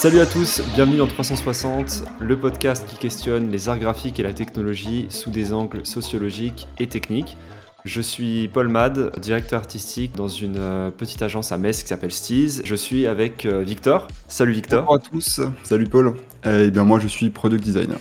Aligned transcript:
Salut 0.00 0.20
à 0.20 0.24
tous, 0.24 0.62
bienvenue 0.74 0.96
dans 0.96 1.06
360, 1.06 2.04
le 2.20 2.40
podcast 2.40 2.86
qui 2.88 2.96
questionne 2.96 3.50
les 3.50 3.68
arts 3.68 3.78
graphiques 3.78 4.18
et 4.18 4.22
la 4.22 4.32
technologie 4.32 5.04
sous 5.10 5.28
des 5.28 5.52
angles 5.52 5.84
sociologiques 5.84 6.68
et 6.78 6.86
techniques. 6.86 7.36
Je 7.84 8.00
suis 8.00 8.48
Paul 8.48 8.68
Mad, 8.68 9.12
directeur 9.20 9.58
artistique 9.58 10.16
dans 10.16 10.26
une 10.26 10.56
euh, 10.56 10.90
petite 10.90 11.20
agence 11.20 11.52
à 11.52 11.58
Metz 11.58 11.82
qui 11.82 11.88
s'appelle 11.90 12.12
Steez. 12.12 12.64
Je 12.64 12.74
suis 12.74 13.06
avec 13.06 13.44
euh, 13.44 13.60
Victor. 13.62 14.08
Salut 14.26 14.52
Victor. 14.52 14.86
Bonjour 14.86 14.94
à 14.94 14.98
tous, 15.00 15.40
salut 15.64 15.86
Paul. 15.86 16.14
Eh 16.46 16.70
bien 16.70 16.84
moi 16.84 16.98
je 16.98 17.06
suis 17.06 17.28
product 17.28 17.62
designer. 17.62 17.98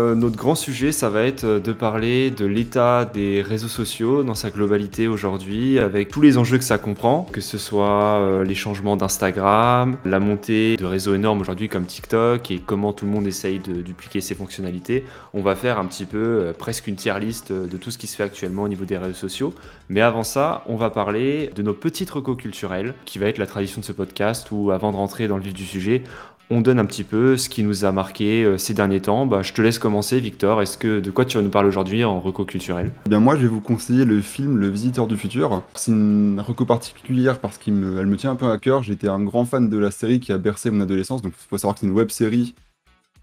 Euh, 0.00 0.14
notre 0.14 0.36
grand 0.36 0.54
sujet, 0.54 0.90
ça 0.90 1.10
va 1.10 1.22
être 1.24 1.44
euh, 1.44 1.60
de 1.60 1.72
parler 1.72 2.30
de 2.30 2.46
l'état 2.46 3.04
des 3.04 3.42
réseaux 3.42 3.68
sociaux 3.68 4.22
dans 4.22 4.34
sa 4.34 4.48
globalité 4.50 5.06
aujourd'hui, 5.06 5.78
avec 5.78 6.08
tous 6.08 6.22
les 6.22 6.38
enjeux 6.38 6.56
que 6.56 6.64
ça 6.64 6.78
comprend, 6.78 7.28
que 7.30 7.42
ce 7.42 7.58
soit 7.58 8.18
euh, 8.18 8.42
les 8.42 8.54
changements 8.54 8.96
d'Instagram, 8.96 9.98
la 10.06 10.18
montée 10.18 10.76
de 10.78 10.86
réseaux 10.86 11.14
énormes 11.14 11.42
aujourd'hui 11.42 11.68
comme 11.68 11.84
TikTok 11.84 12.50
et 12.50 12.58
comment 12.58 12.94
tout 12.94 13.04
le 13.04 13.10
monde 13.10 13.26
essaye 13.26 13.58
de 13.58 13.82
dupliquer 13.82 14.22
ses 14.22 14.34
fonctionnalités. 14.34 15.04
On 15.34 15.42
va 15.42 15.54
faire 15.56 15.78
un 15.78 15.84
petit 15.84 16.06
peu 16.06 16.52
presque 16.58 16.86
une 16.86 16.96
tier 16.96 17.18
liste 17.20 17.52
de 17.52 17.76
tout 17.76 17.90
ce 17.90 17.98
qui 17.98 18.06
se 18.06 18.16
fait 18.16 18.22
actuellement 18.22 18.62
au 18.62 18.68
niveau 18.68 18.84
des 18.84 18.96
réseaux 18.96 19.14
sociaux. 19.14 19.54
Mais 19.88 20.00
avant 20.00 20.22
ça, 20.22 20.64
on 20.66 20.76
va 20.76 20.88
parler 20.88 21.50
de 21.54 21.62
nos 21.62 21.74
petites 21.74 22.10
recos 22.10 22.36
culturelles, 22.36 22.94
qui 23.04 23.18
va 23.18 23.26
être 23.26 23.38
la 23.38 23.46
tradition 23.46 23.80
de 23.80 23.84
ce 23.84 23.92
podcast, 23.92 24.48
où 24.50 24.70
avant 24.70 24.90
de 24.90 24.96
rentrer 24.96 25.28
dans 25.28 25.36
le 25.36 25.42
vif 25.42 25.52
du 25.52 25.66
sujet, 25.66 26.02
on 26.50 26.60
donne 26.60 26.78
un 26.78 26.84
petit 26.84 27.04
peu 27.04 27.36
ce 27.36 27.48
qui 27.48 27.62
nous 27.62 27.84
a 27.84 27.92
marqué 27.92 28.44
euh, 28.44 28.58
ces 28.58 28.74
derniers 28.74 29.00
temps. 29.00 29.26
Bah, 29.26 29.42
je 29.42 29.52
te 29.52 29.62
laisse 29.62 29.78
commencer, 29.78 30.20
Victor. 30.20 30.60
Est-ce 30.60 30.76
que 30.76 31.00
de 31.00 31.10
quoi 31.10 31.24
tu 31.24 31.36
vas 31.36 31.42
nous 31.42 31.50
parler 31.50 31.68
aujourd'hui 31.68 32.04
en 32.04 32.20
reco 32.20 32.44
culturel? 32.44 32.92
Eh 33.06 33.08
bien 33.08 33.20
Moi, 33.20 33.36
je 33.36 33.42
vais 33.42 33.48
vous 33.48 33.60
conseiller 33.60 34.04
le 34.04 34.20
film 34.20 34.58
Le 34.58 34.68
Visiteur 34.68 35.06
du 35.06 35.16
Futur. 35.16 35.62
C'est 35.74 35.92
une 35.92 36.40
reco 36.40 36.64
particulière 36.64 37.38
parce 37.38 37.58
qu'elle 37.58 37.74
me, 37.74 38.16
tient 38.16 38.32
un 38.32 38.36
peu 38.36 38.50
à 38.50 38.58
cœur. 38.58 38.82
J'étais 38.82 39.08
un 39.08 39.20
grand 39.20 39.44
fan 39.44 39.68
de 39.68 39.78
la 39.78 39.90
série 39.90 40.20
qui 40.20 40.32
a 40.32 40.38
bercé 40.38 40.70
mon 40.70 40.82
adolescence. 40.82 41.22
Donc, 41.22 41.32
il 41.32 41.48
faut 41.48 41.58
savoir 41.58 41.74
que 41.74 41.80
c'est 41.80 41.86
une 41.86 41.92
web 41.92 42.10
série 42.10 42.54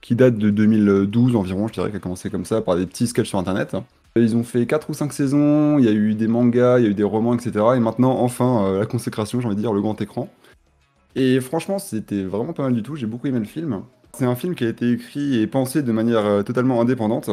qui 0.02 0.16
date 0.16 0.38
de 0.38 0.50
2012 0.50 1.36
environ. 1.36 1.68
Je 1.68 1.74
dirais 1.74 1.88
qu'elle 1.88 1.98
a 1.98 2.00
commencé 2.00 2.30
comme 2.30 2.46
ça 2.46 2.62
par 2.62 2.78
des 2.78 2.86
petits 2.86 3.08
sketchs 3.08 3.30
sur 3.30 3.40
Internet. 3.40 3.76
Ils 4.16 4.36
ont 4.36 4.44
fait 4.44 4.66
4 4.66 4.90
ou 4.90 4.94
5 4.94 5.14
saisons, 5.14 5.78
il 5.78 5.86
y 5.86 5.88
a 5.88 5.92
eu 5.92 6.16
des 6.16 6.28
mangas, 6.28 6.80
il 6.80 6.84
y 6.84 6.88
a 6.88 6.90
eu 6.90 6.96
des 6.96 7.04
romans, 7.04 7.36
etc. 7.36 7.66
Et 7.76 7.80
maintenant, 7.80 8.20
enfin, 8.20 8.66
euh, 8.66 8.80
la 8.80 8.86
consécration, 8.86 9.40
j'ai 9.40 9.46
envie 9.46 9.56
de 9.56 9.62
dire, 9.62 9.72
le 9.72 9.82
grand 9.82 10.02
écran. 10.02 10.30
Et 11.16 11.40
franchement, 11.42 11.80
c'était 11.80 12.24
vraiment 12.24 12.54
pas 12.54 12.64
mal 12.64 12.74
du 12.74 12.84
tout. 12.84 12.96
J'ai 12.96 13.08
beaucoup 13.08 13.28
aimé 13.28 13.40
le 13.40 13.46
film. 13.46 13.84
C'est 14.14 14.26
un 14.26 14.36
film 14.36 14.56
qui 14.56 14.66
a 14.66 14.70
été 14.70 14.92
écrit 14.92 15.40
et 15.40 15.48
pensé 15.48 15.84
de 15.84 15.92
manière 15.92 16.26
euh, 16.26 16.44
totalement 16.44 16.82
indépendante. 16.82 17.30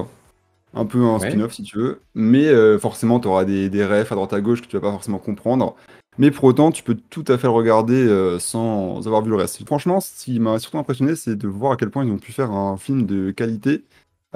Un 0.75 0.85
peu 0.85 1.05
un 1.05 1.19
spin-off 1.19 1.55
si 1.55 1.63
tu 1.63 1.79
veux. 1.79 2.01
Mais 2.15 2.47
euh, 2.49 2.79
forcément, 2.79 3.19
tu 3.21 3.29
auras 3.29 3.45
des, 3.45 3.71
des 3.71 3.85
refs 3.85 4.13
à 4.13 4.15
droite 4.15 4.33
à 4.33 4.41
gauche 4.41 4.61
que 4.61 4.67
tu 4.67 4.77
vas 4.77 4.83
pas 4.83 4.93
forcément 4.93 5.19
comprendre. 5.19 5.75
Mais 6.19 6.31
pour 6.31 6.45
autant, 6.45 6.71
tu 6.71 6.83
peux 6.83 6.95
tout 6.95 7.25
à 7.29 7.37
fait 7.39 7.47
le 7.47 7.53
regarder 7.53 7.95
euh, 7.95 8.39
sans 8.39 9.07
avoir 9.07 9.23
vu 9.23 9.31
le 9.31 9.37
reste. 9.37 9.65
Franchement, 9.67 10.01
ce 10.01 10.25
qui 10.25 10.41
m'a 10.41 10.59
surtout 10.59 10.79
impressionné, 10.79 11.15
c'est 11.15 11.37
de 11.37 11.49
voir 11.49 11.73
à 11.73 11.77
quel 11.77 11.91
point 11.91 12.05
ils 12.05 12.11
ont 12.11 12.19
pu 12.19 12.33
faire 12.33 12.53
un 12.53 12.77
film 12.77 13.05
de 13.07 13.31
qualité 13.31 13.85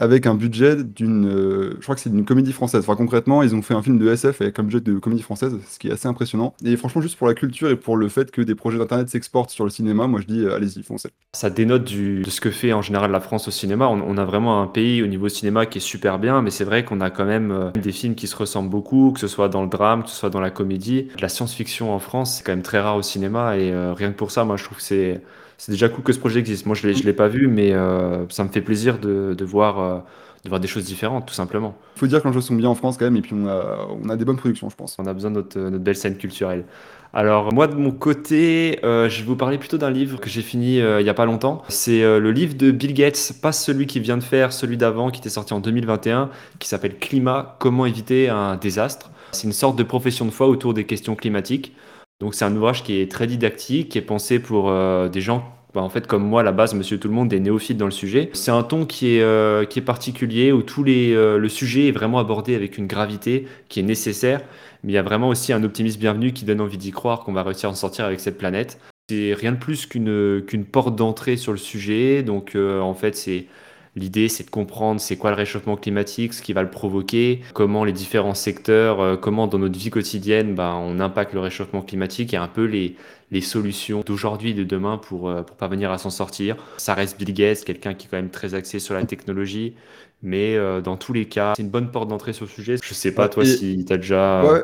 avec 0.00 0.26
un 0.26 0.34
budget 0.34 0.82
d'une. 0.82 1.26
Euh, 1.26 1.76
je 1.78 1.82
crois 1.82 1.94
que 1.94 2.00
c'est 2.00 2.10
d'une 2.10 2.24
comédie 2.24 2.52
française. 2.52 2.80
Enfin, 2.80 2.96
concrètement, 2.96 3.42
ils 3.42 3.54
ont 3.54 3.62
fait 3.62 3.74
un 3.74 3.82
film 3.82 3.98
de 3.98 4.10
SF 4.10 4.40
avec 4.40 4.58
un 4.58 4.62
budget 4.62 4.80
de 4.80 4.98
comédie 4.98 5.22
française, 5.22 5.56
ce 5.68 5.78
qui 5.78 5.88
est 5.88 5.92
assez 5.92 6.08
impressionnant. 6.08 6.54
Et 6.64 6.76
franchement, 6.76 7.02
juste 7.02 7.18
pour 7.18 7.26
la 7.26 7.34
culture 7.34 7.68
et 7.68 7.76
pour 7.76 7.98
le 7.98 8.08
fait 8.08 8.30
que 8.30 8.40
des 8.40 8.54
projets 8.54 8.78
d'internet 8.78 9.10
s'exportent 9.10 9.50
sur 9.50 9.64
le 9.64 9.70
cinéma, 9.70 10.06
moi 10.06 10.20
je 10.20 10.26
dis 10.26 10.40
euh, 10.40 10.56
allez-y, 10.56 10.82
foncez. 10.82 11.10
Ça 11.34 11.50
dénote 11.50 11.84
de 11.84 12.28
ce 12.28 12.40
que 12.40 12.50
fait 12.50 12.72
en 12.72 12.80
général 12.80 13.12
la 13.12 13.20
France 13.20 13.46
au 13.46 13.50
cinéma. 13.50 13.88
On, 13.88 14.16
a 14.16 14.24
vraiment 14.24 14.62
un 14.62 14.66
pays 14.66 15.02
au 15.02 15.06
niveau 15.06 15.28
cinéma 15.28 15.66
qui 15.66 15.78
est 15.78 15.82
super 15.82 16.18
bien, 16.18 16.40
mais 16.40 16.50
c'est 16.50 16.64
vrai 16.64 16.84
qu'on 16.84 17.00
a 17.00 17.10
quand 17.10 17.26
même 17.26 17.50
euh, 17.50 17.70
des 17.70 17.92
films 17.92 18.14
qui 18.14 18.26
se 18.26 18.36
ressemblent 18.36 18.70
beaucoup, 18.70 19.12
que 19.12 19.20
ce 19.20 19.28
soit 19.28 19.48
dans 19.48 19.62
le 19.62 19.68
drame, 19.68 20.02
que 20.02 20.08
ce 20.08 20.16
soit 20.16 20.30
dans 20.30 20.40
la 20.40 20.50
comédie. 20.50 21.08
La 21.20 21.28
science-fiction 21.28 21.92
en 21.92 21.98
France, 21.98 22.36
c'est 22.36 22.44
quand 22.44 22.52
même 22.52 22.62
très 22.62 22.80
rare 22.80 22.96
au 22.96 23.02
cinéma, 23.02 23.58
et 23.58 23.72
rien 23.92 24.12
que 24.12 24.16
pour 24.16 24.30
ça, 24.30 24.44
moi 24.44 24.56
je 24.56 24.64
trouve 24.64 24.78
que 24.78 24.82
c'est 24.82 25.20
c'est 25.60 25.72
déjà 25.72 25.90
cool 25.90 26.02
que 26.02 26.14
ce 26.14 26.18
projet 26.18 26.40
existe. 26.40 26.64
Moi, 26.64 26.74
je 26.74 26.88
ne 26.88 26.92
l'ai 26.94 27.12
pas 27.12 27.28
vu, 27.28 27.46
mais 27.46 27.72
euh, 27.72 28.26
ça 28.30 28.44
me 28.44 28.48
fait 28.48 28.62
plaisir 28.62 28.98
de, 28.98 29.34
de 29.36 29.44
voir, 29.44 29.78
euh, 29.78 29.98
de 30.42 30.48
voir 30.48 30.58
des 30.58 30.66
choses 30.66 30.84
différentes, 30.84 31.26
tout 31.26 31.34
simplement. 31.34 31.76
Il 31.96 31.98
faut 31.98 32.06
dire 32.06 32.22
que 32.22 32.28
les 32.28 32.32
choses 32.32 32.46
sont 32.46 32.54
bien 32.54 32.70
en 32.70 32.74
France 32.74 32.96
quand 32.96 33.04
même, 33.04 33.16
et 33.16 33.20
puis 33.20 33.34
on 33.34 33.46
a, 33.46 33.86
on 34.02 34.08
a 34.08 34.16
des 34.16 34.24
bonnes 34.24 34.38
productions, 34.38 34.70
je 34.70 34.74
pense. 34.74 34.96
On 34.98 35.04
a 35.04 35.12
besoin 35.12 35.30
de 35.30 35.36
notre, 35.36 35.60
notre 35.60 35.84
belle 35.84 35.96
scène 35.96 36.16
culturelle. 36.16 36.64
Alors 37.12 37.52
moi 37.52 37.66
de 37.66 37.74
mon 37.74 37.90
côté, 37.90 38.78
euh, 38.84 39.10
je 39.10 39.20
vais 39.20 39.26
vous 39.26 39.36
parler 39.36 39.58
plutôt 39.58 39.76
d'un 39.76 39.90
livre 39.90 40.18
que 40.18 40.30
j'ai 40.30 40.42
fini 40.42 40.76
il 40.76 41.02
n'y 41.02 41.08
a 41.10 41.14
pas 41.14 41.26
longtemps. 41.26 41.60
C'est 41.68 42.00
le 42.00 42.32
livre 42.32 42.54
de 42.54 42.70
Bill 42.70 42.94
Gates, 42.94 43.34
pas 43.42 43.52
celui 43.52 43.86
qui 43.86 44.00
vient 44.00 44.16
de 44.16 44.22
faire, 44.22 44.54
celui 44.54 44.78
d'avant 44.78 45.10
qui 45.10 45.20
était 45.20 45.28
sorti 45.28 45.52
en 45.52 45.60
2021, 45.60 46.30
qui 46.58 46.68
s'appelle 46.68 46.98
Climat, 46.98 47.56
comment 47.58 47.84
éviter 47.84 48.30
un 48.30 48.56
désastre. 48.56 49.10
C'est 49.32 49.46
une 49.46 49.52
sorte 49.52 49.76
de 49.76 49.82
profession 49.82 50.24
de 50.24 50.30
foi 50.30 50.48
autour 50.48 50.72
des 50.72 50.86
questions 50.86 51.16
climatiques. 51.16 51.74
Donc 52.20 52.34
c'est 52.34 52.44
un 52.44 52.54
ouvrage 52.54 52.84
qui 52.84 53.00
est 53.00 53.10
très 53.10 53.26
didactique, 53.26 53.88
qui 53.88 53.98
est 53.98 54.02
pensé 54.02 54.38
pour 54.38 54.70
euh, 54.70 55.08
des 55.08 55.20
gens 55.22 55.56
bah, 55.72 55.82
en 55.82 55.88
fait, 55.88 56.08
comme 56.08 56.24
moi, 56.24 56.40
à 56.40 56.44
la 56.44 56.50
base, 56.50 56.74
monsieur 56.74 56.98
tout 56.98 57.06
le 57.06 57.14
monde, 57.14 57.28
des 57.28 57.38
néophytes 57.38 57.76
dans 57.76 57.84
le 57.84 57.92
sujet. 57.92 58.28
C'est 58.32 58.50
un 58.50 58.64
ton 58.64 58.86
qui 58.86 59.14
est, 59.14 59.22
euh, 59.22 59.64
qui 59.64 59.78
est 59.78 59.82
particulier, 59.82 60.50
où 60.50 60.62
tous 60.62 60.82
les, 60.82 61.14
euh, 61.14 61.38
le 61.38 61.48
sujet 61.48 61.86
est 61.86 61.92
vraiment 61.92 62.18
abordé 62.18 62.56
avec 62.56 62.76
une 62.76 62.88
gravité 62.88 63.46
qui 63.68 63.78
est 63.78 63.84
nécessaire, 63.84 64.40
mais 64.82 64.92
il 64.92 64.94
y 64.96 64.98
a 64.98 65.02
vraiment 65.02 65.28
aussi 65.28 65.52
un 65.52 65.62
optimisme 65.62 66.00
bienvenu 66.00 66.32
qui 66.32 66.44
donne 66.44 66.60
envie 66.60 66.76
d'y 66.76 66.90
croire 66.90 67.20
qu'on 67.20 67.32
va 67.32 67.44
réussir 67.44 67.68
à 67.68 67.72
en 67.72 67.76
sortir 67.76 68.04
avec 68.04 68.18
cette 68.18 68.36
planète. 68.36 68.80
C'est 69.08 69.32
rien 69.32 69.52
de 69.52 69.58
plus 69.58 69.86
qu'une 69.86 70.42
qu'une 70.44 70.64
porte 70.64 70.96
d'entrée 70.96 71.36
sur 71.36 71.52
le 71.52 71.58
sujet, 71.58 72.24
donc 72.24 72.56
en 72.56 72.94
fait, 72.94 73.16
c'est 73.16 73.46
L'idée, 73.96 74.28
c'est 74.28 74.44
de 74.44 74.50
comprendre 74.50 75.00
c'est 75.00 75.16
quoi 75.16 75.30
le 75.30 75.36
réchauffement 75.36 75.76
climatique, 75.76 76.32
ce 76.32 76.42
qui 76.42 76.52
va 76.52 76.62
le 76.62 76.70
provoquer, 76.70 77.40
comment 77.54 77.84
les 77.84 77.92
différents 77.92 78.34
secteurs, 78.34 79.00
euh, 79.00 79.16
comment 79.16 79.48
dans 79.48 79.58
notre 79.58 79.78
vie 79.78 79.90
quotidienne, 79.90 80.54
bah, 80.54 80.76
on 80.76 81.00
impacte 81.00 81.32
le 81.34 81.40
réchauffement 81.40 81.82
climatique 81.82 82.32
et 82.32 82.36
un 82.36 82.46
peu 82.46 82.64
les, 82.64 82.94
les 83.32 83.40
solutions 83.40 84.02
d'aujourd'hui 84.06 84.50
et 84.50 84.54
de 84.54 84.62
demain 84.62 84.96
pour, 84.96 85.28
euh, 85.28 85.42
pour 85.42 85.56
parvenir 85.56 85.90
à 85.90 85.98
s'en 85.98 86.10
sortir. 86.10 86.56
Ça 86.76 86.94
reste 86.94 87.18
Bill 87.18 87.34
Gates, 87.34 87.64
quelqu'un 87.64 87.94
qui 87.94 88.06
est 88.06 88.10
quand 88.10 88.16
même 88.16 88.30
très 88.30 88.54
axé 88.54 88.78
sur 88.78 88.94
la 88.94 89.04
technologie, 89.04 89.74
mais 90.22 90.54
euh, 90.54 90.80
dans 90.80 90.96
tous 90.96 91.12
les 91.12 91.26
cas, 91.26 91.54
c'est 91.56 91.62
une 91.62 91.70
bonne 91.70 91.90
porte 91.90 92.08
d'entrée 92.08 92.32
sur 92.32 92.44
le 92.44 92.50
sujet. 92.50 92.76
Je 92.80 92.94
sais 92.94 93.12
pas, 93.12 93.28
toi, 93.28 93.44
si 93.44 93.84
tu 93.84 93.92
as 93.92 93.96
déjà... 93.96 94.44
Ouais. 94.44 94.62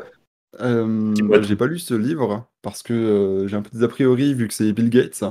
j'ai 1.41 1.55
pas 1.57 1.67
lu 1.67 1.79
ce 1.79 1.93
livre 1.93 2.47
parce 2.61 2.81
que 2.81 3.45
j'ai 3.49 3.57
un 3.57 3.61
peu 3.61 3.77
des 3.77 3.83
a 3.83 3.89
priori 3.89 4.33
vu 4.33 4.47
que 4.47 4.53
c'est 4.53 4.71
Bill 4.71 4.89
Gates 4.89 5.25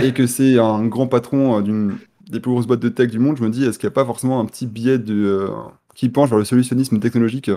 et 0.00 0.12
que 0.12 0.28
c'est 0.28 0.58
un 0.58 0.86
grand 0.86 1.08
patron 1.08 1.60
d'une 1.60 1.98
des 2.30 2.40
plus 2.40 2.50
grosses 2.50 2.66
boîtes 2.66 2.80
de 2.80 2.88
tech 2.88 3.10
du 3.10 3.18
monde, 3.18 3.36
je 3.36 3.42
me 3.42 3.50
dis, 3.50 3.64
est-ce 3.64 3.78
qu'il 3.78 3.86
n'y 3.88 3.92
a 3.92 3.94
pas 3.94 4.04
forcément 4.04 4.40
un 4.40 4.44
petit 4.46 4.66
biais 4.66 4.98
de, 4.98 5.14
euh, 5.14 5.48
qui 5.94 6.08
penche 6.08 6.28
vers 6.28 6.38
le 6.38 6.44
solutionnisme 6.44 6.98
technologique? 7.00 7.50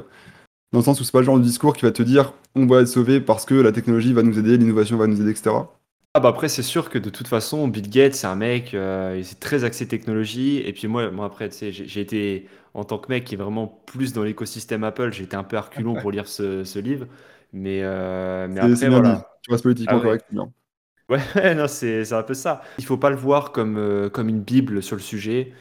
Dans 0.72 0.80
le 0.80 0.84
sens 0.84 1.02
où 1.02 1.04
c'est 1.04 1.12
pas 1.12 1.20
le 1.20 1.26
genre 1.26 1.38
de 1.38 1.44
discours 1.44 1.76
qui 1.76 1.84
va 1.84 1.92
te 1.92 2.04
dire, 2.04 2.34
on 2.56 2.66
va 2.66 2.82
être 2.82 2.88
sauvé 2.88 3.20
parce 3.20 3.46
que 3.46 3.56
la 3.56 3.72
technologie 3.72 4.14
va 4.14 4.24
nous 4.24 4.40
aider, 4.40 4.58
l'innovation 4.58 4.98
va 4.98 5.08
nous 5.08 5.20
aider, 5.22 5.32
etc. 5.32 5.52
Ah 6.14 6.20
bah 6.20 6.28
après 6.28 6.50
c'est 6.50 6.62
sûr 6.62 6.90
que 6.90 7.00
de 7.00 7.10
toute 7.10 7.30
façon 7.30 7.70
Bill 7.70 7.90
Gates 7.90 8.16
c'est 8.16 8.28
un 8.28 8.36
mec 8.36 8.74
euh, 8.74 9.14
il 9.16 9.22
est 9.22 9.40
très 9.40 9.64
axé 9.64 9.88
technologie 9.88 10.58
et 10.58 10.74
puis 10.74 10.90
moi 10.90 11.10
moi 11.10 11.26
après 11.26 11.48
tu 11.48 11.56
sais 11.56 11.72
j'ai 11.72 12.02
été 12.02 12.50
en 12.74 12.84
tant 12.84 12.98
que 12.98 13.10
mec 13.10 13.24
qui 13.24 13.36
est 13.36 13.38
vraiment 13.38 13.82
plus 13.86 14.12
dans 14.12 14.24
l'écosystème 14.24 14.84
Apple 14.84 15.14
j'ai 15.14 15.24
été 15.24 15.38
un 15.38 15.46
peu 15.46 15.56
arculon 15.58 15.96
pour 15.96 16.12
lire 16.12 16.28
ce, 16.28 16.80
livre 16.80 17.08
mais 17.54 17.80
euh, 17.82 18.50
mais 18.50 18.60
après 18.60 18.90
voilà 18.90 19.26
tu 19.42 19.52
restes 19.52 19.64
politiquement 19.64 20.00
ah 20.00 20.04
correct. 20.04 20.26
Ouais, 21.12 21.56
non, 21.56 21.68
c'est 21.68 22.14
un 22.14 22.24
peu 22.24 22.34
ça. 22.34 22.62
Il 22.80 22.86
faut 22.86 22.98
pas 22.98 23.10
le 23.10 23.18
voir 23.18 23.52
comme, 23.52 23.78
euh, 23.78 24.10
comme 24.10 24.30
une 24.30 24.42
bible 24.42 24.82
sur 24.82 24.96
le 24.96 25.02
sujet. 25.02 25.52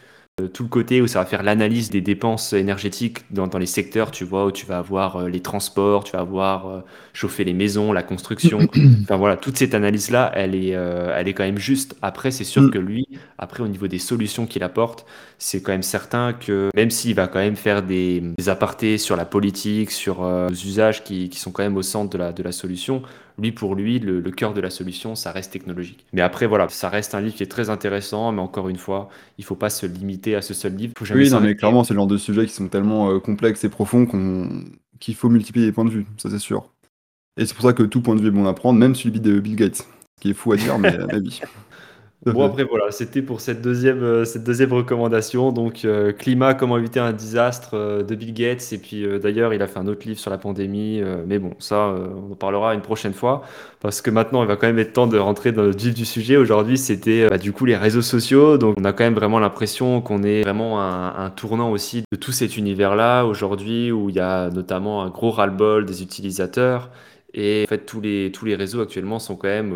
Euh, 0.41 0.47
tout 0.47 0.63
le 0.63 0.69
côté 0.69 1.03
où 1.03 1.09
ça 1.09 1.19
va 1.19 1.27
faire 1.27 1.43
l'analyse 1.43 1.91
des 1.91 2.01
dépenses 2.01 2.53
énergétiques 2.53 3.25
dans, 3.33 3.49
dans, 3.49 3.59
les 3.59 3.67
secteurs, 3.67 4.13
tu 4.13 4.25
vois, 4.25 4.47
où 4.47 4.53
tu 4.53 4.65
vas 4.65 4.79
avoir 4.79 5.17
euh, 5.17 5.29
les 5.29 5.41
transports, 5.41 6.05
tu 6.05 6.13
vas 6.13 6.21
avoir 6.21 6.85
chauffer 7.13 7.43
les 7.43 7.53
maisons, 7.53 7.93
la 7.93 8.05
construction. 8.05 8.61
enfin 9.03 9.17
voilà, 9.17 9.37
toute 9.37 9.59
cette 9.59 9.75
analyse-là, 9.75 10.31
elle, 10.37 10.55
est 10.55 10.69
elle 10.69 11.27
est 11.27 11.35
quand 11.35 11.43
même 11.43 11.59
juste. 11.59 11.97
Après, 12.01 12.31
c'est 12.31 12.45
sûr 12.45 12.63
mm. 12.63 12.71
que 12.71 12.79
lui, 12.79 13.09
après, 13.37 13.65
au 13.65 13.69
niveau 13.69 13.89
des 13.89 13.99
solutions 13.99 14.47
qu'il 14.47 14.63
apporte, 14.63 15.05
c'est 15.39 15.63
quand 15.63 15.73
même 15.73 15.83
certain 15.83 16.33
que 16.33 16.71
même 16.77 16.91
s'il 16.91 17.17
va 17.17 17.27
quand 17.27 17.41
même 17.41 17.57
faire 17.57 17.83
des, 17.83 18.23
des 18.39 18.49
apartés 18.49 18.99
sur 18.99 19.17
la 19.17 19.25
politique, 19.25 19.91
sur 19.91 20.25
les 20.49 20.65
usages 20.65 21.03
qui, 21.03 21.29
qui, 21.29 21.41
sont 21.41 21.51
quand 21.51 21.65
même 21.65 21.77
au 21.77 21.83
centre 21.83 22.11
de 22.11 22.19
la, 22.19 22.33
de 22.33 22.43
la 22.45 22.53
solution, 22.53 23.03
lui, 23.41 23.53
pour 23.53 23.75
lui, 23.75 23.99
le, 23.99 24.23
cœur 24.31 24.55
de 24.55 24.61
la 24.61 24.71
solution, 24.71 25.15
ça 25.15 25.33
reste 25.33 25.53
technologique. 25.53 26.07
Mais 26.13 26.23
après, 26.23 26.47
voilà, 26.47 26.69
ça 26.69 26.89
reste 26.89 27.15
un 27.15 27.21
livre 27.21 27.35
qui 27.35 27.43
est 27.43 27.51
très 27.51 27.71
intéressant, 27.71 28.33
mais 28.33 28.41
encore 28.41 28.69
une 28.69 28.77
fois, 28.77 29.09
il 29.39 29.43
ne 29.43 29.47
faut 29.47 29.57
pas 29.57 29.71
se 29.71 29.87
limiter 29.87 30.35
à 30.35 30.43
ce 30.43 30.55
seul 30.55 30.75
livre. 30.75 30.95
oui, 31.15 31.31
non, 31.31 31.41
mais 31.41 31.55
clairement, 31.55 31.85
c'est 31.85 31.95
le 31.95 31.99
genre 31.99 32.07
de 32.07 32.19
sujets 32.19 32.47
qui 32.47 32.53
sont 32.53 32.69
tellement 32.69 33.11
euh, 33.11 33.19
complexes 33.19 33.65
et 33.65 33.69
profonds 33.69 34.07
qu'il 34.99 35.15
faut 35.15 35.29
multiplier 35.29 35.67
les 35.67 35.73
points 35.73 35.85
de 35.85 35.91
vue, 35.91 36.07
ça 36.17 36.31
c'est 36.31 36.39
sûr. 36.39 36.71
Et 37.37 37.47
c'est 37.47 37.55
pour 37.55 37.65
ça 37.65 37.73
que 37.73 37.83
tout 37.83 38.03
point 38.03 38.17
de 38.17 38.21
vue 38.21 38.29
est 38.29 38.33
bon 38.33 38.47
à 38.47 38.53
prendre, 38.53 38.79
même 38.79 38.95
celui 38.95 39.21
de 39.21 39.41
Bill 39.41 39.57
Gates, 39.57 39.77
ce 39.77 40.21
qui 40.21 40.31
est 40.31 40.35
fou 40.35 40.53
à 40.53 40.57
dire, 40.57 40.79
mais, 40.79 40.97
mais 41.09 41.19
oui. 41.19 41.41
Bon, 42.27 42.45
après, 42.45 42.65
voilà, 42.65 42.91
c'était 42.91 43.23
pour 43.23 43.41
cette 43.41 43.63
deuxième, 43.63 44.03
euh, 44.03 44.25
cette 44.27 44.45
deuxième 44.45 44.75
recommandation. 44.75 45.53
Donc, 45.53 45.87
euh, 45.87 46.13
climat, 46.13 46.53
comment 46.53 46.77
éviter 46.77 47.01
un 47.01 47.13
désastre 47.13 47.71
euh, 47.73 48.03
de 48.03 48.15
Bill 48.15 48.35
Gates. 48.35 48.73
Et 48.73 48.79
puis, 48.79 49.07
d'ailleurs, 49.19 49.55
il 49.55 49.63
a 49.63 49.67
fait 49.67 49.79
un 49.79 49.87
autre 49.87 50.07
livre 50.07 50.19
sur 50.21 50.31
la 50.31 50.37
pandémie. 50.37 51.03
mais 51.27 51.39
bon, 51.39 51.53
ça, 51.59 51.95
on 52.29 52.33
en 52.33 52.35
parlera 52.35 52.75
une 52.75 52.83
prochaine 52.83 53.15
fois. 53.15 53.43
Parce 53.81 54.03
que 54.03 54.11
maintenant, 54.11 54.43
il 54.43 54.49
va 54.49 54.57
quand 54.57 54.67
même 54.67 54.79
être 54.79 54.93
temps 54.93 55.07
de 55.07 55.17
rentrer 55.17 55.53
dans 55.53 55.63
le 55.63 55.71
vif 55.71 55.95
du 55.95 56.05
sujet. 56.05 56.37
Aujourd'hui, 56.37 56.77
c'était 56.77 57.27
bah, 57.29 57.39
du 57.39 57.53
coup 57.53 57.65
les 57.65 57.77
réseaux 57.77 58.03
sociaux. 58.03 58.59
Donc, 58.59 58.77
on 58.79 58.85
a 58.85 58.93
quand 58.93 59.05
même 59.05 59.15
vraiment 59.15 59.39
l'impression 59.39 60.03
qu'on 60.03 60.23
est 60.23 60.43
vraiment 60.43 60.83
un, 60.83 61.25
un, 61.25 61.31
tournant 61.31 61.71
aussi 61.71 62.03
de 62.13 62.17
tout 62.19 62.33
cet 62.33 62.59
univers-là 62.59 63.25
aujourd'hui, 63.25 63.93
où 63.93 64.11
il 64.11 64.17
y 64.17 64.21
a 64.21 64.51
notamment 64.51 65.03
un 65.03 65.09
gros 65.09 65.31
ras-le-bol 65.31 65.87
des 65.87 66.03
utilisateurs. 66.03 66.91
Et 67.33 67.65
en 67.67 67.69
fait, 67.69 67.87
tous 67.87 68.03
les, 68.03 68.31
tous 68.31 68.45
les 68.45 68.57
réseaux 68.57 68.83
actuellement 68.83 69.19
sont 69.19 69.37
quand 69.37 69.49
même 69.49 69.73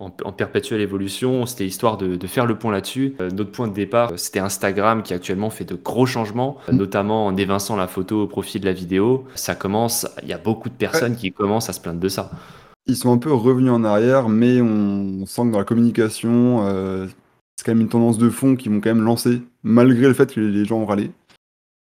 en, 0.00 0.32
perpétuelle 0.32 0.80
évolution. 0.80 1.46
C'était 1.46 1.66
histoire 1.66 1.98
de, 1.98 2.26
faire 2.26 2.46
le 2.46 2.58
point 2.58 2.72
là-dessus. 2.72 3.14
Euh, 3.20 3.30
notre 3.30 3.52
point 3.52 3.68
de 3.68 3.74
départ, 3.74 4.12
c'était 4.18 4.40
Instagram 4.40 5.02
qui 5.02 5.14
actuellement 5.14 5.50
fait 5.50 5.64
de 5.64 5.74
gros 5.74 6.06
changements, 6.06 6.56
mm. 6.68 6.76
notamment 6.76 7.26
en 7.26 7.36
évinçant 7.36 7.76
la 7.76 7.86
photo 7.86 8.22
au 8.22 8.26
profit 8.26 8.58
de 8.58 8.66
la 8.66 8.72
vidéo. 8.72 9.24
Ça 9.34 9.54
commence, 9.54 10.06
il 10.22 10.28
y 10.28 10.32
a 10.32 10.38
beaucoup 10.38 10.68
de 10.68 10.74
personnes 10.74 11.16
qui 11.16 11.32
commencent 11.32 11.68
à 11.68 11.72
se 11.72 11.80
plaindre 11.80 12.00
de 12.00 12.08
ça. 12.08 12.30
Ils 12.86 12.96
sont 12.96 13.12
un 13.12 13.18
peu 13.18 13.32
revenus 13.32 13.70
en 13.70 13.84
arrière, 13.84 14.28
mais 14.28 14.60
on, 14.60 15.26
sent 15.26 15.42
que 15.42 15.52
dans 15.52 15.58
la 15.58 15.64
communication, 15.64 16.66
euh, 16.66 17.06
c'est 17.56 17.66
quand 17.66 17.72
même 17.72 17.82
une 17.82 17.90
tendance 17.90 18.18
de 18.18 18.30
fond 18.30 18.56
qu'ils 18.56 18.72
vont 18.72 18.80
quand 18.80 18.90
même 18.94 19.04
lancer, 19.04 19.42
malgré 19.62 20.08
le 20.08 20.14
fait 20.14 20.32
que 20.32 20.40
les 20.40 20.64
gens 20.64 20.78
ont 20.78 20.86
râlé. 20.86 21.10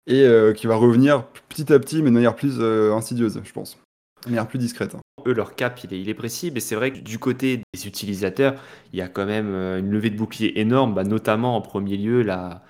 Et 0.06 0.21
euh, 0.21 0.54
qui 0.54 0.68
va 0.68 0.75
revenir 0.75 1.24
petit 1.50 1.71
à 1.74 1.80
petit, 1.80 2.04
mais 2.04 2.10
de 2.10 2.15
manière 2.15 2.36
plus 2.36 2.62
insidieuse, 2.62 3.42
je 3.44 3.51
pense. 3.51 3.77
De 4.25 4.30
manière 4.30 4.48
plus 4.48 4.60
discrète. 4.60 4.95
Hein 4.95 5.00
eux, 5.27 5.33
leur 5.33 5.55
cap, 5.55 5.83
il 5.83 5.93
est, 5.93 5.99
il 6.01 6.09
est 6.09 6.13
précis, 6.13 6.51
mais 6.53 6.59
c'est 6.59 6.75
vrai 6.75 6.91
que 6.93 6.99
du 6.99 7.19
côté 7.19 7.61
des 7.73 7.87
utilisateurs, 7.87 8.55
il 8.91 8.99
y 8.99 9.01
a 9.01 9.07
quand 9.07 9.25
même 9.25 9.53
euh, 9.53 9.79
une 9.79 9.89
levée 9.89 10.09
de 10.09 10.17
bouclier 10.17 10.59
énorme, 10.59 10.93
bah, 10.93 11.03
notamment 11.03 11.55
en 11.55 11.61
premier 11.61 11.97
lieu 11.97 12.21
la 12.21 12.63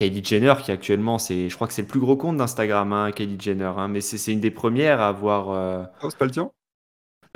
Kylie 0.00 0.24
Jenner, 0.24 0.54
qui 0.62 0.72
actuellement, 0.72 1.18
c'est, 1.18 1.48
je 1.48 1.54
crois 1.54 1.66
que 1.66 1.72
c'est 1.72 1.82
le 1.82 1.88
plus 1.88 2.00
gros 2.00 2.16
compte 2.16 2.36
d'Instagram, 2.36 2.92
hein, 2.92 3.12
Kylie 3.12 3.38
Jenner, 3.40 3.72
hein, 3.76 3.88
mais 3.88 4.00
c'est, 4.00 4.32
une 4.32 4.40
des 4.40 4.50
premières 4.50 5.00
à 5.00 5.08
avoir. 5.08 5.50
Euh... 5.50 5.84
Oh, 6.02 6.10
c'est 6.10 6.18
pas 6.18 6.26
le 6.26 6.30
tien? 6.30 6.50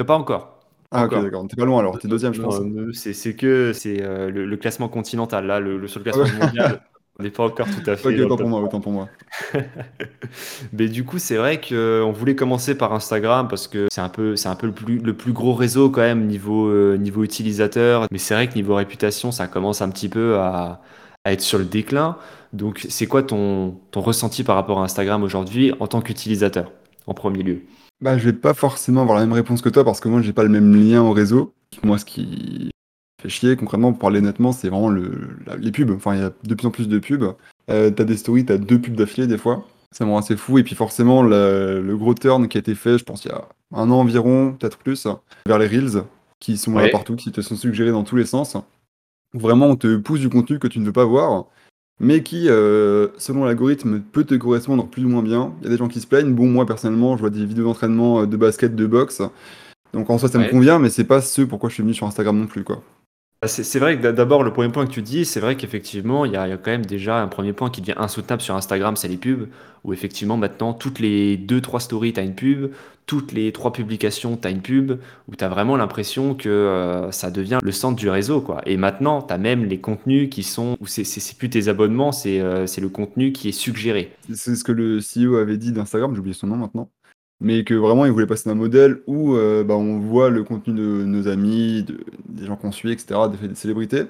Euh, 0.01 0.05
Pas 0.05 0.17
encore. 0.17 0.61
Ah 0.93 1.05
ok 1.05 1.23
d'accord, 1.23 1.47
t'es 1.47 1.55
pas 1.55 1.65
loin 1.65 1.79
alors, 1.79 2.01
t'es 2.01 2.09
deuxième 2.09 2.35
je 2.35 2.43
pense. 2.43 2.61
c'est, 2.95 3.37
que 3.37 3.73
c'est 3.73 4.03
euh, 4.03 4.29
le, 4.29 4.57
classement 4.57 4.89
continental, 4.89 5.47
là, 5.47 5.61
le, 5.61 5.87
sur 5.87 6.01
le 6.01 6.11
classement 6.11 6.25
mondial, 6.45 6.83
on 7.21 7.23
n'est 7.23 7.31
pas 7.31 7.45
encore 7.45 7.67
tout 7.67 7.91
à 7.91 7.97
fait. 7.97 8.21
autant 8.23 8.37
pour 8.37 8.49
moi, 8.49 8.61
autant 8.61 8.81
pour 8.81 8.93
moi. 8.93 9.09
Mais 10.73 10.89
du 10.89 11.05
coup, 11.05 11.19
c'est 11.19 11.37
vrai 11.37 11.61
qu'on 11.61 12.13
voulait 12.13 12.35
commencer 12.35 12.75
par 12.75 12.93
Instagram 12.93 13.49
parce 13.49 13.69
que 13.69 13.89
c'est 13.91 14.01
un 14.01 14.09
peu, 14.09 14.37
c'est 14.37 14.49
un 14.49 14.55
peu 14.55 14.67
le 14.67 14.73
plus, 14.73 14.99
le 14.99 15.15
plus 15.15 15.33
gros 15.33 15.55
réseau 15.55 15.91
quand 15.91 16.01
même 16.01 16.27
niveau, 16.27 16.69
euh, 16.69 16.97
niveau 16.97 17.23
utilisateur. 17.23 18.07
Mais 18.11 18.19
c'est 18.19 18.35
vrai 18.35 18.49
que 18.49 18.55
niveau 18.55 18.75
réputation, 18.75 19.31
ça 19.33 19.47
commence 19.47 19.83
un 19.83 19.91
petit 19.91 20.09
peu 20.09 20.39
à, 20.39 20.81
à 21.25 21.33
être 21.33 21.43
sur 21.43 21.59
le 21.59 21.65
déclin. 21.65 22.17
Donc, 22.53 22.87
c'est 22.89 23.07
quoi 23.07 23.23
ton, 23.23 23.79
ton 23.91 24.01
ressenti 24.01 24.43
par 24.43 24.57
rapport 24.57 24.81
à 24.81 24.85
Instagram 24.85 25.23
aujourd'hui 25.23 25.73
en 25.79 25.87
tant 25.87 26.01
qu'utilisateur, 26.01 26.73
en 27.07 27.15
premier 27.15 27.43
lieu? 27.43 27.63
Bah, 28.01 28.17
je 28.17 28.25
vais 28.25 28.33
pas 28.33 28.55
forcément 28.55 29.03
avoir 29.03 29.19
la 29.19 29.27
même 29.27 29.35
réponse 29.35 29.61
que 29.61 29.69
toi 29.69 29.85
parce 29.85 30.01
que 30.01 30.09
moi, 30.09 30.23
j'ai 30.23 30.33
pas 30.33 30.43
le 30.43 30.49
même 30.49 30.75
lien 30.75 31.03
au 31.03 31.13
réseau. 31.13 31.53
Moi, 31.85 31.99
ce 31.99 32.05
qui 32.05 32.71
fait 33.21 33.29
chier, 33.29 33.57
concrètement, 33.57 33.93
pour 33.93 34.01
parler 34.01 34.21
nettement, 34.21 34.53
c'est 34.53 34.69
vraiment 34.69 34.89
le, 34.89 35.37
les 35.59 35.73
pubs. 35.73 35.91
Enfin, 35.91 36.15
il 36.15 36.21
y 36.21 36.25
a 36.25 36.33
de 36.43 36.55
plus 36.55 36.67
en 36.67 36.71
plus 36.71 36.89
de 36.89 36.99
pubs. 36.99 37.35
Euh, 37.71 37.91
t'as 37.91 38.05
des 38.05 38.17
stories, 38.17 38.45
t'as 38.45 38.57
deux 38.57 38.81
pubs 38.81 38.97
d'affilée 38.97 39.27
des 39.27 39.39
fois. 39.39 39.65
Ça 39.93 40.05
me 40.05 40.11
rend 40.11 40.19
assez 40.19 40.37
fou. 40.37 40.59
Et 40.59 40.63
puis 40.63 40.75
forcément, 40.75 41.23
le, 41.23 41.95
gros 41.97 42.15
turn 42.15 42.49
qui 42.49 42.59
a 42.59 42.61
été 42.61 42.75
fait, 42.75 42.99
je 42.99 43.05
pense, 43.05 43.25
il 43.25 43.29
y 43.29 43.33
a 43.33 43.47
un 43.75 43.91
an 43.91 44.01
environ, 44.01 44.53
peut-être 44.59 44.79
plus, 44.79 45.07
vers 45.47 45.59
les 45.59 45.67
Reels, 45.67 46.05
qui 46.39 46.57
sont 46.57 46.75
là 46.75 46.89
partout, 46.89 47.17
qui 47.17 47.33
te 47.33 47.41
sont 47.41 47.57
suggérés 47.57 47.91
dans 47.93 48.05
tous 48.05 48.17
les 48.17 48.27
sens. 48.27 48.57
Vraiment, 49.33 49.67
on 49.67 49.77
te 49.77 49.97
pousse 49.97 50.21
du 50.21 50.29
contenu 50.29 50.59
que 50.59 50.67
tu 50.67 50.81
ne 50.81 50.87
veux 50.87 50.93
pas 50.93 51.05
voir, 51.05 51.47
mais 52.01 52.23
qui, 52.23 52.49
euh, 52.49 53.09
selon 53.19 53.45
l'algorithme, 53.45 54.01
peut 54.01 54.25
te 54.25 54.35
correspondre 54.35 54.87
plus 54.87 55.05
ou 55.05 55.09
moins 55.09 55.23
bien. 55.23 55.53
Il 55.61 55.65
y 55.65 55.67
a 55.69 55.71
des 55.71 55.77
gens 55.77 55.89
qui 55.89 56.01
se 56.01 56.07
plaignent. 56.07 56.35
Bon, 56.35 56.47
moi, 56.47 56.67
personnellement, 56.67 57.17
je 57.17 57.21
vois 57.21 57.31
des 57.31 57.45
vidéos 57.45 57.65
d'entraînement 57.65 58.23
euh, 58.23 58.27
de 58.27 58.37
basket, 58.37 58.75
de 58.75 58.87
boxe. 58.87 59.23
Donc 59.93 60.09
en 60.09 60.19
soi, 60.19 60.29
ça 60.29 60.39
me 60.39 60.49
convient, 60.49 60.79
mais 60.79 60.89
c'est 60.89 61.05
pas 61.05 61.21
ce 61.21 61.43
pourquoi 61.43 61.69
je 61.69 61.75
suis 61.75 61.83
venu 61.83 61.95
sur 61.95 62.07
Instagram 62.07 62.39
non 62.39 62.47
plus, 62.47 62.65
quoi. 62.65 62.83
Bah, 63.43 63.49
c'est 63.49 63.79
vrai 63.79 63.99
que 63.99 64.07
d'abord, 64.07 64.43
le 64.43 64.53
premier 64.53 64.69
point 64.69 64.85
que 64.85 64.91
tu 64.91 65.01
dis, 65.01 65.25
c'est 65.25 65.41
vrai 65.41 65.57
qu'effectivement, 65.57 66.27
il 66.27 66.33
y, 66.33 66.37
a 66.37 66.59
quand 66.59 66.73
même 66.73 66.85
déjà 66.85 67.23
un 67.23 67.27
premier 67.27 67.55
point 67.55 67.71
qui 67.71 67.81
devient 67.81 67.95
insoutenable 67.97 68.43
sur 68.43 68.55
Instagram, 68.55 68.97
c'est 68.97 69.09
les 69.09 69.17
pubs, 69.17 69.49
où 69.83 69.95
effectivement 69.95 70.37
maintenant, 70.37 70.75
toutes 70.75 70.99
les 70.99 71.39
2-3 71.39 71.81
stories, 71.81 72.13
tu 72.13 72.21
as 72.21 72.23
une 72.23 72.35
pub, 72.35 72.71
toutes 73.07 73.33
les 73.33 73.51
3 73.51 73.73
publications, 73.73 74.37
tu 74.37 74.47
as 74.47 74.51
une 74.51 74.61
pub, 74.61 75.01
où 75.27 75.37
tu 75.37 75.43
as 75.43 75.49
vraiment 75.49 75.79
l'impression 75.79 76.35
que 76.35 76.51
euh, 76.51 77.11
ça 77.13 77.31
devient 77.31 77.61
le 77.63 77.73
centre 77.73 77.97
du 77.97 78.11
réseau. 78.11 78.43
quoi. 78.43 78.61
Et 78.67 78.77
maintenant, 78.77 79.23
tu 79.23 79.33
as 79.33 79.39
même 79.39 79.65
les 79.65 79.81
contenus 79.81 80.29
qui 80.29 80.43
sont, 80.43 80.77
où 80.79 80.87
c'est 80.87 81.39
plus 81.39 81.49
tes 81.49 81.69
abonnements, 81.69 82.11
euh, 82.27 82.67
c'est 82.67 82.81
le 82.83 82.89
contenu 82.91 83.33
qui 83.33 83.49
est 83.49 83.53
suggéré. 83.53 84.13
C'est 84.35 84.55
ce 84.55 84.65
que 84.65 84.73
le 84.73 84.99
CEO 84.99 85.37
avait 85.37 85.57
dit 85.57 85.73
d'Instagram, 85.73 86.13
j'ai 86.13 86.21
oublié 86.21 86.35
son 86.35 86.49
nom 86.49 86.57
maintenant 86.57 86.91
mais 87.41 87.65
que 87.65 87.75
vraiment 87.75 88.05
il 88.05 88.13
voulait 88.13 88.27
passer 88.27 88.49
d'un 88.49 88.55
modèle 88.55 89.01
où 89.07 89.35
euh, 89.35 89.65
bah, 89.65 89.75
on 89.75 89.99
voit 89.99 90.31
le 90.31 90.45
contenu 90.45 90.75
de 90.75 91.05
nos 91.05 91.27
amis, 91.27 91.87
des 92.31 92.47
gens 92.47 92.57
qu'on 92.57 92.73
suit, 92.73 92.93
etc., 92.93 93.21
des, 93.41 93.55
célébrités, 93.55 94.05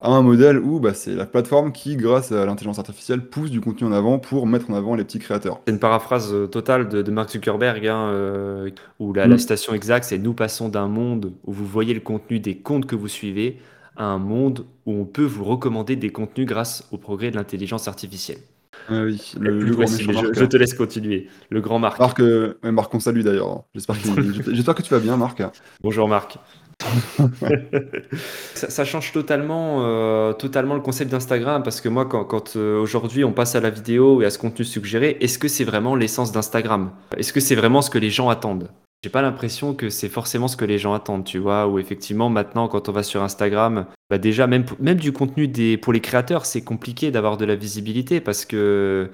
à 0.00 0.10
un 0.10 0.22
modèle 0.22 0.58
où 0.58 0.78
bah, 0.78 0.94
c'est 0.94 1.14
la 1.14 1.26
plateforme 1.26 1.72
qui, 1.72 1.96
grâce 1.96 2.30
à 2.32 2.44
l'intelligence 2.44 2.78
artificielle, 2.78 3.28
pousse 3.28 3.50
du 3.50 3.60
contenu 3.60 3.86
en 3.86 3.92
avant 3.92 4.18
pour 4.18 4.46
mettre 4.46 4.70
en 4.70 4.74
avant 4.74 4.94
les 4.94 5.04
petits 5.04 5.18
créateurs. 5.18 5.60
C'est 5.66 5.72
une 5.72 5.80
paraphrase 5.80 6.32
euh, 6.32 6.46
totale 6.46 6.88
de, 6.88 7.10
Mark 7.10 7.30
Zuckerberg, 7.30 7.86
hein, 7.86 8.08
euh, 8.10 8.70
où 8.98 9.12
la, 9.12 9.26
la, 9.26 9.36
mm. 9.36 9.38
citation 9.38 9.74
exacte, 9.74 10.04
c'est 10.06 10.18
Nous 10.18 10.34
passons 10.34 10.68
d'un 10.68 10.88
monde 10.88 11.32
où 11.44 11.52
vous 11.52 11.66
voyez 11.66 11.94
le 11.94 12.00
contenu 12.00 12.40
des 12.40 12.56
comptes 12.58 12.86
que 12.86 12.96
vous 12.96 13.08
suivez 13.08 13.58
à 13.96 14.04
un 14.04 14.18
monde 14.18 14.66
où 14.84 14.92
on 14.92 15.04
peut 15.04 15.24
vous 15.24 15.44
recommander 15.44 15.96
des 15.96 16.10
contenus 16.10 16.46
grâce 16.46 16.86
au 16.92 16.98
progrès 16.98 17.30
de 17.30 17.36
l'intelligence 17.36 17.88
artificielle. 17.88 18.38
Ah 18.88 19.02
oui, 19.02 19.32
le, 19.40 19.74
grand 19.74 19.86
je, 19.86 20.44
te 20.44 20.56
laisse 20.56 20.74
continuer. 20.74 21.28
Le 21.50 21.60
grand 21.60 21.78
Marc. 21.78 21.98
Marc, 21.98 22.20
euh, 22.20 22.54
Marc 22.62 22.94
on 22.94 23.00
salue 23.00 23.22
d'ailleurs. 23.22 23.64
J'espère 23.74 24.74
que 24.74 24.82
tu 24.82 24.90
vas 24.90 25.00
bien, 25.00 25.16
Marc. 25.16 25.42
Bonjour, 25.82 26.08
Marc. 26.08 26.38
ça, 28.54 28.84
change 28.84 29.12
totalement, 29.12 29.78
euh, 29.80 30.32
totalement 30.32 30.74
le 30.74 30.80
concept 30.80 31.10
d'Instagram 31.10 31.62
parce 31.62 31.80
que 31.80 31.88
moi, 31.88 32.06
quand, 32.06 32.56
euh, 32.56 32.80
aujourd'hui 32.80 33.24
on 33.24 33.32
passe 33.32 33.54
à 33.54 33.60
la 33.60 33.70
vidéo 33.70 34.22
et 34.22 34.26
à 34.26 34.30
ce 34.30 34.38
contenu 34.38 34.64
suggéré, 34.64 35.16
est-ce 35.20 35.38
que 35.38 35.48
c'est 35.48 35.64
vraiment 35.64 35.94
l'essence 35.94 36.32
d'Instagram? 36.32 36.90
Est-ce 37.16 37.32
que 37.32 37.40
c'est 37.40 37.54
vraiment 37.54 37.82
ce 37.82 37.90
que 37.90 37.98
les 37.98 38.10
gens 38.10 38.28
attendent? 38.28 38.68
J'ai 39.02 39.10
pas 39.10 39.22
l'impression 39.22 39.74
que 39.74 39.90
c'est 39.90 40.08
forcément 40.08 40.48
ce 40.48 40.56
que 40.56 40.64
les 40.64 40.78
gens 40.78 40.94
attendent, 40.94 41.24
tu 41.24 41.38
vois, 41.38 41.66
ou 41.68 41.78
effectivement 41.78 42.28
maintenant 42.28 42.66
quand 42.66 42.88
on 42.88 42.92
va 42.92 43.02
sur 43.02 43.22
Instagram, 43.22 43.86
bah 44.10 44.18
déjà 44.18 44.46
même, 44.46 44.64
même 44.80 44.98
du 44.98 45.12
contenu 45.12 45.48
des, 45.48 45.76
pour 45.76 45.92
les 45.92 46.00
créateurs, 46.00 46.46
c'est 46.46 46.62
compliqué 46.62 47.10
d'avoir 47.10 47.36
de 47.36 47.44
la 47.44 47.54
visibilité 47.54 48.20
parce 48.20 48.44
que 48.44 49.10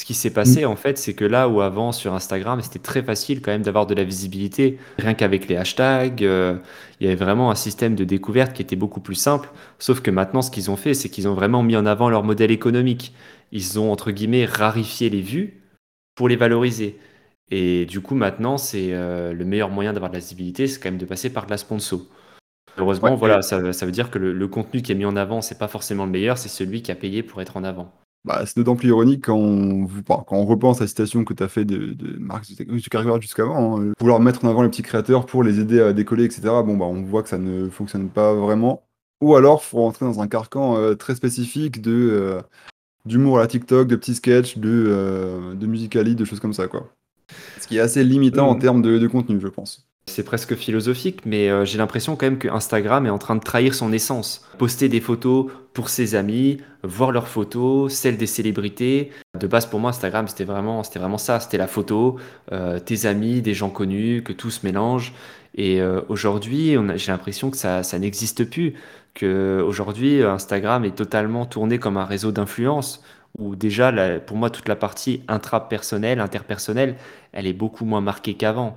ce 0.00 0.06
qui 0.06 0.14
s'est 0.14 0.30
passé 0.30 0.64
en 0.64 0.76
fait, 0.76 0.96
c'est 0.96 1.12
que 1.12 1.26
là 1.26 1.46
où 1.46 1.60
avant 1.60 1.92
sur 1.92 2.14
Instagram, 2.14 2.58
c'était 2.62 2.78
très 2.78 3.02
facile 3.02 3.42
quand 3.42 3.50
même 3.50 3.60
d'avoir 3.60 3.86
de 3.86 3.94
la 3.94 4.02
visibilité, 4.02 4.78
rien 4.98 5.12
qu'avec 5.12 5.46
les 5.46 5.56
hashtags, 5.56 6.24
euh, 6.24 6.56
il 6.98 7.04
y 7.04 7.06
avait 7.06 7.22
vraiment 7.22 7.50
un 7.50 7.54
système 7.54 7.94
de 7.94 8.04
découverte 8.04 8.54
qui 8.54 8.62
était 8.62 8.76
beaucoup 8.76 9.00
plus 9.00 9.14
simple, 9.14 9.50
sauf 9.78 10.00
que 10.00 10.10
maintenant 10.10 10.40
ce 10.40 10.50
qu'ils 10.50 10.70
ont 10.70 10.76
fait, 10.76 10.94
c'est 10.94 11.10
qu'ils 11.10 11.28
ont 11.28 11.34
vraiment 11.34 11.62
mis 11.62 11.76
en 11.76 11.84
avant 11.84 12.08
leur 12.08 12.24
modèle 12.24 12.50
économique. 12.50 13.12
Ils 13.52 13.78
ont 13.78 13.92
entre 13.92 14.10
guillemets 14.10 14.46
rarifié 14.46 15.10
les 15.10 15.20
vues 15.20 15.64
pour 16.14 16.30
les 16.30 16.36
valoriser. 16.36 16.98
Et 17.50 17.84
du 17.84 18.00
coup, 18.00 18.14
maintenant, 18.14 18.56
c'est 18.56 18.94
euh, 18.94 19.34
le 19.34 19.44
meilleur 19.44 19.68
moyen 19.68 19.92
d'avoir 19.92 20.10
de 20.10 20.16
la 20.16 20.20
visibilité, 20.20 20.66
c'est 20.66 20.80
quand 20.80 20.90
même 20.90 20.98
de 20.98 21.04
passer 21.04 21.30
par 21.30 21.44
de 21.44 21.50
la 21.50 21.58
sponsor. 21.58 22.00
Heureusement, 22.78 23.16
voilà, 23.16 23.42
ça, 23.42 23.58
veut 23.58 23.92
dire 23.92 24.10
que 24.10 24.18
le, 24.18 24.48
contenu 24.48 24.80
qui 24.80 24.92
est 24.92 24.94
mis 24.94 25.04
en 25.04 25.16
avant, 25.16 25.42
c'est 25.42 25.58
pas 25.58 25.68
forcément 25.68 26.06
le 26.06 26.10
meilleur, 26.10 26.38
c'est 26.38 26.48
celui 26.48 26.80
qui 26.80 26.90
a 26.90 26.94
payé 26.94 27.22
pour 27.22 27.42
être 27.42 27.58
en 27.58 27.64
avant. 27.64 27.92
Bah, 28.24 28.44
c'est 28.44 28.56
d'autant 28.58 28.76
plus 28.76 28.88
ironique 28.88 29.24
quand 29.24 29.36
on, 29.36 29.86
quand 29.86 30.36
on 30.36 30.44
repense 30.44 30.80
à 30.80 30.84
la 30.84 30.88
citation 30.88 31.24
que 31.24 31.32
tu 31.32 31.42
as 31.42 31.48
fait 31.48 31.64
de, 31.64 31.94
de 31.94 32.18
Mark 32.18 32.44
Zuckerberg 32.44 33.22
jusqu'avant, 33.22 33.80
hein, 33.80 33.92
vouloir 33.98 34.20
mettre 34.20 34.44
en 34.44 34.48
avant 34.48 34.62
les 34.62 34.68
petits 34.68 34.82
créateurs 34.82 35.24
pour 35.24 35.42
les 35.42 35.58
aider 35.58 35.80
à 35.80 35.94
décoller, 35.94 36.24
etc. 36.24 36.42
Bon, 36.64 36.76
bah, 36.76 36.84
on 36.84 37.02
voit 37.02 37.22
que 37.22 37.30
ça 37.30 37.38
ne 37.38 37.70
fonctionne 37.70 38.10
pas 38.10 38.34
vraiment. 38.34 38.82
Ou 39.22 39.36
alors, 39.36 39.64
faut 39.64 39.78
rentrer 39.78 40.04
dans 40.04 40.20
un 40.20 40.28
carcan 40.28 40.76
euh, 40.76 40.94
très 40.94 41.14
spécifique 41.14 41.80
de 41.80 41.92
euh, 41.92 42.40
d'humour 43.06 43.38
à 43.38 43.40
la 43.42 43.46
TikTok, 43.46 43.88
de 43.88 43.96
petits 43.96 44.14
sketchs, 44.14 44.58
de, 44.58 45.54
de 45.54 45.66
musicali, 45.66 46.14
de 46.14 46.24
choses 46.24 46.40
comme 46.40 46.52
ça, 46.52 46.68
quoi. 46.68 46.90
Ce 47.60 47.66
qui 47.66 47.76
est 47.76 47.80
assez 47.80 48.04
limitant 48.04 48.48
en 48.48 48.56
termes 48.56 48.82
de, 48.82 49.06
contenu, 49.06 49.40
je 49.40 49.48
pense. 49.48 49.89
C'est 50.06 50.24
presque 50.24 50.56
philosophique, 50.56 51.20
mais 51.24 51.48
euh, 51.48 51.64
j'ai 51.64 51.78
l'impression 51.78 52.16
quand 52.16 52.26
même 52.26 52.38
que 52.38 52.48
Instagram 52.48 53.06
est 53.06 53.10
en 53.10 53.18
train 53.18 53.36
de 53.36 53.42
trahir 53.42 53.74
son 53.74 53.92
essence. 53.92 54.44
Poster 54.58 54.88
des 54.88 55.00
photos 55.00 55.46
pour 55.72 55.88
ses 55.88 56.16
amis, 56.16 56.58
voir 56.82 57.12
leurs 57.12 57.28
photos, 57.28 57.92
celles 57.92 58.16
des 58.16 58.26
célébrités. 58.26 59.10
De 59.38 59.46
base, 59.46 59.66
pour 59.66 59.78
moi, 59.78 59.90
Instagram, 59.90 60.26
c'était 60.26 60.44
vraiment, 60.44 60.82
vraiment 60.82 61.18
ça. 61.18 61.38
C'était 61.38 61.58
la 61.58 61.68
photo, 61.68 62.18
euh, 62.50 62.80
tes 62.80 63.06
amis, 63.06 63.40
des 63.40 63.54
gens 63.54 63.70
connus, 63.70 64.22
que 64.24 64.32
tout 64.32 64.50
se 64.50 64.66
mélange. 64.66 65.12
Et 65.54 65.80
euh, 65.80 66.00
aujourd'hui, 66.08 66.76
j'ai 66.96 67.12
l'impression 67.12 67.50
que 67.50 67.56
ça, 67.56 67.82
ça 67.82 67.98
n'existe 67.98 68.44
plus. 68.44 68.74
Que 69.14 69.62
aujourd'hui, 69.64 70.22
Instagram 70.22 70.84
est 70.84 70.96
totalement 70.96 71.46
tourné 71.46 71.78
comme 71.78 71.96
un 71.96 72.04
réseau 72.04 72.32
d'influence 72.32 73.02
où 73.38 73.54
déjà, 73.54 73.92
pour 74.20 74.36
moi, 74.36 74.50
toute 74.50 74.68
la 74.68 74.76
partie 74.76 75.22
intrapersonnelle, 75.28 76.20
interpersonnelle, 76.20 76.96
elle 77.32 77.46
est 77.46 77.52
beaucoup 77.52 77.84
moins 77.84 78.00
marquée 78.00 78.34
qu'avant. 78.34 78.76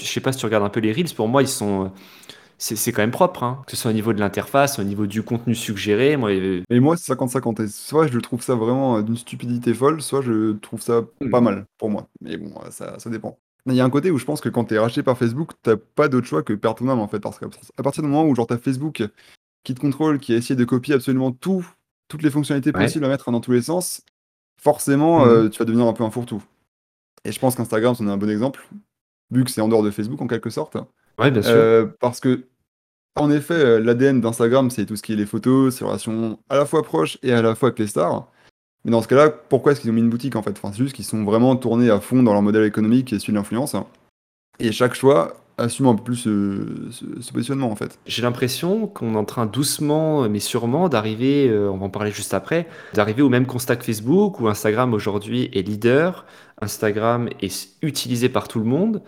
Je 0.00 0.04
sais 0.04 0.20
pas 0.20 0.32
si 0.32 0.38
tu 0.38 0.46
regardes 0.46 0.64
un 0.64 0.68
peu 0.68 0.80
les 0.80 0.92
Reels, 0.92 1.14
pour 1.14 1.28
moi, 1.28 1.42
ils 1.42 1.48
sont. 1.48 1.90
C'est 2.60 2.90
quand 2.90 3.02
même 3.02 3.12
propre, 3.12 3.44
hein. 3.44 3.62
que 3.66 3.70
ce 3.70 3.76
soit 3.76 3.92
au 3.92 3.94
niveau 3.94 4.12
de 4.12 4.18
l'interface, 4.18 4.80
au 4.80 4.82
niveau 4.82 5.06
du 5.06 5.22
contenu 5.22 5.54
suggéré. 5.54 6.16
Moi, 6.16 6.32
et 6.32 6.80
moi, 6.80 6.96
c'est 6.96 7.12
50-50. 7.12 7.68
Soit 7.68 8.08
je 8.08 8.18
trouve 8.18 8.42
ça 8.42 8.56
vraiment 8.56 9.00
d'une 9.00 9.16
stupidité 9.16 9.72
folle, 9.72 10.02
soit 10.02 10.22
je 10.22 10.54
trouve 10.54 10.82
ça 10.82 11.02
pas 11.30 11.40
hmm. 11.40 11.44
mal 11.44 11.66
pour 11.78 11.88
moi. 11.88 12.08
Mais 12.20 12.36
bon, 12.36 12.52
ça, 12.70 12.98
ça 12.98 13.10
dépend. 13.10 13.38
Il 13.66 13.74
y 13.74 13.80
a 13.80 13.84
un 13.84 13.90
côté 13.90 14.10
où 14.10 14.18
je 14.18 14.24
pense 14.24 14.40
que 14.40 14.48
quand 14.48 14.64
tu 14.64 14.74
es 14.74 14.78
racheté 14.78 15.04
par 15.04 15.16
Facebook, 15.16 15.52
t'as 15.62 15.76
pas 15.76 16.08
d'autre 16.08 16.26
choix 16.26 16.42
que 16.42 16.52
perdre 16.52 16.78
ton 16.78 16.88
âme 16.88 16.98
en 16.98 17.06
fait. 17.06 17.20
Parce 17.20 17.38
qu'à 17.38 17.82
partir 17.82 18.02
du 18.02 18.08
moment 18.08 18.28
où 18.28 18.34
genre 18.34 18.48
t'as 18.48 18.58
Facebook 18.58 19.04
qui 19.62 19.74
te 19.74 19.80
contrôle, 19.80 20.18
qui 20.18 20.32
a 20.32 20.36
essayé 20.36 20.56
de 20.56 20.64
copier 20.64 20.94
absolument 20.94 21.30
tout 21.30 21.64
toutes 22.08 22.22
les 22.22 22.30
fonctionnalités 22.30 22.72
possibles 22.72 23.04
à 23.04 23.08
mettre 23.08 23.30
dans 23.30 23.40
tous 23.40 23.52
les 23.52 23.62
sens, 23.62 24.02
forcément, 24.60 25.24
mmh. 25.24 25.28
euh, 25.28 25.48
tu 25.48 25.58
vas 25.58 25.64
devenir 25.64 25.86
un 25.86 25.92
peu 25.92 26.04
un 26.04 26.10
fourre-tout. 26.10 26.42
Et 27.24 27.32
je 27.32 27.38
pense 27.38 27.54
qu'Instagram, 27.54 27.94
c'en 27.94 28.06
est 28.06 28.10
un 28.10 28.16
bon 28.16 28.30
exemple, 28.30 28.66
vu 29.30 29.44
que 29.44 29.50
c'est 29.50 29.60
en 29.60 29.68
dehors 29.68 29.82
de 29.82 29.90
Facebook 29.90 30.20
en 30.20 30.26
quelque 30.26 30.50
sorte. 30.50 30.76
Ouais, 31.18 31.30
bien 31.30 31.42
sûr. 31.42 31.52
Euh, 31.54 31.86
parce 32.00 32.20
que 32.20 32.44
En 33.16 33.30
effet, 33.32 33.54
euh, 33.54 33.80
l'ADN 33.80 34.20
d'Instagram, 34.20 34.70
c'est 34.70 34.86
tout 34.86 34.94
ce 34.94 35.02
qui 35.02 35.12
est 35.12 35.16
les 35.16 35.26
photos, 35.26 35.74
ces 35.76 35.84
relations 35.84 36.38
à 36.48 36.56
la 36.56 36.64
fois 36.64 36.82
proches 36.84 37.18
et 37.24 37.32
à 37.32 37.42
la 37.42 37.54
fois 37.56 37.70
avec 37.70 37.78
les 37.80 37.88
stars. 37.88 38.30
Mais 38.84 38.92
dans 38.92 39.02
ce 39.02 39.08
cas-là, 39.08 39.28
pourquoi 39.30 39.72
est-ce 39.72 39.80
qu'ils 39.80 39.90
ont 39.90 39.94
mis 39.94 40.00
une 40.02 40.08
boutique 40.10 40.36
en 40.36 40.42
fait? 40.42 40.52
Enfin, 40.52 40.70
C'est 40.72 40.78
juste 40.78 40.94
qu'ils 40.94 41.04
sont 41.04 41.24
vraiment 41.24 41.56
tournés 41.56 41.90
à 41.90 41.98
fond 42.00 42.22
dans 42.22 42.32
leur 42.32 42.42
modèle 42.42 42.64
économique 42.64 43.12
et 43.12 43.18
celui 43.18 43.32
de 43.32 43.38
l'influence. 43.38 43.74
Et 44.60 44.70
chaque 44.70 44.94
choix 44.94 45.36
assume 45.58 45.86
un 45.86 45.94
peu 45.94 46.04
plus 46.04 46.16
ce, 46.16 46.88
ce- 46.90 47.20
ce 47.20 47.32
positionnement 47.32 47.70
en 47.70 47.76
fait. 47.76 47.98
J'ai 48.06 48.22
l'impression 48.22 48.86
qu'on 48.86 49.14
est 49.14 49.18
en 49.18 49.24
train 49.24 49.46
doucement, 49.46 50.28
mais 50.28 50.40
sûrement, 50.40 50.88
d'arriver, 50.88 51.48
euh, 51.48 51.70
on 51.70 51.76
va 51.76 51.86
en 51.86 51.90
parler 51.90 52.10
juste 52.12 52.32
après, 52.34 52.66
d'arriver 52.94 53.22
au 53.22 53.28
même 53.28 53.46
constat 53.46 53.76
que 53.76 53.84
Facebook, 53.84 54.40
où 54.40 54.48
Instagram 54.48 54.94
aujourd'hui 54.94 55.50
est 55.52 55.62
leader, 55.62 56.24
Instagram 56.60 57.28
est 57.40 57.68
utilisé 57.82 58.28
par 58.28 58.48
tout 58.48 58.58
le 58.58 58.64
monde, 58.64 59.02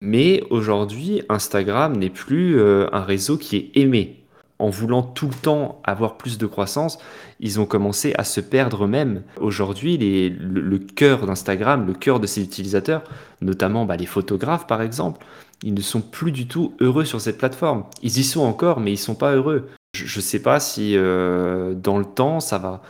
mais 0.00 0.42
aujourd'hui, 0.50 1.22
Instagram 1.28 1.96
n'est 1.96 2.10
plus 2.10 2.58
euh, 2.58 2.86
un 2.92 3.02
réseau 3.02 3.36
qui 3.36 3.56
est 3.56 3.70
aimé. 3.74 4.16
En 4.58 4.68
voulant 4.68 5.02
tout 5.02 5.26
le 5.26 5.32
temps 5.34 5.80
avoir 5.84 6.18
plus 6.18 6.36
de 6.36 6.44
croissance, 6.46 6.98
ils 7.38 7.60
ont 7.60 7.64
commencé 7.64 8.12
à 8.18 8.24
se 8.24 8.42
perdre 8.42 8.84
eux-mêmes. 8.84 9.22
Aujourd'hui, 9.40 9.96
le 9.98 10.78
cœur 10.78 11.24
d'Instagram, 11.24 11.86
le 11.86 11.94
cœur 11.94 12.20
de 12.20 12.26
ses 12.26 12.42
utilisateurs, 12.42 13.02
notamment 13.40 13.86
bah, 13.86 13.96
les 13.96 14.04
photographes 14.04 14.66
par 14.66 14.82
exemple, 14.82 15.24
ils 15.62 15.74
ne 15.74 15.80
sont 15.80 16.00
plus 16.00 16.32
du 16.32 16.46
tout 16.46 16.74
heureux 16.80 17.04
sur 17.04 17.20
cette 17.20 17.38
plateforme. 17.38 17.84
Ils 18.02 18.18
y 18.18 18.24
sont 18.24 18.40
encore, 18.40 18.80
mais 18.80 18.92
ils 18.92 18.98
sont 18.98 19.14
pas 19.14 19.34
heureux. 19.34 19.68
Je 19.94 20.18
ne 20.18 20.22
sais 20.22 20.40
pas 20.40 20.60
si 20.60 20.96
euh, 20.96 21.74
dans 21.74 21.98
le 21.98 22.04
temps, 22.04 22.40
ça 22.40 22.58
va. 22.58 22.82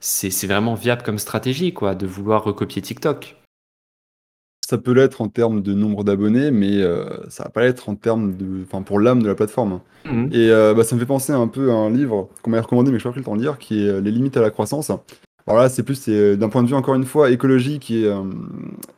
C'est 0.00 0.46
vraiment 0.46 0.74
viable 0.74 1.02
comme 1.02 1.18
stratégie, 1.18 1.72
quoi, 1.72 1.94
de 1.94 2.06
vouloir 2.06 2.44
recopier 2.44 2.82
TikTok. 2.82 3.36
Ça 4.66 4.78
peut 4.78 4.92
l'être 4.92 5.20
en 5.20 5.28
termes 5.28 5.62
de 5.62 5.74
nombre 5.74 6.04
d'abonnés, 6.04 6.50
mais 6.50 6.80
euh, 6.82 7.06
ça 7.28 7.44
va 7.44 7.50
pas 7.50 7.62
l'être 7.62 7.88
en 7.88 7.96
termes 7.96 8.34
de, 8.36 8.62
enfin 8.64 8.82
pour 8.82 8.98
l'âme 8.98 9.22
de 9.22 9.28
la 9.28 9.34
plateforme. 9.34 9.80
Mhm. 10.06 10.30
Et 10.32 10.50
euh, 10.50 10.74
bah, 10.74 10.84
ça 10.84 10.94
me 10.94 11.00
fait 11.00 11.06
penser 11.06 11.32
un 11.32 11.48
peu 11.48 11.70
à 11.70 11.74
un 11.74 11.90
livre 11.90 12.28
qu'on 12.42 12.50
m'a 12.50 12.60
recommandé, 12.60 12.90
mais 12.90 12.98
je 12.98 13.04
n'ai 13.04 13.10
pas 13.10 13.12
pris 13.12 13.20
le 13.20 13.24
temps 13.24 13.36
de 13.36 13.42
lire, 13.42 13.58
qui 13.58 13.84
est 13.84 13.88
euh, 13.88 14.00
Les 14.00 14.10
limites 14.10 14.36
à 14.36 14.40
la 14.40 14.50
croissance. 14.50 14.90
Alors 15.46 15.60
là, 15.60 15.68
c'est 15.68 15.82
plus 15.82 15.96
c'est, 15.96 16.36
d'un 16.36 16.48
point 16.48 16.62
de 16.62 16.68
vue, 16.68 16.74
encore 16.74 16.94
une 16.94 17.04
fois, 17.04 17.30
écologique 17.30 17.90
et, 17.90 18.06
euh, 18.06 18.22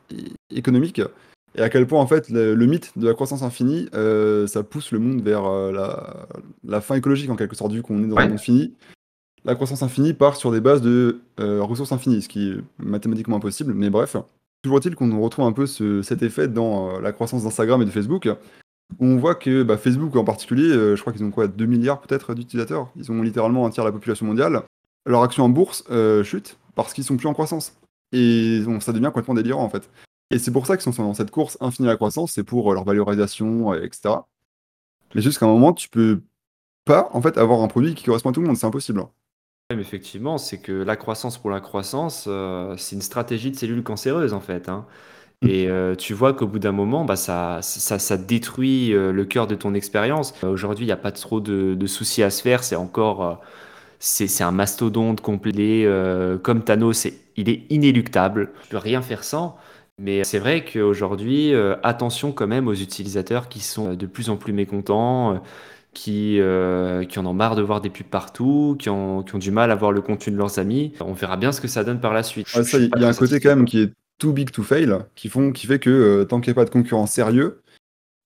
et 0.09 0.57
économique, 0.57 1.01
et 1.57 1.61
à 1.61 1.69
quel 1.69 1.87
point, 1.87 1.99
en 1.99 2.07
fait, 2.07 2.29
le, 2.29 2.53
le 2.55 2.65
mythe 2.65 2.91
de 2.97 3.07
la 3.07 3.13
croissance 3.13 3.41
infinie, 3.43 3.89
euh, 3.95 4.45
ça 4.47 4.63
pousse 4.63 4.91
le 4.91 4.99
monde 4.99 5.21
vers 5.21 5.45
euh, 5.45 5.71
la, 5.71 6.27
la 6.63 6.81
fin 6.81 6.95
écologique, 6.95 7.29
en 7.29 7.35
quelque 7.35 7.55
sorte, 7.55 7.71
vu 7.71 7.81
qu'on 7.81 8.03
est 8.03 8.07
dans 8.07 8.15
Ouais. 8.15 8.23
un 8.23 8.29
monde 8.29 8.39
fini. 8.39 8.73
La 9.45 9.55
croissance 9.55 9.81
infinie 9.83 10.13
part 10.13 10.35
sur 10.35 10.51
des 10.51 10.59
bases 10.61 10.81
de 10.81 11.19
euh, 11.39 11.61
ressources 11.63 11.91
infinies, 11.91 12.21
ce 12.21 12.27
qui 12.29 12.49
est 12.51 12.57
mathématiquement 12.79 13.37
impossible, 13.37 13.73
mais 13.73 13.89
bref. 13.89 14.17
Toujours 14.63 14.77
est-il 14.79 14.95
qu'on 14.95 15.19
retrouve 15.21 15.45
un 15.45 15.51
peu 15.53 15.65
ce- 15.67 16.01
cet 16.01 16.21
effet 16.23 16.47
dans 16.47 16.99
la 16.99 17.11
croissance 17.11 17.43
d'Instagram 17.43 17.81
et 17.81 17.85
de 17.85 17.91
Facebook, 17.91 18.27
où 18.99 19.05
on 19.05 19.17
voit 19.17 19.35
que 19.35 19.63
bah, 19.63 19.77
Facebook 19.77 20.15
en 20.15 20.23
particulier, 20.23 20.69
je 20.95 20.99
crois 20.99 21.13
qu'ils 21.13 21.23
ont 21.23 21.31
quoi, 21.31 21.47
2 21.47 21.65
milliards 21.65 22.01
peut-être 22.01 22.33
d'utilisateurs? 22.33 22.89
Ils 22.95 23.11
ont 23.11 23.21
littéralement 23.21 23.65
un 23.65 23.69
tiers 23.69 23.83
de 23.83 23.89
la 23.89 23.93
population 23.93 24.25
mondiale. 24.25 24.63
Leur 25.05 25.21
action 25.23 25.43
en 25.45 25.49
bourse 25.49 25.83
chute 26.23 26.57
parce 26.75 26.93
qu'ils 26.93 27.03
sont 27.03 27.15
plus 27.17 27.27
en 27.27 27.33
croissance. 27.33 27.73
Et 28.11 28.61
donc, 28.61 28.83
ça 28.83 28.91
devient 28.93 29.05
complètement 29.07 29.33
délirant 29.35 29.63
en 29.63 29.69
fait. 29.69 29.89
Et 30.31 30.39
c'est 30.39 30.51
pour 30.51 30.65
ça 30.65 30.77
qu'ils 30.77 30.93
sont 30.93 31.03
dans 31.03 31.13
cette 31.13 31.31
course 31.31 31.57
infinie 31.61 31.87
à 31.87 31.91
la 31.91 31.97
croissance, 31.97 32.33
c'est 32.33 32.43
pour 32.43 32.71
euh, 32.71 32.73
leur 32.75 32.83
valorisation, 32.83 33.73
euh, 33.73 33.83
etc. 33.83 34.27
Mais 35.15 35.21
jusqu'à 35.21 35.45
un 35.45 35.49
moment, 35.49 35.73
tu 35.73 35.89
peux 35.89 36.21
pas 36.85 37.09
en 37.13 37.21
fait 37.21 37.37
avoir 37.37 37.61
un 37.61 37.67
produit 37.67 37.95
qui 37.95 38.05
correspond 38.05 38.31
à 38.31 38.33
tout 38.33 38.41
le 38.41 38.47
monde, 38.47 38.57
c'est 38.57 38.67
impossible. 38.67 39.03
Mais 39.69 39.81
effectivement, 39.81 40.37
c'est 40.37 40.59
que 40.59 40.71
la 40.71 40.95
croissance 40.95 41.37
pour 41.37 41.49
la 41.49 41.59
croissance, 41.59 42.25
euh, 42.27 42.75
c'est 42.77 42.95
une 42.95 43.01
stratégie 43.01 43.51
de 43.51 43.57
cellules 43.57 43.83
cancéreuses 43.83 44.33
en 44.33 44.39
fait. 44.39 44.69
hein. 44.69 44.85
Mm. 45.41 45.47
Et 45.49 45.67
euh, 45.69 45.95
tu 45.95 46.13
vois 46.13 46.33
qu'au 46.33 46.47
bout 46.47 46.59
d'un 46.59 46.71
moment, 46.73 47.05
bah, 47.05 47.15
ça, 47.17 47.59
ça, 47.61 47.99
ça 47.99 48.17
détruit 48.17 48.93
euh, 48.93 49.11
le 49.11 49.25
cœur 49.25 49.47
de 49.47 49.55
ton 49.55 49.73
expérience. 49.73 50.33
Aujourd'hui, 50.43 50.85
il 50.85 50.87
n'y 50.87 50.93
a 50.93 50.97
pas 50.97 51.11
trop 51.11 51.41
de, 51.41 51.75
de 51.75 51.87
soucis 51.87 52.23
à 52.23 52.29
se 52.29 52.41
faire. 52.41 52.63
C'est 52.63 52.75
encore, 52.77 53.41
c'est, 53.99 54.43
un 54.43 54.51
mastodonte 54.51 55.21
complet. 55.21 55.85
comme 56.43 56.63
Thanos, 56.63 56.97
c'est- 56.97 57.19
il 57.37 57.49
est 57.49 57.65
inéluctable. 57.71 58.51
Tu 58.63 58.69
peux 58.69 58.77
rien 58.77 59.01
faire 59.01 59.23
sans. 59.23 59.57
Mais 59.99 60.23
c'est 60.23 60.37
vrai 60.39 60.63
qu'aujourd'hui, 60.63 61.53
euh, 61.55 61.75
attention 61.83 62.31
quand 62.31 62.45
même 62.47 62.67
aux 62.67 62.73
utilisateurs 62.73 63.49
qui 63.49 63.59
sont 63.61 63.93
euh, 63.93 63.95
de 63.95 64.05
plus 64.05 64.29
en 64.29 64.37
plus 64.37 64.53
mécontents, 64.53 65.35
euh, 65.35 65.39
qui, 65.93 66.39
euh, 66.39 67.03
qui 67.05 67.17
en 67.19 67.25
ont 67.25 67.33
marre 67.33 67.55
de 67.55 67.63
voir 67.63 67.81
des 67.81 67.89
pubs 67.89 68.05
partout, 68.07 68.75
qui 68.79 68.89
ont, 68.89 69.23
qui 69.23 69.33
ont 69.35 69.39
du 69.39 69.49
mal 69.51 69.71
à 69.71 69.75
voir 69.75 69.91
le 69.91 70.01
contenu 70.01 70.31
de 70.33 70.37
leurs 70.37 70.59
amis. 70.59 70.93
On 71.01 71.13
verra 71.13 71.35
bien 71.37 71.51
ce 71.51 71.61
que 71.61 71.67
ça 71.67 71.83
donne 71.83 71.99
par 71.99 72.13
la 72.13 72.21
suite. 72.23 72.47
Je- 72.47 72.59
Ouais, 72.59 72.63
je 72.63 72.69
ça, 72.69 72.77
suis 72.77 72.79
il 72.79 72.91
pas 72.91 72.99
y 72.99 73.03
a 73.03 73.07
un 73.09 73.13
très 73.13 73.13
côté 73.13 73.39
satisfait, 73.39 73.41
quand 73.41 73.49
même 73.55 73.65
qui 73.65 73.79
est 73.81 73.93
too 74.17 74.33
big 74.33 74.51
to 74.51 74.63
fail, 74.63 74.97
qui, 75.15 75.29
font, 75.29 75.51
qui 75.51 75.67
fait 75.67 75.79
que 75.79 75.89
euh, 75.89 76.25
tant 76.25 76.39
qu'il 76.41 76.51
n'y 76.51 76.53
a 76.53 76.55
pas 76.61 76.65
de 76.65 76.69
concurrent 76.69 77.05
sérieux, 77.05 77.61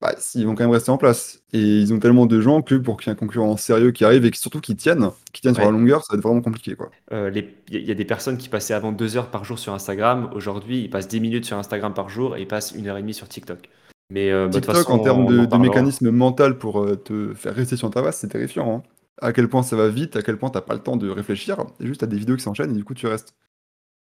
bah, 0.02 0.16
ils 0.36 0.46
vont 0.48 0.56
quand 0.56 0.64
même 0.64 0.72
rester 0.72 0.90
en 0.92 0.98
place. 0.98 1.44
Et 1.54 1.60
ils 1.60 1.94
ont 1.94 2.00
tellement 2.00 2.26
de 2.26 2.42
gens 2.42 2.62
que 2.62 2.76
pour 2.76 2.98
qu'il 2.98 3.08
y 3.08 3.10
ait 3.12 3.14
un 3.14 3.16
concurrent 3.16 3.56
sérieux 3.58 3.92
qui 3.92 4.04
arrive 4.04 4.26
et 4.26 4.32
qui, 4.32 4.40
surtout 4.40 4.60
qui 4.60 4.76
tienne, 4.76 5.10
qui 5.32 5.42
tienne 5.42 5.54
sur 5.54 5.64
la 5.64 5.72
longueur, 5.72 6.04
ça 6.04 6.14
va 6.14 6.18
être 6.18 6.24
vraiment 6.24 6.42
compliqué. 6.42 6.76
Quoi. 6.76 6.90
Euh, 7.12 7.30
Il 7.34 7.76
y, 7.76 7.78
a- 7.78 7.80
il 7.92 7.96
des 7.96 8.06
personnes 8.06 8.38
qui 8.38 8.50
passaient 8.50 8.74
avant 8.74 8.92
deux 8.92 9.16
heures 9.18 9.30
par 9.30 9.44
jour 9.46 9.60
sur 9.60 9.74
Instagram. 9.74 10.30
Aujourd'hui, 10.34 10.82
ils 10.84 10.90
passent 10.90 11.08
10 11.08 11.20
minutes 11.22 11.46
sur 11.46 11.58
Instagram 11.58 11.94
par 11.94 12.10
jour 12.10 12.36
et 12.36 12.42
ils 12.42 12.48
passent 12.48 12.72
une 12.72 12.88
heure 12.88 12.98
et 12.98 13.02
demie 13.02 13.14
sur 13.14 13.28
TikTok. 13.30 13.70
Mais 14.10 14.32
euh, 14.32 14.48
bah, 14.48 14.60
de 14.60 14.66
toute 14.66 14.74
TikTok, 14.74 14.88
façon, 14.88 14.94
en 14.94 15.00
termes 15.00 15.26
de, 15.26 15.40
en 15.40 15.46
de 15.46 15.46
parlera. 15.50 15.58
mécanisme 15.60 16.10
mental 16.12 16.58
pour 16.58 16.82
euh, 16.84 16.96
te 16.96 17.34
faire 17.34 17.54
rester 17.56 17.78
sur 17.78 17.90
ta 17.92 18.02
base, 18.02 18.18
c'est 18.18 18.28
terrifiant. 18.30 18.78
hein. 18.78 18.84
À 19.22 19.34
quel 19.34 19.48
point 19.50 19.62
ça 19.64 19.76
va 19.76 19.88
vite, 19.90 20.16
à 20.16 20.24
quel 20.24 20.38
point 20.38 20.50
t'as 20.50 20.62
pas 20.62 20.74
le 20.74 20.80
temps 20.82 20.98
de 20.98 21.08
réfléchir, 21.10 21.64
juste 21.80 22.02
t'as 22.02 22.08
des 22.08 22.18
vidéos 22.18 22.36
qui 22.38 22.44
s'enchaînent 22.44 22.72
et 22.72 22.76
du 22.76 22.84
coup 22.84 22.96
tu 22.96 23.06
restes. 23.08 23.36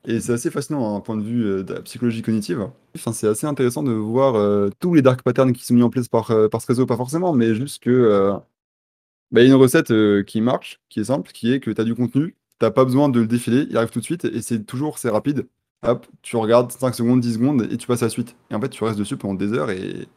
Et 0.08 0.20
c'est 0.20 0.34
assez 0.34 0.50
fascinant 0.50 0.93
d'un 0.96 1.00
point 1.01 1.15
de 1.15 1.22
vue 1.24 1.46
euh, 1.46 1.63
de 1.63 1.74
la 1.75 1.81
psychologie 1.81 2.22
cognitive. 2.24 2.67
Enfin, 2.96 3.13
c'est 3.13 3.27
assez 3.27 3.46
intéressant 3.46 3.84
de 3.84 3.91
voir 3.91 4.36
euh, 4.36 4.70
tous 4.79 4.93
les 4.96 5.01
dark 5.03 5.22
patterns 5.22 5.53
qui 5.53 5.63
sont 5.65 5.75
mis 5.75 5.84
en 5.84 5.89
place 5.91 6.08
par, 6.08 6.31
euh, 6.31 6.48
par 6.50 6.62
ce 6.62 6.67
réseau, 6.67 6.86
pas 6.88 6.98
forcément, 6.98 7.34
mais 7.34 7.53
juste 7.53 7.84
que 7.84 7.89
euh, 7.91 8.34
bah, 9.31 9.41
il 9.41 9.48
y 9.48 9.51
a 9.51 9.53
une 9.53 9.62
recette 9.62 9.93
qui 10.25 10.41
marche, 10.41 10.79
qui 10.89 11.00
est 11.01 11.05
simple, 11.05 11.31
qui 11.31 11.53
est 11.53 11.60
que 11.60 11.72
tu 11.72 11.79
as 11.79 11.84
du 11.84 11.96
contenu, 11.96 12.36
t'as 12.60 12.72
pas 12.72 12.84
besoin 12.84 13.10
de 13.10 13.20
le 13.22 13.27
défiler, 13.27 13.67
il 13.70 13.77
arrive 13.77 13.89
tout 13.91 14.00
de 14.00 14.03
suite, 14.05 14.25
et 14.25 14.41
c'est 14.41 14.63
toujours, 14.65 14.98
c'est 14.98 15.10
rapide. 15.10 15.48
Hop, 15.84 16.05
tu 16.22 16.36
regardes 16.36 16.72
5 16.72 16.93
secondes, 16.93 17.22
10 17.22 17.34
secondes, 17.36 17.67
et 17.72 17.77
tu 17.77 17.88
passes 17.88 18.03
à 18.03 18.05
la 18.08 18.10
suite. 18.12 18.36
Et 18.51 18.55
en 18.55 18.62
fait, 18.62 18.70
tu 18.70 18.84
restes 18.84 19.00
dessus 19.00 19.17
pendant 19.17 19.34
des 19.36 19.53
heures, 19.53 19.70
et, 19.72 20.08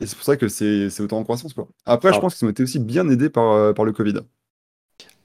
et 0.00 0.06
c'est 0.06 0.16
pour 0.16 0.24
ça 0.24 0.36
que 0.36 0.48
c'est 0.48 1.00
autant 1.00 1.18
en 1.18 1.24
croissance. 1.24 1.54
Quoi. 1.54 1.68
Après, 1.86 2.10
je 2.12 2.18
Ah. 2.18 2.20
pense 2.20 2.34
qu'ils 2.34 2.46
ont 2.46 2.50
été 2.50 2.62
aussi 2.62 2.78
bien 2.80 3.08
aidés 3.08 3.30
par, 3.30 3.72
par 3.74 3.84
le 3.84 3.92
Covid. 3.92 4.14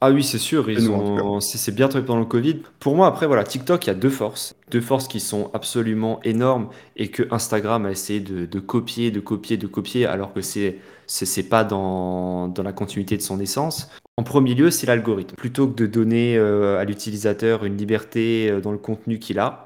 Ah 0.04 0.10
oui, 0.10 0.24
c'est 0.24 0.40
sûr, 0.40 0.68
ils 0.72 0.84
nous, 0.86 0.94
ont, 0.94 1.40
c'est 1.40 1.76
bien 1.76 1.88
tombé 1.88 2.04
pendant 2.04 2.22
le 2.22 2.26
Covid. 2.26 2.64
Pour 2.80 2.96
moi, 2.96 3.06
après, 3.06 3.28
voilà, 3.28 3.44
TikTok, 3.44 3.86
il 3.86 3.88
y 3.88 3.92
a 3.92 3.94
deux 3.94 4.10
forces. 4.10 4.56
Deux 4.72 4.82
forces 4.82 5.08
qui 5.08 5.20
sont 5.20 5.52
absolument 5.54 6.20
énormes 6.24 6.70
et 6.96 7.10
que 7.10 7.22
Instagram 7.30 7.86
a 7.86 7.92
essayé 7.92 8.20
de, 8.20 8.48
de 8.48 8.60
copier, 8.60 9.12
de 9.12 9.20
copier, 9.20 9.58
de 9.58 9.68
copier, 9.68 10.08
alors 10.08 10.34
que 10.34 10.42
c'est, 10.42 10.80
c'est, 11.06 11.28
c'est 11.28 11.44
pas 11.44 11.64
dans, 11.64 12.48
dans 12.48 12.64
la 12.64 12.74
continuité 12.74 13.16
de 13.16 13.22
son 13.22 13.40
essence. 13.40 13.90
En 14.18 14.24
premier 14.24 14.56
lieu, 14.56 14.72
c'est 14.72 14.88
l'algorithme. 14.88 15.36
Plutôt 15.36 15.68
que 15.68 15.76
de 15.76 15.86
donner 15.86 16.36
euh, 16.36 16.80
à 16.80 16.84
l'utilisateur 16.84 17.64
une 17.64 17.78
liberté 17.78 18.50
euh, 18.50 18.60
dans 18.60 18.72
le 18.72 18.80
contenu 18.80 19.20
qu'il 19.20 19.38
a, 19.38 19.66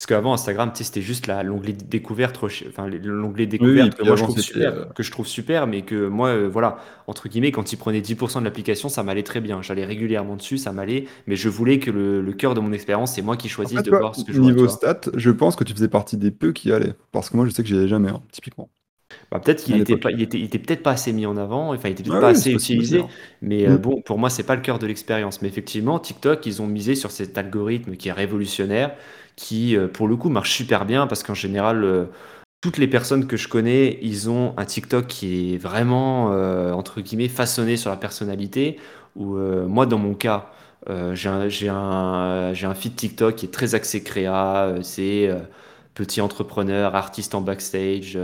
parce 0.00 0.06
qu'avant 0.08 0.32
Instagram, 0.32 0.72
c'était 0.74 1.02
juste 1.02 1.28
l'onglet 1.28 1.74
découverte, 1.74 2.40
enfin 2.68 2.88
l'onglet 2.88 3.46
oui, 3.58 3.58
découverte 3.58 3.94
que 3.96 4.02
puis 4.02 4.08
moi 4.08 4.16
je 4.16 4.22
avant, 4.22 4.24
trouve 4.24 4.38
c'était, 4.38 4.40
super, 4.40 4.72
euh, 4.72 4.86
que 4.94 5.02
je 5.02 5.10
trouve 5.10 5.26
super, 5.26 5.66
mais 5.66 5.82
que 5.82 6.06
moi, 6.08 6.30
euh, 6.30 6.48
voilà, 6.48 6.78
entre 7.06 7.28
guillemets, 7.28 7.52
quand 7.52 7.72
il 7.72 7.76
prenait 7.76 8.00
10% 8.00 8.40
de 8.40 8.46
l'application, 8.46 8.88
ça 8.88 9.02
m'allait 9.02 9.22
très 9.24 9.40
bien. 9.42 9.60
J'allais 9.62 9.84
régulièrement 9.84 10.36
dessus, 10.36 10.56
ça 10.58 10.72
m'allait, 10.72 11.06
mais 11.26 11.36
je 11.36 11.50
voulais 11.50 11.78
que 11.78 11.90
le, 11.90 12.22
le 12.22 12.32
cœur 12.32 12.54
de 12.54 12.60
mon 12.60 12.72
expérience, 12.72 13.14
c'est 13.14 13.22
moi 13.22 13.36
qui 13.36 13.50
choisisse 13.50 13.82
de 13.82 13.92
voir 13.92 14.14
ce 14.16 14.24
que 14.24 14.32
je 14.32 14.40
niveau 14.40 14.68
stats, 14.68 15.00
je 15.14 15.30
pense 15.30 15.56
que 15.56 15.64
tu 15.64 15.74
faisais 15.74 15.88
partie 15.88 16.16
des 16.16 16.30
peu 16.30 16.52
qui 16.52 16.72
allaient. 16.72 16.94
Parce 17.12 17.30
que 17.30 17.36
moi, 17.36 17.46
je 17.46 17.50
sais 17.50 17.62
que 17.62 17.68
j'y 17.68 17.76
allais 17.76 17.88
jamais, 17.88 18.10
hein, 18.10 18.22
typiquement, 18.32 18.70
Bah, 19.30 19.40
peut-être 19.40 19.62
qu'il 19.64 19.76
était 19.76 19.96
pas, 19.96 20.10
il 20.12 20.22
était, 20.22 20.38
il 20.38 20.44
était 20.44 20.58
peut-être 20.58 20.82
pas 20.82 20.92
assez 20.92 21.12
mis 21.12 21.26
en 21.26 21.36
avant, 21.36 21.72
enfin, 21.74 21.88
il 21.88 21.92
était 21.92 22.02
peut-être 22.02 22.18
Ouais, 22.18 22.20
pas 22.20 22.30
oui, 22.30 22.32
assez 22.32 22.52
utilisé, 22.52 23.00
hein. 23.00 23.08
mais 23.42 23.66
euh, 23.66 23.76
Mm. 23.76 23.78
bon, 23.78 24.02
pour 24.02 24.18
moi, 24.18 24.30
c'est 24.30 24.42
pas 24.44 24.56
le 24.56 24.60
cœur 24.62 24.78
de 24.78 24.86
l'expérience. 24.86 25.42
Mais 25.42 25.48
effectivement, 25.48 25.98
TikTok, 25.98 26.44
ils 26.46 26.62
ont 26.62 26.66
misé 26.66 26.94
sur 26.94 27.10
cet 27.10 27.36
algorithme 27.38 27.96
qui 27.96 28.08
est 28.08 28.12
révolutionnaire, 28.12 28.96
qui, 29.40 29.74
euh, 29.76 29.88
pour 29.88 30.06
le 30.06 30.16
coup, 30.16 30.28
marche 30.28 30.52
super 30.52 30.84
bien 30.84 31.06
parce 31.06 31.22
qu'en 31.22 31.34
général, 31.34 31.82
euh, 31.82 32.04
toutes 32.60 32.76
les 32.76 32.86
personnes 32.86 33.26
que 33.26 33.38
je 33.38 33.48
connais, 33.48 33.98
ils 34.02 34.28
ont 34.28 34.52
un 34.58 34.66
TikTok 34.66 35.06
qui 35.06 35.54
est 35.54 35.58
vraiment, 35.58 36.32
euh, 36.32 36.72
entre 36.72 37.00
guillemets, 37.00 37.28
façonné 37.28 37.78
sur 37.78 37.90
la 37.90 37.96
personnalité. 37.96 38.78
Ou 39.16 39.36
moi, 39.66 39.86
dans 39.86 39.98
mon 39.98 40.14
cas, 40.14 40.50
j'ai 41.14 41.28
un, 41.28 41.48
j'ai 41.48 41.68
un, 41.68 42.52
j'ai 42.54 42.66
un 42.66 42.74
feed 42.74 42.94
TikTok 42.94 43.34
qui 43.34 43.46
est 43.46 43.50
très 43.50 43.74
axé 43.74 44.02
créa. 44.04 44.74
c'est 44.82 45.28
petit 45.94 46.20
entrepreneur, 46.20 46.94
artiste 46.94 47.34
en 47.34 47.40
backstage. 47.40 48.18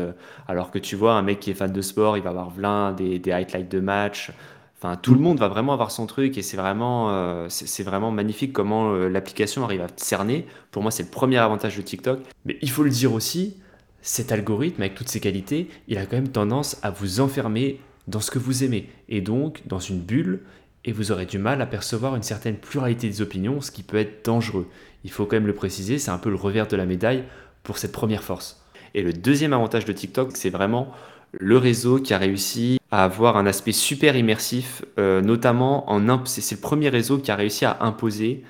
alors 0.46 0.70
que 0.70 0.78
tu 0.78 0.96
vois, 0.96 1.14
un 1.14 1.23
mec 1.23 1.40
qui 1.40 1.50
est 1.50 1.54
fan 1.54 1.73
de 1.73 1.82
sport, 1.82 2.16
il 2.16 2.23
va 2.23 2.30
avoir 2.30 2.50
plein 2.52 2.92
des, 2.92 3.18
des 3.18 3.32
highlights 3.32 3.68
de 3.70 3.80
match. 3.80 4.30
Enfin, 4.78 4.97
tout 4.97 5.14
le 5.14 5.21
monde 5.21 5.38
va 5.38 5.49
vraiment 5.49 5.73
avoir 5.73 5.90
son 5.90 6.06
truc 6.06 6.37
et 6.37 6.42
c'est 6.42 6.56
vraiment, 6.56 7.11
euh, 7.11 7.49
vraiment 7.80 8.11
magnifique 8.11 8.52
comment 8.52 8.92
euh, 8.92 9.09
l'application 9.09 9.64
arrive 9.64 9.80
à 9.80 9.87
cerner. 9.97 10.47
Pour 10.71 10.83
moi, 10.83 10.90
c'est 10.90 11.04
le 11.04 11.09
premier 11.09 11.38
avantage 11.38 11.76
de 11.76 11.83
TikTok. 11.83 12.21
Mais 12.45 12.59
il 12.61 12.71
faut 12.71 12.83
le 12.83 12.90
dire 12.90 13.14
aussi, 13.14 13.56
cet 14.02 14.33
algorithme, 14.33 14.83
avec 14.83 14.95
toutes 14.95 15.09
ses 15.09 15.21
qualités, 15.21 15.68
il 15.88 15.97
a 15.97 16.04
quand 16.04 16.16
même 16.16 16.28
tendance 16.28 16.78
à 16.83 16.90
vous 16.90 17.21
enfermer 17.21 17.80
dans 18.06 18.21
ce 18.21 18.30
que 18.30 18.38
vous 18.38 18.64
aimez 18.64 18.88
et 19.09 19.21
donc 19.21 19.62
dans 19.66 19.80
une 19.80 20.00
bulle 20.00 20.42
et 20.85 20.92
vous 20.92 21.11
aurez 21.11 21.26
du 21.26 21.38
mal 21.38 21.61
à 21.61 21.66
percevoir 21.66 22.14
une 22.14 22.23
certaine 22.23 22.56
pluralité 22.56 23.09
des 23.09 23.21
opinions, 23.21 23.61
ce 23.61 23.73
qui 23.73 23.83
peut 23.83 23.97
être 23.97 24.25
dangereux. 24.25 24.68
Il 25.04 25.11
faut 25.11 25.25
quand 25.25 25.37
même 25.37 25.47
le 25.47 25.54
préciser, 25.54 25.99
c'est 25.99 26.12
un 26.12 26.18
peu 26.18 26.30
le 26.30 26.37
revers 26.37 26.68
de 26.68 26.76
la 26.76 26.87
médaille 26.87 27.25
pour 27.64 27.78
cette 27.78 27.92
première 27.92 28.23
force. 28.23 28.62
Et 28.95 29.02
le 29.02 29.12
deuxième 29.12 29.52
avantage 29.52 29.85
de 29.85 29.92
TikTok, 29.92 30.37
c'est 30.37 30.50
vraiment 30.50 30.92
le 31.33 31.59
réseau 31.59 31.99
qui 31.99 32.14
a 32.14 32.18
réussi 32.18 32.78
à 32.90 33.04
avoir 33.04 33.37
un 33.37 33.47
aspect 33.47 33.73
super 33.73 34.16
immersif, 34.16 34.85
euh, 34.99 35.21
notamment 35.21 35.90
en 35.90 36.25
c'est 36.25 36.54
le 36.54 36.61
premier 36.61 36.88
réseau 36.88 37.18
qui 37.18 37.30
a 37.30 37.37
réussi 37.37 37.64
à 37.64 37.78
imposer 37.80 38.45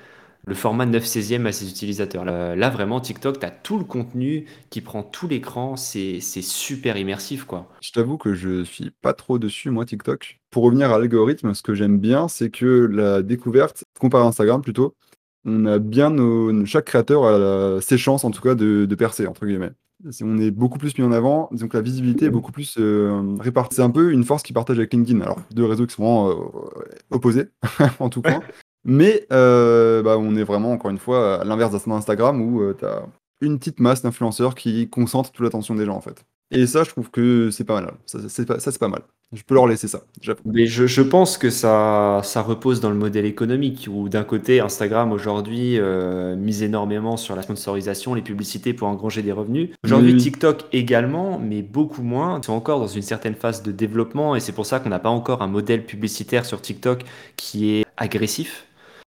le 0.45 0.55
format 0.55 0.85
9 0.85 1.03
16e 1.03 1.45
à 1.45 1.51
ses 1.51 1.69
utilisateurs. 1.69 2.23
Là, 2.23 2.69
vraiment, 2.69 3.01
TikTok, 3.01 3.39
tu 3.39 3.45
as 3.45 3.51
tout 3.51 3.77
le 3.77 3.83
contenu 3.83 4.45
qui 4.69 4.79
prend 4.79 5.03
tout 5.03 5.27
l'écran, 5.27 5.75
c'est 5.75 6.21
super 6.21 6.95
immersif, 6.95 7.43
quoi. 7.43 7.67
Je 7.81 7.91
t'avoue 7.91 8.17
que 8.17 8.33
je 8.33 8.63
suis 8.63 8.91
pas 9.01 9.13
trop 9.13 9.39
dessus, 9.39 9.69
moi, 9.69 9.85
TikTok. 9.85 10.39
Pour 10.49 10.63
revenir 10.63 10.91
à 10.93 10.99
l'algorithme, 10.99 11.53
ce 11.53 11.61
que 11.61 11.73
j'aime 11.73 11.99
bien, 11.99 12.29
c'est 12.29 12.49
que 12.49 12.65
la 12.65 13.21
découverte, 13.21 13.83
comparé 13.99 14.23
à 14.23 14.27
Instagram 14.27 14.61
plutôt, 14.61 14.95
on 15.43 15.65
a 15.65 15.79
bien 15.79 16.09
nos, 16.11 16.65
chaque 16.65 16.85
créateur 16.85 17.25
a 17.25 17.81
ses 17.81 17.97
chances, 17.97 18.23
en 18.23 18.31
tout 18.31 18.41
cas, 18.41 18.55
de, 18.55 18.85
de 18.85 18.95
percer, 18.95 19.27
entre 19.27 19.45
guillemets 19.45 19.71
on 20.21 20.37
est 20.37 20.51
beaucoup 20.51 20.77
plus 20.77 20.97
mis 20.97 21.03
en 21.03 21.11
avant, 21.11 21.49
donc 21.51 21.73
la 21.73 21.81
visibilité 21.81 22.25
est 22.25 22.29
beaucoup 22.29 22.51
plus 22.51 22.77
euh, 22.79 23.35
répartie. 23.39 23.75
C'est 23.75 23.81
un 23.81 23.89
peu 23.89 24.11
une 24.11 24.23
force 24.23 24.43
qui 24.43 24.53
partage 24.53 24.77
avec 24.77 24.93
LinkedIn. 24.93 25.21
Alors, 25.21 25.39
deux 25.51 25.65
réseaux 25.65 25.85
qui 25.85 25.95
sont 25.95 26.03
vraiment 26.03 26.29
euh, 26.29 26.85
opposés, 27.11 27.45
en 27.99 28.09
tout 28.09 28.21
cas. 28.21 28.41
Mais 28.83 29.25
euh, 29.31 30.01
bah, 30.03 30.17
on 30.17 30.35
est 30.35 30.43
vraiment, 30.43 30.71
encore 30.71 30.91
une 30.91 30.97
fois, 30.97 31.41
à 31.41 31.43
l'inverse 31.43 31.85
d'Instagram 31.85 32.41
où 32.41 32.73
tu 32.73 32.85
as 32.85 33.05
une 33.41 33.59
petite 33.59 33.79
masse 33.79 34.01
d'influenceurs 34.01 34.55
qui 34.55 34.89
concentrent 34.89 35.31
toute 35.31 35.43
l'attention 35.43 35.75
des 35.75 35.85
gens, 35.85 35.95
en 35.95 36.01
fait. 36.01 36.25
Et 36.51 36.65
ça, 36.65 36.83
je 36.83 36.89
trouve 36.89 37.11
que 37.11 37.51
c'est 37.51 37.65
pas 37.65 37.81
mal. 37.81 37.93
Ça, 38.05 38.19
c'est 38.29 38.45
pas, 38.45 38.87
mal. 38.87 39.01
Je 39.33 39.43
peux 39.43 39.55
leur 39.55 39.67
laisser 39.67 39.89
ça. 39.89 40.03
Mais 40.45 40.67
je, 40.67 41.01
pense 41.01 41.37
que 41.37 41.49
ça, 41.49 42.21
ça 42.23 42.41
repose 42.41 42.79
dans 42.79 42.89
le 42.89 42.95
modèle 42.95 43.25
économique, 43.25 43.89
où 43.91 44.07
d'un 44.07 44.23
côté, 44.23 44.61
Instagram 44.61 45.11
aujourd'hui 45.11 45.77
euh, 45.77 46.37
mise 46.37 46.63
énormément 46.63 47.17
sur 47.17 47.35
la 47.35 47.41
sponsorisation, 47.41 48.13
les 48.13 48.21
publicités 48.21 48.73
pour 48.73 48.87
engranger 48.87 49.21
des 49.23 49.33
revenus. 49.33 49.71
Aujourd'hui, 49.83 50.15
TikTok 50.15 50.65
également, 50.71 51.39
mais 51.39 51.61
beaucoup 51.61 52.03
moins. 52.03 52.39
Ils 52.41 52.45
sont 52.45 52.53
encore 52.53 52.79
dans 52.79 52.87
une 52.87 53.01
certaine 53.01 53.35
phase 53.35 53.63
de 53.63 53.73
développement, 53.73 54.33
et 54.33 54.39
c'est 54.39 54.53
pour 54.53 54.65
ça 54.65 54.79
qu'on 54.79 54.89
n'a 54.89 54.99
pas 54.99 55.09
encore 55.09 55.41
un 55.41 55.47
modèle 55.47 55.85
publicitaire 55.85 56.45
sur 56.45 56.61
TikTok 56.61 57.03
qui 57.35 57.71
est 57.71 57.85
agressif. 57.97 58.65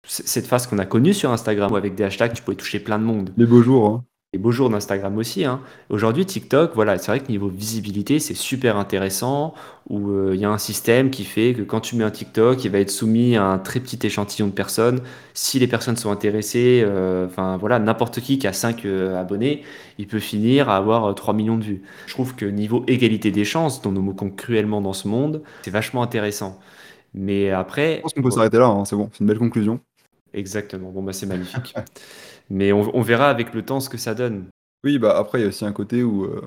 Cette 0.07 0.47
phase 0.47 0.67
qu'on 0.67 0.79
a 0.79 0.85
connue 0.85 1.15
sur 1.15 1.31
Instagram, 1.31 1.73
où 1.73 1.77
avec 1.77 1.95
des 1.95 2.05
hashtags, 2.05 2.35
tu 2.35 2.43
pouvais 2.43 2.57
toucher 2.57 2.81
plein 2.81 2.99
de 2.99 3.05
monde. 3.05 3.33
Les 3.39 3.47
beaux 3.47 3.63
jours. 3.63 3.87
Hein 3.87 4.05
les 4.35 4.39
beaux 4.39 4.51
jours 4.51 4.71
d'Instagram 4.71 5.19
aussi. 5.19 5.45
Hein. 5.45 5.61
Aujourd'hui, 5.91 6.25
TikTok, 6.25 6.73
voilà, 6.75 6.97
c'est 6.97 7.11
vrai 7.11 7.21
que 7.21 7.29
niveau 7.29 7.49
visibilité, 7.49 8.19
c'est 8.19 8.35
super 8.35 8.79
intéressant. 8.79 9.53
Où 9.91 10.11
euh, 10.11 10.31
il 10.35 10.41
y 10.41 10.45
a 10.47 10.51
un 10.51 10.59
système 10.59 11.11
qui 11.11 11.25
fait 11.25 11.53
que 11.53 11.61
quand 11.61 11.81
tu 11.81 11.97
mets 11.97 12.05
un 12.05 12.11
TikTok, 12.11 12.65
il 12.65 12.71
va 12.71 12.79
être 12.79 12.91
soumis 12.91 13.37
à 13.37 13.45
un 13.45 13.59
très 13.59 13.79
petit 13.79 13.99
échantillon 14.07 14.47
de 14.47 14.53
personnes. 14.53 15.01
Si 15.35 15.59
les 15.59 15.67
personnes 15.67 15.99
sont 15.99 16.11
intéressées, 16.11 16.83
euh, 16.87 17.27
voilà, 17.61 17.79
n'importe 17.79 18.21
qui 18.21 18.39
qui 18.39 18.47
a 18.47 18.55
5 18.55 18.87
euh, 18.87 19.21
abonnés, 19.21 19.65
il 19.99 20.07
peut 20.07 20.21
finir 20.21 20.71
à 20.71 20.79
avoir 20.79 21.15
3 21.15 21.35
millions 21.35 21.59
de 21.59 21.65
vues. 21.65 21.83
Je 22.07 22.15
trouve 22.15 22.35
que 22.35 22.47
niveau 22.47 22.85
égalité 22.87 23.31
des 23.31 23.45
chances, 23.45 23.83
dont 23.83 23.93
nous 23.93 24.03
moquons 24.03 24.31
cruellement 24.31 24.81
dans 24.81 24.95
ce 24.95 25.09
monde, 25.09 25.43
c'est 25.63 25.71
vachement 25.71 26.03
intéressant. 26.03 26.59
Mais 27.13 27.51
après. 27.51 27.97
Je 27.97 28.01
pense 28.01 28.15
qu'on 28.15 28.23
peut 28.23 28.31
s'arrêter 28.31 28.57
là, 28.57 28.69
hein, 28.69 28.87
c'est 28.87 28.97
bon, 28.97 29.11
c'est 29.13 29.21
une 29.21 29.27
belle 29.27 29.39
conclusion. 29.39 29.81
Exactement, 30.35 30.91
bon 30.91 31.03
bah 31.03 31.13
c'est 31.13 31.27
magnifique. 31.27 31.75
Mais 32.51 32.73
on, 32.73 33.01
verra 33.03 33.31
avec 33.31 33.55
le 33.55 33.65
temps 33.65 33.81
ce 33.81 33.89
que 33.89 33.99
ça 33.99 34.15
donne. 34.15 34.47
Oui, 34.85 34.99
bah 34.99 35.17
après, 35.17 35.39
il 35.39 35.43
y 35.43 35.45
a 35.45 35.49
aussi 35.49 35.65
un 35.65 35.73
côté 35.73 36.03
où 36.03 36.25
euh, 36.25 36.43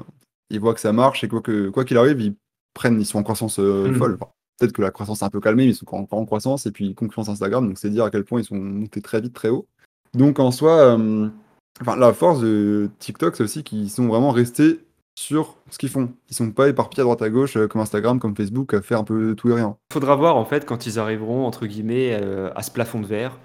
ils 0.49 0.59
voient 0.59 0.73
que 0.73 0.79
ça 0.79 0.93
marche 0.93 1.23
et 1.23 1.27
quoi 1.27 1.41
qu'il 1.41 1.71
quoi 1.71 1.85
qu'il 1.85 1.97
arrive, 1.97 2.21
ils 2.21 2.35
prennent, 2.73 2.99
ils 2.99 3.05
sont 3.05 3.17
en 3.17 3.23
croissance 3.23 3.59
euh, 3.59 3.89
mmh. 3.89 3.95
folle. 3.95 4.17
Peut-être 4.59 4.73
que 4.73 4.81
la 4.81 4.91
croissance 4.91 5.21
est 5.21 5.25
un 5.25 5.29
peu 5.29 5.41
calmée, 5.41 5.65
mais 5.65 5.71
ils 5.71 5.75
sont 5.75 5.87
encore 5.95 6.19
en 6.19 6.25
croissance 6.25 6.65
et 6.65 6.71
puis 6.71 6.93
concurrence 6.93 7.29
Instagram, 7.29 7.67
donc 7.67 7.77
c'est 7.77 7.89
dire 7.89 8.03
à 8.03 8.11
quel 8.11 8.23
point 8.23 8.39
ils 8.39 8.45
sont 8.45 8.55
montés 8.55 9.01
très 9.01 9.19
vite, 9.21 9.33
très 9.33 9.49
haut. 9.49 9.67
Donc 10.13 10.39
en 10.39 10.51
soi, 10.51 10.97
euh, 10.97 11.27
enfin, 11.81 11.95
la 11.95 12.13
force 12.13 12.39
de 12.41 12.89
TikTok, 12.99 13.35
c'est 13.35 13.43
aussi 13.43 13.63
qu'ils 13.63 13.89
sont 13.89 14.07
vraiment 14.07 14.31
restés 14.31 14.84
sur 15.15 15.55
ce 15.69 15.77
qu'ils 15.77 15.89
font. 15.89 16.11
Ils 16.29 16.35
sont 16.35 16.51
pas 16.51 16.67
éparpillés 16.69 17.01
à 17.01 17.05
droite 17.05 17.21
à 17.21 17.29
gauche 17.29 17.57
comme 17.69 17.81
Instagram, 17.81 18.19
comme 18.19 18.35
Facebook, 18.35 18.73
à 18.73 18.81
faire 18.81 18.99
un 18.99 19.03
peu 19.03 19.35
tout 19.35 19.49
et 19.49 19.53
rien. 19.53 19.77
Faudra 19.91 20.15
voir 20.15 20.35
en 20.35 20.45
fait 20.45 20.65
quand 20.65 20.85
ils 20.85 20.99
arriveront 20.99 21.45
entre 21.45 21.65
guillemets 21.65 22.13
à 22.55 22.61
ce 22.61 22.71
plafond 22.71 22.99
de 22.99 23.07
verre. 23.07 23.37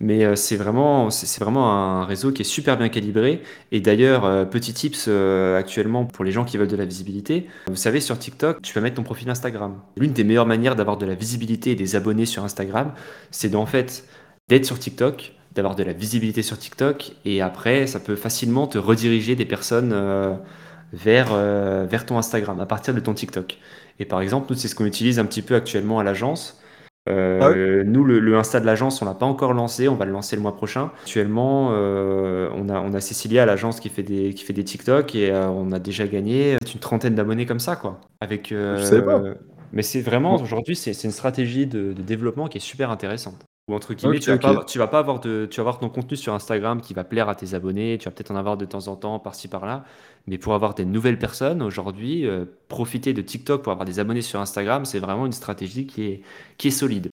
Mais 0.00 0.24
euh, 0.24 0.36
c'est 0.36 0.56
vraiment, 0.56 1.10
c'est 1.10 1.42
vraiment 1.42 1.72
un 1.72 2.04
réseau 2.04 2.32
qui 2.32 2.42
est 2.42 2.44
super 2.44 2.76
bien 2.76 2.88
calibré. 2.88 3.42
Et 3.72 3.80
d'ailleurs, 3.80 4.24
euh, 4.24 4.44
petit 4.44 4.74
tips 4.74 5.06
euh, 5.08 5.58
actuellement 5.58 6.04
pour 6.04 6.24
les 6.24 6.32
gens 6.32 6.44
qui 6.44 6.56
veulent 6.56 6.68
de 6.68 6.76
la 6.76 6.84
visibilité. 6.84 7.46
Vous 7.66 7.76
savez, 7.76 8.00
sur 8.00 8.18
TikTok, 8.18 8.60
tu 8.62 8.74
peux 8.74 8.80
mettre 8.80 8.96
ton 8.96 9.02
profil 9.02 9.28
Instagram. 9.30 9.80
L'une 9.96 10.12
des 10.12 10.24
meilleures 10.24 10.46
manières 10.46 10.76
d'avoir 10.76 10.96
de 10.96 11.06
la 11.06 11.14
visibilité 11.14 11.72
et 11.72 11.74
des 11.74 11.96
abonnés 11.96 12.26
sur 12.26 12.44
Instagram, 12.44 12.92
c'est 13.30 13.54
en 13.54 13.66
fait 13.66 14.04
d'être 14.48 14.64
sur 14.64 14.78
TikTok, 14.78 15.32
d'avoir 15.54 15.76
de 15.76 15.84
la 15.84 15.92
visibilité 15.92 16.42
sur 16.42 16.58
TikTok. 16.58 17.12
Et 17.24 17.40
après, 17.40 17.86
ça 17.86 18.00
peut 18.00 18.16
facilement 18.16 18.66
te 18.66 18.78
rediriger 18.78 19.36
des 19.36 19.46
personnes 19.46 19.94
vers, 20.94 21.34
vers 21.34 22.06
ton 22.06 22.18
Instagram 22.18 22.60
à 22.60 22.66
partir 22.66 22.94
de 22.94 23.00
ton 23.00 23.14
TikTok. 23.14 23.58
Et 23.98 24.04
par 24.04 24.20
exemple, 24.20 24.46
nous, 24.50 24.56
c'est 24.56 24.68
ce 24.68 24.74
qu'on 24.74 24.86
utilise 24.86 25.18
un 25.18 25.26
petit 25.26 25.42
peu 25.42 25.54
actuellement 25.54 25.98
à 25.98 26.04
l'agence. 26.04 26.60
Euh, 27.08 27.38
ah 27.42 27.84
nous, 27.84 28.02
le, 28.04 28.36
Insta 28.36 28.60
de 28.60 28.66
l'agence, 28.66 29.02
on 29.02 29.04
l'a 29.04 29.14
pas 29.14 29.26
encore 29.26 29.52
lancé, 29.52 29.88
on 29.88 29.94
va 29.94 30.06
le 30.06 30.12
lancer 30.12 30.36
le 30.36 30.42
mois 30.42 30.56
prochain. 30.56 30.90
Actuellement, 31.02 31.70
euh, 31.72 32.48
on, 32.54 32.68
a, 32.70 32.80
on 32.80 32.94
a 32.94 33.00
Cécilia 33.00 33.42
à 33.42 33.46
l'agence 33.46 33.78
qui 33.78 33.90
fait 33.90 34.02
des 34.02 34.32
qui 34.32 34.42
fait 34.44 34.54
des 34.54 34.64
TikTok 34.64 35.14
et 35.14 35.30
euh, 35.30 35.46
on 35.48 35.70
a 35.72 35.78
déjà 35.78 36.06
gagné 36.06 36.52
une 36.52 36.80
trentaine 36.80 37.14
d'abonnés 37.14 37.44
comme 37.44 37.60
ça, 37.60 37.76
quoi. 37.76 38.00
Avec. 38.20 38.48
Je 38.50 38.82
sais 38.82 39.02
pas. 39.02 39.22
Mais 39.72 39.82
c'est 39.82 40.00
vraiment 40.00 40.36
aujourd'hui, 40.36 40.76
c'est 40.76 40.92
une 41.04 41.10
stratégie 41.10 41.66
de, 41.66 41.92
de, 41.92 42.02
développement 42.02 42.46
qui 42.46 42.58
est 42.58 42.60
super 42.60 42.90
intéressante. 42.90 43.44
Ou 43.68 43.74
entre 43.74 43.94
guillemets, 43.94 44.18
tu, 44.18 44.30
vas 44.30 44.36
pas, 44.36 44.64
tu 44.64 44.78
vas 44.78 44.88
pas 44.88 44.98
avoir 44.98 45.20
de, 45.20 45.46
tu 45.50 45.56
vas 45.56 45.62
avoir 45.62 45.78
ton 45.78 45.88
contenu 45.88 46.18
sur 46.18 46.34
Instagram 46.34 46.82
qui 46.82 46.92
va 46.92 47.02
plaire 47.02 47.30
à 47.30 47.34
tes 47.34 47.54
abonnés. 47.54 47.96
Tu 47.98 48.04
vas 48.04 48.10
peut-être 48.10 48.30
en 48.30 48.36
avoir 48.36 48.58
de 48.58 48.66
temps 48.66 48.88
en 48.88 48.96
temps 48.96 49.18
par-ci 49.18 49.48
par-là. 49.48 49.84
Mais 50.26 50.36
pour 50.36 50.52
avoir 50.54 50.74
des 50.74 50.84
nouvelles 50.84 51.18
personnes 51.18 51.62
aujourd'hui, 51.62 52.26
euh, 52.26 52.44
profiter 52.68 53.14
de 53.14 53.22
TikTok 53.22 53.62
pour 53.62 53.72
avoir 53.72 53.86
des 53.86 54.00
abonnés 54.00 54.20
sur 54.20 54.38
Instagram, 54.38 54.84
c'est 54.84 54.98
vraiment 54.98 55.24
une 55.24 55.32
stratégie 55.32 55.86
qui 55.86 56.04
est, 56.04 56.22
qui 56.58 56.68
est 56.68 56.72
solide. 56.72 57.08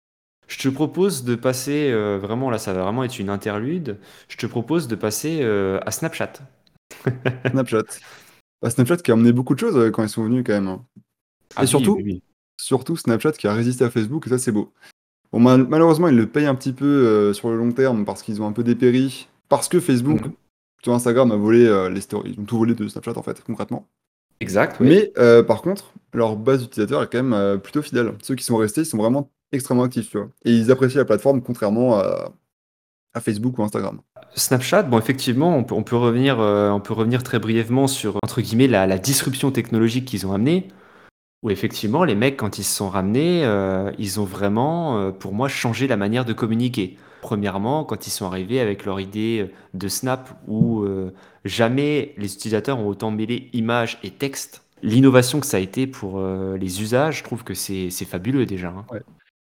Je 0.48 0.58
te 0.58 0.68
propose 0.68 1.22
de 1.22 1.36
passer, 1.36 1.92
euh, 1.92 2.18
vraiment 2.18 2.50
là, 2.50 2.58
ça 2.58 2.72
va 2.72 2.82
vraiment 2.82 3.04
être 3.04 3.20
une 3.20 3.30
interlude. 3.30 3.98
Je 4.26 4.36
te 4.36 4.46
propose 4.46 4.88
de 4.88 4.96
passer 4.96 5.40
euh, 5.42 5.78
à 5.86 5.92
Snapchat. 5.92 6.32
Snapchat. 7.50 7.84
Bah, 8.60 8.70
Snapchat 8.70 8.96
qui 8.96 9.12
a 9.12 9.14
emmené 9.14 9.30
beaucoup 9.32 9.54
de 9.54 9.60
choses 9.60 9.92
quand 9.92 10.02
ils 10.02 10.08
sont 10.08 10.24
venus 10.24 10.42
quand 10.44 10.52
même. 10.54 10.66
Hein. 10.66 10.84
Ah 11.54 11.62
et 11.62 11.66
surtout, 11.66 11.96
surtout 12.60 12.96
Snapchat 12.96 13.32
qui 13.32 13.46
a 13.46 13.54
résisté 13.54 13.84
à 13.84 13.90
Facebook, 13.90 14.26
et 14.26 14.30
ça 14.30 14.38
c'est 14.38 14.52
beau. 14.52 14.72
Bon, 15.32 15.38
malheureusement, 15.38 16.08
ils 16.08 16.16
le 16.16 16.26
payent 16.26 16.46
un 16.46 16.54
petit 16.54 16.72
peu 16.72 16.84
euh, 16.84 17.32
sur 17.32 17.50
le 17.50 17.56
long 17.56 17.70
terme 17.70 18.04
parce 18.04 18.22
qu'ils 18.22 18.42
ont 18.42 18.46
un 18.46 18.52
peu 18.52 18.64
dépéri. 18.64 19.28
Parce 19.48 19.68
que 19.68 19.80
Facebook, 19.80 20.20
sur 20.82 20.92
Instagram, 20.92 21.30
a 21.30 21.36
volé 21.36 21.66
euh, 21.66 21.88
les 21.88 22.00
stories. 22.00 22.34
Ils 22.36 22.40
ont 22.40 22.44
tout 22.44 22.58
volé 22.58 22.74
de 22.74 22.88
Snapchat, 22.88 23.16
en 23.16 23.22
fait, 23.22 23.42
concrètement. 23.44 23.88
Exact, 24.40 24.78
oui. 24.80 24.88
Mais 24.88 25.12
euh, 25.18 25.42
par 25.42 25.62
contre, 25.62 25.92
leur 26.14 26.36
base 26.36 26.62
d'utilisateurs 26.62 27.02
est 27.02 27.08
quand 27.12 27.22
même 27.22 27.60
plutôt 27.60 27.82
fidèle. 27.82 28.14
Ceux 28.22 28.34
qui 28.34 28.44
sont 28.44 28.56
restés, 28.56 28.82
ils 28.82 28.86
sont 28.86 28.96
vraiment 28.96 29.30
extrêmement 29.52 29.84
actifs, 29.84 30.10
tu 30.10 30.18
vois. 30.18 30.28
Et 30.44 30.52
ils 30.52 30.70
apprécient 30.70 30.98
la 30.98 31.04
plateforme 31.04 31.42
contrairement 31.42 31.98
à, 31.98 32.32
Facebook 33.20 33.58
ou 33.58 33.62
Instagram. 33.62 34.00
Snapchat, 34.34 34.84
bon, 34.84 34.98
effectivement, 34.98 35.56
on 35.56 35.64
peut, 35.64 35.74
on 35.74 35.82
peut 35.82 35.96
revenir, 35.96 36.38
on 36.38 36.80
peut 36.80 36.94
revenir 36.94 37.22
très 37.22 37.38
brièvement 37.38 37.86
sur, 37.86 38.16
entre 38.22 38.40
guillemets, 38.40 38.68
la, 38.68 38.86
la 38.86 38.98
disruption 38.98 39.50
technologique 39.50 40.06
qu'ils 40.06 40.26
ont 40.26 40.32
amenée. 40.32 40.68
Où 41.42 41.50
effectivement, 41.50 42.04
les 42.04 42.14
mecs, 42.14 42.36
quand 42.36 42.58
ils 42.58 42.64
se 42.64 42.74
sont 42.74 42.90
ramenés, 42.90 43.44
euh, 43.44 43.90
ils 43.98 44.20
ont 44.20 44.24
vraiment, 44.24 44.98
euh, 44.98 45.10
pour 45.10 45.32
moi, 45.32 45.48
changé 45.48 45.86
la 45.86 45.96
manière 45.96 46.26
de 46.26 46.34
communiquer. 46.34 46.98
Premièrement, 47.22 47.84
quand 47.84 48.06
ils 48.06 48.10
sont 48.10 48.26
arrivés 48.26 48.60
avec 48.60 48.84
leur 48.84 49.00
idée 49.00 49.48
euh, 49.48 49.54
de 49.72 49.88
Snap, 49.88 50.30
où 50.48 50.86
jamais 51.44 52.14
les 52.18 52.34
utilisateurs 52.34 52.78
ont 52.78 52.88
autant 52.88 53.10
mêlé 53.10 53.48
images 53.52 53.98
et 54.02 54.10
texte. 54.10 54.64
L'innovation 54.82 55.40
que 55.40 55.46
ça 55.46 55.58
a 55.58 55.60
été 55.60 55.86
pour 55.86 56.22
les 56.22 56.82
usages, 56.82 57.18
je 57.18 57.24
trouve 57.24 57.44
que 57.44 57.54
c'est 57.54 57.90
fabuleux 57.90 58.46
déjà. 58.46 58.68
Hein. 58.68 58.86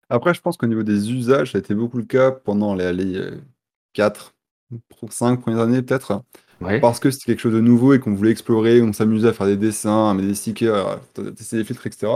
Après, 0.08 0.32
je 0.34 0.40
pense 0.40 0.56
qu'au 0.56 0.66
niveau 0.66 0.82
des 0.82 1.10
usages, 1.12 1.52
ça 1.52 1.58
a 1.58 1.60
été 1.60 1.74
beaucoup 1.74 1.98
le 1.98 2.04
cas 2.04 2.30
pendant 2.30 2.74
les, 2.74 2.92
les 2.92 3.30
4, 3.92 4.34
5 5.10 5.40
premières 5.40 5.60
années 5.60 5.82
peut-être. 5.82 6.22
Parce 6.60 7.00
que 7.00 7.10
c'était 7.10 7.26
quelque 7.26 7.40
chose 7.40 7.54
de 7.54 7.60
nouveau 7.60 7.92
et 7.92 8.00
qu'on 8.00 8.14
voulait 8.14 8.30
explorer, 8.30 8.80
on 8.82 8.92
s'amusait 8.92 9.28
à 9.28 9.32
faire 9.32 9.46
des 9.46 9.56
dessins, 9.56 10.10
à 10.10 10.14
mettre 10.14 10.28
des 10.28 10.34
stickers, 10.34 10.88
à 10.88 11.00
tester 11.36 11.58
des 11.58 11.64
filtres, 11.64 11.86
etc. 11.86 12.12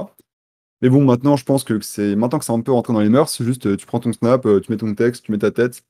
Mais 0.83 0.88
bon, 0.88 1.05
maintenant, 1.05 1.37
je 1.37 1.44
pense 1.44 1.62
que 1.62 1.79
c'est 1.81 2.16
maintenant 2.16 2.38
que 2.38 2.44
c'est 2.44 2.53
un 2.53 2.61
peu 2.61 2.72
rentré 2.72 2.92
dans 2.92 3.00
les 3.00 3.11
mœurs, 3.11 3.31
c'est 3.31 3.44
juste 3.44 3.76
tu 3.76 3.87
prends 3.87 4.00
ton 4.00 4.12
snap, 4.12 4.46
euh, 4.46 4.61
tu 4.61 4.72
mets 4.72 4.79
ton 4.79 4.94
texte, 4.94 5.24
tu 5.24 5.33
mets 5.33 5.38
ta 5.38 5.50
tête. 5.50 5.83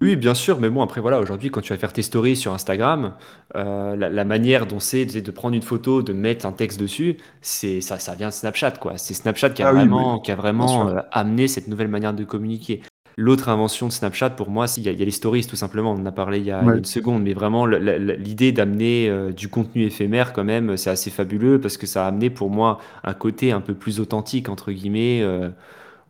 Oui, 0.00 0.16
bien 0.16 0.32
sûr, 0.32 0.60
mais 0.60 0.70
bon, 0.70 0.80
après, 0.80 1.02
voilà, 1.02 1.20
aujourd'hui, 1.20 1.50
quand 1.50 1.60
tu 1.60 1.74
vas 1.74 1.78
faire 1.78 1.92
tes 1.92 2.00
stories 2.00 2.36
sur 2.36 2.54
Instagram, 2.54 3.14
euh, 3.54 3.96
la, 3.96 4.24
manière 4.24 4.66
dont 4.66 4.80
c'est 4.80 5.04
de 5.04 5.30
prendre 5.30 5.54
une 5.54 5.62
photo, 5.62 6.02
de 6.02 6.14
mettre 6.14 6.46
un 6.46 6.52
texte 6.52 6.80
dessus, 6.80 7.18
c'est 7.42 7.82
ça, 7.82 7.98
ça 7.98 8.14
vient 8.14 8.28
de 8.28 8.32
Snapchat, 8.32 8.72
quoi. 8.72 8.96
C'est 8.96 9.12
Snapchat 9.12 9.50
qui 9.50 9.62
a 9.62 9.68
ah 9.68 9.72
vraiment, 9.72 10.18
qui 10.18 10.32
a 10.32 10.36
vraiment 10.36 10.88
euh, 10.88 11.00
amené 11.12 11.48
cette 11.48 11.68
nouvelle 11.68 11.88
manière 11.88 12.14
de 12.14 12.24
communiquer. 12.24 12.80
L'autre 13.16 13.48
invention 13.48 13.88
de 13.88 13.92
Snapchat, 13.92 14.30
pour 14.30 14.50
moi, 14.50 14.66
il 14.76 14.84
y, 14.84 14.88
a, 14.88 14.92
les 14.92 15.10
stories, 15.10 15.46
tout 15.46 15.56
simplement. 15.56 15.92
On 15.92 16.00
en 16.00 16.06
a 16.06 16.12
parlé 16.12 16.38
il 16.38 16.46
y 16.46 16.50
a, 16.50 16.62
une 16.62 16.84
seconde, 16.84 17.22
mais 17.22 17.34
vraiment, 17.34 17.66
l'idée 17.66 18.52
d'amener 18.52 19.08
euh, 19.08 19.32
du 19.32 19.48
contenu 19.48 19.82
éphémère, 19.84 20.32
quand 20.32 20.44
même, 20.44 20.76
c'est 20.76 20.90
assez 20.90 21.10
fabuleux 21.10 21.60
parce 21.60 21.76
que 21.76 21.86
ça 21.86 22.04
a 22.04 22.08
amené 22.08 22.30
pour 22.30 22.50
moi 22.50 22.78
un 23.04 23.14
côté 23.14 23.52
un 23.52 23.60
peu 23.60 23.74
plus 23.74 24.00
authentique, 24.00 24.48
entre 24.48 24.72
guillemets, 24.72 25.20
euh, 25.22 25.50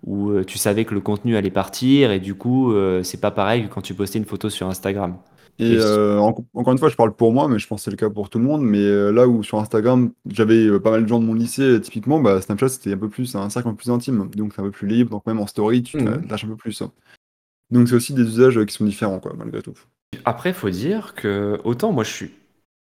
où 0.07 0.31
euh, 0.31 0.45
tu 0.45 0.59
savais 0.59 0.85
que 0.85 0.95
le 0.95 1.01
contenu 1.01 1.37
allait 1.37 1.51
partir 1.51 2.13
et 2.13 2.21
du 2.21 2.35
coup, 2.35 2.73
c'est 3.03 3.21
pas 3.21 3.31
pareil 3.31 3.67
que 3.67 3.75
quand 3.75 3.83
tu 3.83 3.95
postais 3.95 4.19
une 4.19 4.25
photo 4.25 4.49
sur 4.49 4.69
Instagram. 4.69 5.17
Et 5.61 5.77
euh, 5.79 6.19
en- 6.19 6.35
encore 6.55 6.73
une 6.73 6.79
fois, 6.79 6.89
je 6.89 6.97
parle 6.97 7.15
pour 7.15 7.33
moi, 7.33 7.47
mais 7.49 7.59
je 7.59 7.67
pense 7.67 7.81
que 7.81 7.85
c'est 7.85 7.91
le 7.91 7.97
cas 7.97 8.09
pour 8.11 8.31
tout 8.31 8.39
le 8.39 8.45
monde. 8.45 8.63
Mais 8.63 8.79
euh, 8.81 9.11
là 9.13 9.29
où 9.29 9.43
sur 9.43 9.59
Instagram, 9.59 10.13
j'avais 10.31 10.67
euh, 10.67 10.81
pas 10.81 10.91
mal 10.91 11.03
de 11.03 11.09
gens 11.09 11.21
de 11.21 11.25
mon 11.27 11.35
lycée, 11.35 11.63
euh, 11.63 11.81
typiquement, 11.81 12.21
bah, 12.21 12.41
Snapchat, 12.41 12.69
c'était 12.71 12.93
un 12.95 12.99
peu 12.99 13.09
plus 13.11 13.35
un 13.37 13.51
cercle 13.51 13.69
un 13.69 13.73
peu 13.73 13.77
plus 13.79 13.91
intime. 13.91 14.31
Donc 14.35 14.53
c'est 14.55 14.61
un 14.63 14.65
peu 14.65 14.71
plus 14.71 14.89
libre. 14.89 15.11
Donc 15.11 15.27
même 15.27 15.41
en 15.41 15.47
story, 15.47 15.83
tu 15.83 15.97
te 15.97 16.05
Mhm. 16.05 16.27
lâches 16.29 16.45
un 16.45 16.49
peu 16.49 16.57
plus. 16.57 16.81
hein. 16.83 16.93
Donc 17.71 17.89
c'est 17.89 17.97
aussi 17.97 18.15
des 18.15 18.23
usages 18.25 18.59
euh, 18.59 18.65
qui 18.67 18.75
sont 18.75 18.85
différents, 18.87 19.21
quoi, 19.21 19.35
malgré 19.37 19.63
tout. 19.63 19.75
après, 20.25 20.53
faut 20.53 20.71
dire 20.71 21.15
que 21.15 21.61
autant 21.65 21.93
moi 21.93 22.05
je 22.05 22.11
suis 22.13 22.29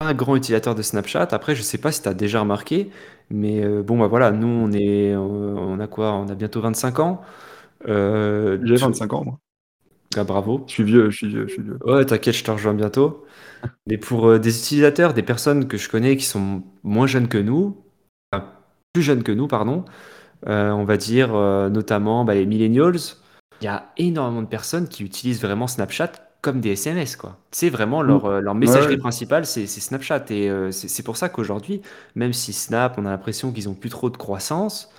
pas 0.00 0.08
un 0.08 0.14
grand 0.14 0.36
utilisateur 0.36 0.74
de 0.74 0.82
Snapchat. 0.82 1.28
Après, 1.32 1.54
je 1.56 1.62
sais 1.62 1.78
pas 1.78 1.92
si 1.92 2.02
tu 2.02 2.08
as 2.08 2.14
déjà 2.14 2.40
remarqué, 2.40 2.90
mais 3.30 3.64
euh, 3.64 3.82
bon, 3.82 3.98
bah 3.98 4.08
voilà, 4.08 4.32
nous 4.32 4.48
on 4.48 4.72
est, 4.72 5.12
euh, 5.14 5.18
on 5.20 5.80
a 5.80 5.86
quoi? 5.88 6.12
On 6.14 6.28
a 6.28 6.34
bientôt 6.36 6.60
25 6.62 7.00
ans. 7.00 7.22
Euh, 7.88 8.58
J'ai 8.64 8.76
tout- 8.76 8.82
25 8.86 9.12
ans, 9.14 9.24
moi. 9.24 9.40
Ah, 10.16 10.24
bravo. 10.24 10.64
Je 10.66 10.72
suis 10.74 10.84
vieux, 10.84 11.10
je 11.10 11.16
suis 11.16 11.28
vieux, 11.28 11.46
je 11.48 11.52
suis 11.54 11.62
vieux. 11.62 11.78
Ouais, 11.84 12.04
t'inquiète, 12.06 12.34
je 12.34 12.44
te 12.44 12.50
rejoins 12.50 12.74
bientôt. 12.74 13.24
Mais 13.86 13.98
pour 13.98 14.28
euh, 14.28 14.38
des 14.38 14.58
utilisateurs, 14.58 15.14
des 15.14 15.22
personnes 15.22 15.68
que 15.68 15.78
je 15.78 15.88
connais 15.90 16.16
qui 16.16 16.24
sont 16.26 16.64
moins 16.84 17.06
jeunes 17.06 17.28
que 17.28 17.38
nous, 17.38 17.84
enfin, 18.32 18.52
plus 18.92 19.02
jeunes 19.02 19.22
que 19.24 19.32
nous, 19.32 19.48
pardon, 19.48 19.84
euh, 20.48 20.70
on 20.72 20.84
va 20.84 20.96
dire 20.98 21.34
euh, 21.34 21.70
notamment 21.70 22.24
bah, 22.24 22.34
les 22.34 22.46
millennials, 22.46 22.96
il 23.60 23.64
y 23.66 23.68
a 23.68 23.92
énormément 23.98 24.42
de 24.42 24.48
personnes 24.48 24.88
qui 24.88 25.04
utilisent 25.04 25.42
vraiment 25.42 25.66
Snapchat 25.68 26.12
comme 26.42 26.60
des 26.60 26.72
SMS, 26.72 27.16
quoi. 27.16 27.38
C'est 27.52 27.70
vraiment 27.70 28.02
Mm. 28.08 28.18
leur, 28.18 28.26
euh, 28.26 28.40
leur 28.40 28.54
Ouais, 28.64 28.70
messagerie 28.70 28.96
ouais. 28.96 28.98
principale, 28.98 29.46
c'est 29.46 29.66
c'est 29.66 29.80
Snapchat. 29.80 30.26
Et 30.30 30.50
euh, 30.50 30.70
c'est 30.72 30.88
c'est 30.88 31.02
pour 31.04 31.16
ça 31.18 31.28
qu'aujourd'hui, 31.30 31.82
même 32.16 32.32
si 32.34 32.52
Snap, 32.54 32.96
on 32.98 33.06
a 33.06 33.10
l'impression 33.10 33.52
qu'ils 33.52 33.68
ont 33.68 33.74
plus 33.74 33.90
trop 33.90 34.10
de 34.10 34.16
croissance, 34.18 34.90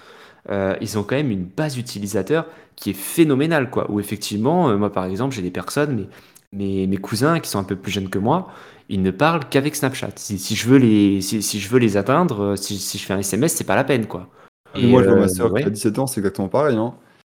euh, 0.50 0.76
ils 0.82 0.98
ont 0.98 1.04
quand 1.04 1.16
même 1.16 1.32
une 1.32 1.46
base 1.46 1.78
utilisateur 1.78 2.46
qui 2.76 2.92
est 2.92 2.94
phénoménale, 2.94 3.70
quoi. 3.70 3.90
Où 3.92 4.00
effectivement, 4.00 4.70
euh, 4.70 4.78
moi 4.78 4.92
par 4.92 5.06
exemple, 5.06 5.36
j'ai 5.36 5.42
des 5.42 5.52
personnes, 5.52 5.96
mes, 5.96 6.10
mes, 6.54 6.88
mes 6.88 6.98
cousins 6.98 7.40
qui 7.40 7.50
sont 7.50 7.60
un 7.60 7.64
peu 7.64 7.76
plus 7.76 7.92
jeunes 7.92 8.10
que 8.10 8.20
moi, 8.20 8.48
ils 8.90 9.02
ne 9.02 9.12
parlent 9.12 9.48
qu'avec 9.50 9.76
Snapchat. 9.76 10.12
Si, 10.16 10.38
si 10.38 10.56
je 10.56 10.68
veux 10.68 10.78
les, 10.78 11.22
si, 11.22 11.42
si 11.42 11.60
je 11.60 11.70
veux 11.70 11.80
les 11.80 11.98
atteindre, 11.98 12.42
euh, 12.42 12.56
si, 12.56 12.78
si 12.78 12.98
je 12.98 13.06
fais 13.06 13.14
un 13.14 13.20
SMS, 13.20 13.54
c'est 13.54 13.64
pas 13.64 13.76
la 13.76 13.84
peine, 13.84 14.08
quoi. 14.08 14.30
Mais 14.76 14.84
Et 14.84 14.88
moi, 14.88 15.04
je 15.04 15.08
vois 15.08 15.18
euh, 15.18 15.22
ma 15.22 15.28
soeur 15.28 15.54
qui 15.54 15.64
a 15.64 15.66
ouais, 15.66 15.72
17 15.72 16.00
ans, 16.00 16.08
c'est 16.08 16.20
exactement 16.20 16.50
pareil. 16.50 16.76
Hein. 16.76 16.96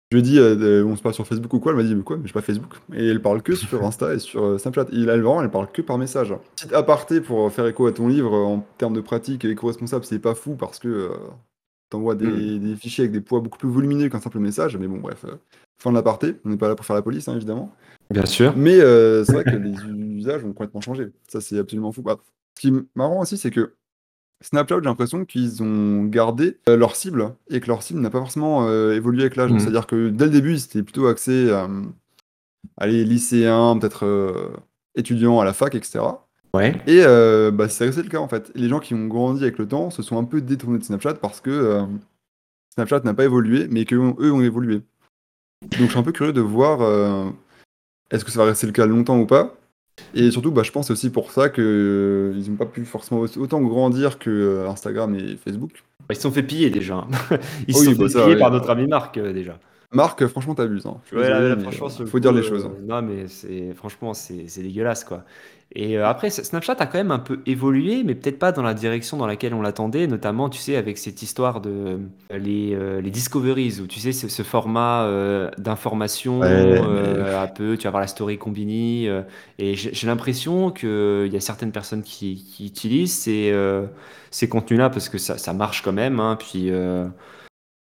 Je 0.10 0.16
lui 0.18 0.24
dis, 0.24 0.40
euh, 0.40 0.56
euh, 0.56 0.86
on 0.86 0.96
se 0.96 1.02
parle 1.02 1.14
sur 1.14 1.28
Facebook 1.28 1.54
ou 1.54 1.60
quoi? 1.60 1.74
Elle 1.74 1.78
m'a 1.78 1.84
dit, 1.84 1.94
mais 1.94 2.04
quoi? 2.04 2.16
Mais 2.16 2.28
j'ai 2.28 2.34
pas 2.34 2.42
Facebook. 2.42 2.76
Et 2.94 3.06
elle 3.06 3.22
parle 3.22 3.42
que 3.42 3.56
sur 3.56 3.84
Insta 3.84 4.14
et 4.14 4.20
sur 4.20 4.42
euh, 4.42 4.58
Snapchat. 4.58 4.86
Et 4.94 5.02
elle, 5.02 5.22
vraiment, 5.22 5.42
elle 5.42 5.52
parle 5.52 5.70
que 5.70 5.82
par 5.82 5.98
message. 5.98 6.34
Petit 6.56 6.74
aparté 6.74 7.20
pour 7.20 7.52
faire 7.52 7.68
écho 7.68 7.88
à 7.88 7.92
ton 7.92 8.08
livre, 8.08 8.34
euh, 8.34 8.46
en 8.46 8.66
termes 8.78 8.94
de 8.94 9.02
pratique 9.02 9.44
éco-responsable, 9.44 10.06
c'est 10.06 10.20
pas 10.20 10.34
fou 10.34 10.56
parce 10.56 10.80
que 10.80 10.88
euh, 10.88 11.10
t'envoies 11.90 12.16
Hmm. 12.16 12.18
des, 12.18 12.60
des 12.60 12.76
fichiers 12.76 13.04
avec 13.04 13.12
des 13.14 13.22
poids 13.22 13.40
beaucoup 13.40 13.58
plus 13.58 13.70
volumineux 13.70 14.10
qu'un 14.10 14.20
simple 14.20 14.40
message. 14.40 14.78
Mais 14.78 14.88
bon, 14.88 14.98
bref, 14.98 15.26
euh, 15.26 15.36
fin 15.78 15.92
de 15.92 15.96
l'aparté. 15.96 16.36
On 16.46 16.50
n'est 16.50 16.58
pas 16.58 16.68
là 16.68 16.76
pour 16.76 16.86
faire 16.86 16.96
la 16.96 17.02
police, 17.02 17.28
hein, 17.28 17.36
évidemment. 17.36 17.74
bien 18.12 18.26
sûr. 18.26 18.54
Mais 18.58 18.80
euh, 18.80 19.24
c'est 19.24 19.34
vrai 19.34 19.44
que 19.44 19.50
les 19.52 19.74
usages 20.18 20.44
ont 20.44 20.54
complètement 20.54 20.82
changé. 20.82 21.08
Ça, 21.28 21.42
c'est 21.42 21.58
absolument 21.60 21.92
fou. 21.92 22.02
Bah, 22.02 22.18
ce 22.58 22.62
qui 22.62 22.68
est 22.70 22.74
marrant 22.96 23.22
aussi, 23.22 23.38
c'est 23.38 23.52
que 23.52 23.74
Snapchat, 24.44 24.76
j'ai 24.80 24.86
l'impression 24.86 25.26
qu'ils 25.26 25.64
ont 25.64 26.04
gardé 26.06 26.58
euh, 26.70 26.78
leur 26.78 26.96
cible 26.96 27.34
et 27.50 27.60
que 27.60 27.68
leur 27.68 27.82
cible 27.84 28.00
n'a 28.02 28.10
pas 28.10 28.20
forcément 28.20 28.70
évolué 28.92 29.22
avec 29.22 29.36
l'âge. 29.36 29.52
Mhm. 29.52 29.60
C'est-à-dire 29.60 29.88
que 29.88 30.10
dès 30.10 30.26
le 30.26 30.32
début, 30.32 30.54
ils 30.54 30.64
étaient 30.64 30.84
plutôt 30.84 31.08
axés 31.08 31.50
à 31.52 31.68
aller 32.78 33.04
lycéens, 33.06 33.78
peut-être 33.80 34.06
étudiants 34.96 35.40
à 35.40 35.46
la 35.46 35.54
fac, 35.54 35.74
etc. 35.76 36.00
Ouais. 36.54 36.76
Et 36.88 37.02
euh, 37.04 37.52
bah, 37.52 37.70
c'est 37.70 37.86
resté 37.86 38.04
le 38.04 38.10
cas 38.10 38.20
en 38.20 38.28
fait. 38.28 38.52
Les 38.56 38.70
gens 38.70 38.80
qui 38.80 38.94
ont 38.94 39.08
grandi 39.08 39.44
avec 39.44 39.58
le 39.58 39.68
temps 39.68 39.90
se 39.90 40.02
sont 40.02 40.18
un 40.18 40.24
peu 40.24 40.42
détournés 40.42 40.80
de 40.80 40.84
Snapchat 40.84 41.16
parce 41.16 41.42
que 41.42 41.50
euh, 41.50 41.84
Snapchat 42.74 43.02
n'a 43.02 43.14
pas 43.14 43.26
évolué, 43.26 43.68
mais 43.70 43.86
qu'eux 43.86 43.98
eux 44.20 44.32
ont 44.32 44.42
évolué. 44.42 44.82
Donc 45.62 45.82
je 45.82 45.86
suis 45.88 46.00
un 46.00 46.04
peu 46.04 46.12
curieux 46.12 46.34
de 46.34 46.42
voir 46.42 46.82
euh, 46.82 47.30
est-ce 48.12 48.24
que 48.24 48.32
ça 48.32 48.40
va 48.40 48.46
rester 48.46 48.68
le 48.68 48.74
cas 48.74 48.86
longtemps 48.86 49.20
ou 49.20 49.26
pas. 49.26 49.56
Et 50.14 50.30
surtout, 50.32 50.52
bah, 50.52 50.64
je 50.64 50.72
pense 50.72 50.92
aussi 50.92 51.10
pour 51.10 51.32
ça 51.32 51.50
qu'ils 51.50 51.64
n'ont 52.48 52.56
pas 52.58 52.66
pu 52.66 52.86
forcément 52.86 53.22
autant 53.22 53.62
grandir 53.62 54.20
que 54.20 54.30
euh, 54.30 54.70
Instagram 54.70 55.16
et 55.16 55.38
Facebook. 55.38 55.84
Ils 56.10 56.16
se 56.16 56.22
sont 56.22 56.32
fait 56.32 56.44
piller 56.44 56.70
déjà. 56.70 57.06
Ils 57.68 57.76
se 57.76 57.84
sont 57.84 57.92
bah 57.92 58.08
fait 58.08 58.14
piller 58.14 58.34
ouais. 58.34 58.40
par 58.40 58.52
notre 58.52 58.70
ami 58.70 58.88
Marc 58.88 59.18
euh, 59.18 59.34
déjà. 59.34 59.60
Marc, 59.92 60.26
franchement, 60.28 60.54
t'abuses. 60.56 60.86
Hein. 60.86 61.02
Je 61.04 61.08
suis 61.08 61.16
Ouais, 61.16 61.30
là, 61.30 61.40
désolé, 61.40 61.50
là, 61.50 61.56
mais, 61.56 61.62
franchement, 61.62 61.90
euh, 61.90 61.90
sur 61.90 62.04
le 62.04 62.10
faut 62.10 62.20
coup, 62.20 62.20
dire 62.20 62.32
les 62.34 62.42
euh, 62.42 62.44
choses. 62.44 62.70
non, 62.82 63.02
mais 63.02 63.28
c'est 63.28 63.74
franchement, 63.74 64.14
c'est 64.14 64.46
dégueulasse, 64.62 65.04
quoi. 65.06 65.24
Et 65.76 65.98
euh, 65.98 66.08
après, 66.08 66.30
Snapchat 66.30 66.74
a 66.80 66.86
quand 66.88 66.98
même 66.98 67.12
un 67.12 67.20
peu 67.20 67.42
évolué, 67.46 68.04
mais 68.04 68.16
peut-être 68.16 68.40
pas 68.40 68.52
dans 68.52 68.64
la 68.64 68.74
direction 68.74 69.18
dans 69.18 69.28
laquelle 69.28 69.54
on 69.54 69.62
l'attendait, 69.62 70.08
notamment, 70.08 70.50
tu 70.50 70.60
sais, 70.60 70.76
avec 70.78 70.98
cette 70.98 71.22
histoire 71.22 71.62
de 71.62 71.70
euh, 71.70 72.38
les, 72.38 72.74
euh, 72.76 73.02
les 73.02 73.12
discoveries, 73.12 73.80
où 73.82 73.88
tu 73.88 74.00
sais, 74.00 74.12
ce, 74.14 74.28
ce 74.30 74.44
format 74.44 75.04
euh, 75.06 75.50
d'information, 75.58 76.42
Ouais, 76.42 76.48
euh, 76.52 77.42
un 77.42 77.48
peu, 77.48 77.78
tu 77.78 77.84
vas 77.86 77.92
voir 77.92 78.02
la 78.02 78.08
story 78.08 78.38
combini, 78.38 79.08
euh, 79.08 79.22
et 79.58 79.76
j'ai 79.76 80.08
l'impression 80.08 80.72
qu'il 80.72 81.30
y 81.32 81.36
a 81.36 81.40
certaines 81.42 81.72
personnes 81.74 82.04
qui, 82.04 82.44
qui 82.46 82.68
utilisent 82.68 83.14
ces, 83.18 83.52
euh, 83.54 83.88
ces 84.32 84.48
contenus-là 84.50 84.90
parce 84.90 85.10
que 85.10 85.18
ça, 85.18 85.38
ça 85.38 85.54
marche 85.54 85.82
quand 85.82 85.94
même, 85.94 86.20
hein, 86.20 86.38
puis 86.40 86.72
euh, 86.72 87.08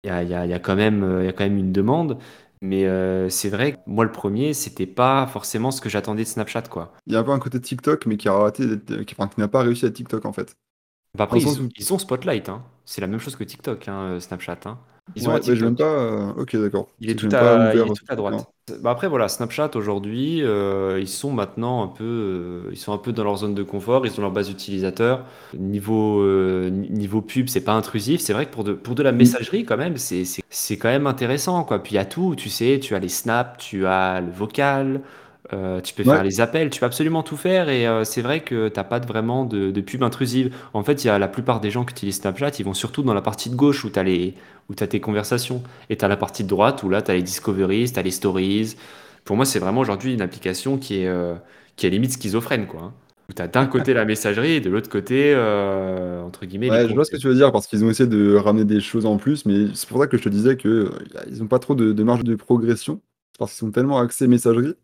il 0.07 0.09
y 0.09 0.13
a, 0.13 0.23
il 0.23 0.29
y 0.29 0.33
a- 0.33 0.45
il 0.45 0.49
y 0.51 0.53
a 0.53 0.59
quand 0.59 0.75
même, 0.75 1.03
euh, 1.03 1.23
il 1.23 1.25
y 1.25 1.29
a 1.29 1.33
quand 1.33 1.43
même 1.43 1.57
une 1.57 1.71
demande. 1.71 2.17
Mais 2.61 2.85
euh, 2.87 3.29
c'est 3.29 3.49
vrai 3.49 3.73
que 3.73 3.77
moi, 3.85 4.03
le 4.03 4.11
premier, 4.11 4.53
c'était 4.53 4.87
pas 4.87 5.27
forcément 5.27 5.69
ce 5.71 5.79
que 5.81 5.89
j'attendais 5.89 6.23
de 6.23 6.27
Snapchat, 6.27 6.63
quoi. 6.63 6.93
Il 7.05 7.13
y 7.13 7.15
a 7.15 7.19
un 7.19 7.23
peu 7.23 7.31
un 7.31 7.39
côté 7.39 7.61
TikTok, 7.61 8.05
mais 8.07 8.17
qui 8.17 8.27
a 8.29 8.33
raté, 8.33 8.63
qui, 9.05 9.13
enfin, 9.17 9.27
qui 9.27 9.39
n'a 9.39 9.47
pas 9.47 9.61
réussi 9.61 9.85
à 9.85 9.91
TikTok 9.91 10.25
en 10.25 10.33
fait. 10.33 10.55
Bah, 11.15 11.25
après, 11.25 11.41
ils, 11.41 11.61
où. 11.61 11.69
ils 11.77 11.93
ont 11.93 11.99
Spotlight, 11.99 12.49
hein. 12.49 12.63
C'est 12.85 13.01
la 13.01 13.07
même 13.07 13.19
chose 13.19 13.35
que 13.35 13.43
TikTok, 13.43 13.87
hein, 13.89 14.01
euh, 14.15 14.19
Snapchat, 14.19 14.59
hein. 14.65 14.79
Ils 15.15 15.29
ont 15.29 15.33
un 15.33 15.35
Ouais, 15.35 15.41
bah, 15.43 15.55
même 15.55 15.75
TikTok. 15.75 15.77
pas. 15.77 15.83
euh, 15.85 16.33
Ok, 16.37 16.55
d'accord. 16.55 16.87
Il 16.99 17.09
il 17.79 17.87
est 17.87 17.93
tout 17.93 18.05
à 18.09 18.15
droite. 18.15 18.47
Bah 18.81 18.91
après 18.91 19.07
voilà, 19.07 19.29
Snapchat 19.29 19.71
aujourd'hui, 19.75 20.43
euh, 20.43 20.99
ils 20.99 21.07
sont 21.07 21.31
maintenant 21.31 21.83
un 21.83 21.87
peu, 21.87 22.03
euh, 22.03 22.69
ils 22.71 22.77
sont 22.77 22.91
un 22.91 22.97
peu 22.97 23.13
dans 23.13 23.23
leur 23.23 23.37
zone 23.37 23.55
de 23.55 23.63
confort, 23.63 24.05
ils 24.05 24.19
ont 24.19 24.21
leur 24.21 24.31
base 24.31 24.49
utilisateur. 24.49 25.25
Niveau 25.53 26.21
ni- 26.69 26.89
niveau 26.89 27.21
pub, 27.21 27.47
c'est 27.47 27.63
pas 27.63 27.73
intrusif. 27.73 28.19
C'est 28.19 28.33
vrai 28.33 28.45
que 28.45 28.51
pour 28.51 28.65
de 28.65 28.73
pour 28.73 28.95
de 28.95 29.03
la 29.03 29.11
Mm. 29.11 29.17
messagerie 29.17 29.63
quand 29.63 29.77
même, 29.77 29.95
c'est 29.97 30.77
quand 30.77 30.89
même 30.89 31.07
intéressant 31.07 31.63
quoi. 31.63 31.79
Puis 31.81 31.93
il 31.93 31.95
y 31.95 31.99
a 31.99 32.05
tout, 32.05 32.35
tu 32.35 32.49
sais, 32.49 32.79
tu 32.81 32.93
as 32.95 32.99
les 32.99 33.09
snaps, 33.09 33.57
tu 33.65 33.85
as 33.85 34.19
le 34.21 34.31
vocal, 34.31 35.01
euh, 35.53 35.81
tu 35.81 35.93
peux 35.93 36.03
faire 36.03 36.23
les 36.23 36.41
appels, 36.41 36.69
tu 36.69 36.79
peux 36.79 36.85
absolument 36.85 37.23
tout 37.23 37.37
faire 37.37 37.69
et 37.69 37.87
euh, 37.87 38.03
c'est 38.03 38.21
vrai 38.21 38.41
que 38.41 38.67
t'as 38.67 38.83
pas 38.83 38.99
de- 38.99 39.07
vraiment 39.07 39.45
de, 39.45 39.71
de 39.71 39.81
pub 39.81 40.03
intrusive. 40.03 40.53
En 40.73 40.83
fait, 40.83 41.03
il 41.03 41.07
y 41.07 41.09
a 41.09 41.17
la 41.19 41.27
plupart 41.27 41.61
des 41.61 41.71
gens 41.71 41.85
qui 41.85 41.93
utilisent 41.93 42.17
Snapchat, 42.17 42.51
ils 42.59 42.65
vont 42.65 42.73
surtout 42.73 43.03
dans 43.03 43.13
la 43.13 43.21
partie 43.21 43.49
de 43.49 43.55
gauche 43.55 43.85
où 43.85 43.89
t'as 43.89 44.03
les 44.03 44.33
où 44.69 44.75
t'as 44.75 44.87
tes 44.87 44.99
conversations. 44.99 45.63
Et 45.89 45.95
tu 45.97 46.03
as 46.05 46.07
la 46.09 46.17
partie 46.17 46.43
de 46.43 46.49
droite 46.49 46.83
où 46.83 46.89
là, 46.89 47.01
tu 47.01 47.11
as 47.11 47.13
les 47.15 47.23
discoveries, 47.23 47.91
tu 47.91 47.99
as 47.99 48.03
les 48.03 48.11
stories. 48.11 48.75
Pour 49.23 49.35
moi, 49.37 49.45
c'est 49.45 49.59
vraiment 49.59 49.81
aujourd'hui 49.81 50.13
une 50.13 50.21
application 50.21 50.77
qui 50.77 51.01
est, 51.01 51.07
euh, 51.07 51.35
qui 51.77 51.87
est 51.87 51.89
limite 51.89 52.11
schizophrène. 52.13 52.67
Quoi, 52.67 52.81
hein. 52.81 52.93
Où 53.29 53.33
tu 53.33 53.41
as 53.41 53.47
d'un 53.47 53.65
côté 53.67 53.93
la 53.93 54.05
messagerie 54.05 54.53
et 54.53 54.61
de 54.61 54.69
l'autre 54.69 54.89
côté, 54.89 55.33
euh, 55.35 56.21
entre 56.23 56.45
guillemets, 56.45 56.69
les 56.69 56.79
ouais, 56.79 56.87
je 56.89 56.93
vois 56.93 57.05
ce 57.05 57.11
que 57.11 57.17
tu 57.17 57.27
veux 57.27 57.35
dire 57.35 57.51
parce 57.51 57.67
qu'ils 57.67 57.83
ont 57.85 57.89
essayé 57.89 58.07
de 58.09 58.35
ramener 58.35 58.65
des 58.65 58.81
choses 58.81 59.05
en 59.05 59.17
plus, 59.17 59.45
mais 59.45 59.73
c'est 59.73 59.87
pour 59.87 59.99
ça 59.99 60.07
que 60.07 60.17
je 60.17 60.23
te 60.23 60.29
disais 60.29 60.57
que 60.57 60.91
ils 61.29 61.41
ont 61.43 61.47
pas 61.47 61.59
trop 61.59 61.75
de, 61.75 61.93
de 61.93 62.03
marge 62.03 62.23
de 62.23 62.35
progression 62.35 63.01
parce 63.39 63.51
qu'ils 63.51 63.59
sont 63.59 63.71
tellement 63.71 63.99
axés 63.99 64.27
messagerie 64.27 64.75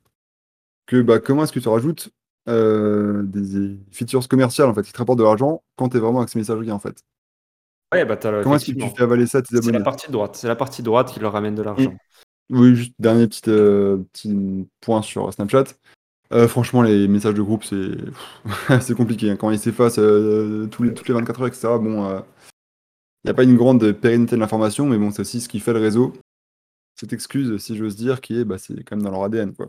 que 0.86 1.02
bah, 1.02 1.20
comment 1.20 1.44
est-ce 1.44 1.52
que 1.54 1.60
tu 1.60 1.70
rajoutes 1.70 2.10
euh, 2.50 3.24
des 3.24 3.78
features 3.92 4.28
commerciales 4.28 4.68
en 4.70 4.74
fait 4.74 4.84
qui 4.84 4.92
te 4.92 4.98
rapportent 4.98 5.20
de 5.20 5.24
l'argent 5.24 5.64
quand 5.78 5.90
tu 5.90 5.98
es 5.98 6.00
vraiment 6.00 6.22
axé 6.22 6.38
messagerie 6.38 6.72
en 6.72 6.80
fait? 6.80 7.02
Ouais, 7.94 8.06
bah, 8.06 8.18
le- 8.24 8.44
Comment 8.44 8.56
est-ce 8.56 8.66
que 8.66 8.72
tu 8.72 8.90
fais 8.96 9.04
avaler 9.04 9.28
ça 9.28 9.38
à 9.40 9.42
tes 9.42 9.56
C'est 9.56 9.62
la 9.62 9.70
abonnés? 9.70 9.84
partie 9.84 10.12
droite. 10.12 10.36
C'est 10.36 10.48
la 10.48 10.56
partie 10.56 10.82
droite 10.84 11.14
qui 11.14 11.20
leur 11.20 11.34
ramène 11.34 11.56
de 11.56 11.62
l'argent. 11.62 11.96
Oui, 12.50 12.76
juste 12.76 12.94
dernier 13.00 13.28
petit, 13.28 13.42
euh, 13.48 13.98
petit 14.12 14.68
point 14.82 15.02
sur 15.02 15.32
Snapchat. 15.34 15.64
Euh, 16.34 16.48
franchement, 16.48 16.82
les 16.82 17.08
messages 17.08 17.36
de 17.36 17.42
groupe, 17.42 17.64
c'est 17.64 17.92
c'est 18.82 18.96
compliqué. 18.96 19.30
hein. 19.32 19.36
Quand 19.38 19.52
ils 19.52 19.60
s'effacent 19.60 19.96
tous 20.72 20.84
les, 20.84 20.94
toutes 20.94 21.08
les 21.08 21.14
24 21.14 21.42
heures, 21.42 21.48
etc., 21.48 21.80
bon, 21.80 22.10
il 23.24 23.28
n'y 23.28 23.32
a 23.32 23.34
pas 23.34 23.44
une 23.44 23.56
grande 23.56 23.92
pérennité 23.94 24.36
de 24.36 24.42
l'information, 24.42 24.86
mais 24.86 24.98
bon, 24.98 25.12
c'est 25.12 25.22
aussi 25.22 25.40
ce 25.42 25.48
qui 25.48 25.60
fait 25.60 25.74
le 25.74 25.80
réseau. 25.80 26.14
Cette 26.96 27.14
excuse, 27.14 27.58
si 27.62 27.78
j'ose 27.78 27.96
dire, 27.96 28.22
qui 28.22 28.40
est, 28.40 28.46
bah, 28.46 28.58
c'est 28.58 28.84
quand 28.84 28.96
même 28.96 29.04
dans 29.06 29.12
leur 29.12 29.24
ADN, 29.24 29.54
quoi. 29.54 29.68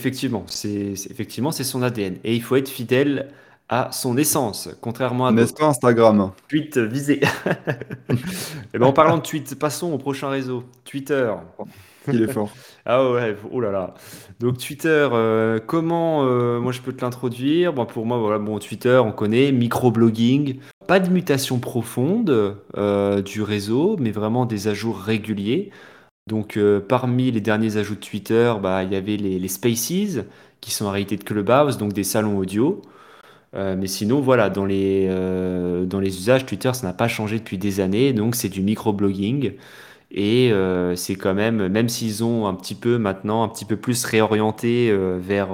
Effectivement, 0.00 0.44
c'est 0.46 0.94
c'est- 0.94 1.10
effectivement 1.10 1.50
c'est 1.50 1.64
son 1.64 1.82
ADN. 1.82 2.16
Et 2.22 2.34
il 2.36 2.42
faut 2.42 2.54
être 2.56 2.68
fidèle 2.68 3.28
à 3.68 3.90
son 3.92 4.16
essence, 4.16 4.68
contrairement 4.80 5.26
à 5.26 5.32
N'est-ce 5.32 5.48
d'autres. 5.48 5.60
pas 5.60 5.66
Instagram? 5.66 6.30
Tweet 6.48 6.78
visé. 6.78 7.20
Et 8.74 8.78
ben, 8.78 8.86
en 8.86 8.92
parlant 8.92 9.16
de 9.18 9.22
tweet, 9.22 9.56
passons 9.58 9.92
au 9.92 9.98
prochain 9.98 10.28
réseau, 10.28 10.64
Twitter. 10.84 11.32
Il 12.12 12.22
est 12.22 12.32
fort. 12.32 12.50
Ah 12.86 13.10
ouais, 13.10 13.36
oh 13.52 13.60
là 13.60 13.70
là. 13.70 13.94
Donc 14.40 14.56
Twitter, 14.56 15.06
euh, 15.12 15.58
comment 15.64 16.24
euh, 16.24 16.58
moi 16.58 16.72
je 16.72 16.80
peux 16.80 16.94
te 16.94 17.02
l'introduire? 17.04 17.74
Bon, 17.74 17.84
pour 17.84 18.06
moi, 18.06 18.16
voilà, 18.16 18.38
bon, 18.38 18.58
Twitter, 18.58 18.96
on 19.04 19.12
connaît, 19.12 19.52
microblogging, 19.52 20.58
pas 20.88 20.98
de 20.98 21.10
mutation 21.10 21.58
profonde 21.58 22.56
euh, 22.78 23.20
du 23.20 23.42
réseau, 23.42 23.96
mais 24.00 24.12
vraiment 24.12 24.46
des 24.46 24.66
ajouts 24.66 24.94
réguliers. 24.94 25.70
Donc 26.26 26.56
euh, 26.56 26.80
parmi 26.80 27.30
les 27.30 27.40
derniers 27.40 27.76
ajouts 27.76 27.94
de 27.96 28.00
Twitter, 28.00 28.54
bah, 28.62 28.84
il 28.84 28.92
y 28.92 28.96
avait 28.96 29.16
les, 29.16 29.38
les 29.38 29.48
Spaces, 29.48 30.20
qui 30.60 30.70
sont 30.70 30.86
en 30.86 30.90
réalité 30.90 31.16
de 31.16 31.24
Clubhouse, 31.24 31.78
donc 31.78 31.92
des 31.92 32.04
salons 32.04 32.38
audio. 32.38 32.82
Euh, 33.54 33.76
mais 33.78 33.88
sinon, 33.88 34.20
voilà, 34.20 34.50
dans 34.50 34.66
les, 34.66 35.06
euh, 35.10 35.84
dans 35.86 36.00
les 36.00 36.16
usages, 36.18 36.46
Twitter, 36.46 36.72
ça 36.74 36.86
n'a 36.86 36.92
pas 36.94 37.08
changé 37.08 37.38
depuis 37.38 37.58
des 37.58 37.80
années, 37.80 38.12
donc 38.12 38.36
c'est 38.36 38.48
du 38.50 38.62
microblogging. 38.62 39.54
Et 40.12 40.52
c'est 40.96 41.16
quand 41.16 41.34
même, 41.34 41.68
même 41.68 41.88
s'ils 41.88 42.24
ont 42.24 42.46
un 42.48 42.54
petit 42.54 42.74
peu 42.74 42.98
maintenant, 42.98 43.44
un 43.44 43.48
petit 43.48 43.64
peu 43.64 43.76
plus 43.76 44.04
réorienté 44.04 44.92
vers 45.18 45.50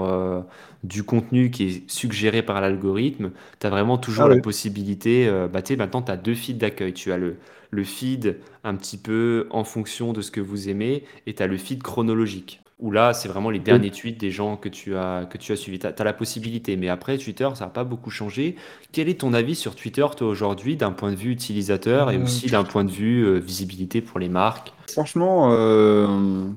du 0.85 1.03
contenu 1.05 1.51
qui 1.51 1.65
est 1.65 1.91
suggéré 1.91 2.43
par 2.43 2.61
l'algorithme, 2.61 3.33
tu 3.61 3.67
as 3.67 3.71
vraiment 3.71 3.99
Ah 3.99 3.99
toujours 3.99 4.29
la 4.29 4.37
ouais. 4.37 4.43
possibilité, 4.43 5.31
bah, 5.53 5.63
tu 5.63 5.75
sais, 5.75 5.77
maintenant 5.77 6.03
tu 6.03 6.13
as 6.13 6.17
deux 6.17 6.35
feeds 6.35 6.59
d'accueil. 6.59 6.95
Tu 6.95 7.13
as 7.13 7.19
le, 7.19 7.37
le 7.71 7.85
feed 7.85 8.39
un 8.65 8.75
petit 8.77 8.99
peu 8.99 9.47
en 9.51 9.65
fonction 9.65 10.13
de 10.13 10.21
ce 10.21 10.31
que 10.31 10.41
vous 10.41 10.69
aimez 10.69 11.05
et 11.27 11.35
tu 11.35 11.43
as 11.43 11.47
le 11.47 11.57
feed 11.57 11.83
chronologique. 11.83 12.61
Où 12.79 12.91
là, 12.91 13.15
c'est 13.15 13.29
vraiment 13.29 13.49
les 13.49 13.59
derniers 13.59 13.91
tweets 13.91 14.21
des 14.21 14.31
gens 14.31 14.59
que 14.59 14.69
tu 14.69 14.97
as, 14.97 15.25
que 15.25 15.39
tu 15.39 15.51
as 15.51 15.57
suivis. 15.57 15.79
Tu 15.79 15.87
as, 15.87 16.05
la 16.05 16.13
possibilité. 16.13 16.77
Mais 16.77 16.91
après, 16.91 17.17
Twitter, 17.17 17.49
ça 17.55 17.65
n'a 17.65 17.71
pas 17.71 17.85
beaucoup 17.85 18.11
changé. 18.11 18.57
Quel 18.93 19.09
est 19.09 19.21
ton 19.21 19.33
avis 19.33 19.55
sur 19.55 19.75
Twitter, 19.75 20.05
toi, 20.15 20.29
aujourd'hui, 20.29 20.77
d'un 20.77 20.93
point 20.93 21.11
de 21.11 21.17
vue 21.17 21.31
utilisateur 21.31 22.11
et 22.11 22.19
Euh, 22.19 22.25
aussi 22.25 22.49
d'un 22.49 22.65
point 22.65 22.85
de 22.85 22.91
vue 22.91 23.25
euh, 23.25 23.39
visibilité 23.39 24.03
pour 24.03 24.19
les 24.19 24.29
marques? 24.29 24.75
franchement, 24.91 25.53
euh, 25.53 26.49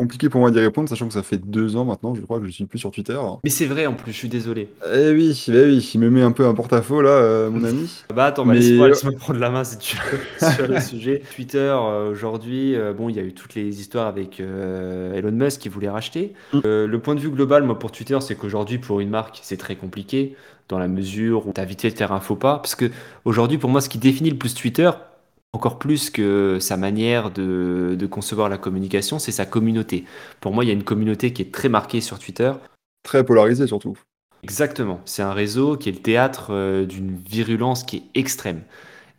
compliqué 0.00 0.30
pour 0.30 0.40
moi 0.40 0.50
d'y 0.50 0.60
répondre, 0.60 0.88
sachant 0.88 1.06
que 1.08 1.12
ça 1.12 1.22
fait 1.22 1.36
deux 1.36 1.76
ans 1.76 1.84
maintenant, 1.84 2.14
je 2.14 2.22
crois 2.22 2.40
que 2.40 2.46
je 2.46 2.50
suis 2.50 2.64
plus 2.64 2.78
sur 2.78 2.90
Twitter. 2.90 3.18
Mais 3.44 3.50
c'est 3.50 3.66
vrai 3.66 3.84
en 3.84 3.92
plus, 3.92 4.12
je 4.12 4.16
suis 4.16 4.30
désolé. 4.30 4.68
Eh 4.94 5.10
oui, 5.10 5.44
eh 5.48 5.64
oui, 5.64 5.90
il 5.92 6.00
me 6.00 6.08
met 6.08 6.22
un 6.22 6.32
peu 6.32 6.46
un 6.46 6.54
porte-à-faux 6.54 7.02
là, 7.02 7.10
euh, 7.10 7.50
mon 7.50 7.62
ami. 7.64 8.02
Bah 8.14 8.26
attends, 8.26 8.46
Mais 8.46 8.54
laisse-moi 8.54 8.88
laisse-moi 8.88 9.12
prendre 9.18 9.38
la 9.38 9.50
main 9.50 9.62
si 9.62 9.76
tu 9.76 9.96
veux 9.96 10.48
sur 10.54 10.66
le 10.66 10.80
sujet. 10.80 11.22
Twitter, 11.34 11.58
euh, 11.58 12.10
aujourd'hui, 12.10 12.74
euh, 12.76 12.94
bon, 12.94 13.10
il 13.10 13.16
y 13.16 13.18
a 13.18 13.22
eu 13.22 13.34
toutes 13.34 13.54
les 13.54 13.78
histoires 13.78 14.06
avec 14.06 14.40
euh, 14.40 15.12
Elon 15.12 15.32
Musk 15.32 15.60
qui 15.60 15.68
voulait 15.68 15.90
racheter. 15.90 16.32
Euh, 16.64 16.86
le 16.86 16.98
point 16.98 17.14
de 17.14 17.20
vue 17.20 17.30
global, 17.30 17.62
moi, 17.64 17.78
pour 17.78 17.92
Twitter, 17.92 18.18
c'est 18.20 18.36
qu'aujourd'hui, 18.36 18.78
pour 18.78 19.00
une 19.00 19.10
marque, 19.10 19.40
c'est 19.42 19.58
très 19.58 19.76
compliqué 19.76 20.34
dans 20.70 20.78
la 20.78 20.88
mesure 20.88 21.46
où 21.46 21.52
tu 21.52 21.60
as 21.60 21.64
vite 21.64 21.82
fait 21.82 21.90
de 21.90 21.96
faire 21.96 22.12
un 22.12 22.20
faux 22.20 22.36
pas. 22.36 22.56
Parce 22.56 22.74
que 22.74 22.90
aujourd'hui, 23.26 23.58
pour 23.58 23.68
moi, 23.68 23.82
ce 23.82 23.90
qui 23.90 23.98
définit 23.98 24.30
le 24.30 24.38
plus 24.38 24.54
Twitter, 24.54 24.90
encore 25.52 25.78
plus 25.78 26.10
que 26.10 26.58
sa 26.60 26.76
manière 26.76 27.30
de, 27.30 27.96
de 27.98 28.06
concevoir 28.06 28.48
la 28.48 28.58
communication, 28.58 29.18
c'est 29.18 29.32
sa 29.32 29.46
communauté. 29.46 30.04
Pour 30.40 30.52
moi, 30.52 30.64
il 30.64 30.68
y 30.68 30.70
a 30.70 30.74
une 30.74 30.84
communauté 30.84 31.32
qui 31.32 31.42
est 31.42 31.52
très 31.52 31.68
marquée 31.68 32.00
sur 32.00 32.18
Twitter. 32.18 32.52
très 33.02 33.24
polarisé 33.24 33.66
surtout. 33.66 33.96
Exactement. 34.42 35.02
C'est 35.04 35.22
un 35.22 35.32
réseau 35.32 35.76
qui 35.76 35.88
est 35.90 35.92
le 35.92 36.00
théâtre 36.02 36.48
euh, 36.50 36.86
d'une 36.86 37.16
virulence 37.16 37.84
qui 37.84 37.96
est 37.98 38.18
extrême 38.18 38.62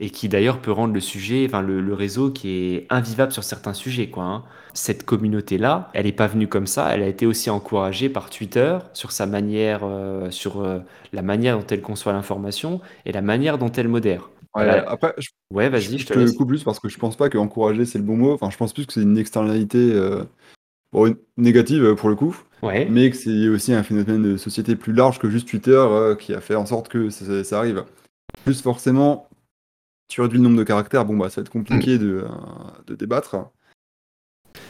et 0.02 0.10
qui 0.10 0.28
d'ailleurs 0.28 0.60
peut 0.60 0.72
rendre 0.72 0.94
le 0.94 1.00
sujet, 1.00 1.46
enfin 1.48 1.62
le, 1.62 1.80
le 1.80 1.94
réseau 1.94 2.32
qui 2.32 2.50
est 2.50 2.88
invivable 2.90 3.32
sur 3.32 3.44
certains 3.44 3.74
sujets, 3.74 4.10
quoi. 4.10 4.24
hein. 4.24 4.44
Cette 4.74 5.06
communauté-là, 5.06 5.90
elle 5.94 6.06
n'est 6.06 6.12
pas 6.12 6.28
venue 6.28 6.48
comme 6.48 6.66
ça. 6.66 6.90
Elle 6.94 7.04
a 7.04 7.08
été 7.08 7.26
aussi 7.26 7.50
encouragée 7.50 8.10
par 8.10 8.30
Twitter 8.30 8.78
sur 8.94 9.12
sa 9.12 9.26
manière, 9.28 9.82
euh, 9.84 10.32
sur 10.32 10.62
euh, 10.62 10.80
la 11.14 11.22
manière 11.22 11.58
dont 11.60 11.66
elle 11.70 11.82
conçoit 11.82 12.14
l'information 12.14 12.82
et 13.06 13.12
la 13.12 13.22
manière 13.22 13.58
dont 13.58 13.72
elle 13.72 13.88
modère. 13.88 14.30
Ouais, 14.56 14.84
après, 14.88 15.14
je, 15.18 15.30
Ouais, 15.54 15.70
vas-y, 15.70 15.98
je 15.98 16.06
je 16.06 16.06
te 16.08 16.36
coupe 16.36 16.48
plus 16.50 16.64
parce 16.64 16.80
que 16.80 16.90
je 16.90 16.98
pense 16.98 17.16
pas 17.16 17.30
que 17.30 17.38
encourager 17.38 17.86
c'est 17.86 18.00
le 18.00 18.04
bon 18.04 18.18
mot. 18.18 18.34
Enfin, 18.34 18.50
je 18.50 18.58
pense 18.58 18.74
plus 18.74 18.86
que 18.86 18.94
c'est 18.94 19.02
une 19.04 19.18
externalité 19.18 19.78
euh, 19.94 20.24
bon, 20.92 21.16
négative 21.38 21.96
pour 21.96 22.10
le 22.10 22.16
coup, 22.16 22.36
Ouais. 22.64 22.88
mais 22.90 23.10
que 23.12 23.18
c'est 23.18 23.48
aussi 23.50 23.74
un 23.74 23.84
phénomène 23.84 24.24
de 24.24 24.38
société 24.38 24.76
plus 24.76 24.94
large 24.94 25.20
que 25.20 25.30
juste 25.30 25.48
Twitter 25.48 25.86
qui 26.20 26.34
a 26.34 26.42
fait 26.42 26.56
en 26.56 26.66
sorte 26.66 26.88
que 26.90 27.10
ça, 27.10 27.44
ça 27.44 27.60
arrive. 27.60 27.84
Plus 28.46 28.62
forcément, 28.62 29.28
tu 30.12 30.20
réduis 30.20 30.38
le 30.40 30.44
nombre 30.44 30.58
de 30.58 30.64
caractères, 30.64 31.06
bon 31.06 31.16
bah 31.16 31.30
ça 31.30 31.40
va 31.40 31.46
être 31.46 31.52
compliqué 31.52 31.98
de, 31.98 32.26
euh, 32.26 32.28
de 32.86 32.96
débattre. 32.96 33.38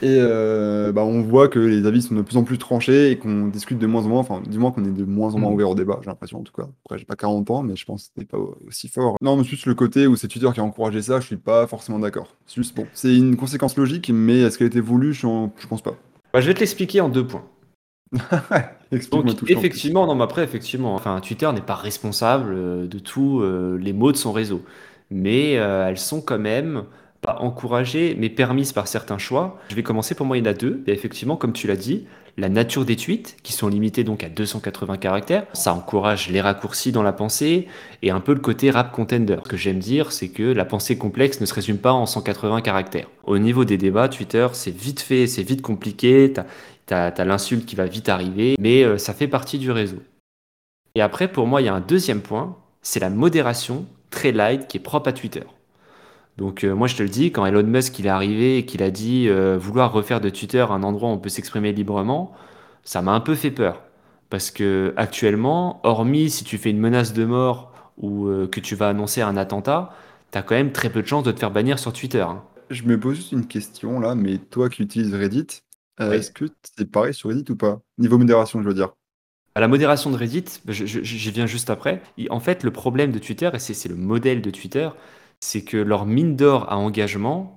Et 0.03 0.17
euh, 0.19 0.91
bah, 0.91 1.03
on 1.03 1.21
voit 1.23 1.47
que 1.47 1.57
les 1.57 1.87
avis 1.87 2.03
sont 2.03 2.13
de 2.13 2.21
plus 2.21 2.37
en 2.37 2.43
plus 2.43 2.59
tranchés 2.59 3.09
et 3.09 3.17
qu'on 3.17 3.47
discute 3.47 3.79
de 3.79 3.87
moins 3.87 4.03
en 4.05 4.09
moins, 4.09 4.19
enfin 4.19 4.39
du 4.41 4.59
moins 4.59 4.71
qu'on 4.71 4.85
est 4.85 4.91
de 4.91 5.03
moins 5.03 5.33
en 5.33 5.39
moins 5.39 5.49
Mm. 5.49 5.53
ouvert 5.53 5.69
au 5.71 5.75
débat, 5.75 5.99
j'ai 6.03 6.11
l'impression 6.11 6.39
en 6.39 6.43
tout 6.43 6.53
cas. 6.53 6.67
Après 6.85 6.99
j'ai 6.99 7.05
pas 7.05 7.15
40 7.15 7.49
ans, 7.49 7.63
mais 7.63 7.75
je 7.75 7.85
pense 7.85 8.03
que 8.03 8.11
c'était 8.13 8.27
pas 8.27 8.37
aussi 8.67 8.87
fort. 8.87 9.15
Non, 9.19 9.35
mais 9.35 9.43
juste 9.43 9.65
le 9.65 9.73
côté 9.73 10.05
où 10.05 10.15
c'est 10.15 10.27
Twitter 10.27 10.49
qui 10.53 10.59
a 10.59 10.63
encouragé 10.63 11.01
ça, 11.01 11.19
je 11.19 11.25
suis 11.25 11.37
pas 11.37 11.65
forcément 11.65 11.97
d'accord. 11.97 12.35
C'est 12.45 12.57
juste 12.57 12.75
bon, 12.75 12.85
c'est 12.93 13.15
une 13.15 13.35
conséquence 13.35 13.75
logique, 13.75 14.11
mais 14.13 14.41
est-ce 14.41 14.59
qu'elle 14.59 14.65
a 14.65 14.69
été 14.69 14.79
voulue, 14.79 15.13
je, 15.13 15.27
je 15.57 15.67
pense 15.67 15.81
pas. 15.81 15.95
Bah, 16.33 16.41
je 16.41 16.47
vais 16.47 16.53
te 16.53 16.59
l'expliquer 16.59 17.01
en 17.01 17.09
deux 17.09 17.25
points. 17.25 17.45
Donc 19.11 19.35
tout, 19.37 19.45
effectivement, 19.47 20.05
non, 20.05 20.15
mais 20.15 20.23
après 20.23 20.43
effectivement, 20.43 20.93
enfin 20.93 21.21
Twitter 21.21 21.49
n'est 21.53 21.61
pas 21.61 21.75
responsable 21.75 22.53
euh, 22.53 22.87
de 22.87 22.99
tous 22.99 23.41
euh, 23.41 23.77
les 23.79 23.93
maux 23.93 24.11
de 24.11 24.17
son 24.17 24.31
réseau, 24.33 24.61
mais 25.11 25.57
euh, 25.57 25.87
elles 25.87 25.97
sont 25.97 26.21
quand 26.21 26.39
même 26.39 26.85
pas 27.21 27.37
encouragées, 27.39 28.15
mais 28.17 28.29
permises 28.29 28.71
par 28.71 28.87
certains 28.87 29.19
choix. 29.19 29.59
Je 29.69 29.75
vais 29.75 29.83
commencer 29.83 30.15
pour 30.15 30.25
moi, 30.25 30.37
il 30.37 30.45
y 30.45 30.47
en 30.47 30.49
a 30.49 30.53
deux. 30.53 30.83
Effectivement, 30.87 31.35
comme 31.35 31.53
tu 31.53 31.67
l'as 31.67 31.75
dit, 31.75 32.07
la 32.37 32.49
nature 32.49 32.85
des 32.85 32.95
tweets, 32.95 33.37
qui 33.43 33.53
sont 33.53 33.67
limités 33.67 34.03
donc 34.03 34.23
à 34.23 34.29
280 34.29 34.97
caractères, 34.97 35.45
ça 35.53 35.73
encourage 35.73 36.29
les 36.29 36.41
raccourcis 36.41 36.91
dans 36.91 37.03
la 37.03 37.13
pensée 37.13 37.67
et 38.01 38.09
un 38.09 38.21
peu 38.21 38.33
le 38.33 38.39
côté 38.39 38.71
rap 38.71 38.91
contender. 38.91 39.37
Ce 39.43 39.49
que 39.49 39.57
j'aime 39.57 39.79
dire, 39.79 40.11
c'est 40.11 40.29
que 40.29 40.43
la 40.43 40.65
pensée 40.65 40.97
complexe 40.97 41.41
ne 41.41 41.45
se 41.45 41.53
résume 41.53 41.77
pas 41.77 41.93
en 41.93 42.05
180 42.05 42.61
caractères. 42.61 43.07
Au 43.23 43.37
niveau 43.37 43.65
des 43.65 43.77
débats, 43.77 44.09
Twitter, 44.09 44.47
c'est 44.53 44.75
vite 44.75 45.01
fait, 45.01 45.27
c'est 45.27 45.43
vite 45.43 45.61
compliqué. 45.61 46.33
T'as 46.33 47.11
t'as 47.11 47.23
l'insulte 47.23 47.65
qui 47.65 47.77
va 47.77 47.85
vite 47.85 48.09
arriver, 48.09 48.55
mais 48.59 48.83
euh, 48.83 48.97
ça 48.97 49.13
fait 49.13 49.29
partie 49.29 49.57
du 49.57 49.71
réseau. 49.71 49.99
Et 50.95 51.01
après, 51.01 51.31
pour 51.31 51.47
moi, 51.47 51.61
il 51.61 51.65
y 51.65 51.69
a 51.69 51.73
un 51.73 51.79
deuxième 51.79 52.21
point, 52.21 52.57
c'est 52.81 52.99
la 52.99 53.09
modération 53.09 53.85
très 54.11 54.31
light 54.31 54.67
qui 54.67 54.77
est 54.77 54.81
propre 54.81 55.09
à 55.09 55.13
Twitter. 55.13 55.43
Donc 56.37 56.63
euh, 56.63 56.73
moi, 56.75 56.87
je 56.87 56.95
te 56.95 57.03
le 57.03 57.09
dis, 57.09 57.31
quand 57.31 57.45
Elon 57.45 57.63
Musk 57.63 57.99
il 57.99 58.05
est 58.07 58.09
arrivé 58.09 58.57
et 58.57 58.65
qu'il 58.65 58.83
a 58.83 58.91
dit 58.91 59.27
euh, 59.29 59.57
vouloir 59.57 59.91
refaire 59.91 60.21
de 60.21 60.29
Twitter 60.29 60.65
un 60.69 60.83
endroit 60.83 61.09
où 61.09 61.13
on 61.13 61.17
peut 61.17 61.29
s'exprimer 61.29 61.73
librement, 61.73 62.33
ça 62.83 63.01
m'a 63.01 63.11
un 63.13 63.19
peu 63.19 63.35
fait 63.35 63.51
peur. 63.51 63.81
Parce 64.29 64.49
que 64.51 64.93
actuellement, 64.97 65.81
hormis 65.83 66.29
si 66.29 66.43
tu 66.45 66.57
fais 66.57 66.69
une 66.71 66.79
menace 66.79 67.13
de 67.13 67.25
mort 67.25 67.71
ou 67.97 68.27
euh, 68.27 68.47
que 68.47 68.59
tu 68.61 68.75
vas 68.75 68.89
annoncer 68.89 69.21
un 69.21 69.35
attentat, 69.37 69.93
t'as 70.31 70.41
quand 70.41 70.55
même 70.55 70.71
très 70.71 70.89
peu 70.89 71.01
de 71.01 71.07
chances 71.07 71.23
de 71.25 71.31
te 71.31 71.39
faire 71.39 71.51
bannir 71.51 71.79
sur 71.79 71.91
Twitter. 71.93 72.21
hein. 72.21 72.43
Je 72.69 72.83
me 72.83 72.99
pose 72.99 73.17
juste 73.17 73.33
une 73.33 73.47
question 73.47 73.99
là, 73.99 74.15
mais 74.15 74.37
toi 74.39 74.69
qui 74.69 74.81
utilises 74.83 75.13
Reddit, 75.13 75.47
euh, 75.99 76.11
Oui. 76.11 76.15
est-ce 76.17 76.31
que 76.31 76.45
c'est 76.63 76.89
pareil 76.89 77.13
sur 77.13 77.29
Reddit 77.29 77.51
ou 77.51 77.55
pas? 77.57 77.81
Niveau 77.97 78.17
modération, 78.17 78.61
je 78.63 78.67
veux 78.67 78.73
dire. 78.73 78.93
À 79.53 79.59
la 79.59 79.67
modération 79.67 80.11
de 80.11 80.15
Reddit, 80.15 80.45
j'y 80.69 81.31
viens 81.31 81.45
juste 81.45 81.69
après. 81.69 82.01
En 82.29 82.39
fait, 82.39 82.63
le 82.63 82.71
problème 82.71 83.11
de 83.11 83.19
Twitter, 83.19 83.49
et 83.53 83.59
c'est 83.59 83.89
le 83.89 83.95
modèle 83.95 84.41
de 84.41 84.49
Twitter, 84.49 84.89
c'est 85.41 85.63
que 85.63 85.77
leur 85.77 86.05
mine 86.05 86.35
d'or 86.35 86.71
à 86.71 86.77
engagement, 86.77 87.55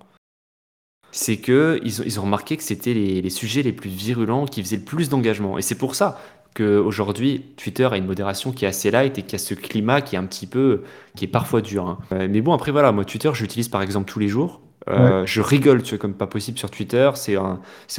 c'est 1.12 1.36
que 1.36 1.80
ils 1.84 2.18
ont, 2.18 2.24
remarqué 2.24 2.56
que 2.56 2.64
c'était 2.64 2.94
les, 2.94 3.22
les 3.22 3.30
sujets 3.30 3.62
les 3.62 3.72
plus 3.72 3.90
virulents 3.90 4.46
qui 4.46 4.62
faisaient 4.62 4.78
le 4.78 4.84
plus 4.84 5.08
d'engagement. 5.08 5.56
Et 5.58 5.62
c'est 5.62 5.76
pour 5.78 5.94
ça 5.94 6.20
qu'aujourd'hui, 6.54 7.42
Twitter 7.56 7.88
a 7.90 7.96
une 7.96 8.06
modération 8.06 8.52
qui 8.52 8.64
est 8.64 8.68
assez 8.68 8.90
light 8.90 9.18
et 9.18 9.22
qui 9.22 9.36
a 9.36 9.38
ce 9.38 9.54
climat 9.54 10.00
qui 10.02 10.16
est 10.16 10.18
un 10.18 10.26
petit 10.26 10.46
peu, 10.46 10.82
qui 11.16 11.24
est 11.24 11.28
parfois 11.28 11.60
dur. 11.60 11.86
hein. 11.86 11.98
Euh, 12.12 12.28
mais 12.30 12.40
bon, 12.40 12.52
après, 12.52 12.72
voilà, 12.72 12.92
moi, 12.92 13.04
Twitter, 13.04 13.30
j'utilise 13.34 13.68
par 13.68 13.82
exemple 13.82 14.10
tous 14.10 14.18
les 14.18 14.28
jours. 14.28 14.60
Euh, 14.90 15.24
je 15.26 15.40
rigole, 15.40 15.82
tu 15.82 15.90
vois, 15.90 15.98
comme 15.98 16.14
pas 16.14 16.26
possible 16.26 16.58
sur 16.58 16.70
Twitter. 16.70 17.10
C'est 17.14 17.36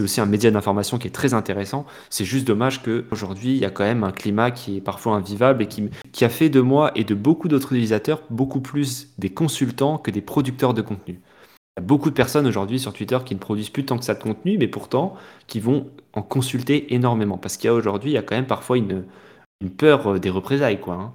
aussi 0.02 0.22
un 0.22 0.26
média 0.26 0.52
d'information 0.52 0.98
qui 0.98 1.08
est 1.08 1.12
très 1.12 1.34
intéressant. 1.34 1.86
C'est 2.10 2.26
juste 2.26 2.48
dommage 2.48 2.84
qu'aujourd'hui, 2.84 3.52
il 3.52 3.58
y 3.58 3.66
a 3.66 3.72
quand 3.72 3.84
même 3.84 4.04
un 4.04 4.12
climat 4.12 4.52
qui 4.52 4.78
est 4.78 4.82
parfois 4.82 5.16
invivable 5.16 5.64
et 5.64 5.68
qui, 5.68 5.90
qui 6.12 6.26
a 6.26 6.30
fait 6.30 6.50
de 6.50 6.62
moi 6.62 6.92
et 6.96 7.04
de 7.04 7.16
beaucoup 7.16 7.48
d'autres 7.48 7.74
utilisateurs 7.74 8.22
beaucoup 8.30 8.62
plus 8.62 9.10
des 9.18 9.30
consultants 9.30 9.98
que 9.98 10.12
des 10.12 10.22
producteurs 10.22 10.74
de 10.74 10.82
contenu. 10.82 11.20
Il 11.78 11.82
y 11.82 11.84
a 11.84 11.88
beaucoup 11.88 12.10
de 12.10 12.16
personnes 12.16 12.48
aujourd'hui 12.48 12.80
sur 12.80 12.94
Twitter 12.94 13.18
qui 13.26 13.36
ne 13.36 13.40
produisent 13.40 13.70
plus 13.70 13.86
tant 13.86 13.98
que 13.98 14.06
ça 14.06 14.14
de 14.14 14.24
contenu, 14.24 14.58
mais 14.58 14.68
pourtant 14.68 15.16
qui 15.48 15.60
vont 15.60 15.90
en 16.14 16.22
consulter 16.22 16.94
énormément. 16.94 17.38
Parce 17.38 17.58
qu'il 17.58 17.68
y 17.68 17.72
a 17.72 17.74
aujourd'hui, 17.74 18.12
il 18.12 18.14
y 18.14 18.18
a 18.18 18.22
quand 18.22 18.36
même 18.36 18.48
parfois 18.48 18.78
une, 18.78 19.04
une 19.62 19.72
peur 19.72 20.08
euh, 20.08 20.20
des 20.20 20.30
représailles. 20.30 20.80
Quoi, 20.80 20.94
hein. 20.94 21.14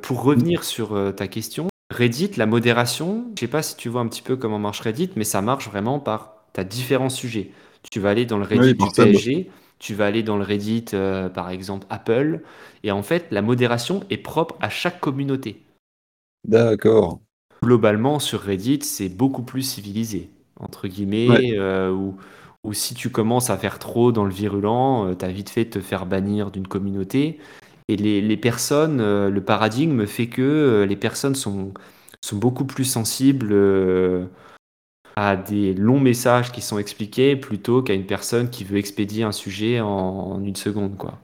Pour 0.00 0.22
revenir 0.22 0.64
sur 0.64 0.94
euh, 0.94 1.12
ta 1.12 1.28
question, 1.28 1.68
Reddit, 1.90 2.32
la 2.36 2.46
modération, 2.46 3.26
je 3.34 3.40
sais 3.40 3.48
pas 3.48 3.62
si 3.62 3.76
tu 3.76 3.88
vois 3.88 4.02
un 4.02 4.08
petit 4.08 4.22
peu 4.22 4.36
comment 4.36 4.58
marche 4.58 4.80
Reddit, 4.80 5.10
mais 5.16 5.24
ça 5.24 5.40
marche 5.40 5.68
vraiment 5.68 5.98
par 5.98 6.44
tu 6.52 6.60
as 6.60 6.64
différents 6.64 7.08
sujets. 7.08 7.50
Tu 7.90 7.98
vas 8.00 8.10
aller 8.10 8.26
dans 8.26 8.36
le 8.36 8.44
Reddit 8.44 8.60
Oui, 8.60 8.74
du. 8.74 8.90
PSG, 8.94 9.50
tu 9.78 9.94
vas 9.94 10.06
aller 10.06 10.22
dans 10.22 10.36
le 10.36 10.44
Reddit, 10.44 10.86
euh, 10.92 11.28
par 11.28 11.48
exemple, 11.48 11.86
Apple, 11.88 12.40
et 12.82 12.90
en 12.90 13.02
fait, 13.02 13.26
la 13.30 13.40
modération 13.40 14.02
est 14.10 14.18
propre 14.18 14.56
à 14.60 14.68
chaque 14.68 15.00
communauté. 15.00 15.62
D'accord. 16.46 17.20
Globalement, 17.62 18.18
sur 18.18 18.40
Reddit, 18.40 18.80
c'est 18.82 19.08
beaucoup 19.08 19.42
plus 19.42 19.62
civilisé, 19.62 20.30
entre 20.60 20.88
guillemets, 20.88 21.58
euh, 21.58 21.90
où, 21.90 22.16
où 22.64 22.72
si 22.74 22.94
tu 22.94 23.10
commences 23.10 23.48
à 23.48 23.56
faire 23.56 23.78
trop 23.78 24.12
dans 24.12 24.24
le 24.24 24.32
virulent, 24.32 25.14
tu 25.14 25.24
as 25.24 25.32
vite 25.32 25.48
fait 25.48 25.64
de 25.64 25.70
te 25.70 25.80
faire 25.80 26.04
bannir 26.04 26.50
d'une 26.50 26.68
communauté. 26.68 27.38
Et 27.88 27.96
les, 27.96 28.20
les 28.20 28.36
personnes, 28.36 29.00
euh, 29.00 29.30
le 29.30 29.42
paradigme 29.42 30.06
fait 30.06 30.28
que 30.28 30.42
euh, 30.42 30.86
les 30.86 30.96
personnes 30.96 31.34
sont, 31.34 31.72
sont 32.22 32.36
beaucoup 32.36 32.66
plus 32.66 32.84
sensibles 32.84 33.48
euh, 33.52 34.26
à 35.16 35.36
des 35.36 35.74
longs 35.74 36.00
messages 36.00 36.52
qui 36.52 36.62
sont 36.62 36.78
expliqués 36.78 37.36
plutôt 37.36 37.82
qu'à 37.82 37.94
une 37.94 38.06
personne 38.06 38.50
qui 38.50 38.64
veut 38.64 38.78
expédier 38.78 39.24
un 39.24 39.32
sujet 39.32 39.80
en, 39.80 39.88
en 39.88 40.44
une 40.44 40.56
seconde, 40.56 40.96
quoi. 40.96 41.18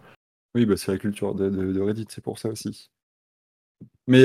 Oui, 0.54 0.66
bah, 0.66 0.76
c'est 0.76 0.92
la 0.92 0.98
culture 0.98 1.34
de, 1.34 1.50
de- 1.50 1.72
de 1.72 1.80
Reddit, 1.80 2.06
c'est 2.08 2.22
pour 2.22 2.38
ça 2.38 2.48
aussi. 2.48 2.90
Mais 4.06 4.24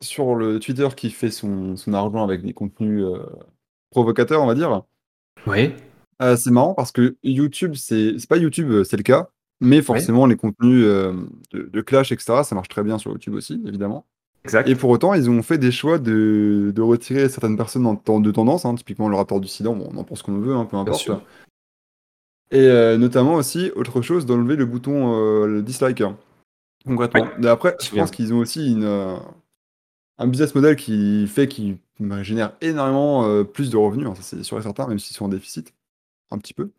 sur 0.00 0.34
le 0.34 0.58
Twitter 0.58 0.88
qui 0.96 1.10
fait 1.10 1.30
son, 1.30 1.76
son 1.76 1.92
argent 1.94 2.24
avec 2.24 2.42
des 2.42 2.52
contenus 2.52 3.04
provocateurs, 3.90 4.42
on 4.42 4.46
va 4.46 4.54
dire, 4.54 4.82
Oui, 5.46 5.74
c'est 6.20 6.50
marrant 6.50 6.74
parce 6.74 6.92
que 6.92 7.16
YouTube, 7.22 7.74
c'est 7.74 8.16
pas 8.28 8.36
YouTube, 8.36 8.82
c'est 8.84 8.96
le 8.96 9.02
cas, 9.02 9.30
mais 9.64 9.82
forcément 9.82 10.26
les 10.26 10.36
contenus 10.36 10.84
euh, 10.84 11.12
de, 11.52 11.62
de 11.62 11.80
clash, 11.80 12.12
etc., 12.12 12.42
ça 12.44 12.54
marche 12.54 12.68
très 12.68 12.82
bien 12.82 12.98
sur 12.98 13.10
YouTube 13.10 13.34
aussi, 13.34 13.62
évidemment. 13.66 14.06
Exact. 14.44 14.68
Et 14.68 14.74
pour 14.74 14.90
autant, 14.90 15.14
ils 15.14 15.30
ont 15.30 15.42
fait 15.42 15.56
des 15.58 15.72
choix 15.72 15.98
de, 15.98 16.70
de 16.74 16.82
retirer 16.82 17.28
certaines 17.28 17.56
personnes 17.56 17.86
en 17.86 18.20
de 18.20 18.30
tendance, 18.30 18.64
hein, 18.66 18.74
typiquement 18.74 19.08
le 19.08 19.16
rapport 19.16 19.40
du 19.40 19.48
Sidan, 19.48 19.74
bon, 19.74 19.88
on 19.92 19.96
en 19.96 20.04
pense 20.04 20.22
qu'on 20.22 20.38
veut, 20.38 20.54
hein, 20.54 20.66
peu 20.66 20.76
importe. 20.76 21.10
Et 22.50 22.58
euh, 22.58 22.98
notamment 22.98 23.34
aussi, 23.34 23.72
autre 23.74 24.02
chose, 24.02 24.26
d'enlever 24.26 24.56
le 24.56 24.66
bouton 24.66 25.14
euh, 25.14 25.46
le 25.46 25.62
dislike. 25.62 26.02
hein, 26.02 26.16
Concrètement. 26.86 27.26
Après, 27.46 27.74
je 27.82 27.90
pense 27.94 28.10
qu'ils 28.10 28.34
ont 28.34 28.38
aussi 28.38 28.70
une, 28.72 28.84
un 30.18 30.26
business 30.26 30.54
model 30.54 30.76
qui 30.76 31.26
fait 31.26 31.48
qu'ils 31.48 31.78
bah, 31.98 32.22
génèrent 32.22 32.52
énormément 32.60 33.44
plus 33.44 33.70
de 33.70 33.76
revenus, 33.78 34.06
hein, 34.06 34.14
ça 34.14 34.22
c'est 34.22 34.42
sûr 34.42 34.58
et 34.58 34.62
certain, 34.62 34.86
même 34.86 34.98
s'ils 34.98 35.16
sont 35.16 35.24
en 35.24 35.28
déficit. 35.28 35.72
Un 36.30 36.38
petit 36.38 36.54
peu. 36.54 36.70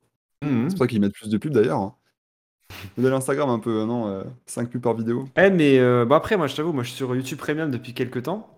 Mhm. 0.43 0.69
C'est 0.69 0.75
pour 0.75 0.83
ça 0.85 0.87
qu'ils 0.87 1.01
mettent 1.01 1.13
plus 1.13 1.29
de 1.29 1.37
pubs 1.37 1.51
d'ailleurs. 1.53 1.95
Modèle 2.97 3.13
Instagram 3.13 3.49
un 3.49 3.59
peu, 3.59 3.83
non 3.85 4.23
5 4.45 4.69
pubs 4.69 4.81
par 4.81 4.95
vidéo. 4.95 5.25
Eh, 5.37 5.49
mais 5.49 5.79
euh, 5.79 6.05
bah 6.05 6.15
après, 6.17 6.37
moi, 6.37 6.47
je 6.47 6.55
t'avoue, 6.55 6.73
moi, 6.73 6.83
je 6.83 6.89
suis 6.89 6.97
sur 6.97 7.15
YouTube 7.15 7.37
Premium 7.37 7.69
depuis 7.71 7.93
quelques 7.93 8.23
temps. 8.23 8.49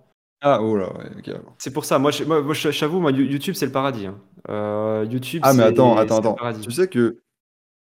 Ah, 0.41 0.61
oh 0.61 0.77
là, 0.77 0.91
ouais, 0.97 1.09
ok. 1.17 1.31
C'est 1.57 1.73
pour 1.73 1.83
ça, 1.85 1.97
moi, 1.97 2.11
je, 2.11 2.23
moi, 2.23 2.41
moi, 2.41 2.53
je- 2.53 2.69
j'avoue, 2.71 2.99
moi, 2.99 3.11
You- 3.11 3.25
YouTube, 3.25 3.55
c'est 3.55 3.65
le 3.65 3.71
paradis. 3.71 4.05
hein. 4.05 4.19
Euh, 4.49 5.05
YouTube, 5.09 5.41
Ah, 5.43 5.53
mais 5.53 5.63
c'est 5.63 5.69
attends, 5.69 5.95
c'est 5.95 6.01
attends, 6.01 6.13
le 6.15 6.19
attends. 6.19 6.33
paradis. 6.35 6.61
Tu 6.61 6.71
sais 6.71 6.87
que 6.87 7.17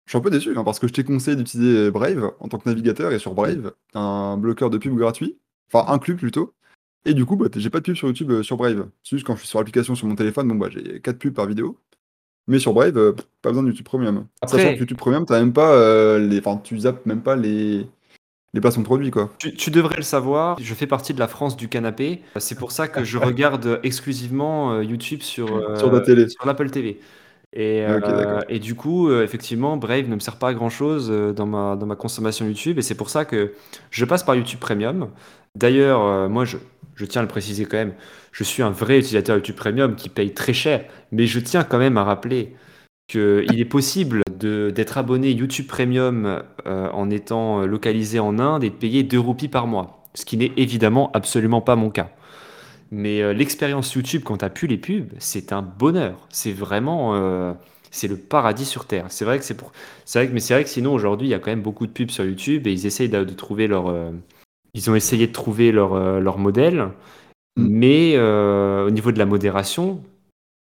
je 0.05 0.12
suis 0.12 0.17
un 0.17 0.21
peu 0.21 0.32
déçu 0.32 0.58
hein, 0.58 0.63
parce 0.63 0.79
que 0.79 0.88
je 0.88 0.93
t'ai 0.93 1.03
conseillé 1.03 1.38
d'utiliser 1.38 1.91
Brave 1.91 2.32
en 2.39 2.47
tant 2.47 2.58
que 2.58 2.67
navigateur 2.67 3.12
et 3.12 3.19
sur 3.19 3.36
Brave, 3.36 3.73
un 3.93 4.36
bloqueur 4.38 4.71
de 4.71 4.79
pub 4.79 4.95
gratuit, 4.97 5.38
enfin 5.71 5.91
inclus 5.93 6.15
plutôt. 6.15 6.53
Et 7.05 7.13
du 7.13 7.25
coup, 7.25 7.36
bah, 7.36 7.47
j'ai 7.55 7.69
pas 7.69 7.79
de 7.79 7.84
pub 7.86 7.95
sur 7.95 8.08
YouTube 8.08 8.32
euh, 8.32 8.43
sur 8.43 8.58
Brave. 8.58 8.89
C'est 9.03 9.15
juste 9.15 9.27
quand 9.27 9.36
je 9.36 9.41
suis 9.41 9.47
sur 9.47 9.60
l'application 9.60 9.93
sur 9.93 10.08
mon 10.08 10.15
téléphone, 10.15 10.47
bon, 10.47 10.55
bah, 10.55 10.67
j'ai 10.71 10.99
4 11.01 11.19
pubs 11.19 11.34
par 11.34 11.45
vidéo. 11.45 11.77
Mais 12.49 12.59
sur 12.59 12.73
Brave, 12.73 12.97
euh, 12.97 13.13
pas 13.41 13.49
besoin 13.49 13.63
de 13.63 13.69
YouTube 13.69 13.85
Premium. 13.85 14.25
Après- 14.41 14.57
Sachant 14.57 14.73
que 14.73 14.79
YouTube 14.79 14.97
Premium, 14.97 15.25
t'as 15.25 15.39
même 15.39 15.53
pas 15.53 15.71
euh, 15.71 16.19
les. 16.19 16.39
Enfin, 16.39 16.59
tu 16.63 16.77
zappes 16.79 17.05
même 17.05 17.21
pas 17.21 17.35
les. 17.38 17.88
Les 18.55 18.62
placements 18.62 18.81
de 18.81 18.88
produits, 18.88 19.12
quoi. 19.12 19.29
Tu, 19.38 19.53
tu 19.53 19.69
devrais 19.69 19.97
le 19.97 20.01
savoir, 20.01 20.57
je 20.59 20.73
fais 20.73 20.88
partie 20.88 21.13
de 21.13 21.19
la 21.19 21.27
France 21.27 21.55
du 21.55 21.69
canapé. 21.69 22.23
C'est 22.38 22.57
pour 22.57 22.71
ça 22.71 22.88
que 22.88 23.03
je 23.03 23.17
regarde 23.19 23.79
exclusivement 23.83 24.73
euh, 24.73 24.83
YouTube 24.83 25.21
sur, 25.21 25.47
Sur 25.77 25.91
ta 25.91 25.99
télé. 26.01 26.27
sur 26.29 26.47
l'Apple 26.47 26.71
TV. 26.71 26.99
Et, 27.53 27.83
Ok, 27.88 28.03
euh, 28.07 28.41
et 28.47 28.59
du 28.59 28.75
coup, 28.75 29.09
euh, 29.09 29.23
effectivement, 29.23 29.75
Brave 29.77 30.07
ne 30.07 30.15
me 30.15 30.19
sert 30.19 30.38
pas 30.38 30.49
à 30.49 30.53
grand 30.53 30.69
chose 30.69 31.09
euh, 31.09 31.33
dans 31.33 31.47
ma, 31.47 31.75
dans 31.75 31.88
ma 31.88 31.95
consommation 31.95 32.45
YouTube. 32.45 32.77
Et 32.77 32.81
c'est 32.81 32.95
pour 32.95 33.09
ça 33.09 33.25
que 33.25 33.53
je 33.89 34.05
passe 34.05 34.23
par 34.23 34.35
YouTube 34.35 34.59
Premium. 34.59 35.09
D'ailleurs, 35.55 36.29
moi, 36.29 36.45
je, 36.45 36.57
je 36.95 37.05
tiens 37.05 37.21
à 37.21 37.23
le 37.23 37.27
préciser 37.27 37.65
quand 37.65 37.77
même, 37.77 37.95
je 38.31 38.43
suis 38.43 38.62
un 38.62 38.69
vrai 38.69 38.99
utilisateur 38.99 39.35
YouTube 39.38 39.55
Premium 39.55 39.95
qui 39.95 40.09
paye 40.09 40.33
très 40.33 40.53
cher. 40.53 40.85
Mais 41.12 41.25
je 41.25 41.39
tiens 41.39 41.63
quand 41.63 41.79
même 41.79 41.97
à 41.97 42.03
rappeler 42.03 42.55
qu'il 43.07 43.59
est 43.59 43.65
possible 43.65 44.21
d'être 44.39 44.97
abonné 44.99 45.31
YouTube 45.31 45.67
Premium 45.67 46.43
euh, 46.67 46.89
en 46.91 47.09
étant 47.09 47.65
localisé 47.65 48.19
en 48.19 48.38
Inde 48.38 48.63
et 48.63 48.69
de 48.69 48.75
payer 48.75 49.03
2 49.03 49.19
roupies 49.19 49.47
par 49.47 49.65
mois. 49.65 50.05
Ce 50.13 50.25
qui 50.25 50.38
n'est 50.38 50.53
évidemment 50.57 51.12
absolument 51.13 51.62
pas 51.62 51.75
mon 51.75 51.89
cas. 51.89 52.12
Mais 52.91 53.21
euh, 53.21 53.34
l'expérience 53.34 53.93
YouTube 53.93 54.23
quand 54.25 54.38
t'as 54.38 54.49
plus 54.49 54.67
les 54.67 54.78
pubs, 54.78 55.10
c'est 55.19 55.54
un 55.54 55.62
bonheur. 55.62 56.28
C'est 56.30 56.54
vraiment, 56.54 57.15
euh, 57.15 57.54
c'est 57.91 58.08
le 58.08 58.17
paradis 58.17 58.65
sur 58.65 58.86
terre. 58.86 59.06
C'est 59.10 59.25
vrai 59.25 59.38
que 59.39 59.45
c'est 59.45 59.56
pour, 59.56 59.71
c'est 60.06 60.19
vrai 60.19 60.28
que, 60.28 60.34
mais 60.34 60.39
c'est 60.39 60.54
vrai 60.56 60.63
que 60.63 60.69
sinon 60.69 60.93
aujourd'hui 60.93 61.28
il 61.28 61.32
y 61.32 61.36
a 61.36 61.39
quand 61.39 61.52
même 61.52 61.62
beaucoup 61.62 61.86
de 61.88 61.91
pubs 61.91 62.10
sur 62.10 62.25
YouTube 62.25 62.65
et 62.67 62.71
ils 62.73 62.86
essayent 62.86 63.10
de, 63.10 63.23
de 63.23 63.34
trouver 63.34 63.67
leur, 63.67 63.88
euh, 63.89 64.12
ils 64.73 64.89
ont 64.89 64.95
essayé 64.95 65.28
de 65.28 65.32
trouver 65.34 65.71
leur, 65.71 66.19
leur 66.19 66.38
modèle, 66.38 66.89
Mm. 67.58 67.67
mais 67.67 68.17
au 68.19 68.89
niveau 68.91 69.12
de 69.12 69.17
la 69.19 69.25
modération, 69.25 70.04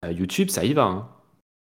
euh, 0.04 0.12
YouTube 0.12 0.50
ça 0.50 0.66
y 0.66 0.74
va. 0.74 0.84
hein. 0.86 1.08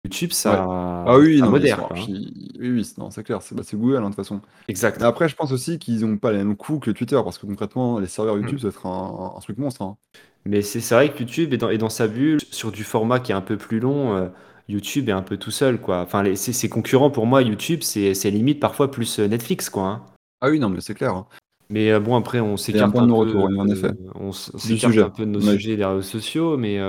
YouTube 0.06 0.32
ça, 0.32 0.66
Ah 1.06 1.18
oui, 1.20 1.40
ça 1.40 1.46
non, 1.46 1.52
modère. 1.52 1.80
hein. 1.92 1.96
Oui, 2.08 2.44
oui, 2.60 2.84
c'est- 2.86 2.98
non, 2.98 3.12
c'est 3.12 3.24
clair, 3.24 3.42
c'est 3.42 3.54
bah, 3.54 3.62
Google, 3.74 3.98
hein, 3.98 4.02
de 4.02 4.06
toute 4.08 4.16
façon. 4.16 4.42
Exact. 4.68 5.00
Mais 5.00 5.06
après, 5.06 5.30
je 5.30 5.36
pense 5.36 5.52
aussi 5.52 5.78
qu'ils 5.80 6.04
ont 6.06 6.18
pas 6.18 6.32
les 6.32 6.40
mêmes 6.40 6.56
coûts 6.56 6.80
que 6.80 6.90
Twitter, 6.90 7.20
parce 7.24 7.38
que 7.38 7.46
concrètement, 7.46 8.00
les 8.00 8.08
serveurs 8.08 8.38
YouTube, 8.38 8.56
Mm. 8.56 8.60
ça 8.60 8.68
va 8.68 8.70
être 8.70 8.86
un, 8.88 9.34
un 9.38 9.40
truc 9.42 9.58
monstre. 9.60 9.82
hein. 9.84 9.98
Mais 10.46 10.62
c'est 10.62 10.80
c'est 10.82 10.96
vrai 10.96 11.12
que 11.14 11.20
YouTube 11.20 11.54
est 11.54 11.58
dans, 11.58 11.70
est 11.70 11.78
dans 11.78 11.90
sa 11.90 12.08
bulle 12.08 12.40
sur 12.52 12.72
du 12.72 12.84
format 12.84 13.20
qui 13.20 13.32
est 13.32 13.36
un 13.36 13.42
peu 13.42 13.58
plus 13.58 13.80
long. 13.80 14.16
euh, 14.16 14.28
YouTube 14.70 15.10
est 15.10 15.12
un 15.14 15.22
peu 15.22 15.38
tout 15.38 15.52
seul, 15.52 15.80
quoi. 15.80 16.02
Enfin, 16.02 16.24
les, 16.24 16.36
ses, 16.36 16.54
ses 16.54 16.70
concurrents, 16.70 17.12
pour 17.12 17.26
moi, 17.26 17.42
YouTube, 17.42 17.82
c'est 17.84 18.14
c'est 18.14 18.32
limite 18.32 18.60
parfois 18.60 18.90
plus 18.90 19.20
euh, 19.20 19.28
Netflix, 19.28 19.70
quoi. 19.70 19.84
hein. 19.84 20.02
Ah 20.42 20.50
oui, 20.50 20.60
non, 20.60 20.70
mais 20.70 20.82
c'est 20.82 20.96
clair. 20.96 21.14
hein. 21.14 21.28
Mais 21.70 21.92
euh, 21.92 22.00
bon, 22.00 22.16
après, 22.16 22.40
on 22.40 22.58
s'écarte 22.58 22.92
point 22.92 23.04
un 23.04 23.06
de 23.06 23.12
peu, 23.12 23.14
non-retour, 23.14 23.46
oui, 23.46 23.60
en 23.60 23.68
effet. 23.68 23.92
on 24.16 24.30
s- 24.32 24.52
on 24.54 24.58
Du 24.58 24.64
s'écarte 24.76 24.94
sujet. 24.94 25.04
un 25.04 25.10
peu 25.10 25.26
de 25.26 25.30
nos 25.32 25.42
sujets 25.42 25.78
des 25.78 25.86
réseaux 25.86 26.02
sociaux, 26.02 26.58
mais 26.58 26.80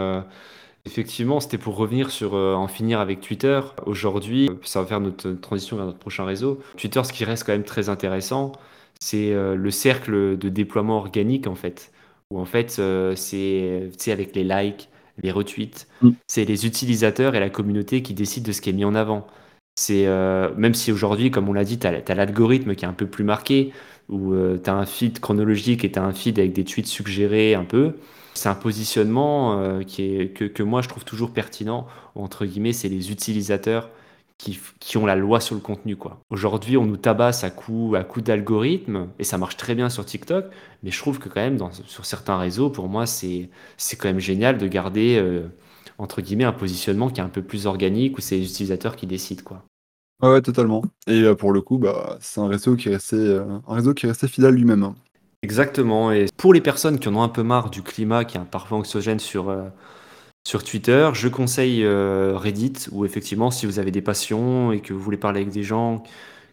effectivement, 0.85 1.41
c'était 1.41 1.59
pour 1.59 1.77
revenir 1.77 2.11
sur 2.11 2.35
en 2.35 2.67
finir 2.69 3.01
avec 3.01 3.21
Twitter. 3.21 3.61
Aujourd'hui, 3.87 4.51
ça 4.65 4.81
va 4.81 4.87
faire 4.87 5.01
notre 5.01 5.31
transition 5.33 5.77
vers 5.77 5.87
notre 5.87 5.99
prochain 5.99 6.25
réseau. 6.25 6.61
Twitter, 6.77 7.03
ce 7.05 7.13
qui 7.13 7.25
reste 7.25 7.45
quand 7.45 7.53
même 7.53 7.63
très 7.65 7.89
intéressant, 7.89 8.53
c'est 9.01 9.33
le 9.33 9.71
cercle 9.71 10.37
de 10.39 10.49
déploiement 10.49 10.97
organique, 10.99 11.47
en 11.47 11.55
fait. 11.55 11.92
Où 12.33 12.39
en 12.41 12.45
fait, 12.47 12.77
euh, 12.79 13.15
c'est 13.17 14.13
avec 14.13 14.35
les 14.37 14.45
likes, 14.45 14.89
les 15.23 15.31
retweets, 15.31 15.87
Mm. 16.03 16.13
c'est 16.29 16.45
les 16.45 16.67
utilisateurs 16.67 17.35
et 17.35 17.41
la 17.41 17.51
communauté 17.51 18.03
qui 18.03 18.15
décident 18.15 18.47
de 18.49 18.53
ce 18.53 18.61
qui 18.61 18.71
est 18.71 18.73
mis 18.73 18.85
en 18.85 18.95
avant. 18.95 19.27
C'est 19.77 20.07
euh, 20.07 20.55
même 20.57 20.75
si 20.75 20.93
aujourd'hui, 20.93 21.31
comme 21.31 21.49
on 21.49 21.53
l'a 21.53 21.65
dit, 21.65 21.79
tu 21.79 21.87
as, 21.87 22.15
l'algorithme 22.15 22.75
qui 22.75 22.85
est 22.85 22.89
un 22.89 22.93
peu 22.93 23.07
plus 23.07 23.25
marqué, 23.25 23.73
où 24.09 24.35
tu 24.63 24.71
as 24.71 24.75
un 24.75 24.87
feed 24.87 25.21
chronologique 25.21 25.85
et 25.85 25.93
tu 25.93 25.99
as 25.99 26.05
un 26.05 26.13
feed 26.13 26.39
avec 26.39 26.53
des 26.53 26.65
tweets 26.65 26.87
suggérés 26.87 27.55
un 27.55 27.65
peu. 27.65 27.97
C'est 28.35 28.49
un 28.49 28.55
positionnement 28.55 29.61
euh, 29.61 29.83
qui 29.83 30.03
est, 30.17 30.29
que, 30.35 30.45
que 30.45 30.63
moi 30.63 30.83
je 30.83 30.89
trouve 30.89 31.05
toujours 31.05 31.33
pertinent. 31.33 31.87
Entre 32.15 32.47
guillemets, 32.47 32.73
c'est 32.73 32.89
les 32.89 33.11
utilisateurs 33.11 33.91
qui, 34.39 34.97
ont 34.97 35.07
la 35.07 35.17
loi 35.17 35.41
sur 35.41 35.55
le 35.55 35.61
contenu. 35.61 35.97
quoi. 35.97 36.21
Aujourd'hui, 36.31 36.77
on 36.77 36.85
nous 36.85 36.97
tabasse 36.97 37.45
à 37.45 37.51
coup, 37.51 37.95
à 37.97 38.05
coup 38.05 38.21
d'algorithme, 38.21 39.09
et 39.19 39.25
ça 39.25 39.39
marche 39.39 39.57
très 39.57 39.75
bien 39.75 39.89
sur 39.89 40.05
TikTok, 40.05 40.47
mais 40.83 40.91
je 40.91 40.99
trouve 40.99 41.19
que 41.19 41.29
quand 41.29 41.41
même, 41.41 41.57
dans, 41.57 41.71
sur 41.73 42.05
certains 42.05 42.39
réseaux, 42.39 42.71
pour 42.71 42.89
moi, 42.89 43.07
c'est 43.07 43.49
quand 43.99 44.09
même 44.09 44.19
génial 44.19 44.59
de 44.59 44.67
garder, 44.67 45.19
euh, 45.19 45.47
entre 45.99 46.21
guillemets, 46.23 46.45
un 46.45 46.53
positionnement 46.53 47.11
qui 47.11 47.21
est 47.21 47.25
un 47.25 47.29
peu 47.29 47.43
plus 47.43 47.67
organique, 47.67 48.19
où 48.19 48.21
c'est 48.21 48.37
les 48.37 48.47
utilisateurs 48.47 48.97
qui 48.97 49.07
décident. 49.07 49.43
quoi. 49.45 49.63
Ouais, 50.23 50.31
ouais, 50.31 50.43
totalement. 50.43 50.83
Et 51.07 51.23
euh, 51.23 51.35
pour 51.35 51.53
le 51.53 51.61
coup, 51.61 51.79
bah, 51.79 52.19
c'est 52.21 52.41
un 52.41 52.49
réseau 52.49 52.77
qui 52.77 52.89
est 52.89 52.93
resté, 52.93 53.17
euh, 53.17 53.45
un 53.67 53.75
réseau 53.75 53.95
qui 53.95 54.07
est 54.07 54.09
resté 54.09 54.29
fidèle 54.29 54.55
lui-même. 54.55 54.83
hein. 54.83 54.95
Exactement. 55.43 56.13
Et 56.13 56.27
pour 56.37 56.55
les 56.55 56.61
personnes 56.61 57.01
qui 57.01 57.09
en 57.09 57.17
ont 57.17 57.23
un 57.23 57.29
peu 57.29 57.43
marre 57.43 57.71
du 57.71 57.83
climat 57.83 58.25
qui 58.25 58.37
est 58.39 58.41
parfois 58.45 58.79
anxiogène 58.79 59.19
sur, 59.19 59.51
sur 60.45 60.65
Twitter, 60.65 61.11
je 61.15 61.29
conseille 61.29 61.85
euh, 61.85 62.37
Reddit, 62.37 62.89
où 62.91 63.05
effectivement, 63.05 63.51
si 63.53 63.65
vous 63.65 63.79
avez 63.79 63.93
des 63.93 64.03
passions 64.03 64.73
et 64.73 64.81
que 64.81 64.93
vous 64.93 65.01
voulez 65.01 65.17
parler 65.17 65.41
avec 65.43 65.53
des 65.53 65.63
gens 65.63 66.03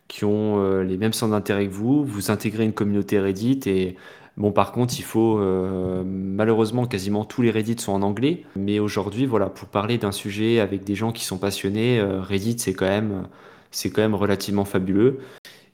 qui 0.08 0.26
ont 0.26 0.64
euh, 0.64 0.84
les 0.84 0.98
mêmes 0.98 1.14
centres 1.14 1.32
d'intérêt 1.32 1.68
que 1.68 1.74
vous, 1.74 2.06
vous 2.06 2.30
intégrez 2.30 2.66
une 2.66 2.74
communauté 2.74 3.20
Reddit. 3.20 3.62
Et 3.66 3.96
bon, 4.38 4.52
par 4.52 4.74
contre, 4.74 4.94
il 5.00 5.04
faut 5.04 5.40
euh, 5.40 6.04
malheureusement 6.06 6.86
quasiment 6.86 7.26
tous 7.26 7.42
les 7.42 7.50
Reddit 7.50 7.80
sont 7.80 7.94
en 7.94 8.04
anglais. 8.04 8.46
Mais 8.56 8.78
aujourd'hui, 8.78 9.26
voilà, 9.26 9.48
pour 9.48 9.68
parler 9.68 9.98
d'un 9.98 10.12
sujet 10.12 10.60
avec 10.60 10.84
des 10.84 10.96
gens 10.96 11.12
qui 11.12 11.26
sont 11.26 11.40
passionnés, 11.40 12.00
Reddit 12.02 12.60
c'est 12.60 12.74
quand 12.74 12.88
même 12.88 13.28
c'est 13.72 13.90
quand 13.90 14.02
même 14.02 14.16
relativement 14.16 14.66
fabuleux. 14.66 15.20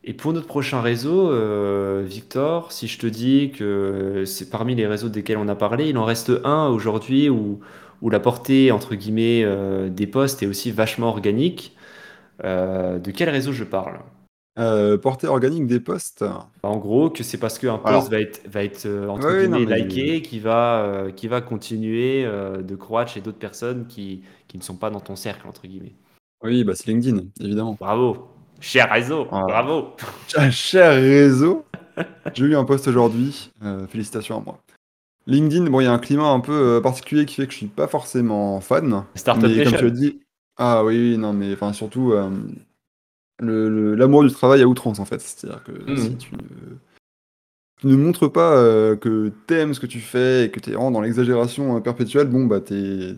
Et 0.05 0.13
pour 0.13 0.33
notre 0.33 0.47
prochain 0.47 0.81
réseau, 0.81 1.31
Victor, 2.03 2.71
si 2.71 2.87
je 2.87 2.99
te 2.99 3.07
dis 3.07 3.51
que 3.51 4.23
c'est 4.25 4.49
parmi 4.49 4.75
les 4.75 4.85
réseaux 4.87 5.09
desquels 5.09 5.37
on 5.37 5.47
a 5.47 5.55
parlé, 5.55 5.89
il 5.89 5.97
en 5.97 6.05
reste 6.05 6.31
un 6.43 6.67
aujourd'hui 6.67 7.29
où, 7.29 7.59
où 8.01 8.09
la 8.09 8.19
portée, 8.19 8.71
entre 8.71 8.95
guillemets, 8.95 9.43
euh, 9.43 9.89
des 9.89 10.07
posts 10.07 10.43
est 10.43 10.47
aussi 10.47 10.71
vachement 10.71 11.07
organique. 11.09 11.75
Euh, 12.43 12.99
de 12.99 13.11
quel 13.11 13.29
réseau 13.29 13.53
je 13.53 13.63
parle? 13.63 13.99
Euh, 14.57 14.97
portée 14.97 15.27
organique 15.27 15.67
des 15.67 15.79
posts. 15.79 16.21
Bah, 16.23 16.47
en 16.63 16.77
gros, 16.77 17.09
que 17.09 17.23
c'est 17.23 17.37
parce 17.37 17.59
qu'un 17.59 17.77
post 17.77 17.87
Alors- 17.87 18.09
va 18.09 18.19
être, 18.19 18.41
va 18.49 18.63
être 18.63 18.85
euh, 18.85 19.07
entre 19.09 19.27
Ouais, 19.27 19.47
non, 19.47 19.57
guillemets 19.57 19.75
mais- 19.75 19.81
liké 19.83 20.21
qui 20.21 20.39
va, 20.39 20.79
euh, 20.83 21.11
qui 21.11 21.27
va 21.27 21.41
continuer 21.41 22.23
de 22.25 22.75
croître 22.75 23.11
chez 23.11 23.21
d'autres 23.21 23.37
personnes 23.39 23.85
qui, 23.87 24.23
qui 24.47 24.57
ne 24.57 24.63
sont 24.63 24.75
pas 24.77 24.89
dans 24.89 24.99
ton 25.01 25.15
cercle, 25.15 25.47
entre 25.47 25.67
guillemets. 25.67 25.93
Oui, 26.43 26.63
bah, 26.63 26.73
c'est 26.75 26.87
LinkedIn, 26.87 27.23
évidemment. 27.41 27.75
Bravo! 27.79 28.27
Cher 28.61 28.89
réseau! 28.91 29.27
Ah. 29.31 29.43
Bravo! 29.47 29.89
Cher- 30.51 30.93
réseau. 30.93 31.65
J'ai 32.33 32.45
eu 32.45 32.55
un 32.55 32.65
post 32.65 32.87
aujourd'hui. 32.87 33.51
félicitations 33.89 34.37
à 34.39 34.41
moi. 34.43 34.59
LinkedIn, 35.27 35.69
bon, 35.69 35.79
il 35.79 35.85
y 35.85 35.87
a 35.87 35.93
un 35.93 35.99
climat 35.99 36.27
un 36.29 36.39
peu 36.39 36.51
euh, 36.53 36.81
particulier 36.81 37.25
qui 37.25 37.35
fait 37.35 37.47
que 37.47 37.51
je 37.53 37.57
suis 37.57 37.67
pas 37.67 37.87
forcément 37.87 38.59
fan. 38.61 39.05
Startup 39.15 39.49
mais 39.49 39.63
comme 39.63 39.73
tu 39.75 39.85
as 39.85 39.89
dit, 39.89 40.19
ah 40.57 40.83
oui, 40.85 40.97
oui, 41.11 41.17
non, 41.17 41.33
mais 41.33 41.53
enfin 41.53 41.73
surtout 41.73 42.11
euh, 42.13 42.29
le- 43.39 43.69
le- 43.69 43.95
l'amour 43.95 44.23
du 44.23 44.31
travail 44.31 44.61
à 44.61 44.67
outrance 44.67 44.99
en 44.99 45.05
fait. 45.05 45.19
C'est-à-dire 45.21 45.63
que 45.63 45.71
Mhm. 45.71 45.97
si 45.97 46.15
tu 46.17 46.35
ne, 46.35 46.39
tu 47.81 47.87
ne 47.87 47.95
montres 47.95 48.31
pas 48.31 48.55
euh, 48.55 48.95
que 48.95 49.31
t'aimes 49.47 49.73
ce 49.73 49.79
que 49.79 49.87
tu 49.87 49.99
fais 49.99 50.45
et 50.45 50.51
que 50.51 50.59
t'es 50.59 50.71
vraiment 50.71 50.91
dans 50.91 51.01
l'exagération 51.01 51.81
perpétuelle, 51.81 52.27
bon 52.27 52.45
bah 52.45 52.61
t'es 52.61 53.15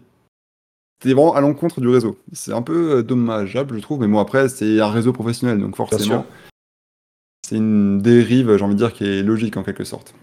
t'es 1.00 1.14
vraiment 1.14 1.36
à 1.36 1.42
l'encontre 1.42 1.82
du 1.82 1.90
réseau. 1.90 2.18
C'est 2.32 2.54
un 2.54 2.62
peu 2.64 3.04
dommageable, 3.04 3.76
je 3.76 3.82
trouve, 3.82 4.00
mais 4.00 4.08
bon 4.08 4.20
après 4.20 4.48
c'est 4.50 4.80
un 4.80 4.90
réseau 4.90 5.12
professionnel, 5.14 5.60
donc 5.60 5.76
forcément 5.76 6.26
c'est 7.46 7.58
une 7.58 8.00
dérive, 8.02 8.56
j'ai 8.58 8.64
envie 8.64 8.74
de 8.76 8.80
dire, 8.80 8.94
qui 8.94 9.04
est 9.06 9.24
logique 9.24 9.58
en 9.58 9.64
quelque 9.64 9.84
sorte. 9.84 10.14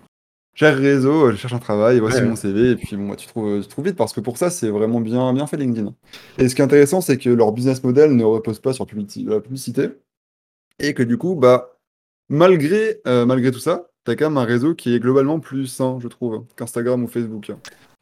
Cher 0.55 0.77
réseau, 0.77 1.33
je 1.33 1.37
cherche 1.37 1.53
un 1.53 1.59
travail, 1.59 1.99
voici 1.99 2.19
Ouais. 2.19 2.27
mon 2.29 2.37
CV, 2.37 2.71
et 2.71 2.77
puis 2.77 2.97
bon, 2.97 3.09
bah, 3.09 3.17
tu, 3.17 3.27
trouves, 3.27 3.61
tu 3.61 3.69
trouves 3.69 3.85
vite, 3.87 3.97
parce 3.97 4.13
que 4.13 4.21
pour 4.21 4.39
ça, 4.39 4.51
c'est 4.51 4.69
vraiment 4.69 5.01
bien, 5.01 5.33
bien 5.33 5.47
fait 5.49 5.57
LinkedIn. 5.57 5.93
Et 6.39 6.49
ce 6.49 6.55
qui 6.55 6.61
est 6.63 6.65
intéressant, 6.65 7.01
c'est 7.01 7.19
que 7.19 7.29
leur 7.29 7.51
business 7.53 7.83
model 7.83 8.15
ne 8.15 8.23
repose 8.25 8.61
pas 8.61 8.73
sur 8.73 8.87
publici- 8.87 9.29
la 9.29 9.41
publicité, 9.41 9.91
et 10.79 10.95
que 10.95 11.03
du 11.03 11.19
coup, 11.19 11.35
bah, 11.35 11.77
malgré, 12.29 13.01
euh, 13.07 13.27
malgré 13.27 13.51
tout 13.51 13.59
ça, 13.59 13.89
t'as 14.05 14.15
quand 14.15 14.31
même 14.31 14.39
un 14.39 14.45
réseau 14.45 14.75
qui 14.75 14.95
est 14.95 15.01
globalement 15.01 15.41
plus 15.41 15.67
sain, 15.67 15.99
je 16.01 16.09
trouve, 16.09 16.45
qu'Instagram 16.57 17.03
ou 17.03 17.09
Facebook, 17.09 17.51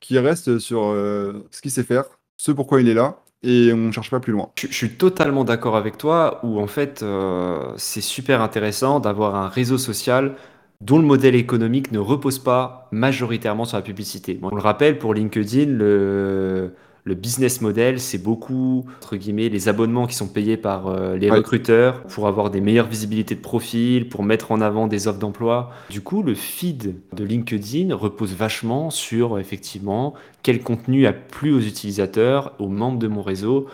qui 0.00 0.18
reste 0.18 0.59
sur 0.59 0.84
euh, 0.84 1.44
ce 1.50 1.62
qu'il 1.62 1.70
sait 1.70 1.84
faire, 1.84 2.05
ce 2.36 2.53
pourquoi 2.53 2.80
il 2.82 2.88
est 2.88 2.94
là, 2.94 3.20
et 3.42 3.72
on 3.72 3.76
ne 3.78 3.92
cherche 3.92 4.11
pas 4.11 4.20
plus 4.20 4.32
loin. 4.32 4.50
Je, 4.59 4.66
je 4.68 4.74
suis 4.74 4.90
totalement 4.90 5.44
d'accord 5.44 5.76
avec 5.76 5.96
toi, 5.96 6.38
où 6.44 6.61
en 6.61 6.66
fait, 6.66 7.03
euh, 7.03 7.72
c'est 7.76 8.00
super 8.03 8.40
intéressant 8.42 9.00
d'avoir 9.00 9.36
un 9.36 9.48
réseau 9.48 9.78
social 9.78 10.36
dont 10.83 10.99
le 10.99 11.05
modèle 11.07 11.37
économique 11.37 11.93
ne 11.93 11.99
repose 12.01 12.39
pas 12.41 12.89
majoritairement 12.91 13.64
sur 13.64 13.76
la 13.76 13.83
publicité. 13.83 14.39
On 14.43 14.55
le 14.55 14.61
rappelle, 14.61 14.99
pour 14.99 15.14
LinkedIn, 15.14 15.66
le, 15.70 16.74
le 17.05 17.14
business 17.14 17.61
model, 17.61 18.01
c'est 18.01 18.18
beaucoup, 18.18 18.85
entre 18.99 19.14
guillemets, 19.16 19.49
les 19.49 19.68
abonnements 19.68 20.07
qui 20.09 20.16
sont 20.16 20.26
payés 20.26 20.57
par 20.57 20.89
euh, 20.89 21.16
les 21.16 21.30
recruteurs 21.30 22.03
pour 22.05 22.26
avoir 22.26 22.51
des 22.51 22.61
meilleures 22.61 22.89
visibilités 22.89 23.37
de 23.37 23.41
profil, 23.41 24.09
pour 24.09 24.24
mettre 24.24 24.51
en 24.51 24.61
avant 24.61 24.89
des 24.89 25.07
offres 25.07 25.20
d'emploi. 25.20 25.70
Du 25.89 26.01
coup, 26.01 26.22
le 26.24 26.35
feed 26.35 26.97
de 27.12 27.24
LinkedIn 27.24 27.95
repose 27.95 28.35
vachement 28.35 28.91
sur, 28.91 29.39
effectivement, 29.39 30.14
quel 30.43 30.62
contenu 30.62 31.07
a 31.07 31.12
plu 31.12 31.53
aux 31.53 31.61
utilisateurs, 31.61 32.55
aux 32.59 32.68
membres 32.68 32.99
de 32.99 33.07
mon 33.07 33.22
réseau. 33.22 33.66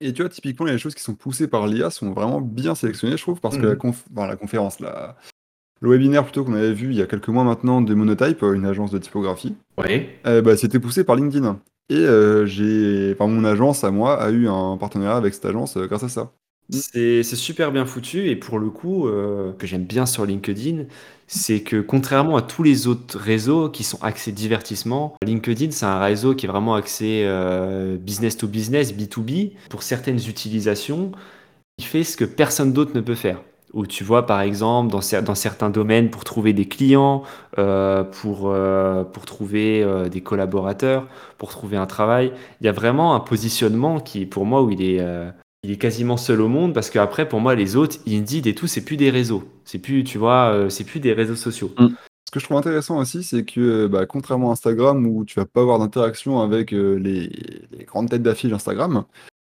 Et 0.00 0.12
tu 0.14 0.22
vois, 0.22 0.30
typiquement, 0.30 0.64
les 0.64 0.78
choses 0.78 0.94
qui 0.94 1.02
sont 1.02 1.14
poussées 1.14 1.48
par 1.48 1.66
l'IA 1.66 1.90
sont 1.90 2.12
vraiment 2.12 2.40
bien 2.40 2.74
sélectionnées, 2.74 3.16
je 3.18 3.22
trouve, 3.22 3.40
parce 3.40 3.58
que 3.58 3.66
la, 3.66 3.72
Mhm. 3.72 3.78
conf- 3.78 4.04
enfin, 4.16 4.26
la 4.26 4.36
conférence, 4.36 4.80
la- 4.80 5.16
le 5.80 5.90
webinaire 5.90 6.24
plutôt 6.24 6.44
qu'on 6.44 6.54
avait 6.54 6.72
vu 6.72 6.90
il 6.90 6.96
y 6.96 7.02
a 7.02 7.06
quelques 7.06 7.28
mois 7.28 7.44
maintenant 7.44 7.80
de 7.80 7.94
Monotype, 7.94 8.42
une 8.42 8.64
agence 8.66 8.90
de 8.90 8.98
typographie, 8.98 9.54
Ouais. 9.76 10.08
euh, 10.26 10.42
bah, 10.42 10.56
c'était 10.56 10.80
poussé 10.80 11.04
par 11.04 11.16
LinkedIn. 11.16 11.58
Et 11.90 11.94
euh, 11.96 12.44
j'ai, 12.46 13.12
enfin, 13.14 13.26
mon 13.30 13.44
agence 13.44 13.82
à 13.84 13.90
moi 13.90 14.20
a 14.20 14.30
eu 14.30 14.46
un 14.48 14.76
partenariat 14.76 15.16
avec 15.16 15.32
cette 15.34 15.46
agence 15.46 15.76
euh, 15.76 15.86
grâce 15.86 16.02
à 16.04 16.08
ça. 16.08 16.32
C'est 16.70 17.22
c'est 17.22 17.34
super 17.36 17.72
bien 17.72 17.86
foutu 17.86 18.28
et 18.28 18.36
pour 18.36 18.58
le 18.58 18.68
coup, 18.68 19.08
euh, 19.08 19.54
que 19.54 19.66
j'aime 19.66 19.84
bien 19.84 20.04
sur 20.04 20.26
LinkedIn, 20.26 20.84
c'est 21.26 21.62
que 21.62 21.80
contrairement 21.80 22.36
à 22.36 22.42
tous 22.42 22.62
les 22.62 22.86
autres 22.86 23.18
réseaux 23.18 23.70
qui 23.70 23.84
sont 23.84 23.98
axés 24.02 24.32
divertissement, 24.32 25.16
LinkedIn 25.24 25.70
c'est 25.70 25.86
un 25.86 25.98
réseau 25.98 26.34
qui 26.34 26.44
est 26.44 26.48
vraiment 26.50 26.74
axé 26.74 27.22
euh, 27.24 27.96
business 27.96 28.36
to 28.36 28.46
business, 28.46 28.92
B2B. 28.92 29.52
Pour 29.70 29.82
certaines 29.82 30.18
utilisations, 30.18 31.12
il 31.78 31.84
fait 31.86 32.04
ce 32.04 32.18
que 32.18 32.26
personne 32.26 32.74
d'autre 32.74 32.92
ne 32.94 33.00
peut 33.00 33.14
faire. 33.14 33.40
Où 33.74 33.86
tu 33.86 34.02
vois 34.02 34.24
par 34.24 34.40
exemple 34.40 34.90
dans, 34.90 35.00
cer- 35.00 35.22
dans 35.22 35.34
certains 35.34 35.68
domaines 35.68 36.08
pour 36.08 36.24
trouver 36.24 36.52
des 36.54 36.66
clients, 36.66 37.22
euh, 37.58 38.02
pour, 38.02 38.48
euh, 38.48 39.04
pour 39.04 39.26
trouver 39.26 39.82
euh, 39.82 40.08
des 40.08 40.22
collaborateurs, 40.22 41.06
pour 41.36 41.50
trouver 41.50 41.76
un 41.76 41.86
travail, 41.86 42.32
il 42.60 42.66
y 42.66 42.68
a 42.68 42.72
vraiment 42.72 43.14
un 43.14 43.20
positionnement 43.20 44.00
qui 44.00 44.24
pour 44.24 44.46
moi 44.46 44.62
où 44.62 44.70
il 44.70 44.82
est... 44.82 45.04
il 45.64 45.70
est 45.70 45.76
quasiment 45.76 46.16
seul 46.16 46.40
au 46.40 46.48
monde 46.48 46.72
parce 46.72 46.88
qu'après, 46.88 47.28
pour 47.28 47.40
moi, 47.40 47.54
les 47.54 47.76
autres, 47.76 47.98
Indeed 48.06 48.46
et 48.46 48.54
tout, 48.54 48.68
c'est 48.68 48.84
plus 48.84 48.96
des 48.96 49.10
réseaux. 49.10 49.42
C'est 49.64 49.80
plus, 49.80 50.04
tu 50.04 50.16
vois, 50.16 50.66
c'est 50.70 50.84
plus 50.84 51.00
des 51.00 51.12
réseaux 51.12 51.36
sociaux. 51.36 51.72
Mm. 51.78 51.88
Ce 52.26 52.30
que 52.30 52.40
je 52.40 52.44
trouve 52.44 52.58
intéressant 52.58 52.98
aussi, 52.98 53.22
c'est 53.22 53.44
que 53.44 53.86
bah, 53.86 54.06
contrairement 54.06 54.50
à 54.50 54.52
Instagram 54.52 55.06
où 55.06 55.24
tu 55.24 55.40
vas 55.40 55.46
pas 55.46 55.60
avoir 55.60 55.78
d'interaction 55.78 56.40
avec 56.40 56.70
les, 56.70 57.28
les 57.72 57.84
grandes 57.86 58.08
têtes 58.08 58.22
d'affiche 58.22 58.52
Instagram, 58.52 59.04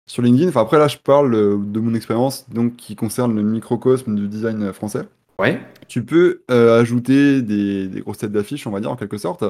sur 0.09 0.22
LinkedIn, 0.22 0.48
enfin 0.48 0.62
après 0.62 0.78
là 0.78 0.88
je 0.88 0.96
parle 0.98 1.34
euh, 1.34 1.56
de 1.56 1.78
mon 1.78 1.94
expérience 1.94 2.48
donc 2.50 2.74
qui 2.76 2.96
concerne 2.96 3.36
le 3.36 3.42
microcosme 3.42 4.16
du 4.16 4.26
design 4.26 4.72
français. 4.72 5.02
Ouais. 5.38 5.61
Tu 5.86 6.04
peux 6.04 6.42
euh, 6.50 6.80
ajouter 6.80 7.42
des, 7.42 7.86
des 7.86 8.00
grosses 8.00 8.18
têtes 8.18 8.32
d'affiche, 8.32 8.66
on 8.66 8.72
va 8.72 8.80
dire 8.80 8.90
en 8.90 8.96
quelque 8.96 9.18
sorte, 9.18 9.44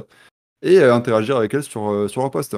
et 0.60 0.80
euh, 0.80 0.94
interagir 0.94 1.38
avec 1.38 1.54
elles 1.54 1.62
sur, 1.62 1.90
euh, 1.90 2.08
sur 2.08 2.20
leur 2.20 2.30
post. 2.30 2.56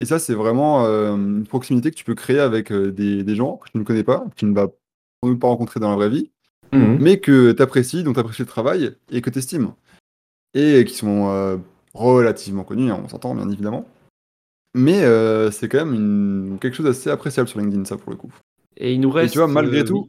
Et 0.00 0.06
ça, 0.06 0.18
c'est 0.18 0.34
vraiment 0.34 0.84
une 0.86 1.44
proximité 1.46 1.90
que 1.90 1.96
tu 1.96 2.04
peux 2.04 2.14
créer 2.14 2.38
avec 2.38 2.72
des, 2.72 3.22
des 3.22 3.34
gens 3.34 3.56
que 3.58 3.68
tu 3.70 3.76
ne 3.76 3.82
connais 3.84 4.04
pas, 4.04 4.20
que 4.20 4.34
tu 4.34 4.46
ne 4.46 4.54
vas 4.54 4.68
pas 4.68 5.48
rencontrer 5.48 5.78
dans 5.80 5.90
la 5.90 5.96
vraie 5.96 6.08
vie, 6.08 6.30
Mhm. 6.72 6.98
mais 7.00 7.18
que 7.18 7.52
tu 7.52 7.62
apprécies, 7.62 8.02
dont 8.04 8.12
tu 8.14 8.20
apprécies 8.20 8.42
le 8.42 8.46
travail 8.46 8.92
et 9.10 9.20
que 9.20 9.28
tu 9.28 9.40
estimes. 9.40 9.72
Et 10.54 10.84
qui 10.86 10.94
sont 10.94 11.60
relativement 11.92 12.64
connus, 12.64 12.90
hein, 12.90 13.00
on 13.04 13.08
s'entend 13.08 13.34
bien 13.34 13.50
évidemment. 13.50 13.86
Mais 14.74 15.02
euh, 15.02 15.50
c'est 15.50 15.68
quand 15.68 15.84
même 15.84 15.94
une- 15.94 16.58
quelque 16.60 16.74
chose 16.76 16.86
d'assez 16.86 17.10
appréciable 17.10 17.48
sur 17.48 17.58
LinkedIn, 17.60 17.84
ça 17.84 17.96
pour 17.96 18.10
le 18.12 18.16
coup. 18.16 18.32
Et 18.76 18.92
il 18.94 19.00
nous 19.00 19.10
Et 19.10 19.12
reste. 19.12 19.32
tu 19.32 19.38
vois, 19.38 19.48
malgré 19.48 19.80
euh, 19.80 19.84
tout. 19.84 20.08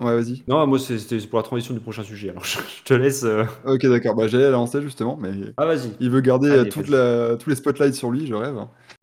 oui. 0.00 0.06
Ouais, 0.06 0.16
vas-y. 0.16 0.42
Non, 0.48 0.66
moi, 0.66 0.78
c'est- 0.78 0.98
c'était 0.98 1.24
pour 1.26 1.38
la 1.38 1.42
transition 1.44 1.74
du 1.74 1.80
prochain 1.80 2.02
sujet. 2.02 2.30
Alors, 2.30 2.44
je, 2.44 2.58
je 2.58 2.82
te 2.84 2.94
laisse. 2.94 3.22
euh, 3.24 3.44
Ok, 3.64 3.86
d'accord. 3.86 4.14
Bah, 4.14 4.26
j'allais 4.26 4.44
la 4.44 4.50
lancer 4.50 4.82
justement, 4.82 5.16
mais 5.16 5.30
Ah, 5.56 5.66
vas-y. 5.66 5.92
il 6.00 6.10
veut 6.10 6.20
garder 6.20 6.50
Allez, 6.50 6.68
toute 6.70 6.88
vas-y. 6.88 7.30
la, 7.30 7.36
tous 7.36 7.50
les 7.50 7.56
spotlights 7.56 7.94
sur 7.94 8.10
lui, 8.10 8.26
je 8.26 8.34
rêve. 8.34 8.56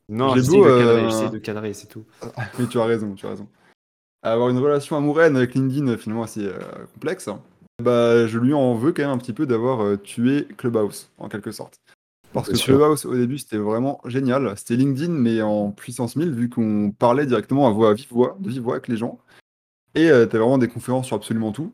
Non, 0.10 0.30
J'ai 0.36 0.42
j'essaie 0.42 0.52
beau, 0.52 0.66
de 0.66 1.38
cadrer, 1.38 1.74
c'est 1.74 1.88
tout. 1.88 2.06
Mais 2.60 2.68
tu 2.68 2.80
as 2.80 2.86
raison, 2.86 3.14
tu 3.16 3.26
as 3.26 3.30
raison. 3.30 3.48
Avoir 4.22 4.50
une 4.50 4.58
relation 4.58 4.98
amoureuse 4.98 5.34
avec 5.36 5.56
LinkedIn, 5.56 5.96
finalement, 5.98 6.24
assez 6.24 6.50
complexe. 6.94 7.30
Bah, 7.82 8.28
je 8.28 8.38
lui 8.38 8.54
en 8.54 8.76
veux 8.76 8.92
quand 8.92 9.04
même 9.04 9.12
un 9.12 9.18
petit 9.18 9.32
peu 9.32 9.46
d'avoir 9.46 10.02
tué 10.02 10.46
Clubhouse, 10.58 11.10
en 11.18 11.30
quelque 11.30 11.52
sorte. 11.52 11.80
Parce 12.34 12.50
que. 12.50 12.58
Clubhouse, 12.58 13.06
au 13.06 13.16
début, 13.16 13.38
c'était 13.38 13.58
vraiment 13.58 14.02
génial. 14.06 14.54
C'était 14.58 14.76
LinkedIn, 14.76 15.12
mais 15.12 15.42
en 15.42 15.72
puissance 15.72 16.16
1000, 16.16 16.32
vu 16.32 16.50
qu'on 16.50 16.92
parlait 16.92 17.26
directement 17.26 17.68
à 17.68 17.72
voix, 17.72 17.92
à 17.92 17.94
vive 17.94 18.10
voix, 18.12 18.38
de 18.40 18.50
vive 18.50 18.62
voix 18.62 18.76
avec 18.76 18.88
les 18.88 18.98
gens. 18.98 19.20
Et 19.96 20.10
euh, 20.10 20.26
t'avais 20.26 20.40
vraiment 20.40 20.58
des 20.58 20.68
conférences 20.68 21.08
sur 21.08 21.16
absolument 21.16 21.52
tout. 21.52 21.74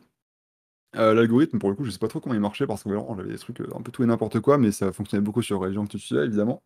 Euh, 0.95 1.13
L'algorithme, 1.13 1.59
pour 1.59 1.69
le 1.69 1.75
coup, 1.75 1.83
je 1.83 1.91
sais 1.91 1.99
pas 1.99 2.07
trop 2.07 2.19
comment 2.19 2.35
il 2.35 2.41
marchait, 2.41 2.65
parce 2.65 2.83
que 2.83 2.89
vraiment, 2.89 3.15
j'avais 3.17 3.31
des 3.31 3.37
trucs 3.37 3.59
euh, 3.59 3.67
un 3.75 3.81
peu 3.81 3.91
tout 3.91 4.03
et 4.03 4.05
n'importe 4.05 4.39
quoi, 4.39 4.57
mais 4.57 4.71
ça 4.71 4.91
fonctionnait 4.93 5.23
beaucoup 5.23 5.41
sur 5.41 5.65
les 5.65 5.73
gens 5.73 5.85
que 5.85 5.91
tu 5.91 5.99
suivais, 5.99 6.25
évidemment. 6.25 6.63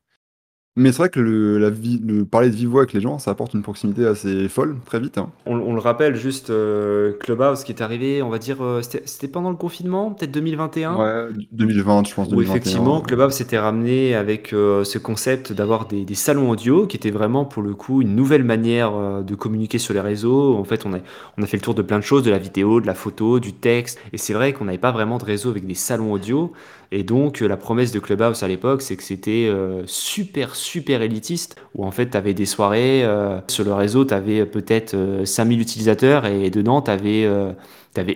Mais 0.75 0.91
c'est 0.91 0.99
vrai 0.99 1.09
que 1.09 1.19
le, 1.19 1.57
la 1.57 1.69
vie, 1.69 1.99
le 2.05 2.23
parler 2.23 2.49
de 2.49 2.55
vive 2.55 2.69
voix 2.69 2.81
avec 2.81 2.93
les 2.93 3.01
gens, 3.01 3.19
ça 3.19 3.31
apporte 3.31 3.53
une 3.53 3.63
proximité 3.63 4.05
assez 4.05 4.47
folle, 4.47 4.77
très 4.85 4.99
vite. 4.99 5.17
hein. 5.17 5.29
On, 5.45 5.57
on 5.57 5.73
le 5.73 5.79
rappelle 5.81 6.15
juste, 6.15 6.51
euh, 6.51 7.11
Clubhouse 7.19 7.63
qui 7.65 7.73
est 7.73 7.81
arrivé, 7.81 8.21
on 8.21 8.29
va 8.29 8.37
dire, 8.39 8.63
euh, 8.63 8.81
c'était 8.81 9.01
c'était 9.05 9.27
pendant 9.27 9.49
le 9.49 9.57
confinement, 9.57 10.11
peut-être 10.13 10.31
2021 10.31 10.95
Ouais, 10.95 11.33
2020, 11.51 12.07
je 12.07 12.13
pense, 12.13 12.27
Où 12.27 12.29
2021. 12.31 12.55
effectivement, 12.55 13.01
Clubhouse 13.01 13.33
s'était 13.33 13.57
ramené 13.59 14.15
avec 14.15 14.53
euh, 14.53 14.85
ce 14.85 14.99
concept 14.99 15.51
d'avoir 15.51 15.85
des, 15.87 16.05
des 16.05 16.15
salons 16.15 16.49
audio, 16.49 16.87
qui 16.87 16.95
était 16.95 17.11
vraiment 17.11 17.43
pour 17.43 17.61
le 17.63 17.73
coup 17.73 18.01
une 18.01 18.15
nouvelle 18.15 18.43
manière 18.45 18.93
euh, 18.95 19.21
de 19.21 19.35
communiquer 19.35 19.79
sur 19.79 19.93
les 19.93 19.99
réseaux. 19.99 20.55
En 20.55 20.63
fait, 20.63 20.85
on 20.85 20.93
a, 20.93 20.99
on 21.37 21.43
a 21.43 21.45
fait 21.47 21.57
le 21.57 21.61
tour 21.61 21.73
de 21.73 21.81
plein 21.81 21.97
de 21.99 22.03
choses, 22.03 22.23
de 22.23 22.31
la 22.31 22.37
vidéo, 22.37 22.79
de 22.79 22.87
la 22.87 22.93
photo, 22.95 23.39
du 23.41 23.51
texte. 23.53 23.99
Et 24.13 24.17
c'est 24.17 24.33
vrai 24.33 24.53
qu'on 24.53 24.65
n'avait 24.65 24.77
pas 24.77 24.91
vraiment 24.91 25.17
de 25.17 25.25
réseau 25.25 25.49
avec 25.49 25.65
des 25.65 25.73
salons 25.75 26.13
audio. 26.13 26.53
Et 26.91 27.03
donc, 27.03 27.41
euh, 27.41 27.47
la 27.47 27.57
promesse 27.57 27.91
de 27.91 27.99
Clubhouse 27.99 28.41
à 28.41 28.47
l'époque, 28.47 28.81
c'est 28.81 28.95
que 28.95 29.03
c'était 29.03 29.47
euh, 29.47 29.83
super, 29.85 30.55
super 30.55 31.01
élitiste, 31.03 31.55
où 31.75 31.85
en 31.85 31.91
fait, 31.91 32.09
tu 32.09 32.17
avais 32.17 32.33
des 32.33 32.47
soirées, 32.47 33.03
euh, 33.03 33.39
sur 33.47 33.63
le 33.63 33.73
réseau, 33.73 34.05
tu 34.05 34.13
avais 34.13 34.45
peut-être 34.45 34.95
euh, 34.95 35.23
5000 35.23 35.61
utilisateurs, 35.61 36.25
et 36.25 36.49
dedans, 36.49 36.81
tu 36.81 36.89
avais, 36.89 37.29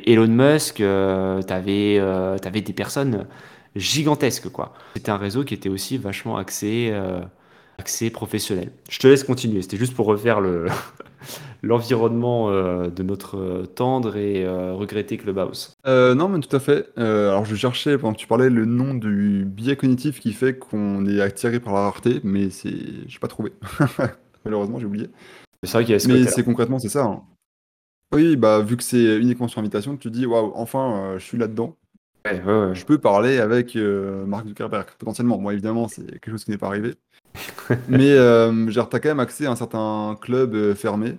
Elon 0.07 0.27
Musk, 0.27 0.77
tu 0.77 0.83
avais, 0.83 2.61
des 2.61 2.73
personnes 2.73 3.27
gigantesques, 3.75 4.49
quoi. 4.49 4.73
C'était 4.95 5.11
un 5.11 5.17
réseau 5.17 5.43
qui 5.43 5.53
était 5.53 5.69
aussi 5.69 5.97
vachement 5.97 6.37
axé, 6.37 6.91
axé 7.77 8.09
professionnel. 8.09 8.71
Je 8.89 8.97
te 8.97 9.07
laisse 9.07 9.23
continuer, 9.23 9.61
c'était 9.61 9.77
juste 9.77 9.93
pour 9.93 10.07
refaire 10.07 10.41
le... 10.41 10.65
l'environnement 11.61 12.49
euh, 12.49 12.89
de 12.89 13.03
notre 13.03 13.65
tendre 13.75 14.17
et 14.17 14.45
euh, 14.45 14.73
regretté 14.73 15.17
Clubhouse. 15.17 15.73
Euh, 15.87 16.15
non, 16.15 16.29
mais 16.29 16.39
tout 16.39 16.55
à 16.55 16.59
fait. 16.59 16.87
Alors, 16.97 17.45
je 17.45 17.55
cherchais, 17.55 17.97
pendant 17.97 18.13
que 18.13 18.19
tu 18.19 18.27
parlais, 18.27 18.49
le 18.49 18.65
nom 18.65 18.93
du 18.93 19.45
biais 19.45 19.75
cognitif 19.75 20.19
qui 20.19 20.33
fait 20.33 20.57
qu'on 20.57 21.05
est 21.05 21.21
attiré 21.21 21.59
par 21.59 21.73
la 21.73 21.81
rareté, 21.81 22.19
mais 22.23 22.49
c'est, 22.49 22.75
j'ai 23.07 23.19
pas 23.19 23.27
trouvé. 23.27 23.53
Malheureusement, 24.45 24.79
j'ai 24.79 24.85
oublié. 24.85 25.09
C'est 25.63 25.71
vrai 25.71 25.85
qu'il 25.85 25.93
y 25.93 25.95
a 25.95 25.99
ce 25.99 26.07
Mais 26.07 26.25
c'est 26.25 26.43
concrètement, 26.43 26.79
c'est 26.79 26.89
ça. 26.89 27.05
hein. 27.05 27.23
Oui, 28.13 28.35
bah, 28.35 28.59
vu 28.59 28.77
que 28.77 28.83
c'est 28.83 29.17
uniquement 29.17 29.47
sur 29.47 29.59
invitation, 29.59 29.97
tu 29.97 30.09
te 30.09 30.13
dis, 30.13 30.27
waouh, 30.27 30.51
enfin, 30.55 31.13
euh, 31.13 31.19
je 31.19 31.25
suis 31.25 31.37
là-dedans. 31.37 31.75
Ouais, 32.25 32.41
ouais, 32.41 32.67
ouais. 32.67 32.75
Je 32.75 32.85
peux 32.85 32.99
parler 32.99 33.39
avec 33.39 33.75
euh, 33.75 34.25
Mark 34.25 34.47
Zuckerberg, 34.47 34.87
potentiellement. 34.99 35.39
Moi, 35.39 35.53
évidemment, 35.53 35.87
c'est 35.87 36.05
quelque 36.05 36.29
chose 36.29 36.43
qui 36.43 36.51
n'est 36.51 36.59
pas 36.59 36.67
arrivé. 36.67 36.93
Mais 37.89 38.11
euh, 38.11 38.69
genre, 38.69 38.89
t'as 38.89 38.99
quand 38.99 39.09
même 39.09 39.19
accès 39.19 39.45
à 39.45 39.51
un 39.51 39.55
certain 39.55 40.17
club 40.21 40.55
euh, 40.55 40.75
fermé 40.75 41.17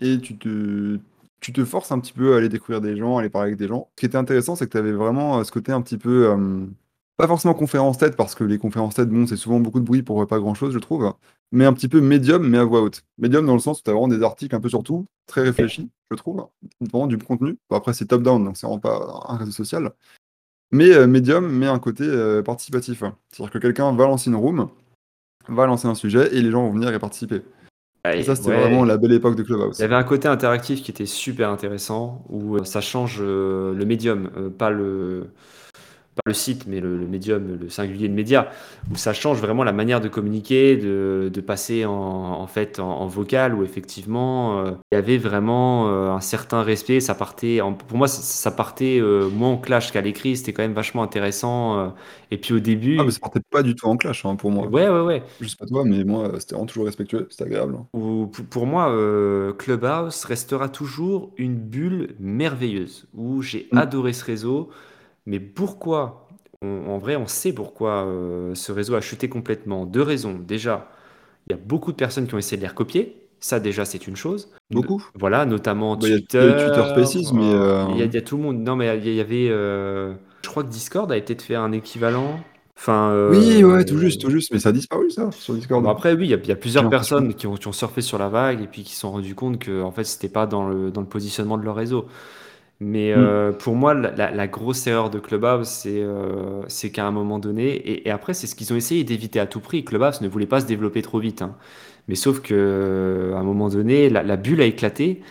et 0.00 0.18
tu 0.20 0.36
te, 0.36 0.98
tu 1.40 1.52
te 1.52 1.64
forces 1.64 1.92
un 1.92 1.98
petit 2.00 2.12
peu 2.12 2.34
à 2.34 2.38
aller 2.38 2.48
découvrir 2.48 2.80
des 2.80 2.96
gens, 2.96 3.16
à 3.16 3.20
aller 3.20 3.30
parler 3.30 3.48
avec 3.48 3.58
des 3.58 3.68
gens. 3.68 3.88
Ce 3.96 4.00
qui 4.00 4.06
était 4.06 4.18
intéressant, 4.18 4.56
c'est 4.56 4.66
que 4.66 4.72
tu 4.72 4.78
avais 4.78 4.92
vraiment 4.92 5.38
euh, 5.38 5.44
ce 5.44 5.52
côté 5.52 5.72
un 5.72 5.80
petit 5.80 5.98
peu, 5.98 6.30
euh, 6.30 6.66
pas 7.16 7.26
forcément 7.26 7.54
conférence 7.54 7.98
tête, 7.98 8.16
parce 8.16 8.34
que 8.34 8.44
les 8.44 8.58
conférences 8.58 8.94
tête, 8.94 9.08
bon, 9.08 9.26
c'est 9.26 9.36
souvent 9.36 9.60
beaucoup 9.60 9.80
de 9.80 9.84
bruit 9.84 10.02
pour 10.02 10.26
pas 10.26 10.38
grand-chose, 10.38 10.72
je 10.72 10.78
trouve, 10.78 11.12
mais 11.52 11.64
un 11.64 11.72
petit 11.72 11.88
peu 11.88 12.00
médium, 12.00 12.46
mais 12.46 12.58
à 12.58 12.64
voix 12.64 12.82
haute. 12.82 13.02
Médium 13.18 13.46
dans 13.46 13.54
le 13.54 13.60
sens 13.60 13.80
où 13.80 13.82
tu 13.82 13.90
as 13.90 13.94
vraiment 13.94 14.08
des 14.08 14.22
articles 14.22 14.54
un 14.54 14.60
peu 14.60 14.68
sur 14.68 14.82
tout, 14.82 15.06
très 15.26 15.42
réfléchis, 15.42 15.88
je 16.10 16.16
trouve, 16.16 16.46
vraiment 16.80 17.06
du 17.06 17.18
contenu. 17.18 17.58
Après, 17.70 17.94
c'est 17.94 18.06
top-down, 18.06 18.44
donc 18.44 18.56
c'est 18.56 18.66
vraiment 18.66 18.80
pas 18.80 19.24
un 19.28 19.36
réseau 19.36 19.52
social. 19.52 19.92
Mais 20.72 21.06
médium, 21.06 21.48
mais 21.48 21.66
un 21.66 21.78
côté 21.78 22.04
participatif. 22.44 23.04
C'est-à-dire 23.30 23.52
que 23.52 23.58
quelqu'un 23.58 23.94
va 23.94 24.06
lancer 24.06 24.30
une 24.30 24.36
room, 24.36 24.68
va 25.48 25.66
lancer 25.66 25.88
un 25.88 25.94
sujet, 25.94 26.34
et 26.34 26.42
les 26.42 26.50
gens 26.50 26.62
vont 26.66 26.72
venir 26.72 26.92
y 26.94 26.98
participer. 26.98 27.42
Et 28.14 28.22
ça, 28.22 28.36
c'était 28.36 28.50
Ouais. 28.50 28.60
vraiment 28.60 28.84
la 28.84 28.98
belle 28.98 29.12
époque 29.12 29.36
de 29.36 29.42
Clubhouse. 29.42 29.78
Il 29.78 29.82
y 29.82 29.84
avait 29.84 29.96
un 29.96 30.04
côté 30.04 30.28
interactif 30.28 30.82
qui 30.82 30.90
était 30.90 31.06
super 31.06 31.50
intéressant, 31.50 32.24
où 32.28 32.56
euh, 32.56 32.64
ça 32.64 32.80
change 32.80 33.18
euh, 33.20 33.74
le 33.74 33.84
médium, 33.84 34.30
euh, 34.36 34.48
pas 34.48 34.70
le 34.70 35.26
pas 36.16 36.22
le 36.26 36.34
site, 36.34 36.66
mais 36.66 36.80
le, 36.80 36.96
médium, 37.06 37.58
le 37.60 37.68
singulier 37.68 38.08
de 38.08 38.14
média, 38.14 38.50
où 38.90 38.96
ça 38.96 39.12
change 39.12 39.38
vraiment 39.38 39.64
la 39.64 39.72
manière 39.72 40.00
de 40.00 40.08
communiquer, 40.08 40.76
de, 40.76 41.30
de 41.32 41.40
passer 41.42 41.84
en, 41.84 41.92
en, 41.92 42.46
fait 42.46 42.80
en, 42.80 43.06
vocal, 43.06 43.54
où 43.54 43.62
effectivement 43.62 44.64
euh, 44.64 44.72
il 44.90 44.94
y 44.94 44.98
avait 44.98 45.18
vraiment 45.18 45.88
euh, 45.88 46.10
un 46.10 46.20
certain 46.20 46.62
respect. 46.62 47.00
Ça 47.00 47.14
partait, 47.14 47.60
en, 47.60 47.74
pour 47.74 47.98
moi, 47.98 48.08
ça, 48.08 48.50
partait 48.50 48.98
euh, 48.98 49.28
moins 49.28 49.50
en 49.50 49.56
clash 49.58 49.92
qu'à 49.92 50.00
l'écrit. 50.00 50.38
C'était 50.38 50.54
quand 50.54 50.62
même 50.62 50.72
vachement 50.72 51.02
intéressant. 51.02 51.94
et 52.30 52.38
puis 52.38 52.54
au 52.54 52.60
début, 52.60 52.96
ah, 52.98 53.04
mais 53.04 53.10
ça 53.10 53.20
partait 53.20 53.40
pas 53.50 53.62
du 53.62 53.74
tout 53.74 53.86
en 53.86 53.98
clash 53.98 54.24
hein, 54.24 54.36
pour 54.36 54.50
moi. 54.50 54.66
Ouais, 54.68 54.88
ouais, 54.88 55.02
ouais. 55.02 55.22
Je 55.40 55.48
sais 55.48 55.56
pas 55.56 55.66
toi, 55.66 55.84
mais 55.84 56.02
moi, 56.02 56.32
c'était 56.38 56.54
vraiment 56.54 56.66
toujours 56.66 56.86
respectueux. 56.86 57.26
C'était 57.30 57.44
agréable. 57.44 57.76
Hein. 57.78 57.86
Ou, 57.92 58.26
pour 58.26 58.66
moi, 58.66 58.90
Clubhouse 59.58 60.24
restera 60.24 60.70
toujours 60.70 61.32
une 61.36 61.56
bulle 61.56 62.14
merveilleuse 62.18 63.06
où 63.12 63.42
j'ai 63.42 63.68
mm. 63.70 63.78
adoré 63.78 64.14
ce 64.14 64.24
réseau. 64.24 64.70
Mais 65.26 65.40
pourquoi 65.40 66.28
En 66.62 66.98
vrai, 66.98 67.16
on 67.16 67.26
sait 67.26 67.52
pourquoi 67.52 68.06
euh, 68.06 68.54
ce 68.54 68.72
réseau 68.72 68.94
a 68.94 69.00
chuté 69.00 69.28
complètement. 69.28 69.84
Deux 69.84 70.02
raisons. 70.02 70.38
Déjà, 70.38 70.88
il 71.46 71.52
y 71.52 71.54
a 71.54 71.58
beaucoup 71.58 71.92
de 71.92 71.96
personnes 71.96 72.26
qui 72.26 72.34
ont 72.34 72.38
essayé 72.38 72.56
de 72.56 72.62
les 72.62 72.68
recopier. 72.68 73.16
Ça, 73.40 73.60
déjà, 73.60 73.84
c'est 73.84 74.06
une 74.06 74.16
chose. 74.16 74.50
Beaucoup. 74.70 75.04
Voilà, 75.14 75.44
notamment 75.44 75.96
bah, 75.96 76.06
Twitter. 76.08 76.40
Il 76.42 76.48
y, 76.48 76.52
a 76.52 76.70
Twitter 76.70 76.88
Spaces, 76.90 77.32
mais. 77.32 77.52
Euh, 77.52 77.84
il, 77.90 77.98
y 77.98 78.16
a, 78.16 78.22
tout 78.22 78.36
le 78.36 78.42
monde. 78.42 78.58
Non, 78.60 78.76
mais 78.76 78.96
il 78.98 79.14
y 79.14 79.20
avait. 79.20 79.48
Euh, 79.50 80.14
je 80.42 80.48
crois 80.48 80.62
que 80.62 80.70
Discord 80.70 81.10
a 81.10 81.16
été 81.16 81.34
de 81.34 81.42
faire 81.42 81.60
un 81.60 81.72
équivalent. 81.72 82.40
Enfin, 82.78 83.30
oui, 83.30 83.64
ouais, 83.64 83.84
tout 83.86 83.98
juste, 83.98 84.20
tout 84.20 84.30
juste. 84.30 84.52
Mais 84.52 84.58
ça 84.58 84.68
a 84.68 84.72
disparu, 84.72 85.10
ça, 85.10 85.30
sur 85.32 85.54
Discord. 85.54 85.86
après, 85.86 86.12
oui, 86.12 86.26
il 86.26 86.48
y, 86.48 86.52
a, 86.52 86.56
plusieurs 86.56 86.88
personnes 86.90 87.34
qui 87.34 87.46
ont, 87.46 87.56
surfé 87.72 88.02
sur 88.02 88.18
la 88.18 88.28
vague 88.28 88.62
et 88.62 88.66
puis 88.66 88.82
qui 88.82 88.94
se 88.94 89.00
sont 89.00 89.12
rendues 89.12 89.34
compte 89.34 89.58
que, 89.58 89.82
en 89.82 89.90
fait, 89.92 90.04
c'était 90.04 90.28
pas 90.28 90.46
dans 90.46 90.68
le, 90.68 90.90
dans 90.90 91.00
le 91.00 91.06
positionnement 91.06 91.56
de 91.56 91.64
leur 91.64 91.74
réseau. 91.74 92.06
Mais 92.80 93.14
mm. 93.14 93.18
euh, 93.18 93.52
pour 93.52 93.74
moi, 93.74 93.94
la, 93.94 94.46
grosse 94.46 94.86
erreur 94.86 95.10
de 95.10 95.18
Clubhouse, 95.18 95.68
c'est 95.68 96.02
euh, 96.02 96.62
qu'à 96.92 97.06
un 97.06 97.10
moment 97.10 97.38
donné, 97.38 98.06
et, 98.06 98.10
après, 98.10 98.34
c'est 98.34 98.46
ce 98.46 98.54
qu'ils 98.54 98.72
ont 98.72 98.76
essayé 98.76 99.04
d'éviter 99.04 99.40
à 99.40 99.46
tout 99.46 99.60
prix. 99.60 99.84
Clubhouse 99.84 100.20
ne 100.20 100.28
voulait 100.28 100.46
pas 100.46 100.60
se 100.60 100.66
développer 100.66 101.02
trop 101.02 101.18
vite. 101.18 101.42
Hein. 101.42 101.56
Mais 102.08 102.14
sauf 102.14 102.40
qu'à 102.40 102.54
un 102.54 103.42
moment 103.42 103.68
donné, 103.68 104.10
la, 104.10 104.36
bulle 104.36 104.60
a 104.60 104.66
éclaté. 104.66 105.22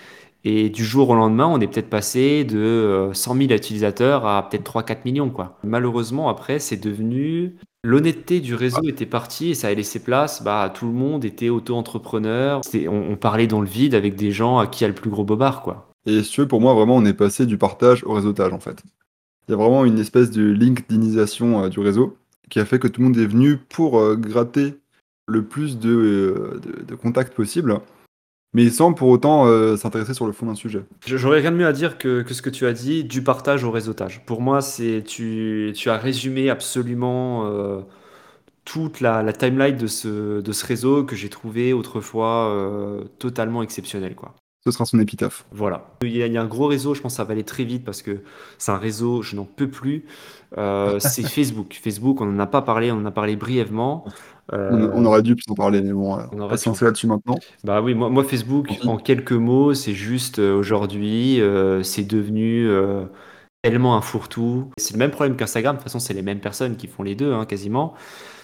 Et 0.48 0.70
du 0.70 0.86
jour 0.86 1.10
au 1.10 1.16
lendemain, 1.16 1.48
on 1.48 1.60
est 1.60 1.66
peut-être 1.66 1.89
passé 1.89 2.43
de 2.43 3.10
100 3.14 3.36
euh, 3.36 3.48
000 3.48 3.52
utilisateurs 3.52 4.28
à 4.28 4.48
peut-être 4.48 4.80
3-4 4.80 4.98
millions. 5.04 5.32
Quoi. 5.32 5.58
Malheureusement, 5.64 6.30
après, 6.30 6.60
c'est 6.60 6.78
devenu. 6.78 7.56
L'honnêteté 7.84 8.39
du 8.39 8.54
réseau 8.54 8.88
était 8.88 9.06
partie 9.08 9.52
et 9.52 9.54
ça 9.56 9.68
a 9.68 9.74
laissé 9.74 10.04
place 10.04 10.43
bah, 10.43 10.62
à 10.62 10.70
tout 10.70 10.86
le 10.88 10.93
monde, 10.93 11.26
était 11.26 11.50
auto-entrepreneur. 11.50 12.62
On, 12.88 13.12
on, 13.12 13.16
parlait 13.16 13.48
dans 13.48 13.62
le 13.62 13.68
vide 13.68 13.93
avec 13.93 14.16
des 14.16 14.32
gens 14.32 14.58
à 14.58 14.66
qui 14.68 14.84
a 14.86 14.88
le 14.88 14.96
plus 14.96 15.10
gros 15.12 15.24
bobard. 15.24 15.62
Quoi. 15.62 15.95
Et 16.06 16.24
si 16.24 16.45
pour 16.45 16.62
moi, 16.62 16.74
vraiment, 16.74 16.95
on 16.95 17.06
est 17.06 17.14
passé 17.14 17.45
du 17.45 17.58
partage 17.58 18.03
au 18.03 18.14
réseautage, 18.14 18.53
en 18.53 18.60
fait. 18.60 18.84
Il 19.47 19.51
y 19.51 19.53
a 19.53 19.58
vraiment 19.58 19.86
une 19.86 19.99
espèce 19.99 20.32
de 20.32 20.43
LinkedInisation 20.43 21.64
euh, 21.64 21.70
du 21.70 21.80
réseau 21.80 22.18
qui 22.49 22.60
a 22.60 22.66
fait 22.66 22.80
que 22.80 22.88
tout 22.88 23.01
le 23.01 23.08
monde 23.08 23.18
est 23.18 23.26
venu 23.26 23.58
pour 23.58 23.99
euh, 23.99 24.16
gratter 24.16 24.76
le 25.28 25.43
plus 25.43 25.80
de, 25.80 25.89
euh, 25.89 26.62
de, 26.88 26.95
contacts 26.95 27.34
possible, 27.34 27.80
mais 28.53 28.70
sans 28.70 28.93
pour 28.93 29.10
autant 29.10 29.45
s'intéresser 29.76 30.14
sur 30.14 30.28
le 30.28 30.32
fond 30.32 30.45
d'un 30.45 30.56
sujet. 30.56 30.84
J'aurais 31.06 31.41
rien 31.41 31.51
de 31.51 31.58
mieux 31.58 31.66
à 31.66 31.74
dire 31.74 31.97
que, 31.97 32.24
ce 32.30 32.41
que 32.43 32.51
tu 32.51 32.68
as 32.68 32.74
dit, 32.74 33.03
du 33.03 33.24
partage 33.24 33.64
au 33.64 33.72
réseautage. 33.72 34.24
Pour 34.26 34.41
moi, 34.41 34.62
c'est 34.62 35.03
tu, 35.06 35.74
as 35.88 35.97
résumé 35.97 36.51
absolument 36.51 37.84
toute 38.64 39.01
la, 39.01 39.34
timeline 39.34 39.76
de 39.76 39.88
ce 39.88 40.66
réseau 40.66 41.03
que 41.03 41.16
j'ai 41.16 41.30
trouvé 41.30 41.74
autrefois 41.74 43.03
totalement 43.18 43.64
exceptionnel. 43.64 44.16
Quoi 44.16 44.36
ce 44.66 44.72
sera 44.72 44.86
son 44.86 44.99
épitaphe. 44.99 45.45
Voilà. 45.51 45.86
Il 46.01 46.16
y, 46.16 46.38
a, 46.38 46.41
un 46.41 46.47
gros 46.47 46.66
réseau, 46.66 46.95
je 46.95 47.01
pense 47.01 47.13
que 47.13 47.18
ça 47.18 47.24
va 47.24 47.34
aller 47.34 47.43
très 47.43 47.63
vite 47.63 47.86
parce 47.86 48.01
que 48.01 48.22
c'est 48.57 48.72
un 48.72 48.78
réseau, 48.78 49.22
je 49.22 49.36
n'en 49.36 49.45
peux 49.45 49.70
plus. 49.70 50.05
Euh, 50.57 50.97
c'est 50.99 51.22
Facebook. 51.28 51.80
Facebook, 51.82 52.20
on 52.22 52.26
n'en 52.26 52.39
a 52.39 52.47
pas 52.47 52.63
parlé, 52.63 52.91
on 52.91 52.97
en 52.97 53.05
a 53.05 53.11
parlé 53.11 53.36
brièvement. 53.36 54.05
Euh, 54.53 54.89
on, 54.93 55.05
aurait 55.05 55.22
dû 55.22 55.36
plus 55.36 55.45
en 55.49 55.55
parler, 55.55 55.82
mais 55.82 55.93
bon, 55.93 56.18
on 56.32 56.47
va 56.47 56.57
se 56.57 56.86
là-dessus 56.86 57.07
maintenant. 57.07 57.38
Bah 57.63 57.82
oui, 57.82 57.93
moi, 57.93 58.09
moi 58.09 58.24
Facebook, 58.24 58.70
en 58.86 58.97
quelques 58.97 59.32
mots, 59.32 59.74
c'est 59.74 59.93
juste 59.93 60.39
euh, 60.39 60.57
aujourd'hui, 60.57 61.41
c'est 61.84 62.07
devenu 62.07 62.68
tellement 63.70 63.95
un 63.95 64.01
fourre-tout. 64.01 64.70
C'est 64.78 64.93
le 64.93 64.99
même 64.99 65.11
problème 65.11 65.36
qu'Instagram, 65.36 65.76
de 65.76 65.80
toute 65.80 65.86
façon, 65.86 65.99
c'est 65.99 66.13
les 66.13 66.22
mêmes 66.22 66.39
personnes 66.39 66.78
qui 66.78 66.88
font 66.88 67.03
les 67.03 67.16
deux, 67.16 67.34
hein, 67.34 67.45
quasiment. 67.45 67.95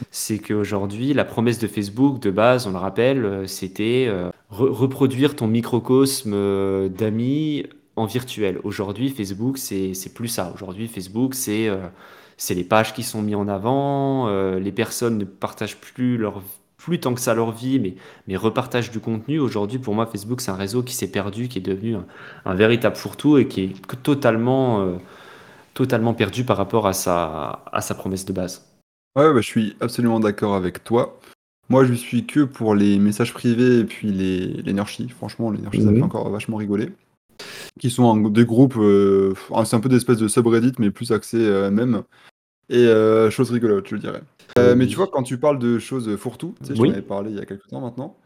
C'est 0.09 0.39
qu'aujourd'hui, 0.39 1.13
la 1.13 1.26
promesse 1.26 1.59
de 1.59 1.67
Facebook, 1.67 2.19
de 2.19 2.32
base, 2.32 2.65
on 2.65 2.72
le 2.72 2.78
rappelle, 2.78 3.47
c'était 3.47 4.09
reproduire 4.51 5.36
ton 5.36 5.47
microcosme 5.47 6.34
euh, 6.34 6.89
d'amis 6.89 7.65
en 7.95 8.05
virtuel. 8.05 8.59
Aujourd'hui, 8.63 9.09
Facebook, 9.09 9.57
c'est 9.57 10.13
plus 10.13 10.28
ça. 10.28 10.51
Aujourd'hui, 10.53 10.88
Facebook, 10.88 11.36
c'est 11.36 11.67
euh, 11.67 11.88
les 12.49 12.63
pages 12.63 12.93
qui 12.93 13.03
sont 13.03 13.22
mises 13.22 13.36
en 13.36 13.47
avant, 13.47 14.28
euh, 14.28 14.59
les 14.59 14.72
personnes 14.72 15.17
ne 15.17 15.26
partagent 15.26 15.78
plus 15.78 16.17
leur 16.17 16.41
plus 16.84 16.99
tant 16.99 17.13
que 17.13 17.21
ça 17.21 17.34
leur 17.34 17.51
vie, 17.51 17.79
mais, 17.79 17.95
mais 18.27 18.36
repartagent 18.36 18.91
du 18.91 18.99
contenu. 18.99 19.39
Aujourd'hui, 19.39 19.79
pour 19.79 19.93
moi, 19.93 20.05
Facebook, 20.05 20.41
c'est 20.41 20.51
un 20.51 20.55
réseau 20.55 20.84
qui 20.84 20.95
s'est 20.95 21.11
perdu, 21.11 21.47
qui 21.47 21.59
est 21.59 21.61
devenu 21.61 21.95
un, 22.45 22.55
véritable 22.55 22.95
fourre-tout 22.95 23.38
et 23.38 23.47
qui 23.47 23.63
est 23.63 24.01
totalement, 24.03 24.97
totalement 25.73 26.13
perdu 26.13 26.43
par 26.43 26.57
rapport 26.57 26.88
à 26.88 26.93
sa, 26.93 27.63
à 27.71 27.82
sa 27.82 27.95
promesse 27.95 28.25
de 28.25 28.34
base. 28.34 28.65
Ouais, 29.15 29.34
bah, 29.34 29.41
je 29.41 29.47
suis 29.47 29.75
absolument 29.82 30.19
d'accord 30.19 30.55
avec 30.55 30.84
toi. 30.84 31.19
Moi, 31.69 31.86
je 31.86 31.93
suis 31.93 32.25
que 32.25 32.41
pour 32.41 32.75
les 32.75 32.99
messages 32.99 33.34
privés 33.34 33.79
et 33.79 33.86
puis 33.86 34.11
l'énergie. 34.11 35.07
Franchement, 35.07 35.51
l'énergie, 35.51 35.82
ça 35.82 35.93
fait 35.93 36.01
encore 36.01 36.29
vachement 36.29 36.57
rigoler. 36.57 36.89
Qui 37.79 37.89
sont 37.89 38.29
des 38.29 38.45
groupes, 38.45 38.75
euh, 38.77 39.34
c'est 39.65 39.75
un 39.75 39.79
peu 39.79 39.88
des 39.88 39.95
espèces 39.95 40.17
de 40.17 40.27
subreddit, 40.27 40.73
mais 40.79 40.91
plus 40.91 41.11
axés 41.11 41.38
euh, 41.38 41.71
même. 41.71 42.03
Et 42.69 42.75
euh, 42.75 43.29
choses 43.32 43.51
rigolotes, 43.51 43.88
je 43.88 43.95
dirais. 43.95 44.21
Mais 44.58 44.88
tu 44.88 44.95
vois, 44.95 45.08
quand 45.08 45.24
tu 45.24 45.38
parles 45.38 45.60
de 45.60 45.80
choses 45.80 46.16
fourre-tout, 46.18 46.56
tu 46.62 46.68
sais, 46.68 46.76
j'en 46.76 46.89
avais 46.89 47.02
parlé 47.02 47.32
il 47.32 47.38
y 47.38 47.41
a 47.41 47.45
quelques 47.45 47.68
temps 47.68 47.82
maintenant. 47.82 48.18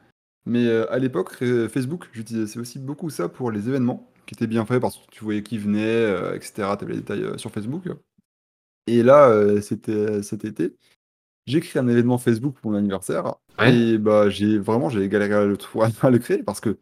Mais 0.46 0.70
à 0.70 1.00
l'époque, 1.00 1.34
Facebook, 1.70 2.08
j'utilisais 2.12 2.60
aussi 2.60 2.80
beaucoup 2.80 3.10
ça 3.10 3.30
pour 3.30 3.52
les 3.52 3.68
événements, 3.68 4.12
qui 4.26 4.36
étaient 4.36 4.48
bien 4.48 4.66
faits 4.66 4.82
parce 4.82 4.98
que 4.98 5.12
tu 5.12 5.24
voyais 5.24 5.44
qui 5.44 5.58
venait, 5.58 6.36
etc. 6.36 6.54
Tu 6.56 6.86
avais 6.86 6.94
les 6.94 7.00
détails 7.00 7.38
sur 7.38 7.52
Facebook. 7.52 7.84
Et 8.88 9.02
là, 9.02 9.62
c'était 9.62 10.22
cet 10.22 10.46
été, 10.46 10.76
j'ai 11.48 11.60
créé 11.60 11.82
un 11.82 11.88
événement 11.88 12.18
Facebook 12.18 12.56
pour 12.60 12.72
mon 12.72 12.78
anniversaire 12.78 13.36
et 13.64 13.98
bah 13.98 14.30
j'ai 14.30 14.58
vraiment 14.58 14.90
j'ai 14.90 15.08
galéré 15.08 15.34
à 15.34 15.46
le, 15.46 15.58
à 16.02 16.10
le 16.10 16.20
créer 16.20 16.44
parce 16.44 16.60
que 16.60 16.78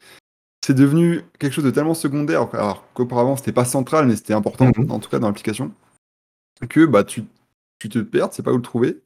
c'est 0.65 0.73
devenu 0.73 1.21
quelque 1.39 1.51
chose 1.51 1.65
de 1.65 1.71
tellement 1.71 1.93
secondaire 1.93 2.47
alors 2.53 2.85
qu'auparavant 2.93 3.35
c'était 3.35 3.51
pas 3.51 3.65
central 3.65 4.07
mais 4.07 4.15
c'était 4.15 4.33
important 4.33 4.71
mhm. 4.75 4.89
en 4.91 4.99
tout 4.99 5.09
cas 5.09 5.19
dans 5.19 5.27
l'application 5.27 5.73
que 6.69 6.85
bah 6.85 7.03
tu, 7.03 7.25
tu 7.79 7.89
te 7.89 7.99
perds, 7.99 8.29
tu 8.29 8.37
sais 8.37 8.43
pas 8.43 8.53
où 8.53 8.57
le 8.57 8.61
trouver 8.61 9.02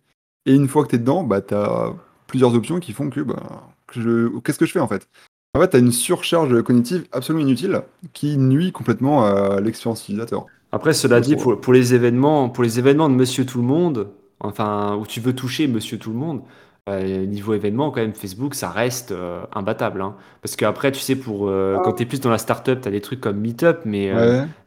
et 0.47 0.55
une 0.55 0.67
fois 0.67 0.83
que 0.83 0.89
tu 0.89 0.95
es 0.95 0.99
dedans, 0.99 1.23
bah 1.23 1.41
tu 1.41 1.53
as 1.53 1.93
plusieurs 2.25 2.55
options 2.55 2.79
qui 2.79 2.93
font 2.93 3.09
que 3.09 3.21
bah 3.21 3.69
qu'est-ce 3.93 4.57
que 4.57 4.65
je 4.65 4.71
fais 4.71 4.79
en 4.79 4.87
fait? 4.87 5.07
En 5.53 5.61
fait, 5.61 5.69
tu 5.69 5.75
as 5.77 5.79
une 5.79 5.91
surcharge 5.91 6.61
cognitive 6.63 7.05
absolument 7.11 7.45
inutile 7.45 7.81
qui 8.13 8.37
nuit 8.37 8.71
complètement 8.71 9.25
à 9.25 9.61
l'expérience 9.61 10.01
utilisateur. 10.03 10.45
Après 10.71 10.93
cela 10.93 11.21
dit 11.21 11.35
pour, 11.35 11.61
pour 11.61 11.73
les 11.73 11.93
événements 11.93 12.49
pour 12.49 12.63
les 12.63 12.79
événements 12.79 13.09
de 13.09 13.15
monsieur 13.15 13.45
tout 13.45 13.59
le 13.59 13.67
monde 13.67 14.09
enfin, 14.39 14.95
où 14.95 15.05
tu 15.05 15.19
veux 15.19 15.33
toucher 15.33 15.67
monsieur 15.67 15.97
tout 15.97 16.11
le 16.11 16.17
monde, 16.17 16.41
euh, 16.89 17.25
niveau 17.25 17.53
événement, 17.53 17.91
quand 17.91 18.01
même, 18.01 18.13
Facebook, 18.13 18.55
ça 18.55 18.69
reste 18.69 19.11
euh, 19.11 19.41
imbattable. 19.53 20.01
Hein. 20.01 20.15
Parce 20.41 20.55
qu'après, 20.55 20.91
tu 20.91 20.99
sais, 20.99 21.15
pour, 21.15 21.49
euh, 21.49 21.77
quand 21.83 21.93
tu 21.93 22.03
es 22.03 22.05
plus 22.05 22.21
dans 22.21 22.29
la 22.29 22.37
startup, 22.37 22.79
tu 22.81 22.87
as 22.87 22.91
des 22.91 23.01
trucs 23.01 23.19
comme 23.19 23.39
Meetup, 23.39 23.79
mais, 23.85 24.11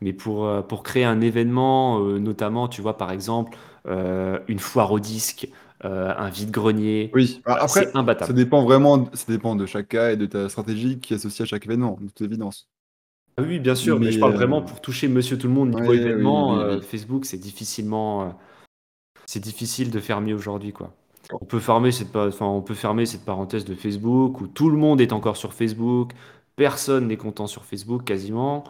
mais 0.00 0.12
pour, 0.12 0.48
pour 0.66 0.82
créer 0.82 1.04
un 1.04 1.20
événement, 1.20 2.00
notamment, 2.00 2.68
tu 2.68 2.82
vois, 2.82 2.96
par 2.96 3.10
exemple, 3.10 3.56
une 3.86 4.58
foire 4.58 4.92
au 4.92 5.00
disque, 5.00 5.48
un 5.82 6.28
vide-grenier, 6.28 7.10
Oui, 7.14 7.40
bah, 7.44 7.58
après, 7.60 7.90
imbattable. 7.94 8.26
ça 8.28 8.32
dépend 8.32 8.62
vraiment, 8.64 9.08
ça 9.14 9.24
dépend 9.28 9.56
de 9.56 9.66
chaque 9.66 9.88
cas 9.88 10.12
et 10.12 10.16
de 10.16 10.26
ta 10.26 10.48
stratégie 10.48 11.00
qui 11.00 11.14
est 11.14 11.16
associée 11.16 11.42
à 11.44 11.46
chaque 11.46 11.64
événement, 11.64 11.98
de 12.00 12.08
toute 12.08 12.20
évidence. 12.20 12.68
Ah 13.36 13.42
oui, 13.42 13.58
bien 13.58 13.74
sûr, 13.74 13.98
mais, 13.98 14.12
je 14.12 14.20
parle 14.20 14.34
vraiment 14.34 14.60
pour 14.60 14.80
toucher 14.80 15.08
monsieur 15.08 15.38
tout 15.38 15.46
le 15.46 15.54
monde 15.54 15.74
niveau 15.74 15.92
événement. 15.92 16.80
Facebook, 16.82 17.24
c'est 17.24 17.38
difficilement 17.38 18.36
c'est 19.30 19.38
difficile 19.38 19.92
de 19.92 20.00
faire 20.00 20.20
mieux 20.20 20.34
aujourd'hui, 20.34 20.72
quoi. 20.72 20.92
On 21.32 21.44
peut, 21.44 21.60
fermer 21.60 21.92
cette, 21.92 22.16
enfin, 22.16 22.46
on 22.46 22.62
peut 22.62 22.74
fermer 22.74 23.06
cette 23.06 23.24
parenthèse 23.24 23.64
de 23.64 23.76
Facebook 23.76 24.40
où 24.40 24.48
tout 24.48 24.68
le 24.68 24.76
monde 24.76 25.00
est 25.00 25.12
encore 25.12 25.36
sur 25.36 25.54
Facebook, 25.54 26.10
personne 26.56 27.06
n'est 27.06 27.16
content 27.16 27.46
sur 27.46 27.64
Facebook 27.64 28.02
quasiment. 28.02 28.64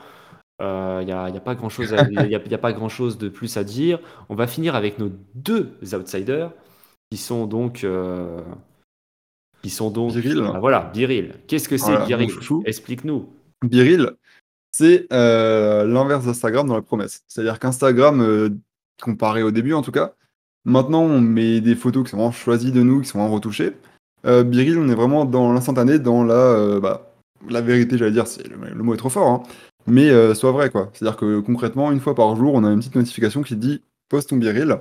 Il 0.59 0.67
euh, 0.67 1.03
n'y 1.03 1.13
a, 1.13 1.25
a, 1.25 1.41
pas 1.41 1.55
grand 1.55 1.71
chose, 1.71 1.95
y 2.11 2.35
a, 2.35 2.59
pas 2.59 2.73
grand 2.75 2.91
chose 2.91 3.17
de 3.17 3.31
plus 3.31 3.57
à 3.57 3.65
dire. 3.65 4.01
On 4.29 4.35
va 4.35 4.47
finir 4.47 4.75
avec 4.75 4.99
nos 4.99 5.11
deux 5.35 5.79
outsiders 5.95 6.53
qui 7.11 7.17
sont 7.17 7.47
donc, 7.47 7.85
euh, 7.85 8.41
qui 9.63 9.71
sont 9.71 9.91
donc, 9.91 10.15
Biril. 10.15 10.43
Ah, 10.45 10.59
voilà, 10.61 10.91
Biril. 10.93 11.35
Qu'est-ce 11.47 11.69
que 11.69 11.77
c'est 11.77 12.07
Biril 12.07 12.31
Explique-nous. 12.65 13.29
Biril, 13.63 14.13
c'est 14.73 15.07
euh, 15.13 15.85
l'inverse 15.85 16.25
d'Instagram 16.25 16.67
dans 16.67 16.77
la 16.77 16.83
promesse. 16.83 17.25
C'est-à-dire 17.29 17.59
qu'Instagram, 17.59 18.59
comparé 19.03 19.43
au 19.43 19.51
début 19.51 19.75
en 19.75 19.83
tout 19.83 19.93
cas, 19.93 20.15
Maintenant, 20.65 21.03
on 21.03 21.21
met 21.21 21.61
des 21.61 21.75
photos 21.75 22.05
qui 22.05 22.11
sont 22.11 22.19
vraiment 22.19 22.33
choisies 22.33 22.73
de 22.73 22.83
nous, 22.83 23.01
qui 23.01 23.09
sont 23.09 23.19
vraiment 23.19 23.35
retouchées. 23.35 23.73
Euh, 24.27 24.45
Biril, 24.45 24.79
on 24.79 24.89
est 24.89 24.95
vraiment 24.95 25.25
dans 25.25 25.53
l'instantané, 25.53 25.99
dans 25.99 26.23
la, 26.23 26.35
euh, 26.35 26.81
bah, 26.81 27.15
la 27.49 27.63
vérité, 27.63 27.97
j'allais 27.97 28.11
dire, 28.11 28.27
c'est, 28.27 28.47
le, 28.47 28.83
mot 28.83 28.93
est 28.93 28.99
trop 28.99 29.09
fort, 29.09 29.29
hein, 29.29 29.43
mais 29.87 30.11
euh, 30.11 30.35
soit 30.35 30.53
vrai, 30.53 30.69
quoi. 30.69 30.91
C'est-à-dire 30.93 31.17
que 31.17 31.41
concrètement, 31.41 31.91
une 31.91 32.01
fois 32.01 32.15
par 32.15 32.37
jour, 32.37 32.55
on 32.55 32.65
a 32.65 32.71
une 32.71 32.81
petite 32.81 32.95
notification 32.95 33.43
qui 33.43 33.57
dit 33.57 33.83
poses 34.11 34.27
ton 34.27 34.37
biril 34.37 34.81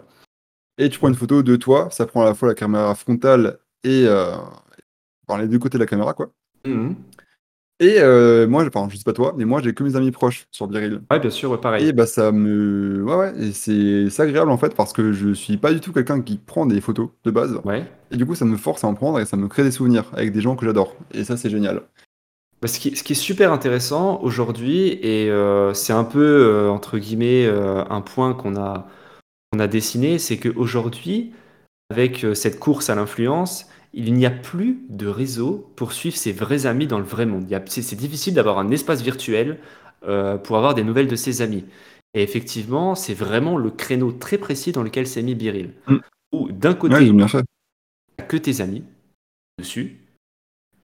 et 0.79 0.89
tu 0.89 0.97
prends 0.97 1.09
une 1.09 1.15
photo 1.15 1.43
de 1.43 1.55
toi. 1.55 1.89
Ça 1.91 2.07
prend 2.07 2.23
à 2.23 2.25
la 2.25 2.33
fois 2.33 2.47
la 2.47 2.55
caméra 2.55 2.95
frontale 2.95 3.59
et 3.83 4.05
euh, 4.07 4.31
les 5.37 5.47
deux 5.47 5.59
côtés 5.59 5.77
de 5.77 5.83
la 5.83 5.87
caméra, 5.87 6.13
quoi. 6.13 6.31
Mhm. 6.65 6.95
Et 7.81 7.95
euh, 7.99 8.45
moi, 8.45 8.65
enfin, 8.65 8.89
je 8.89 8.97
sais 8.97 9.03
pas 9.03 9.13
toi, 9.13 9.33
mais 9.37 9.45
moi, 9.45 9.61
j'ai 9.61 9.73
que 9.73 9.83
mes 9.83 9.95
amis 9.95 10.11
proches 10.11 10.47
sur 10.51 10.67
Biril. 10.67 11.01
Ouais, 11.09 11.19
bien 11.19 11.29
sûr, 11.29 11.51
ouais, 11.51 11.57
pareil. 11.57 11.87
Et 11.87 11.93
bah, 11.93 12.05
ça 12.05 12.31
me. 12.33 13.03
Ouais, 13.03 13.15
ouais, 13.15 13.33
et 13.39 13.51
c'est 13.53 14.21
agréable 14.21 14.51
en 14.51 14.57
fait 14.57 14.75
parce 14.75 14.91
que 14.91 15.13
je 15.13 15.31
suis 15.31 15.55
pas 15.55 15.71
du 15.71 15.79
tout 15.79 15.93
quelqu'un 15.93 16.21
qui 16.21 16.37
prend 16.37 16.65
des 16.65 16.81
photos 16.81 17.09
de 17.23 17.31
base. 17.31 17.61
Ouais. 17.63 17.85
Et 18.11 18.17
du 18.17 18.25
coup, 18.25 18.35
ça 18.35 18.43
me 18.43 18.57
force 18.57 18.83
à 18.83 18.87
en 18.87 18.95
prendre 18.95 19.19
et 19.19 19.25
ça 19.25 19.37
me 19.37 19.47
crée 19.47 19.63
des 19.63 19.71
souvenirs 19.71 20.05
avec 20.13 20.33
des 20.33 20.41
gens 20.41 20.57
que 20.57 20.65
j'adore. 20.65 20.95
Et 21.13 21.23
ça, 21.23 21.37
c'est 21.37 21.49
génial. 21.49 21.83
Bah, 22.61 22.67
ce 22.67 22.79
qui, 22.79 22.97
ce 22.97 23.03
qui 23.03 23.13
est 23.13 23.15
super 23.15 23.53
intéressant 23.53 24.19
aujourd'hui, 24.21 24.99
et 25.01 25.29
euh, 25.29 25.73
c'est 25.73 25.93
un 25.93 26.03
peu, 26.03 26.19
euh, 26.19 26.69
entre 26.69 26.97
guillemets, 26.97 27.47
un 27.47 28.01
point 28.01 28.33
qu'on 28.33 28.57
a, 28.57 28.87
qu'on 29.51 29.59
a 29.59 29.67
dessiné, 29.67 30.19
c'est 30.19 30.37
qu'aujourd'hui, 30.37 31.31
avec 31.89 32.23
euh, 32.23 32.33
cette 32.33 32.59
course 32.59 32.89
à 32.89 32.95
l'influence, 32.95 33.67
il 33.93 34.13
n'y 34.13 34.25
a 34.25 34.31
plus 34.31 34.85
de 34.89 35.07
réseau 35.07 35.71
pour 35.75 35.93
suivre 35.93 36.15
ses 36.15 36.31
vrais 36.31 36.65
amis 36.65 36.87
dans 36.87 36.99
le 36.99 37.05
vrai 37.05 37.25
monde. 37.25 37.47
C'est 37.67 37.95
difficile 37.95 38.35
d'avoir 38.35 38.59
un 38.59 38.69
espace 38.69 39.01
virtuel 39.01 39.59
euh, 40.07 40.37
pour 40.37 40.57
avoir 40.57 40.75
des 40.75 40.83
nouvelles 40.83 41.07
de 41.07 41.15
ses 41.15 41.41
amis. 41.41 41.65
Et 42.13 42.21
effectivement, 42.21 42.95
c'est 42.95 43.13
vraiment 43.13 43.57
le 43.57 43.71
créneau 43.71 44.11
très 44.11 44.37
précis 44.37 44.71
dans 44.71 44.83
lequel 44.83 45.07
s'est 45.07 45.23
mis 45.23 45.35
Biril. 45.35 45.73
Mm. 45.87 45.97
Où 46.31 46.51
d'un 46.51 46.75
côté, 46.75 47.11
que 48.27 48.37
tes 48.37 48.61
amis 48.61 48.83
dessus. 49.57 49.97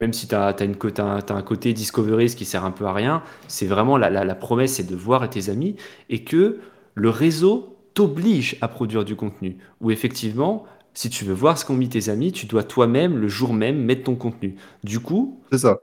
Même 0.02 0.12
si 0.12 0.28
tu 0.28 0.36
as, 0.36 0.56
une, 0.62 0.76
co- 0.76 0.92
t'as 0.92 1.22
un, 1.30 1.42
côté 1.42 1.72
Discovery, 1.72 2.30
ce 2.30 2.36
qui 2.36 2.46
sert 2.46 2.66
un 2.66 2.72
peu 2.72 2.86
à 2.86 2.94
rien, 2.94 3.24
c'est 3.48 3.68
vraiment 3.68 3.98
la, 3.98 4.10
la- 4.10 4.26
la 4.26 4.36
promesse, 4.36 4.74
c'est 4.74 4.84
de 4.90 4.96
voir 4.96 5.30
tes 5.30 5.50
amis 5.50 5.76
et 6.10 6.24
que 6.24 6.60
le 6.96 7.10
réseau 7.10 7.75
t'oblige 7.96 8.58
à 8.62 8.68
produire 8.68 9.04
du 9.04 9.16
contenu. 9.16 9.58
Où 9.82 9.90
effectivement, 9.90 10.66
si 10.94 11.10
tu 11.10 11.26
veux 11.26 11.34
voir 11.34 11.58
ce 11.58 11.66
qu'ont 11.66 11.76
mis 11.76 11.90
tes 11.90 12.10
amis, 12.10 12.32
tu 12.32 12.46
dois 12.46 12.64
toi-même, 12.64 13.18
le 13.18 13.28
jour 13.28 13.54
même, 13.54 13.84
mettre 13.84 14.04
ton 14.04 14.16
contenu. 14.16 14.56
Du 14.84 15.00
coup, 15.00 15.42
C'est 15.52 15.58
ça. 15.58 15.80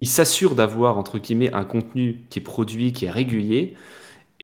il 0.00 0.08
s'assure 0.08 0.54
d'avoir, 0.54 0.98
entre 0.98 1.18
guillemets, 1.18 1.52
un 1.54 1.64
contenu 1.64 2.26
qui 2.28 2.38
est 2.38 2.42
produit, 2.42 2.92
qui 2.92 3.06
est 3.06 3.10
régulier, 3.10 3.74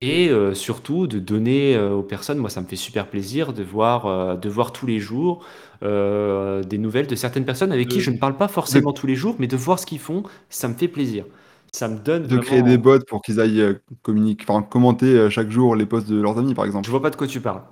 et 0.00 0.28
euh, 0.28 0.54
surtout 0.54 1.06
de 1.06 1.18
donner 1.18 1.76
euh, 1.76 1.92
aux 1.92 2.02
personnes, 2.02 2.38
moi 2.38 2.50
ça 2.50 2.60
me 2.60 2.66
fait 2.66 2.76
super 2.76 3.08
plaisir 3.08 3.52
de 3.52 3.62
voir, 3.62 4.06
euh, 4.06 4.36
de 4.36 4.48
voir 4.48 4.72
tous 4.72 4.86
les 4.86 4.98
jours 4.98 5.44
des 5.82 6.78
nouvelles 6.78 7.06
de 7.06 7.14
certaines 7.14 7.44
personnes 7.44 7.70
avec 7.70 7.88
qui 7.88 8.00
je 8.00 8.10
ne 8.10 8.16
parle 8.16 8.38
pas 8.38 8.48
forcément 8.48 8.94
tous 8.94 9.06
les 9.06 9.16
jours, 9.16 9.36
mais 9.38 9.46
de 9.46 9.56
voir 9.56 9.78
ce 9.78 9.84
qu'ils 9.84 9.98
font, 9.98 10.22
ça 10.48 10.66
me 10.66 10.72
fait 10.72 10.88
plaisir. 10.88 11.26
Ça 11.74 11.88
me 11.88 11.98
donne 11.98 12.28
de 12.28 12.38
créer 12.38 12.62
des 12.62 12.78
bots 12.78 13.00
pour 13.00 13.20
qu'ils 13.20 13.40
aillent 13.40 13.60
euh, 13.60 13.74
communiquer, 14.02 14.44
enfin, 14.48 14.62
commenter 14.62 15.06
euh, 15.06 15.28
chaque 15.28 15.50
jour 15.50 15.74
les 15.74 15.86
posts 15.86 16.08
de 16.08 16.20
leurs 16.20 16.38
amis, 16.38 16.54
par 16.54 16.66
Je 16.66 16.68
exemple. 16.68 16.88
vois 16.88 17.02
pas 17.02 17.10
de 17.10 17.16
quoi 17.16 17.26
tu 17.26 17.40
parles. 17.40 17.62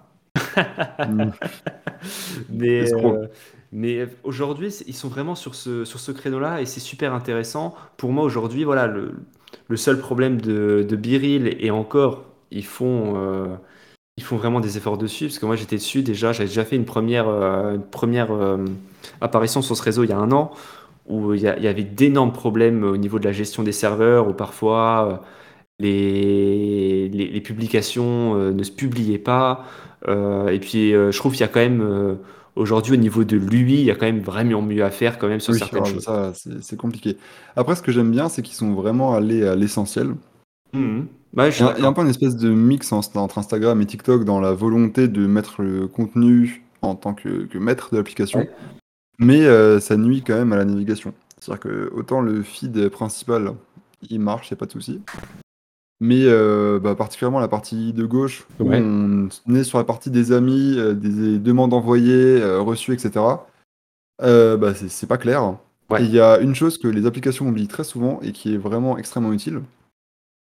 Mm. 0.98 1.30
Mais, 2.50 2.92
euh, 2.92 3.26
mais 3.70 4.08
aujourd'hui, 4.24 4.74
ils 4.88 4.94
sont 4.94 5.08
vraiment 5.08 5.36
sur 5.36 5.54
ce, 5.54 5.84
sur 5.84 6.00
ce 6.00 6.10
créneau-là 6.10 6.60
et 6.60 6.66
c'est 6.66 6.80
super 6.80 7.14
intéressant. 7.14 7.76
Pour 7.96 8.10
moi, 8.10 8.24
aujourd'hui, 8.24 8.64
voilà, 8.64 8.88
le, 8.88 9.14
le 9.68 9.76
seul 9.76 10.00
problème 10.00 10.40
de, 10.40 10.84
de 10.88 10.96
Biril, 10.96 11.56
et 11.60 11.70
encore, 11.70 12.24
ils 12.50 12.64
font, 12.64 13.14
euh, 13.16 13.54
ils 14.16 14.24
font 14.24 14.36
vraiment 14.36 14.58
des 14.58 14.78
efforts 14.78 14.98
dessus, 14.98 15.26
parce 15.26 15.38
que 15.38 15.46
moi, 15.46 15.54
j'étais 15.54 15.76
dessus 15.76 16.02
déjà, 16.02 16.32
j'avais 16.32 16.48
déjà 16.48 16.64
fait 16.64 16.74
une 16.74 16.84
première, 16.84 17.28
euh, 17.28 17.76
une 17.76 17.84
première 17.84 18.30
apparition 19.20 19.62
sur 19.62 19.76
ce 19.76 19.82
réseau 19.82 20.02
il 20.02 20.10
y 20.10 20.12
a 20.12 20.18
un 20.18 20.32
an, 20.32 20.50
où 21.08 21.34
il 21.34 21.40
y, 21.42 21.46
avait 21.48 21.82
d'énormes 21.84 22.32
problèmes 22.32 22.84
au 22.84 22.96
niveau 22.96 23.18
de 23.18 23.24
la 23.24 23.32
gestion 23.32 23.62
des 23.62 23.72
serveurs, 23.72 24.28
où 24.28 24.32
parfois 24.34 25.08
euh, 25.22 25.26
les, 25.78 27.08
les, 27.08 27.28
les 27.30 27.40
publications 27.40 28.36
euh, 28.36 28.52
ne 28.52 28.62
se 28.62 28.70
publiaient 28.72 29.18
pas. 29.18 29.64
Euh, 30.08 30.48
et 30.48 30.60
puis, 30.60 30.90
je 30.92 31.16
trouve 31.16 31.32
qu'il 31.32 31.40
y 31.42 31.44
a 31.44 31.48
quand 31.48 31.60
même, 31.60 32.18
aujourd'hui, 32.56 32.94
au 32.94 32.96
niveau 32.96 33.24
de 33.24 33.36
l'UI, 33.36 33.74
il 33.80 33.84
y 33.84 33.90
a 33.90 33.94
quand 33.94 34.06
même 34.06 34.20
vraiment 34.20 34.62
mieux 34.62 34.84
à 34.84 34.90
faire 34.90 35.18
quand 35.18 35.28
même 35.28 35.40
sur 35.40 35.52
Oui, 35.52 35.58
certaines 35.58 35.84
alors, 35.84 36.34
choses. 36.34 36.48
c'est 36.62 36.76
compliqué. 36.76 37.16
Après, 37.56 37.76
ce 37.76 37.82
que 37.82 37.92
j'aime 37.92 38.10
bien, 38.10 38.28
c'est 38.28 38.42
qu'ils 38.42 38.56
sont 38.56 38.74
vraiment 38.74 39.14
allés 39.14 39.46
à 39.46 39.54
l'essentiel. 39.56 40.14
Ouais, 41.36 41.50
je 41.50 41.56
Il 41.62 41.64
y, 41.64 41.64
suis 41.64 41.64
a 41.68 41.74
il 41.78 41.82
y 41.82 41.86
a 41.86 41.88
un 41.88 41.92
peu 41.92 42.02
une 42.02 42.08
espèce 42.08 42.36
de 42.36 42.50
mix 42.50 42.92
en- 42.92 43.00
entre 43.16 43.38
Instagram 43.38 43.80
et 43.80 43.86
TikTok 43.86 44.24
dans 44.24 44.40
la 44.40 44.52
volonté 44.52 45.08
de 45.08 45.26
mettre 45.26 45.62
le 45.62 45.88
contenu 45.88 46.64
en 46.82 46.94
tant 46.94 47.14
que, 47.14 47.44
que 47.46 47.58
maître 47.58 47.90
de 47.92 47.96
l'application, 47.98 48.40
Ouais. 48.40 48.50
Mais 49.18 49.44
euh, 49.44 49.80
ça 49.80 49.96
nuit 49.96 50.22
quand 50.26 50.34
même 50.34 50.52
à 50.52 50.56
la 50.56 50.64
navigation. 50.64 51.14
C'est-à-dire 51.38 51.60
que 51.60 51.90
autant 51.94 52.20
le 52.20 52.42
feed 52.42 52.88
principal, 52.88 53.54
il 54.08 54.20
marche, 54.20 54.50
il 54.50 54.54
n'y 54.54 54.58
a 54.58 54.60
pas 54.60 54.66
de 54.66 54.72
souci, 54.72 55.00
mais 56.00 56.24
euh, 56.24 56.78
bah, 56.80 56.94
particulièrement 56.94 57.40
la 57.40 57.48
partie 57.48 57.92
de 57.92 58.04
gauche, 58.04 58.44
où 58.58 58.68
Ouais. 58.68 58.80
on 58.82 59.28
est 59.54 59.64
sur 59.64 59.78
la 59.78 59.84
partie 59.84 60.10
des 60.10 60.32
amis, 60.32 60.74
euh, 60.76 60.94
des 60.94 61.38
demandes 61.38 61.74
envoyées, 61.74 62.42
reçues, 62.58 62.92
etc., 62.92 63.24
euh, 64.22 64.56
bah, 64.56 64.74
c'est 64.74 64.88
c'est 64.88 65.06
pas 65.06 65.18
clair. 65.18 65.42
Et 65.90 65.94
Ouais. 65.94 66.04
il 66.04 66.10
y 66.10 66.20
a 66.20 66.38
une 66.38 66.54
chose 66.54 66.78
que 66.78 66.88
les 66.88 67.06
applications 67.06 67.48
oublient 67.48 67.68
très 67.68 67.84
souvent 67.84 68.18
et 68.22 68.32
qui 68.32 68.54
est 68.54 68.58
vraiment 68.58 68.96
extrêmement 68.98 69.32
utile, 69.32 69.60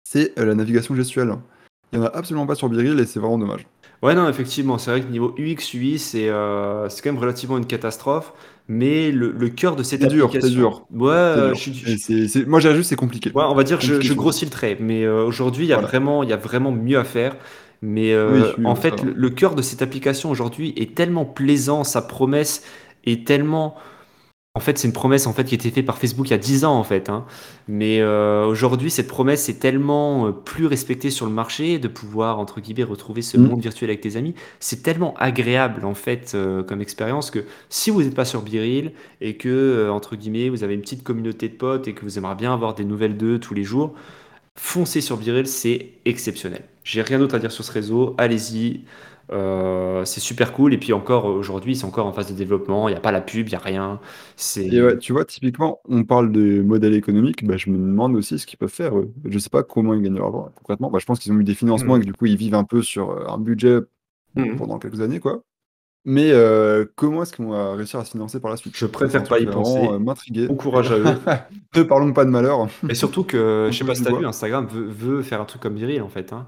c'est 0.05 0.33
la 0.39 0.55
navigation 0.55 0.95
gestuelle. 0.95 1.35
Il 1.93 1.99
n'y 1.99 2.05
en 2.05 2.09
a 2.09 2.13
absolument 2.17 2.47
pas 2.47 2.55
sur 2.55 2.69
Biril 2.69 3.01
et 3.01 3.07
c'est 3.07 3.19
vraiment 3.19 3.39
dommage. 3.39 3.67
Ouais, 4.03 4.15
non, 4.15 4.29
effectivement, 4.29 4.79
c'est 4.79 4.91
vrai 4.93 5.01
que 5.03 5.09
niveau 5.09 5.35
UX, 5.39 5.75
UI, 5.75 5.99
c'est 5.99 6.31
c'est 6.89 7.03
quand 7.03 7.13
même 7.13 7.19
relativement 7.21 7.59
une 7.59 7.67
catastrophe, 7.67 8.33
mais 8.71 9.11
le, 9.11 9.33
le 9.33 9.49
cœur 9.51 9.77
de 9.77 9.83
cette 9.83 10.05
dur, 10.05 10.31
c'est 10.41 10.51
application, 10.51 10.51
dur, 10.55 10.87
ouais, 10.93 11.35
c'est 11.35 11.41
dur. 11.43 11.55
je 11.55 11.73
je- 11.73 12.27
c'est- 12.29 12.47
Moi, 12.47 12.61
j'ai 12.61 12.75
juste, 12.75 12.91
c'est 12.91 12.97
compliqué. 12.97 13.31
ouais, 13.35 13.45
on 13.49 13.55
va 13.55 13.65
dire 13.65 13.81
je, 13.81 14.01
je 14.01 14.15
grossis 14.15 14.45
le 14.45 14.51
trait, 14.51 14.77
mais 14.81 15.05
euh, 15.05 15.25
aujourd'hui, 15.25 15.65
il 15.67 15.69
y 15.69 15.73
a 15.73 15.77
Voilà. 15.77 15.89
vraiment, 15.89 16.23
il 16.23 16.31
y 16.31 16.33
a 16.33 16.37
vraiment 16.37 16.73
mieux 16.73 16.99
à 16.99 17.05
faire. 17.05 17.37
Mais 17.83 18.13
euh, 18.13 18.53
oui, 18.59 18.67
en 18.67 18.75
fait, 18.77 19.03
le 19.03 19.31
cœur 19.31 19.55
de 19.55 19.63
cette 19.63 19.83
application 19.83 20.31
aujourd'hui 20.31 20.75
est 20.77 20.95
tellement 20.95 21.25
plaisant, 21.25 21.83
sa 21.85 22.03
promesse 22.03 22.63
est 23.07 23.27
tellement 23.27 23.75
En 24.57 24.61
fait, 24.61 24.79
c'est 24.79 24.89
une 24.89 24.93
promesse 24.93 25.29
en 25.29 25.33
fait 25.33 25.45
qui 25.45 25.55
a 25.55 25.57
été 25.57 25.71
faite 25.71 25.87
par 25.87 25.97
Facebook 25.97 26.27
il 26.27 26.33
y 26.33 26.35
a 26.35 26.39
10 26.39 26.65
ans 26.65 26.75
en 26.77 26.83
fait. 26.83 27.09
hein. 27.09 27.25
Mais 27.69 28.01
euh, 28.01 28.45
aujourd'hui, 28.47 28.91
cette 28.91 29.07
promesse 29.07 29.49
est 29.49 29.61
tellement 29.61 30.27
euh, 30.27 30.33
plus 30.33 30.67
respectée 30.67 31.11
sur 31.11 31.25
le 31.27 31.31
marché 31.33 31.79
de 31.79 31.87
pouvoir 31.87 32.41
entre 32.41 32.61
guillemets 32.61 32.83
retrouver 32.83 33.23
ce 33.23 33.37
Mm. 33.37 33.47
monde 33.47 33.61
virtuel 33.61 33.91
avec 33.91 34.01
tes 34.01 34.17
amis. 34.17 34.35
C'est 34.59 34.83
tellement 34.83 35.15
agréable 35.19 35.85
en 35.85 35.95
fait 35.95 36.33
euh, 36.35 36.65
comme 36.65 36.81
expérience 36.81 37.31
que 37.31 37.45
si 37.69 37.91
vous 37.91 38.03
n'êtes 38.03 38.15
pas 38.17 38.25
sur 38.25 38.43
Biril 38.43 38.93
et 39.21 39.37
que 39.37 39.49
euh, 39.49 39.93
entre 39.93 40.17
guillemets 40.17 40.49
vous 40.49 40.65
avez 40.65 40.75
une 40.75 40.81
petite 40.83 41.05
communauté 41.05 41.49
de 41.49 41.55
potes 41.55 41.87
et 41.87 41.95
que 41.95 42.03
vous 42.03 42.19
aimeriez 42.19 42.35
bien 42.37 42.53
avoir 42.53 42.75
des 42.75 42.85
nouvelles 42.85 43.17
d'eux 43.17 43.39
tous 43.39 43.55
les 43.55 43.63
jours, 43.63 43.95
foncez 44.57 45.01
sur 45.01 45.17
Biril, 45.17 45.47
c'est 45.47 45.93
exceptionnel. 46.07 46.65
J'ai 46.85 47.03
rien 47.03 47.19
d'autre 47.19 47.35
à 47.37 47.39
dire 47.39 47.53
sur 47.53 47.65
ce 47.65 47.73
réseau. 47.73 48.15
Allez-y. 48.19 48.83
Euh, 49.33 50.05
c'est 50.05 50.19
super 50.19 50.53
cool 50.53 50.75
et 50.75 50.79
puis 50.79 50.93
encore 50.93 51.27
aujourd'hui 51.27 51.77
c'est 51.77 51.85
encore 51.85 52.07
en 52.07 52.13
phase 52.13 52.29
de 52.29 52.35
développement 52.37 52.89
il 52.89 52.93
n'y 52.93 52.97
a 52.97 53.01
pas 53.01 53.13
la 53.13 53.21
pub 53.21 53.47
il 53.47 53.51
n'y 53.51 53.55
a 53.57 53.61
rien 53.61 54.01
c'est 54.35 54.67
Et 54.67 54.83
ouais, 54.83 54.99
tu 54.99 55.13
vois, 55.13 55.25
typiquement, 55.25 55.79
on 55.89 56.03
parle 56.03 56.33
de 56.33 56.63
modèle 56.63 56.95
économique, 56.95 57.47
bah, 57.47 57.57
je 57.57 57.71
me 57.71 57.77
demande 57.77 58.17
aussi 58.17 58.39
ce 58.41 58.47
qu'ils 58.47 58.59
peuvent 58.59 58.69
faire. 58.73 58.99
eux. 58.99 59.13
Je 59.25 59.39
sais 59.39 59.51
pas 59.51 59.63
comment 59.63 59.95
ils 59.95 60.03
gagnent 60.03 60.17
leur 60.17 60.27
argent 60.27 60.49
concrètement. 60.57 60.91
Bah, 60.91 60.99
je 61.01 61.07
pense 61.07 61.21
qu'ils 61.21 61.31
ont 61.33 61.39
eu 61.39 61.45
des 61.45 61.55
financements 61.55 61.95
et 61.95 61.99
Mhm. 61.99 62.05
que 62.07 62.11
du 62.11 62.13
coup, 62.15 62.27
ils 62.27 62.37
vivent 62.37 62.55
un 62.57 62.65
peu 62.65 62.83
sur 62.83 63.11
euh, 63.11 63.25
un 63.29 63.39
budget 63.39 63.79
Mhm. 64.35 64.57
pendant 64.57 64.79
quelques 64.79 65.01
années, 65.01 65.21
quoi. 65.21 65.43
Mais 66.07 66.31
euh, 66.33 66.87
comment 66.97 67.23
est-ce 67.23 67.37
qu'on 67.37 67.51
va 67.51 67.75
réussir 67.75 68.01
à 68.01 68.05
se 68.07 68.13
financer 68.13 68.41
par 68.41 68.51
la 68.51 68.57
suite? 68.57 68.75
Je 68.77 68.87
préfère 68.87 69.23
pas 69.23 69.39
y 69.39 69.47
penser. 69.47 69.87
m'intriguer. 70.01 70.47
Bon 70.49 70.55
courage 70.57 70.91
à 70.91 70.99
eux. 70.99 71.05
ne 71.77 71.83
parlons 71.83 72.13
pas 72.15 72.25
de 72.25 72.31
malheur. 72.31 72.67
Et 72.89 72.95
surtout 72.95 73.23
que, 73.23 73.67
On 73.69 73.71
je 73.73 73.79
sais 73.79 73.85
pas 73.85 73.95
si 73.95 74.03
t'as 74.03 74.11
bois. 74.11 74.21
vu, 74.21 74.27
Instagram 74.27 74.67
veut, 74.67 74.87
veut 74.87 75.23
faire 75.23 75.41
un 75.41 75.45
truc 75.45 75.61
comme 75.63 75.75
Viril 75.77 76.01
en 76.03 76.09
fait. 76.09 76.33
Hein. 76.33 76.47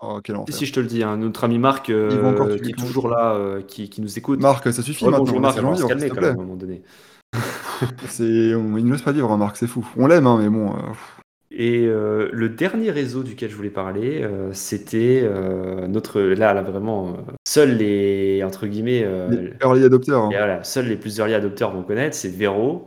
Oh, 0.00 0.20
quel 0.22 0.36
Si, 0.36 0.40
enfer. 0.42 0.54
si, 0.54 0.66
je 0.66 0.72
te 0.72 0.80
le 0.80 0.86
dis, 0.86 1.02
hein, 1.02 1.16
notre 1.16 1.44
ami 1.44 1.58
Marc 1.58 1.90
euh, 1.90 2.56
qui 2.58 2.70
est 2.70 2.74
toujours 2.74 3.08
là, 3.08 3.34
euh, 3.34 3.62
qui, 3.62 3.88
qui 3.90 4.00
nous 4.00 4.18
écoute. 4.18 4.40
Marc, 4.40 4.72
ça 4.72 4.82
suffit 4.82 5.04
Ouais, 5.04 5.10
maintenant. 5.10 5.24
bonjour 5.24 5.40
Marc, 5.40 5.58
on 5.62 5.70
va 5.70 5.76
se 5.76 5.84
calmer 5.86 6.08
quand 6.08 6.20
même 6.20 6.24
à 6.24 6.32
un 6.32 6.36
moment 6.36 6.56
donné. 6.56 6.82
C'est... 8.08 8.54
on- 8.54 8.76
Il 8.78 8.84
nous 8.84 8.92
laisse 8.92 9.02
pas 9.02 9.12
vivre, 9.12 9.30
hein, 9.30 9.36
Marc, 9.36 9.56
c'est 9.56 9.66
fou. 9.66 9.86
On 9.96 10.06
l'aime, 10.06 10.26
hein, 10.26 10.38
mais 10.40 10.48
bon. 10.48 10.70
euh, 10.70 10.80
Et 11.50 11.86
euh, 11.86 12.28
le 12.32 12.48
dernier 12.48 12.90
réseau 12.90 13.22
duquel 13.22 13.50
je 13.50 13.56
voulais 13.56 13.70
parler, 13.70 14.22
euh, 14.22 14.52
c'était 14.52 15.28
notre. 15.88 16.20
Là, 16.20 16.54
là, 16.54 16.62
vraiment, 16.62 17.16
seuls 17.46 17.76
les. 17.76 18.42
Entre 18.44 18.66
guillemets. 18.66 19.04
Les 19.30 19.52
early 19.62 19.84
adopters. 19.84 20.18
hein. 20.18 20.30
Et 20.30 20.36
voilà, 20.36 20.62
seuls 20.64 20.86
les 20.86 20.96
plus 20.96 21.18
early 21.18 21.34
adopteurs 21.34 21.72
vont 21.72 21.82
connaître, 21.82 22.14
c'est 22.16 22.28
Vero. 22.30 22.86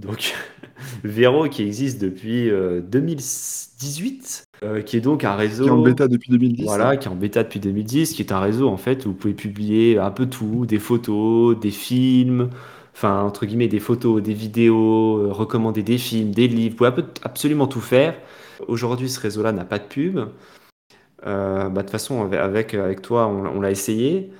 Donc, 0.00 0.34
Vero 1.04 1.48
qui 1.48 1.62
existe 1.62 2.00
depuis 2.00 2.50
euh, 2.50 2.80
2018, 2.80 4.44
euh, 4.62 4.82
qui 4.82 4.96
est 4.96 5.00
donc 5.00 5.24
un 5.24 5.34
réseau. 5.34 5.64
Qui 5.64 5.68
est 5.68 5.72
en 5.72 5.82
bêta 5.82 6.08
depuis 6.08 6.30
2010. 6.30 6.64
Voilà, 6.64 6.90
hein. 6.90 6.96
qui 6.96 7.08
est 7.08 7.10
en 7.10 7.16
bêta 7.16 7.42
depuis 7.44 7.60
2010, 7.60 8.12
qui 8.12 8.22
est 8.22 8.32
un 8.32 8.40
réseau 8.40 8.68
en 8.68 8.76
fait 8.76 9.06
où 9.06 9.10
vous 9.10 9.14
pouvez 9.14 9.34
publier 9.34 9.98
un 9.98 10.10
peu 10.10 10.26
tout, 10.26 10.66
des 10.66 10.78
photos, 10.78 11.58
des 11.58 11.70
films, 11.70 12.50
enfin 12.94 13.22
entre 13.22 13.46
guillemets 13.46 13.68
des 13.68 13.80
photos, 13.80 14.22
des 14.22 14.34
vidéos, 14.34 15.18
euh, 15.18 15.32
recommander 15.32 15.82
des 15.82 15.98
films, 15.98 16.30
des 16.30 16.48
livres, 16.48 16.76
vous 16.78 16.90
pouvez 16.90 17.06
absolument 17.22 17.66
tout 17.66 17.80
faire. 17.80 18.14
Aujourd'hui, 18.66 19.08
ce 19.08 19.20
réseau-là 19.20 19.52
n'a 19.52 19.64
pas 19.64 19.78
de 19.78 19.84
pub. 19.84 20.20
Euh, 21.26 21.68
bah, 21.68 21.82
de 21.82 21.86
toute 21.86 21.90
façon, 21.90 22.30
avec, 22.32 22.74
avec, 22.74 23.02
toi, 23.02 23.26
on, 23.26 23.46
on 23.46 23.60
l'a 23.60 23.70
essayé. 23.70 24.32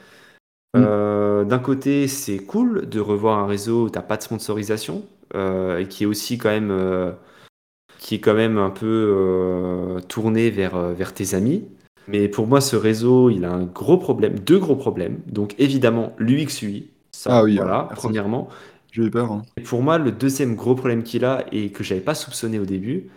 Mm. 0.74 0.82
Euh, 0.84 1.44
D'un 1.44 1.58
côté, 1.58 2.08
c'est 2.08 2.38
cool 2.38 2.88
de 2.88 3.00
revoir 3.00 3.38
un 3.38 3.46
réseau 3.46 3.84
où 3.86 3.90
tu 3.90 3.98
n'as 3.98 4.02
pas 4.02 4.16
de 4.16 4.22
sponsorisation 4.22 4.96
euh, 4.98 5.17
et 5.34 5.86
qui 5.88 6.04
est 6.04 6.06
aussi 6.06 6.38
quand 6.38 6.50
même, 6.50 6.70
euh, 6.70 7.12
qui 7.98 8.16
est 8.16 8.20
quand 8.20 8.34
même 8.34 8.58
un 8.58 8.70
peu 8.70 8.86
euh, 8.86 10.00
tourné 10.02 10.50
vers, 10.50 10.76
euh, 10.76 10.92
vers 10.94 11.14
tes 11.14 11.34
amis. 11.34 11.64
Mais 12.06 12.28
pour 12.28 12.46
moi, 12.46 12.60
ce 12.60 12.76
réseau, 12.76 13.30
il 13.30 13.44
a 13.44 13.52
un 13.52 13.64
gros 13.64 13.98
problème, 13.98 14.38
deux 14.38 14.58
gros 14.58 14.76
problèmes. 14.76 15.20
Donc 15.26 15.54
évidemment, 15.58 16.14
l'UX 16.18 16.62
UI, 16.62 16.90
ça, 17.12 17.38
Ah 17.38 17.42
oui, 17.44 17.56
voilà, 17.56 17.86
merci. 17.88 18.02
premièrement. 18.02 18.48
J'ai 18.92 19.02
eu 19.04 19.10
peur. 19.10 19.30
hein. 19.32 19.42
Et 19.56 19.62
pour 19.62 19.82
moi, 19.82 19.98
le 19.98 20.12
deuxième 20.12 20.54
gros 20.56 20.74
problème 20.74 21.02
qu'il 21.02 21.24
a 21.24 21.44
et 21.52 21.70
que 21.72 21.84
j'avais 21.84 22.00
pas 22.00 22.14
soupçonné 22.14 22.58
au 22.58 22.64
début, 22.64 23.10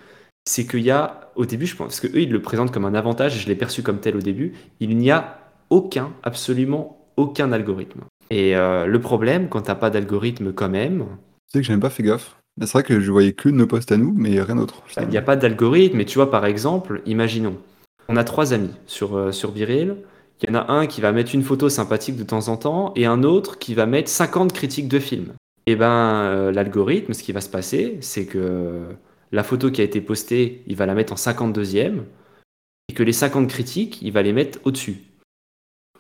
c'est 0.46 0.68
qu'il 0.68 0.82
y 0.82 0.92
a, 0.92 1.32
au 1.36 1.46
début, 1.46 1.66
je 1.68 1.76
pense, 1.76 1.88
parce 1.88 2.00
que 2.02 2.08
eux, 2.08 2.22
ils 2.22 2.32
le 2.32 2.42
présentent 2.42 2.72
comme 2.72 2.86
un 2.86 2.96
avantage, 2.96 3.38
et 3.38 3.40
je 3.40 3.48
l'ai 3.48 3.56
perçu 3.56 3.84
comme 3.84 4.00
tel 4.00 4.16
au 4.18 4.22
début, 4.22 4.54
il 4.80 4.98
n'y 4.98 5.12
a 5.12 5.40
aucun, 5.70 6.14
absolument 6.24 7.08
aucun 7.18 7.52
algorithme. 7.52 8.02
Et 8.30 8.56
euh, 8.56 8.86
le 8.86 9.00
problème, 9.02 9.50
quand 9.50 9.62
t'as 9.64 9.76
pas 9.76 9.90
d'algorithme 9.90 10.54
quand 10.54 10.70
même, 10.70 11.06
Tu 11.52 11.58
sais 11.58 11.62
que 11.64 11.68
j'ai 11.68 11.74
même 11.74 11.82
pas 11.82 11.90
fait 11.90 12.04
gaffe. 12.04 12.38
Mais 12.56 12.66
C'est 12.66 12.74
vrai 12.74 12.84
que 12.84 13.02
je 13.02 13.12
voyais 13.12 13.34
que 13.34 13.50
nos 13.50 13.68
posts 13.68 13.92
à 13.92 13.98
nous, 13.98 14.14
mais 14.16 14.42
rien 14.42 14.56
d'autre. 14.56 14.84
il 15.02 15.08
n'y 15.10 15.18
a 15.18 15.22
pas 15.22 15.36
d'algorithme. 15.36 16.00
Et 16.00 16.06
tu 16.06 16.16
vois, 16.16 16.32
par 16.32 16.46
exemple, 16.46 17.02
imaginons, 17.06 17.58
on 18.08 18.16
a 18.16 18.24
trois 18.24 18.54
amis 18.54 18.72
sur, 18.88 19.18
euh, 19.18 19.32
sur 19.34 19.52
Biril. 19.52 19.98
Il 20.42 20.50
y 20.50 20.52
en 20.54 20.56
a 20.56 20.72
un 20.72 20.88
qui 20.88 21.02
va 21.02 21.12
mettre 21.12 21.36
une 21.36 21.44
photo 21.44 21.68
sympathique 21.68 22.16
de 22.16 22.24
temps 22.24 22.48
en 22.48 22.56
temps 22.56 22.94
et 22.96 23.06
un 23.06 23.24
autre 23.24 23.60
qui 23.60 23.74
va 23.74 23.86
mettre 23.86 24.10
50 24.10 24.54
critiques 24.54 24.88
de 24.88 25.00
films. 25.00 25.34
Et 25.68 25.76
ben, 25.76 25.90
euh, 25.90 26.52
l'algorithme, 26.54 27.14
ce 27.14 27.22
qui 27.22 27.34
va 27.34 27.42
se 27.42 27.50
passer, 27.50 27.98
c'est 28.00 28.26
que 28.26 28.84
la 29.34 29.44
photo 29.44 29.72
qui 29.72 29.82
a 29.82 29.84
été 29.84 30.00
postée, 30.00 30.64
il 30.68 30.78
va 30.78 30.86
la 30.86 30.94
mettre 30.94 31.12
en 31.12 31.18
52e 31.18 32.04
et 32.88 32.94
que 32.94 33.04
les 33.04 33.14
50 33.14 33.50
critiques, 33.50 34.02
il 34.02 34.14
va 34.14 34.22
les 34.22 34.34
mettre 34.34 34.60
au-dessus. 34.64 35.11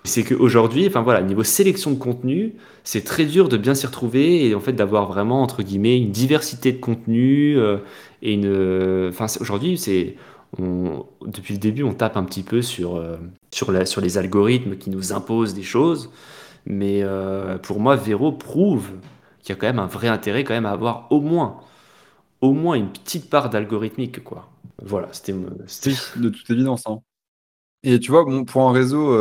C'est 0.04 0.24
qu'aujourd'hui, 0.24 0.88
enfin 0.88 1.02
voilà, 1.04 1.22
niveau 1.22 1.44
sélection 1.44 1.92
de 1.92 1.96
contenu, 2.00 2.56
c'est 2.84 3.04
très 3.04 3.26
dur 3.26 3.50
de 3.50 3.58
bien 3.58 3.76
s'y 3.76 3.86
retrouver 3.86 4.48
et 4.48 4.56
en 4.56 4.60
fait 4.60 4.74
d'avoir 4.74 5.08
vraiment, 5.08 5.44
entre 5.44 5.62
guillemets, 5.62 5.98
une 6.00 6.12
diversité 6.12 6.72
de 6.72 6.80
contenu 6.80 7.58
euh, 7.58 7.78
et 8.24 8.34
une. 8.34 8.46
euh, 8.48 9.10
Enfin, 9.10 9.28
aujourd'hui, 9.40 9.78
c'est. 9.78 10.16
depuis 10.60 11.54
le 11.54 11.60
début, 11.60 11.84
on 11.84 11.94
tape 11.94 12.18
un 12.18 12.24
petit 12.24 12.44
peu 12.44 12.62
sur, 12.62 12.96
euh, 12.98 13.18
sur, 13.54 13.72
la- 13.72 13.86
sur 13.86 14.02
les 14.02 14.18
algorithmes 14.18 14.76
qui 14.78 14.90
nous 14.90 15.14
imposent 15.14 15.54
des 15.54 15.64
choses. 15.64 16.10
Mais 16.66 17.04
pour 17.64 17.80
moi, 17.80 17.96
Vero 17.98 18.32
prouve 18.32 18.90
qu'il 19.44 19.50
y 19.56 19.58
a 19.58 19.62
quand 19.62 19.68
même 19.68 19.80
un 19.80 19.88
vrai 19.88 20.08
intérêt 20.10 20.44
quand 20.44 20.54
même 20.54 20.66
à 20.68 20.72
avoir 20.72 21.08
au 21.12 21.22
moins, 21.22 21.58
au 22.42 22.54
moins 22.54 22.76
une 22.76 22.90
petite 22.92 23.30
part 23.30 23.50
d'algorithmique, 23.50 24.24
quoi. 24.24 24.50
Voilà, 24.84 25.10
c'était. 25.12 25.34
de 26.18 26.30
toute 26.30 26.50
évidence. 26.52 26.84
hein. 26.88 27.02
Et 27.84 28.00
tu 28.00 28.12
vois, 28.12 28.24
bon, 28.26 28.46
pour 28.46 28.64
un 28.70 28.72
réseau 28.74 29.12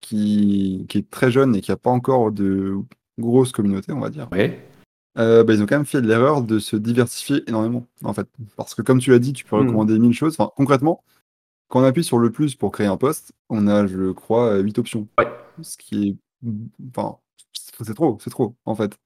qui, 0.00 0.86
qui 0.88 0.98
est 0.98 1.10
très 1.10 1.30
jeune 1.30 1.54
et 1.56 1.60
qui 1.60 1.72
a 1.72 1.76
pas 1.76 1.90
encore 1.90 2.32
de 2.32 2.76
grosse 3.18 3.52
communauté, 3.52 3.92
on 3.92 4.00
va 4.00 4.10
dire, 4.10 4.28
Ouais. 4.32 4.68
euh, 5.18 5.42
bah, 5.44 5.54
ils 5.54 5.62
ont 5.62 5.66
quand 5.66 5.76
même 5.76 5.86
fait 5.86 6.00
l'erreur 6.00 6.42
de 6.42 6.58
se 6.58 6.76
diversifier 6.76 7.42
énormément, 7.48 7.86
en 8.04 8.12
fait. 8.12 8.28
Parce 8.56 8.74
que 8.74 8.82
comme 8.82 8.98
tu 9.00 9.10
l'as 9.10 9.18
dit, 9.18 9.32
tu 9.32 9.44
peux 9.44 9.56
Mhm. 9.56 9.66
recommander 9.66 9.98
mille 9.98 10.12
choses. 10.12 10.34
Enfin, 10.38 10.50
concrètement, 10.56 11.02
quand 11.68 11.80
on 11.80 11.84
appuie 11.84 12.04
sur 12.04 12.18
le 12.18 12.30
plus 12.30 12.54
pour 12.54 12.70
créer 12.70 12.86
un 12.86 12.96
post, 12.96 13.32
on 13.48 13.66
a, 13.66 13.86
je 13.86 14.12
crois, 14.12 14.58
8 14.58 14.78
options. 14.78 15.08
Ouais. 15.18 15.28
Ce 15.62 15.76
qui 15.76 16.08
est... 16.08 16.16
Enfin, 16.96 17.16
c'est 17.52 17.94
trop, 17.94 18.18
c'est 18.20 18.30
trop, 18.30 18.54
en 18.66 18.74
fait. 18.74 18.96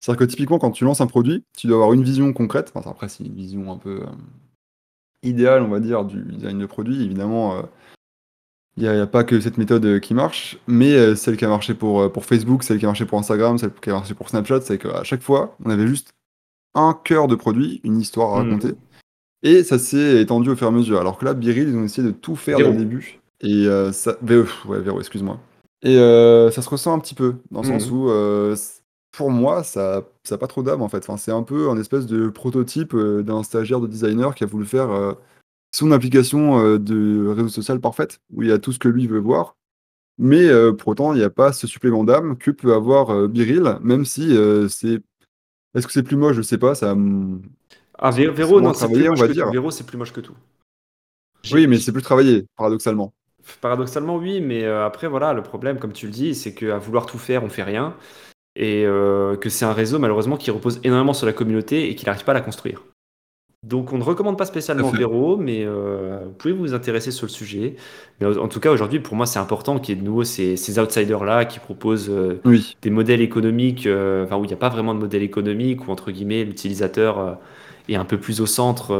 C'est-à-dire 0.00 0.20
que 0.26 0.30
typiquement, 0.30 0.58
quand 0.58 0.70
tu 0.70 0.84
lances 0.84 1.02
un 1.02 1.06
produit, 1.06 1.44
tu 1.58 1.66
dois 1.66 1.76
avoir 1.76 1.92
une 1.92 2.02
vision 2.04 2.32
concrète. 2.32 2.72
Enfin, 2.74 2.88
après, 2.90 3.08
c'est 3.10 3.24
une 3.24 3.34
vision 3.34 3.70
un 3.70 3.76
peu 3.76 4.00
euh, 4.02 4.06
idéale, 5.22 5.62
on 5.62 5.68
va 5.68 5.80
dire, 5.80 6.04
du 6.04 6.22
design 6.22 6.58
de 6.58 6.66
produit. 6.66 7.02
Évidemment, 7.02 7.56
euh, 7.58 7.62
il 8.80 8.90
n'y 8.90 8.98
a, 8.98 9.06
pas 9.06 9.24
que 9.24 9.38
cette 9.40 9.58
méthode 9.58 9.84
euh, 9.84 9.98
qui 9.98 10.14
marche, 10.14 10.58
mais 10.66 10.92
euh, 10.94 11.14
celle 11.14 11.36
qui 11.36 11.44
a 11.44 11.48
marché 11.48 11.74
pour, 11.74 12.00
euh, 12.00 12.08
pour 12.08 12.24
Facebook, 12.24 12.62
celle 12.62 12.78
qui 12.78 12.86
a 12.86 12.88
marché 12.88 13.04
pour 13.04 13.18
Instagram, 13.18 13.58
celle 13.58 13.72
qui 13.72 13.90
a 13.90 13.94
marché 13.94 14.14
pour 14.14 14.28
Snapchat, 14.28 14.62
c'est 14.62 14.78
qu'à 14.78 15.04
chaque 15.04 15.22
fois, 15.22 15.56
on 15.64 15.70
avait 15.70 15.86
juste 15.86 16.14
un 16.74 16.98
cœur 17.04 17.28
de 17.28 17.34
produit, 17.34 17.80
une 17.84 18.00
histoire 18.00 18.34
à 18.34 18.42
Mhm. 18.42 18.50
raconter. 18.50 18.74
Et 19.42 19.62
ça 19.64 19.78
s'est 19.78 20.20
étendu 20.22 20.50
au 20.50 20.56
fur 20.56 20.66
et 20.66 20.70
à 20.70 20.72
mesure. 20.72 21.00
Alors 21.00 21.18
que 21.18 21.24
là, 21.24 21.34
Biril, 21.34 21.68
ils 21.68 21.76
ont 21.76 21.84
essayé 21.84 22.06
de 22.06 22.12
tout 22.12 22.36
faire 22.36 22.58
dès 22.58 22.70
le 22.70 22.76
début. 22.76 23.20
Et 23.40 23.66
euh, 23.66 23.90
ça. 23.92 24.16
Véro, 24.22 24.46
ouais, 24.68 24.80
Véro, 24.80 24.98
excuse-moi. 25.00 25.38
Et 25.82 25.96
euh, 25.96 26.50
ça 26.50 26.60
se 26.62 26.68
ressent 26.68 26.94
un 26.94 26.98
petit 26.98 27.14
peu, 27.14 27.36
dans 27.50 27.62
le 27.62 27.66
sens 27.66 27.90
Mhm. 27.90 27.96
où, 27.96 28.10
euh, 28.10 28.54
pour 29.16 29.30
moi, 29.30 29.62
ça 29.62 30.04
n'a 30.30 30.38
pas 30.38 30.46
trop 30.46 30.62
d'âme 30.62 30.82
en 30.82 30.88
fait. 30.88 30.98
Enfin, 30.98 31.16
c'est 31.16 31.32
un 31.32 31.42
peu 31.42 31.70
un 31.70 31.78
espèce 31.78 32.06
de 32.06 32.28
prototype 32.28 32.94
d'un 32.96 33.42
stagiaire 33.42 33.80
de 33.80 33.86
designer 33.86 34.34
qui 34.34 34.44
a 34.44 34.46
voulu 34.46 34.66
faire 34.66 35.16
son 35.70 35.92
application 35.92 36.58
euh, 36.58 36.78
de 36.78 37.26
réseau 37.28 37.48
social 37.48 37.80
parfaite, 37.80 38.20
où 38.32 38.42
il 38.42 38.48
y 38.48 38.52
a 38.52 38.58
tout 38.58 38.72
ce 38.72 38.78
que 38.78 38.88
lui 38.88 39.06
veut 39.06 39.18
voir. 39.18 39.56
Mais 40.18 40.48
euh, 40.48 40.72
pour 40.72 40.88
autant, 40.88 41.14
il 41.14 41.18
n'y 41.18 41.24
a 41.24 41.30
pas 41.30 41.52
ce 41.52 41.66
supplément 41.66 42.04
d'âme 42.04 42.36
que 42.36 42.50
peut 42.50 42.74
avoir 42.74 43.10
euh, 43.10 43.28
Biril, 43.28 43.78
même 43.80 44.04
si 44.04 44.36
c'est. 44.68 45.00
Est-ce 45.74 45.86
que 45.86 45.92
c'est 45.92 46.02
plus 46.02 46.16
moche? 46.16 46.36
Je 46.36 46.42
sais 46.42 46.58
pas. 46.58 46.74
Ça, 46.74 46.96
Ah, 47.98 48.10
Véro, 48.10 48.60
non, 48.60 48.74
c'est 48.74 48.90
plus 48.90 49.06
on 49.06 49.10
moche 49.10 49.20
va 49.20 49.28
que 49.28 49.32
dire. 49.32 49.50
Véro, 49.50 49.70
plus 49.86 49.98
moche 49.98 50.12
que 50.12 50.20
tout. 50.20 50.34
Oui, 51.52 51.66
mais 51.66 51.78
c'est 51.78 51.92
plus 51.92 52.02
travaillé, 52.02 52.46
paradoxalement. 52.56 53.14
Paradoxalement, 53.62 54.16
oui, 54.16 54.40
mais 54.42 54.66
après, 54.66 55.08
voilà, 55.08 55.32
le 55.32 55.42
problème, 55.42 55.78
comme 55.78 55.92
tu 55.92 56.06
le 56.06 56.12
dis, 56.12 56.34
c'est 56.34 56.54
qu'à 56.54 56.76
vouloir 56.76 57.06
tout 57.06 57.18
faire, 57.18 57.42
on 57.44 57.48
fait 57.48 57.62
rien. 57.62 57.96
Et 58.56 58.84
euh, 58.84 59.36
que 59.36 59.48
c'est 59.48 59.64
un 59.64 59.72
réseau, 59.72 59.98
malheureusement, 59.98 60.36
qui 60.36 60.50
repose 60.50 60.80
énormément 60.82 61.14
sur 61.14 61.26
la 61.26 61.32
communauté 61.32 61.88
et 61.90 61.94
qui 61.94 62.04
n'arrive 62.06 62.24
pas 62.24 62.32
à 62.32 62.34
la 62.34 62.40
construire. 62.40 62.82
Donc, 63.62 63.92
on 63.92 63.98
ne 63.98 64.02
recommande 64.02 64.38
pas 64.38 64.46
spécialement. 64.46 64.88
Véro, 64.90 65.36
mais 65.36 65.64
euh, 65.64 66.20
vous 66.24 66.32
pouvez 66.32 66.54
vous 66.54 66.72
intéresser 66.72 67.10
sur 67.10 67.26
le 67.26 67.30
sujet. 67.30 67.76
Mais 68.18 68.26
en 68.26 68.48
tout 68.48 68.58
cas, 68.58 68.70
aujourd'hui, 68.70 69.00
pour 69.00 69.16
moi, 69.16 69.26
c'est 69.26 69.38
important 69.38 69.78
qu'il 69.78 69.94
y 69.94 69.98
ait 69.98 70.00
de 70.00 70.06
nouveau 70.06 70.24
ces, 70.24 70.56
ces 70.56 70.78
outsiders-là 70.78 71.44
qui 71.44 71.58
proposent 71.58 72.08
euh, 72.08 72.40
Oui. 72.46 72.74
des 72.80 72.88
modèles 72.88 73.20
économiques, 73.20 73.86
euh, 73.86 74.24
enfin 74.24 74.38
où 74.38 74.44
il 74.44 74.48
n'y 74.48 74.54
a 74.54 74.56
pas 74.58 74.70
vraiment 74.70 74.94
de 74.94 75.00
modèle 75.00 75.22
économique, 75.22 75.86
où 75.86 75.90
entre 75.90 76.10
guillemets 76.10 76.42
l'utilisateur 76.44 77.18
euh, 77.18 77.32
est 77.90 77.96
un 77.96 78.06
peu 78.06 78.18
plus 78.18 78.40
au 78.40 78.46
centre 78.46 78.94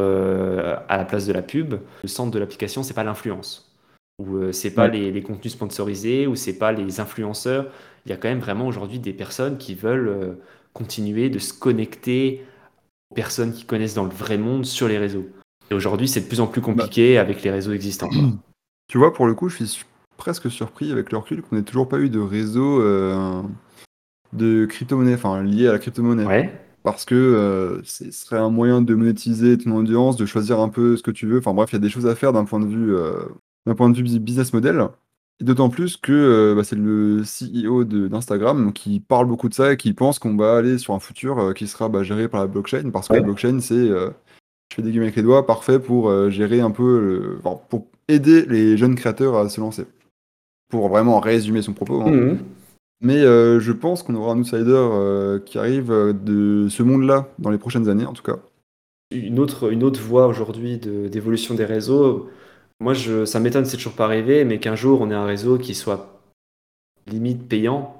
à 0.88 0.96
la 0.98 1.04
place 1.06 1.26
de 1.26 1.32
la 1.32 1.42
pub. 1.42 1.76
Le 2.02 2.08
centre 2.08 2.30
de 2.30 2.38
l'application, 2.38 2.82
c'est 2.82 2.92
pas 2.94 3.04
l'influence, 3.04 3.72
ou 4.18 4.52
c'est 4.52 4.74
pas 4.74 4.88
Ouais. 4.88 4.90
les, 4.98 5.11
les 5.11 5.22
contenus 5.22 5.54
sponsorisés, 5.54 6.26
ou 6.26 6.34
c'est 6.36 6.58
pas 6.58 6.72
les 6.72 7.00
influenceurs. 7.00 7.66
Il 8.04 8.11
y 8.11 8.12
a 8.12 8.16
quand 8.16 8.28
même 8.28 8.40
vraiment 8.40 8.66
aujourd'hui 8.66 8.98
des 8.98 9.12
personnes 9.14 9.56
qui 9.56 9.74
veulent 9.74 10.36
continuer 10.74 11.30
de 11.30 11.38
se 11.38 11.52
connecter 11.54 12.44
personnes 13.14 13.52
qui 13.52 13.64
connaissent 13.64 13.94
dans 13.94 14.04
le 14.04 14.11
vrai 14.11 14.38
monde 14.38 14.64
sur 14.64 14.88
les 14.88 14.98
réseaux. 14.98 15.26
Et 15.70 15.74
aujourd'hui, 15.74 16.08
c'est 16.08 16.20
de 16.20 16.26
plus 16.26 16.40
en 16.40 16.46
plus 16.46 16.61
compliqué 16.61 17.18
avec 17.18 17.42
les 17.42 17.50
réseaux 17.50 17.72
existants. 17.72 18.11
Tu 18.88 18.98
vois, 18.98 19.12
pour 19.12 19.26
le 19.28 19.34
coup, 19.34 19.48
je 19.48 19.54
suis 19.54 19.68
su- 19.68 19.84
presque 20.16 20.50
surpris 20.50 20.90
avec 20.90 21.12
le 21.12 21.18
recul 21.18 21.42
qu'on 21.42 21.54
n'ait 21.54 21.62
toujours 21.62 21.88
pas 21.88 22.00
eu 22.00 22.11
de 22.11 22.18
réseau 22.18 22.80
euh, 22.82 23.40
de 24.32 24.66
crypto-monnaie, 24.66 25.14
enfin 25.14 25.42
lié 25.44 25.68
à 25.68 25.72
la 25.72 25.78
crypto-monnaie. 25.78 26.26
Ouais. 26.26 26.52
Parce 26.82 27.04
que 27.04 27.14
euh, 27.14 27.80
ce 27.84 28.11
serait 28.11 28.38
un 28.38 28.50
moyen 28.50 28.82
de 28.82 28.92
monétiser 28.96 29.56
ton 29.58 29.76
audience, 29.76 30.16
de 30.16 30.26
choisir 30.26 30.58
un 30.58 30.68
peu 30.70 30.96
ce 30.96 31.04
que 31.04 31.12
tu 31.12 31.26
veux. 31.28 31.38
Enfin 31.38 31.54
bref, 31.54 31.70
il 31.70 31.74
y 31.74 31.76
a 31.76 31.80
des 31.80 31.88
choses 31.88 32.06
à 32.08 32.16
faire 32.16 32.32
d'un 32.32 32.44
point 32.44 32.58
de 32.58 32.66
vue, 32.66 32.92
euh, 32.96 33.12
d'un 33.64 33.76
point 33.76 33.90
de 33.90 33.96
vue 33.96 34.02
bu- 34.02 34.18
business 34.18 34.52
model. 34.52 34.88
Et 35.41 35.45
d'autant 35.45 35.70
plus 35.70 35.97
que 35.97 36.12
euh, 36.12 36.55
bah, 36.55 36.64
c'est 36.64 36.76
le 36.76 37.22
CEO 37.24 37.84
de- 37.84 38.09
d'Instagram 38.09 38.72
qui 38.72 39.01
parle 39.01 39.26
beaucoup 39.26 39.49
de 39.49 39.55
ça 39.55 39.72
et 39.72 39.76
qui 39.76 39.93
pense 39.95 40.18
qu'on 40.18 40.36
va 40.36 40.57
aller 40.57 40.76
sur 40.78 40.93
un 40.95 41.01
futur 41.01 41.38
euh, 41.38 41.53
qui 41.55 41.66
sera 41.66 41.88
bah, 41.88 42.03
géré 42.03 42.28
par 42.28 42.41
la 42.41 42.47
blockchain. 42.47 42.91
Parce 42.93 43.09
que 43.09 43.14
Ouais. 43.14 43.20
la 43.20 43.24
blockchain, 43.24 43.59
c'est, 43.61 43.74
euh, 43.74 44.11
je 44.70 44.76
fais 44.76 44.82
des 44.82 44.91
guillemets 44.91 45.07
avec 45.07 45.16
les 45.16 45.22
doigts, 45.22 45.47
parfait 45.47 45.78
pour 45.78 46.11
euh, 46.11 46.28
gérer 46.30 46.61
un 46.61 46.70
peu, 46.70 47.01
le- 47.01 47.38
enfin, 47.43 47.59
pour 47.70 47.86
aider 48.09 48.45
les 48.47 48.76
jeunes 48.76 48.95
créateurs 48.97 49.36
à 49.36 49.49
se 49.49 49.61
lancer. 49.61 49.86
Pour 50.68 50.88
vraiment 50.88 51.20
résumer 51.20 51.62
son 51.62 51.72
propos. 51.72 52.03
hein. 52.03 52.11
Mhm. 52.11 52.38
Mais 53.03 53.22
euh, 53.22 53.61
je 53.61 53.72
pense 53.72 54.03
qu'on 54.03 54.14
aura 54.16 54.34
un 54.34 54.38
outsider 54.41 54.62
euh, 54.76 55.38
qui 55.38 55.57
arrive 55.59 55.91
euh, 55.91 56.12
de 56.12 56.68
ce 56.68 56.82
monde-là 56.82 57.28
dans 57.38 57.49
les 57.49 57.57
prochaines 57.57 57.88
années, 57.88 58.05
en 58.05 58.12
tout 58.12 58.22
cas. 58.22 58.36
une 59.11 59.38
autre, 59.38 59.72
une 59.72 59.82
autre 59.84 60.01
voie 60.03 60.26
aujourd'hui 60.26 60.76
de- 60.76 61.09
d'évolution 61.09 61.55
des 61.55 61.64
réseaux. 61.64 62.28
Moi, 62.81 62.95
je, 62.95 63.24
ça 63.26 63.41
m'étonne, 63.41 63.66
c'est 63.66 63.76
toujours 63.76 63.93
pas 63.93 64.07
arrivé, 64.07 64.45
mais 64.45 64.59
qu'un 64.59 64.74
jour 64.74 65.03
on 65.03 65.11
ait 65.11 65.14
un 65.14 65.26
réseau 65.26 65.59
qui 65.59 65.74
soit 65.74 66.22
limite 67.07 67.49
payant, 67.49 67.97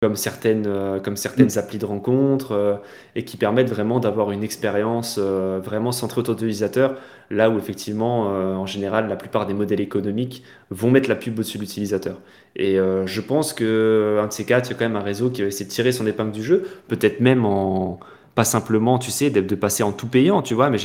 comme 0.00 0.16
certaines, 0.16 0.66
euh, 0.66 1.00
comme 1.00 1.16
certaines 1.16 1.58
applis 1.58 1.78
de 1.78 1.84
rencontres, 1.86 2.52
euh, 2.52 2.76
et 3.16 3.24
qui 3.24 3.36
permettent 3.36 3.68
vraiment 3.70 4.00
d'avoir 4.00 4.30
une 4.32 4.42
expérience 4.42 5.18
euh, 5.20 5.60
vraiment 5.62 5.92
centrée 5.92 6.20
autour 6.20 6.36
de 6.36 6.40
l'utilisateur, 6.40 6.98
là 7.30 7.50
où 7.50 7.58
effectivement, 7.58 8.30
euh, 8.34 8.54
en 8.54 8.66
général, 8.66 9.08
la 9.08 9.16
plupart 9.16 9.46
des 9.46 9.54
modèles 9.54 9.80
économiques 9.80 10.42
vont 10.70 10.90
mettre 10.90 11.08
la 11.10 11.16
pub 11.16 11.38
au-dessus 11.38 11.58
de 11.58 11.62
l'utilisateur. 11.62 12.20
Et 12.56 12.76
je 12.76 13.20
pense 13.20 13.52
que 13.52 14.18
un 14.22 14.28
de 14.28 14.32
ces 14.32 14.44
quatre, 14.44 14.68
il 14.70 14.72
y 14.72 14.76
a 14.76 14.78
quand 14.78 14.84
même 14.84 14.96
un 14.96 15.02
réseau 15.02 15.28
qui 15.30 15.42
va 15.42 15.48
essayer 15.48 15.66
de 15.66 15.70
tirer 15.70 15.92
son 15.92 16.06
épingle 16.06 16.32
du 16.32 16.42
jeu, 16.42 16.64
peut-être 16.88 17.20
même 17.20 17.44
en 17.44 17.98
pas 18.34 18.44
simplement, 18.44 18.98
tu 18.98 19.10
sais, 19.10 19.30
de, 19.30 19.40
de 19.40 19.54
passer 19.54 19.82
en 19.82 19.92
tout 19.92 20.08
payant, 20.08 20.42
tu 20.42 20.54
vois, 20.54 20.68
mais 20.70 20.78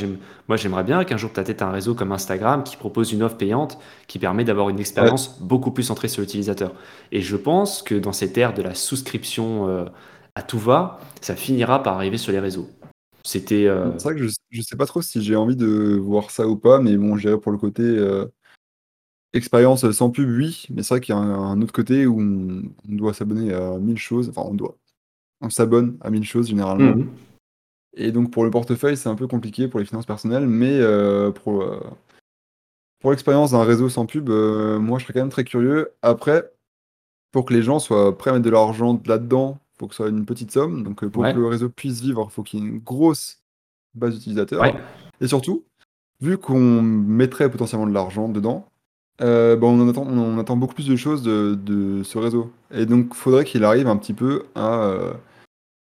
moi 0.48 0.56
j'aimerais 0.56 0.84
bien 0.84 1.04
qu'un 1.04 1.16
jour 1.16 1.30
tu 1.32 1.40
aies 1.40 1.62
un 1.62 1.70
réseau 1.70 1.94
comme 1.94 2.12
Instagram 2.12 2.62
qui 2.62 2.76
propose 2.76 3.12
une 3.12 3.22
offre 3.22 3.36
payante 3.36 3.78
qui 4.06 4.18
permet 4.18 4.44
d'avoir 4.44 4.68
une 4.68 4.78
expérience 4.78 5.40
beaucoup 5.40 5.70
plus 5.72 5.82
centrée 5.82 6.08
sur 6.08 6.20
l'utilisateur. 6.20 6.72
Et 7.12 7.20
je 7.22 7.36
pense 7.36 7.82
que 7.82 7.94
dans 7.96 8.12
cette 8.12 8.38
ère 8.38 8.54
de 8.54 8.62
la 8.62 8.74
souscription 8.74 9.68
euh, 9.68 9.84
à 10.34 10.42
tout 10.42 10.58
va, 10.58 11.00
ça 11.20 11.34
finira 11.34 11.82
par 11.82 11.94
arriver 11.96 12.18
sur 12.18 12.32
les 12.32 12.38
réseaux. 12.40 12.68
C'était. 13.24 13.66
euh, 13.66 13.90
C'est 13.98 14.04
vrai 14.04 14.14
que 14.14 14.26
je, 14.26 14.34
je 14.50 14.62
sais 14.62 14.76
pas 14.76 14.86
trop 14.86 15.02
si 15.02 15.20
j'ai 15.22 15.36
envie 15.36 15.56
de 15.56 15.98
voir 16.00 16.30
ça 16.30 16.46
ou 16.46 16.56
pas, 16.56 16.80
mais 16.80 16.96
bon, 16.96 17.16
je 17.16 17.28
dirais 17.28 17.40
pour 17.40 17.52
le 17.52 17.58
côté 17.58 17.82
euh, 17.82 18.26
expérience 19.32 19.88
sans 19.90 20.10
pub, 20.10 20.28
oui, 20.28 20.66
mais 20.70 20.82
c'est 20.82 20.94
vrai 20.94 21.00
qu'il 21.00 21.14
y 21.14 21.18
a 21.18 21.20
un, 21.20 21.50
un 21.52 21.62
autre 21.62 21.72
côté 21.72 22.06
où 22.06 22.20
on, 22.20 22.62
on 22.88 22.94
doit 22.94 23.14
s'abonner 23.14 23.52
à 23.52 23.78
mille 23.78 23.98
choses, 23.98 24.28
enfin 24.28 24.42
on 24.44 24.54
doit, 24.54 24.76
on 25.40 25.50
s'abonne 25.50 25.98
à 26.00 26.10
mille 26.10 26.24
choses 26.24 26.48
généralement. 26.48 26.96
mhm. 26.96 27.08
Et 27.96 28.12
donc 28.12 28.30
pour 28.30 28.44
le 28.44 28.50
portefeuille, 28.50 28.96
c'est 28.96 29.08
un 29.08 29.14
peu 29.16 29.26
compliqué 29.26 29.68
pour 29.68 29.80
les 29.80 29.86
finances 29.86 30.06
personnelles, 30.06 30.46
mais 30.46 30.78
euh, 30.80 31.30
pour, 31.30 31.62
euh, 31.62 31.80
Pour 33.00 33.10
l'expérience 33.10 33.52
d'un 33.52 33.64
réseau 33.64 33.88
sans 33.88 34.06
pub, 34.06 34.28
euh, 34.28 34.78
moi 34.78 34.98
je 34.98 35.04
serais 35.04 35.14
quand 35.14 35.20
même 35.20 35.30
très 35.30 35.44
curieux. 35.44 35.90
Après, 36.02 36.52
pour 37.32 37.44
que 37.44 37.54
les 37.54 37.62
gens 37.62 37.78
soient 37.78 38.16
prêts 38.16 38.30
à 38.30 38.34
mettre 38.34 38.44
de 38.44 38.50
l'argent 38.50 39.00
là-dedans, 39.06 39.58
faut 39.78 39.86
que 39.86 39.94
ce 39.94 40.02
soit 40.02 40.10
une 40.10 40.26
petite 40.26 40.50
somme. 40.52 40.82
Donc 40.82 41.04
pour 41.06 41.22
Ouais. 41.22 41.32
que 41.32 41.38
le 41.38 41.46
réseau 41.46 41.68
puisse 41.68 42.00
vivre, 42.00 42.26
il 42.30 42.32
faut 42.32 42.42
qu'il 42.42 42.60
y 42.60 42.62
ait 42.62 42.66
une 42.68 42.78
grosse 42.78 43.38
base 43.94 44.14
d'utilisateurs. 44.14 44.60
Ouais. 44.60 44.74
Et 45.20 45.26
surtout, 45.26 45.64
vu 46.20 46.36
qu'on 46.38 46.82
mettrait 46.82 47.50
potentiellement 47.50 47.86
de 47.86 47.94
l'argent 47.94 48.28
dedans, 48.28 48.66
euh, 49.22 49.56
bah, 49.56 49.66
on, 49.66 49.80
en 49.80 49.88
attend, 49.88 50.06
on 50.06 50.38
attend 50.38 50.56
beaucoup 50.56 50.74
plus 50.74 50.86
de 50.86 50.96
choses 50.96 51.22
de, 51.22 51.54
de 51.60 52.02
ce 52.02 52.18
réseau. 52.18 52.50
Et 52.70 52.86
donc, 52.86 53.08
il 53.10 53.16
faudrait 53.16 53.44
qu'il 53.44 53.64
arrive 53.64 53.86
un 53.88 53.96
petit 53.96 54.14
peu 54.14 54.44
à 54.54 54.92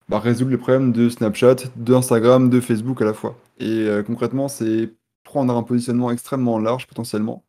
bah, 0.09 0.19
résoudre 0.19 0.51
les 0.51 0.57
problèmes 0.59 0.93
de 0.93 1.09
Snapchat, 1.09 1.57
d'Instagram, 1.77 2.51
de 2.51 2.61
Facebook 2.61 3.01
à 3.03 3.05
la 3.05 3.15
fois. 3.15 3.39
Et 3.59 3.67
euh, 3.69 4.03
concrètement, 4.03 4.49
c'est 4.49 4.93
prendre 5.25 5.57
un 5.57 5.63
positionnement 5.63 6.11
extrêmement 6.11 6.59
large 6.59 6.87
potentiellement, 6.87 7.45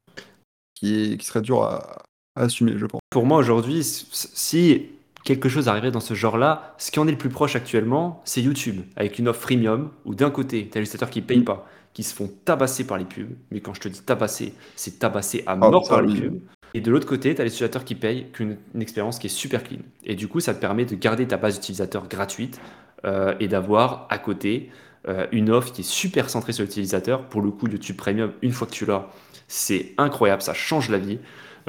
qui, 0.74 1.14
est, 1.14 1.18
qui 1.18 1.26
serait 1.26 1.42
dur 1.42 1.64
à, 1.64 2.04
à 2.36 2.44
assumer, 2.44 2.74
je 2.78 2.86
pense. 2.86 3.02
Pour 3.10 3.26
moi 3.26 3.38
aujourd'hui, 3.38 3.84
si 3.84 4.88
quelque 5.24 5.50
chose 5.50 5.68
arriverait 5.68 5.92
dans 5.92 6.00
ce 6.00 6.14
genre-là, 6.14 6.76
ce 6.78 6.92
qui 6.92 7.00
en 7.00 7.08
est 7.08 7.12
le 7.12 7.18
plus 7.18 7.30
proche 7.30 7.56
actuellement, 7.56 8.22
c'est 8.26 8.42
YouTube, 8.42 8.82
avec 8.96 9.20
une 9.20 9.28
offre 9.28 9.42
freemium, 9.42 9.90
où 10.06 10.16
d'un 10.16 10.30
côté, 10.32 10.68
tu 10.72 10.78
as 10.78 10.82
les 10.82 10.86
utilisateurs 10.86 11.10
qui 11.10 11.22
ne 11.22 11.26
payent 11.26 11.40
Mm. 11.40 11.46
pas, 11.46 11.68
qui 11.94 12.04
se 12.04 12.14
font 12.14 12.30
tabasser 12.46 12.86
par 12.86 12.98
les 12.98 13.06
pubs, 13.06 13.36
mais 13.52 13.62
quand 13.62 13.74
je 13.74 13.82
te 13.82 13.88
dis 13.88 14.02
tabasser, 14.02 14.54
c'est 14.76 15.00
tabasser 15.00 15.44
à 15.48 15.54
Ah, 15.54 15.56
mort 15.56 15.86
ça, 15.86 15.96
par 15.96 16.02
les 16.02 16.20
pubs. 16.22 16.40
Et 16.76 16.82
de 16.82 16.92
l'autre 16.92 17.08
côté, 17.08 17.34
tu 17.34 17.40
as 17.40 17.46
les 17.46 17.52
utilisateurs 17.52 17.86
qui 17.86 17.96
payent, 17.96 18.28
qu'une 18.34 18.58
une 18.76 18.82
expérience 18.82 19.18
qui 19.18 19.28
est 19.28 19.30
super 19.30 19.64
clean. 19.64 19.80
Et 20.04 20.14
du 20.16 20.28
coup, 20.28 20.42
ça 20.42 20.54
te 20.54 20.60
permet 20.60 20.84
de 20.84 20.94
garder 20.96 21.26
ta 21.26 21.38
base 21.38 21.56
d'utilisateurs 21.56 22.10
gratuite 22.10 22.60
euh, 23.06 23.34
et 23.40 23.48
d'avoir 23.48 24.08
à 24.10 24.18
côté 24.18 24.70
euh, 25.08 25.26
une 25.32 25.50
offre 25.52 25.72
qui 25.72 25.82
est 25.82 25.90
super 25.90 26.30
centrée 26.30 26.52
sur 26.52 26.64
l'utilisateur. 26.64 27.30
Pour 27.30 27.42
le 27.42 27.52
coup, 27.52 27.68
YouTube 27.70 27.96
Premium, 27.96 28.34
une 28.42 28.52
fois 28.52 28.68
que 28.68 28.74
tu 28.74 28.86
l'as, 28.86 29.08
c'est 29.48 29.94
incroyable, 29.98 30.42
ça 30.42 30.54
change 30.54 30.90
la 30.90 30.98
vie. 30.98 31.20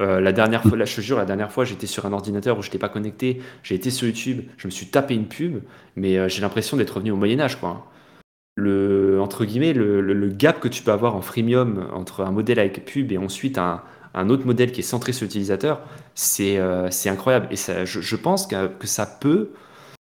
Euh, 0.01 0.21
la 0.21 0.33
dernière 0.33 0.63
fois, 0.65 0.77
là, 0.77 0.85
je 0.87 0.97
te 0.97 1.01
jure, 1.01 1.19
la 1.19 1.25
dernière 1.25 1.53
fois, 1.53 1.65
j'étais 1.65 1.87
sur 1.87 2.05
un 2.05 2.13
ordinateur 2.13 2.59
où 2.59 2.63
je 2.63 2.67
n'étais 2.67 2.79
pas 2.79 2.89
connecté, 2.89 3.41
j'ai 3.63 3.77
été 3.77 3.91
sur 3.91 4.09
YouTube, 4.09 4.43
je 4.57 4.67
me 4.67 4.73
suis 4.73 4.87
tapé 4.87 5.15
une 5.15 5.29
pub, 5.29 5.61
mais 5.95 6.29
j'ai 6.29 6.43
l'impression 6.43 6.77
d'être 6.77 6.91
revenu 6.97 7.13
au 7.13 7.17
Moyen 7.17 7.39
Âge, 7.39 7.61
quoi. 7.61 7.87
Le, 8.57 9.21
entre 9.21 9.45
guillemets, 9.45 9.73
le, 9.75 10.01
le- 10.01 10.15
le 10.15 10.29
gap 10.31 10.61
que 10.61 10.69
tu 10.69 10.83
peux 10.83 10.91
avoir 10.91 11.15
en 11.15 11.21
freemium 11.21 11.89
entre 11.93 12.23
un 12.23 12.33
modèle 12.33 12.59
avec 12.59 12.85
pub 12.87 13.13
et 13.13 13.19
ensuite 13.19 13.59
un, 13.59 13.83
un 14.17 14.31
autre 14.31 14.47
modèle 14.47 14.73
qui 14.73 14.81
est 14.81 14.83
centré 14.83 15.13
sur 15.13 15.25
l'utilisateur, 15.25 15.81
c'est 16.15 16.59
euh, 16.59 16.89
incroyable. 17.07 17.47
Et 17.51 17.57
ça, 17.57 17.85
je, 17.85 18.01
je 18.01 18.17
pense 18.17 18.47
que, 18.47 18.67
que 18.67 18.87
ça 18.87 19.07
peut 19.07 19.51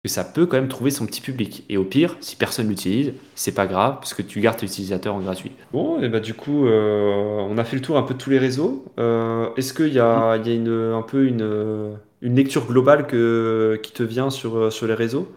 que 0.04 0.10
ça 0.10 0.26
peut 0.26 0.46
quand 0.46 0.58
même 0.58 0.68
trouver 0.68 0.92
son 0.92 1.06
petit 1.06 1.22
public. 1.22 1.64
Et 1.70 1.78
au 1.78 1.86
pire, 1.86 2.18
si 2.20 2.36
personne 2.36 2.68
l'utilise, 2.68 3.14
c'est 3.36 3.54
pas 3.54 3.68
grave, 3.68 3.96
parce 4.02 4.14
que 4.14 4.22
tu 4.22 4.42
gardes 4.42 4.58
tes 4.58 4.66
utilisateurs 4.66 5.16
en 5.16 5.22
gratuit. 5.22 5.54
Bon, 5.72 6.02
et 6.02 6.10
bah 6.10 6.20
du 6.20 6.34
coup, 6.34 6.68
euh, 6.68 7.38
on 7.50 7.58
a 7.58 7.64
fait 7.64 7.78
le 7.78 7.82
tour 7.82 7.98
un 7.98 8.04
peu 8.04 8.14
de 8.14 8.20
tous 8.20 8.30
les 8.30 8.38
réseaux. 8.38 8.84
Euh, 9.00 9.48
Est-ce 9.56 9.74
qu'il 9.74 9.94
y 9.94 10.00
a, 10.00 10.36
il 10.36 10.46
y 10.46 10.52
a 10.52 10.56
une, 10.56 10.92
un 10.94 11.04
peu 11.04 11.26
une, 11.26 11.96
une 12.22 12.36
lecture 12.36 12.66
globale 12.66 13.08
que, 13.08 13.80
qui 13.82 13.94
te 13.94 14.04
vient 14.04 14.30
sur, 14.30 14.74
sur 14.74 14.88
les 14.88 14.94
réseaux? 14.94 15.32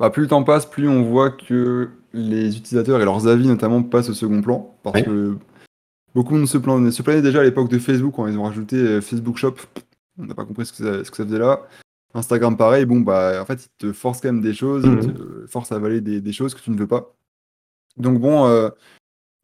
Bah, 0.00 0.10
plus 0.10 0.22
le 0.22 0.28
temps 0.28 0.42
passe, 0.42 0.66
plus 0.66 0.88
on 0.88 1.02
voit 1.02 1.30
que 1.30 1.90
les 2.12 2.56
utilisateurs 2.56 3.00
et 3.00 3.04
leurs 3.04 3.28
avis 3.28 3.46
notamment 3.46 3.84
passent 3.84 4.10
au 4.10 4.14
second 4.14 4.42
plan. 4.42 4.74
Parce 4.82 5.02
que 5.02 5.36
beaucoup 6.14 6.44
se, 6.46 6.58
plan- 6.58 6.90
se 6.90 7.02
plaignaient 7.02 7.22
déjà 7.22 7.40
à 7.40 7.44
l'époque 7.44 7.68
de 7.70 7.78
Facebook 7.78 8.14
quand 8.16 8.26
ils 8.26 8.38
ont 8.38 8.44
rajouté 8.44 8.76
euh, 8.76 9.00
Facebook 9.00 9.36
Shop. 9.38 9.54
On 10.18 10.26
n'a 10.26 10.34
pas 10.34 10.44
compris 10.44 10.66
ce 10.66 10.72
que, 10.72 10.78
ça, 10.78 11.04
ce 11.04 11.10
que 11.10 11.16
ça 11.16 11.24
faisait 11.24 11.38
là. 11.38 11.66
Instagram 12.14 12.56
pareil, 12.58 12.84
bon 12.84 13.00
bah 13.00 13.38
en 13.40 13.46
fait 13.46 13.64
ils 13.64 13.78
te 13.78 13.92
forcent 13.92 14.20
quand 14.20 14.28
même 14.32 14.42
des 14.42 14.52
choses, 14.52 14.84
Mhm. 14.84 15.00
ils 15.02 15.14
te 15.14 15.46
forcent 15.46 15.72
à 15.72 15.76
avaler 15.76 16.00
des, 16.02 16.20
des 16.20 16.32
choses 16.32 16.54
que 16.54 16.60
tu 16.60 16.70
ne 16.70 16.76
veux 16.78 16.86
pas. 16.86 17.14
Donc 17.96 18.20
bon, 18.20 18.46
euh, 18.46 18.68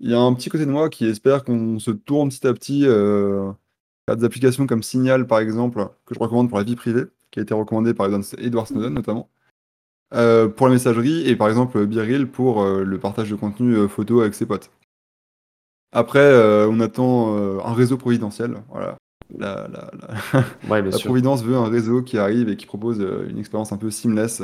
il 0.01 0.11
y 0.11 0.15
a 0.15 0.21
un 0.21 0.35
petit 0.35 0.51
côté 0.51 0.67
de 0.67 0.71
moi 0.71 0.91
qui 0.91 1.07
espère 1.07 1.45
qu'on 1.45 1.79
se 1.79 1.91
tourne 1.91 2.29
petit 2.29 2.47
à 2.47 2.53
petit 2.53 2.83
euh, 2.87 3.51
à 4.07 4.17
des 4.17 4.25
applications 4.25 4.67
comme 4.67 4.83
Signal 4.83 5.27
par 5.27 5.39
exemple, 5.39 5.89
que 6.05 6.15
je 6.15 6.21
recommande 6.21 6.51
pour 6.51 6.59
la 6.59 6.65
vie 6.65 6.77
privée, 6.77 7.05
qui 7.31 7.41
a 7.41 7.43
été 7.43 7.55
recommandé 7.55 7.95
par 7.95 8.07
Edward 8.07 8.67
Snowden 8.67 8.93
notamment. 8.93 9.31
Euh, 10.15 10.49
pour 10.49 10.67
la 10.69 10.73
messagerie 10.75 11.27
et 11.29 11.37
par 11.37 11.49
exemple 11.49 11.85
Biril 11.87 12.27
pour 12.29 12.63
euh, 12.63 12.83
le 12.85 12.99
partage 12.99 13.31
de 13.31 13.37
contenu 13.37 13.75
euh, 13.75 13.89
photo 13.89 14.21
avec 14.21 14.35
ses 14.35 14.47
potes. 14.47 14.71
Après, 15.93 16.19
euh, 16.21 16.69
on 16.71 16.81
attend 16.81 17.37
euh, 17.37 17.59
un 17.65 17.73
réseau 17.75 17.97
providentiel. 17.97 18.63
Voilà. 18.69 18.97
La, 19.37 19.69
la- 19.69 19.91
la- 20.01 20.45
Ouais, 20.69 20.83
bien 20.83 20.91
la 20.91 20.99
sûr. 20.99 21.11
Providence 21.11 21.43
veut 21.43 21.57
un 21.57 21.69
réseau 21.69 22.03
qui 22.03 22.19
arrive 22.19 22.49
et 22.49 22.57
qui 22.57 22.67
propose 22.67 23.01
euh, 23.01 23.27
une 23.29 23.39
expérience 23.39 23.73
un 23.73 23.77
peu 23.79 23.91
seamless, 23.91 24.43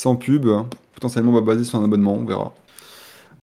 sans 0.00 0.16
pub, 0.16 0.46
hein, 0.48 0.68
potentiellement 0.94 1.32
bah, 1.32 1.40
basée 1.42 1.64
sur 1.64 1.78
un 1.78 1.84
abonnement, 1.84 2.14
on 2.14 2.24
verra. 2.24 2.54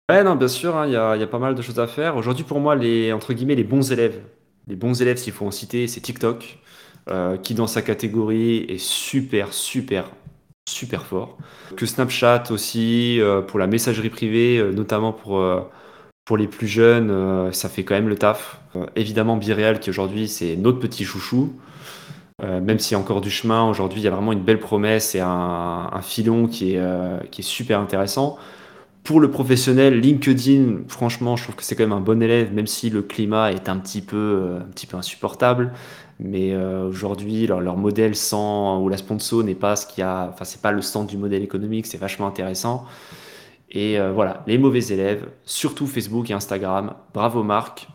Ouais, 0.09 0.23
non, 0.23 0.35
bien 0.35 0.47
sûr, 0.47 0.75
hein, 0.77 0.87
il 0.87 0.93
y 0.93 0.95
a, 0.95 1.15
il 1.15 1.19
y 1.19 1.23
a 1.23 1.27
pas 1.27 1.39
mal 1.39 1.53
de 1.53 1.61
choses 1.61 1.79
à 1.79 1.87
faire. 1.87 2.15
Aujourd'hui, 2.15 2.45
pour 2.45 2.59
moi, 2.61 2.75
les, 2.75 3.11
entre 3.11 3.33
guillemets, 3.33 3.55
les 3.55 3.65
bons 3.65 3.91
élèves, 3.91 4.21
les 4.67 4.75
bons 4.77 5.01
élèves, 5.01 5.17
s'il 5.17 5.33
faut 5.33 5.45
en 5.45 5.51
citer, 5.51 5.87
c'est 5.87 5.99
TikTok, 6.01 6.59
qui 7.43 7.53
dans 7.55 7.67
sa 7.67 7.81
catégorie 7.81 8.65
est 8.69 8.77
super, 8.79 9.53
super, 9.53 10.11
super 10.69 11.05
fort. 11.05 11.37
Que 11.75 11.85
Snapchat 11.85 12.45
aussi, 12.51 13.19
euh, 13.21 13.41
pour 13.41 13.59
la 13.59 13.67
messagerie 13.67 14.09
privée, 14.09 14.57
euh, 14.59 14.71
notamment 14.71 15.13
pour, 15.13 15.39
euh, 15.39 15.61
pour 16.27 16.35
les 16.35 16.47
plus 16.47 16.67
jeunes, 16.67 17.09
euh, 17.09 17.53
ça 17.53 17.69
fait 17.69 17.85
quand 17.85 17.95
même 17.95 18.09
le 18.09 18.17
taf. 18.17 18.59
Euh, 18.75 18.85
évidemment, 18.97 19.37
Bireal, 19.37 19.79
qui 19.79 19.89
aujourd'hui, 19.89 20.27
c'est 20.27 20.57
notre 20.57 20.77
petit 20.77 21.05
chouchou. 21.05 21.53
Euh, 22.43 22.59
même 22.59 22.79
s'il 22.79 22.91
y 22.91 22.95
a 22.95 22.99
encore 22.99 23.21
du 23.21 23.31
chemin, 23.31 23.67
aujourd'hui, 23.67 24.01
il 24.01 24.03
y 24.03 24.07
a 24.09 24.11
vraiment 24.11 24.33
une 24.33 24.43
belle 24.43 24.59
promesse 24.59 25.15
et 25.15 25.21
un, 25.21 26.01
filon 26.03 26.47
qui 26.47 26.75
est, 26.75 27.41
super 27.41 27.79
intéressant. 27.79 28.37
Pour 29.05 29.21
le 29.21 29.31
professionnel, 29.31 30.01
LinkedIn, 30.01 30.79
franchement, 30.89 31.37
je 31.37 31.43
trouve 31.43 31.55
que 31.55 31.63
c'est 31.63 31.77
quand 31.77 31.83
même 31.83 31.93
un 31.93 32.01
bon 32.01 32.21
élève, 32.21 32.53
même 32.53 32.67
si 32.67 32.89
le 32.89 33.01
climat 33.01 33.53
est 33.53 33.69
un 33.69 33.77
petit 33.77 34.01
peu, 34.01 34.59
insupportable. 34.93 35.71
Mais 36.19 36.53
aujourd'hui, 36.57 37.47
leur, 37.47 37.61
leur 37.61 37.77
modèle 37.77 38.15
sans 38.15 38.81
ou 38.81 38.89
la 38.89 38.97
sponsor 38.97 39.45
n'est 39.45 39.55
pas 39.55 39.77
ce 39.77 39.87
qu'il 39.87 40.01
y 40.01 40.03
a, 40.03 40.29
enfin, 40.33 40.43
c'est 40.43 40.61
pas 40.61 40.73
le 40.73 40.81
centre 40.81 41.07
du 41.07 41.17
modèle 41.17 41.41
économique, 41.41 41.85
c'est 41.85 41.97
vachement 41.97 42.27
intéressant. 42.27 42.85
Et 43.69 43.99
euh, 43.99 44.11
voilà, 44.13 44.43
les 44.47 44.57
mauvais 44.57 44.79
élèves, 44.87 45.27
surtout 45.43 45.87
Facebook 45.87 46.29
et 46.29 46.33
Instagram. 46.33 46.93
Bravo 47.13 47.43
Marc. 47.43 47.87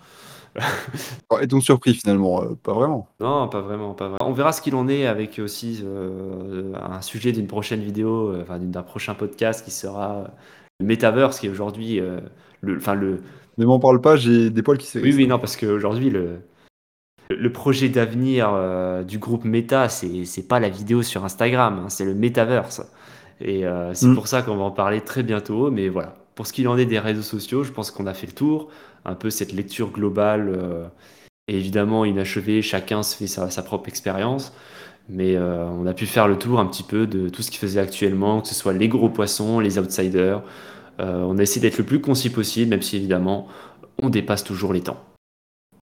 Oh, 1.30 1.38
Est-on 1.38 1.60
surpris 1.60 1.94
finalement 1.94 2.42
Euh, 2.42 2.54
Pas 2.62 2.74
vraiment. 2.74 3.08
Non, 3.20 3.48
pas 3.48 3.62
vraiment, 3.62 3.94
pas 3.94 4.08
vraiment. 4.08 4.28
On 4.28 4.32
verra 4.34 4.52
ce 4.52 4.60
qu'il 4.60 4.74
en 4.74 4.86
est 4.86 5.06
avec 5.06 5.38
aussi 5.38 5.80
euh, 5.82 6.74
un 6.74 7.00
sujet 7.00 7.32
d'une 7.32 7.46
prochaine 7.46 7.80
vidéo, 7.80 8.34
enfin 8.42 8.58
d'un 8.58 8.82
prochain 8.82 9.14
podcast 9.14 9.64
qui 9.64 9.70
sera 9.70 10.24
le 10.78 10.86
Metaverse, 10.86 11.40
qui 11.40 11.46
est 11.46 11.50
aujourd'hui 11.50 12.00
le, 12.60 12.76
enfin 12.76 12.94
le, 12.94 13.22
Ne 13.56 13.64
m'en 13.64 13.78
parle 13.78 14.00
pas, 14.02 14.16
j'ai 14.16 14.50
des 14.50 14.62
poils 14.62 14.76
qui 14.76 14.84
Oui, 14.84 14.90
s'érissent. 15.02 15.16
oui, 15.16 15.26
non, 15.26 15.38
parce 15.38 15.56
qu'aujourd'hui, 15.56 16.10
le, 16.10 16.40
le 17.30 17.50
projet 17.52 17.88
d'avenir 17.88 18.52
du 19.06 19.18
groupe 19.18 19.44
Meta, 19.44 19.88
c'est 19.88 20.46
pas 20.46 20.60
la 20.60 20.68
vidéo 20.68 21.02
sur 21.02 21.24
Instagram, 21.24 21.80
hein, 21.84 21.88
c'est 21.88 22.04
le 22.04 22.14
Metaverse. 22.14 22.82
Et 23.42 23.66
euh, 23.66 23.92
c'est 23.94 24.06
Mm. 24.06 24.14
pour 24.14 24.28
ça 24.28 24.42
qu'on 24.42 24.56
va 24.56 24.64
en 24.64 24.70
parler 24.70 25.00
très 25.00 25.22
bientôt. 25.22 25.70
Mais 25.70 25.88
voilà, 25.88 26.14
pour 26.34 26.46
ce 26.46 26.52
qu'il 26.52 26.68
en 26.68 26.76
est 26.78 26.86
des 26.86 26.98
réseaux 26.98 27.22
sociaux, 27.22 27.64
je 27.64 27.72
pense 27.72 27.90
qu'on 27.90 28.06
a 28.06 28.14
fait 28.14 28.26
le 28.26 28.32
tour. 28.32 28.68
Un 29.04 29.14
peu 29.14 29.30
cette 29.30 29.52
lecture 29.52 29.90
globale, 29.90 30.48
euh, 30.56 30.86
et 31.48 31.56
évidemment 31.56 32.04
inachevée, 32.04 32.62
chacun 32.62 33.02
se 33.02 33.16
fait 33.16 33.26
sa, 33.26 33.50
sa 33.50 33.62
propre 33.62 33.88
expérience. 33.88 34.52
Mais 35.08 35.34
euh, 35.36 35.64
on 35.66 35.86
a 35.86 35.94
pu 35.94 36.06
faire 36.06 36.28
le 36.28 36.38
tour 36.38 36.60
un 36.60 36.66
petit 36.66 36.84
peu 36.84 37.06
de 37.08 37.28
tout 37.28 37.42
ce 37.42 37.50
qui 37.50 37.58
faisait 37.58 37.80
actuellement, 37.80 38.40
que 38.40 38.48
ce 38.48 38.54
soit 38.54 38.72
les 38.72 38.88
gros 38.88 39.08
poissons, 39.08 39.58
les 39.60 39.78
outsiders. 39.78 40.42
On 41.00 41.36
a 41.38 41.42
essayé 41.42 41.60
d'être 41.60 41.78
le 41.78 41.84
plus 41.84 42.00
concis 42.00 42.30
possible, 42.30 42.70
même 42.70 42.82
si 42.82 42.96
évidemment, 42.96 43.48
on 44.00 44.08
dépasse 44.08 44.44
toujours 44.44 44.72
les 44.72 44.82
temps. 44.82 45.00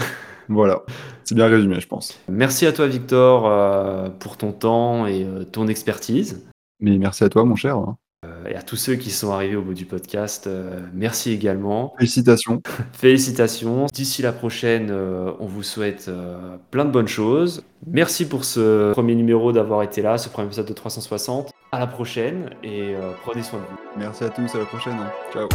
Voilà, 0.48 0.80
c'est 1.24 1.34
bien 1.34 1.46
résumé, 1.46 1.78
je 1.78 1.86
pense. 1.86 2.18
Merci 2.28 2.64
à 2.66 2.72
toi, 2.72 2.86
Victor, 2.86 3.46
euh, 3.46 4.08
pour 4.08 4.36
ton 4.38 4.52
temps 4.52 5.06
et 5.06 5.24
euh, 5.24 5.44
ton 5.44 5.68
expertise. 5.68 6.44
Mais 6.81 6.99
merci 6.99 7.24
à 7.24 7.28
toi, 7.28 7.45
mon 7.45 7.57
cher. 7.57 7.76
Euh, 8.26 8.49
et 8.49 8.55
à 8.55 8.62
tous 8.62 8.76
ceux 8.76 8.97
qui 8.97 9.11
sont 9.11 9.33
arrivés 9.33 9.57
au 9.57 9.62
bout 9.62 9.74
du 9.74 9.87
podcast, 9.87 10.47
euh, 10.47 10.81
merci 10.93 11.33
également. 11.33 11.95
Félicitations. 11.99 12.62
Félicitations. 12.93 13.87
D'ici 13.93 14.20
la 14.22 14.33
prochaine, 14.33 14.89
euh, 14.91 15.33
on 15.41 15.47
vous 15.47 15.62
souhaite 15.62 16.11
plein 16.70 16.85
de 16.85 16.91
bonnes 16.91 17.09
choses. 17.09 17.64
Merci 17.87 18.28
pour 18.28 18.45
ce 18.45 18.93
premier 18.93 19.14
numéro 19.14 19.53
d'avoir 19.53 19.83
été 19.83 20.03
là, 20.03 20.18
ce 20.18 20.28
premier 20.28 20.47
épisode 20.47 20.66
de 20.66 20.74
360. 20.74 21.51
À 21.72 21.78
la 21.78 21.87
prochaine 21.87 22.51
et 22.64 22.95
prenez 23.22 23.43
soin 23.43 23.61
de 23.61 23.64
vous. 23.64 23.78
Merci 23.97 24.24
à 24.24 24.28
tous, 24.28 24.55
à 24.55 24.59
la 24.59 24.64
prochaine. 24.64 24.97
Ciao. 25.33 25.49